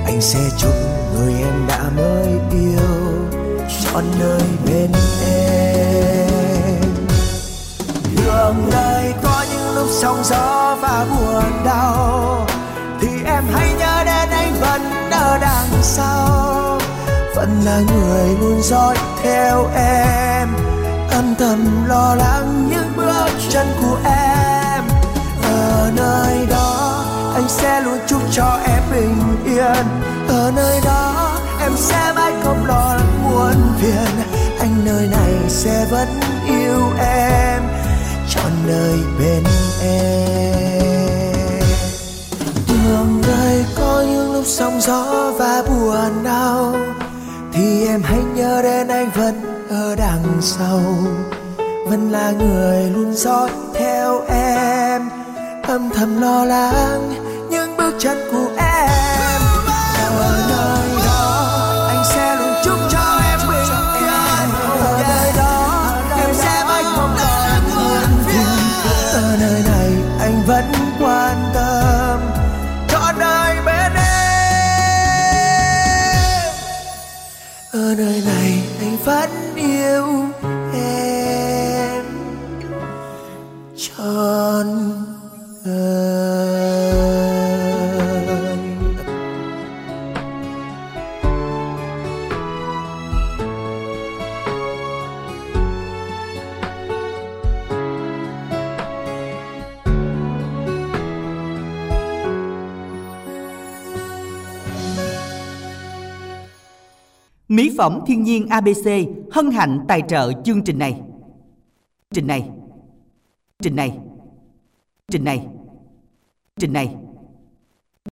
Anh 0.05 0.21
sẽ 0.21 0.39
chúc 0.57 0.73
người 1.15 1.33
em 1.33 1.67
đã 1.67 1.89
mới 1.97 2.27
yêu, 2.51 2.87
trọn 3.83 4.03
đời 4.19 4.41
bên 4.65 4.91
em 5.25 5.50
đường 8.51 8.69
đời 8.71 9.13
có 9.23 9.45
những 9.51 9.75
lúc 9.75 9.87
sóng 9.89 10.23
gió 10.23 10.77
và 10.81 11.05
buồn 11.09 11.63
đau, 11.65 12.47
thì 13.01 13.07
em 13.25 13.43
hãy 13.53 13.73
nhớ 13.79 14.03
đến 14.05 14.29
anh 14.29 14.53
vẫn 14.61 14.81
ở 15.11 15.37
đằng 15.41 15.81
sau. 15.81 16.79
Vẫn 17.35 17.61
là 17.65 17.79
người 17.79 18.37
luôn 18.41 18.61
dõi 18.63 18.95
theo 19.23 19.69
em 19.75 20.49
âm 21.11 21.35
thầm 21.39 21.85
lo 21.87 22.15
lắng 22.15 22.69
những 22.69 22.93
bước 22.97 23.29
chân 23.49 23.67
của 23.81 23.97
em. 24.05 24.83
Ở 25.43 25.91
nơi 25.95 26.47
đó, 26.49 27.03
anh 27.33 27.47
sẽ 27.47 27.81
luôn 27.81 27.99
chúc 28.07 28.21
cho 28.31 28.59
em 28.67 28.83
bình 28.91 29.37
yên. 29.45 29.85
Ở 30.27 30.51
nơi 30.55 30.79
đó, 30.85 31.31
em 31.61 31.71
sẽ 31.75 32.13
mãi 32.15 32.33
không 32.43 32.65
lo 32.65 32.95
lắng 32.95 33.23
muộn 33.23 33.55
phiền. 33.81 34.25
Anh 34.59 34.85
nơi 34.85 35.07
này 35.07 35.33
sẽ 35.47 35.85
vẫn 35.91 36.20
Nơi 38.67 38.99
bên 39.19 39.43
em. 39.83 41.63
Đường 42.67 43.21
đời 43.27 43.65
có 43.75 44.03
những 44.07 44.33
lúc 44.33 44.43
sóng 44.45 44.81
gió 44.81 45.31
và 45.37 45.63
buồn 45.67 46.23
đau, 46.23 46.75
thì 47.53 47.87
em 47.87 48.01
hãy 48.03 48.19
nhớ 48.35 48.61
đến 48.63 48.87
anh 48.87 49.09
vẫn 49.15 49.65
ở 49.69 49.95
đằng 49.95 50.23
sau. 50.41 50.81
Vẫn 51.87 52.11
là 52.11 52.31
người 52.31 52.89
luôn 52.89 53.13
dõi 53.13 53.49
theo 53.73 54.21
em, 54.29 55.09
âm 55.67 55.89
thầm 55.89 56.21
lo 56.21 56.45
lắng 56.45 57.20
phẩm 107.81 107.99
thiên 108.07 108.23
nhiên 108.23 108.47
ABC 108.47 108.87
hân 109.31 109.51
hạnh 109.51 109.79
tài 109.87 110.01
trợ 110.07 110.31
chương 110.43 110.63
trình 110.63 110.79
này. 110.79 111.01
Trình 112.11 112.27
này. 112.27 112.49
Trình 113.59 113.75
này. 113.75 113.97
Trình 115.07 115.23
này. 115.23 115.47
Trình 116.59 116.73
này. 116.73 116.95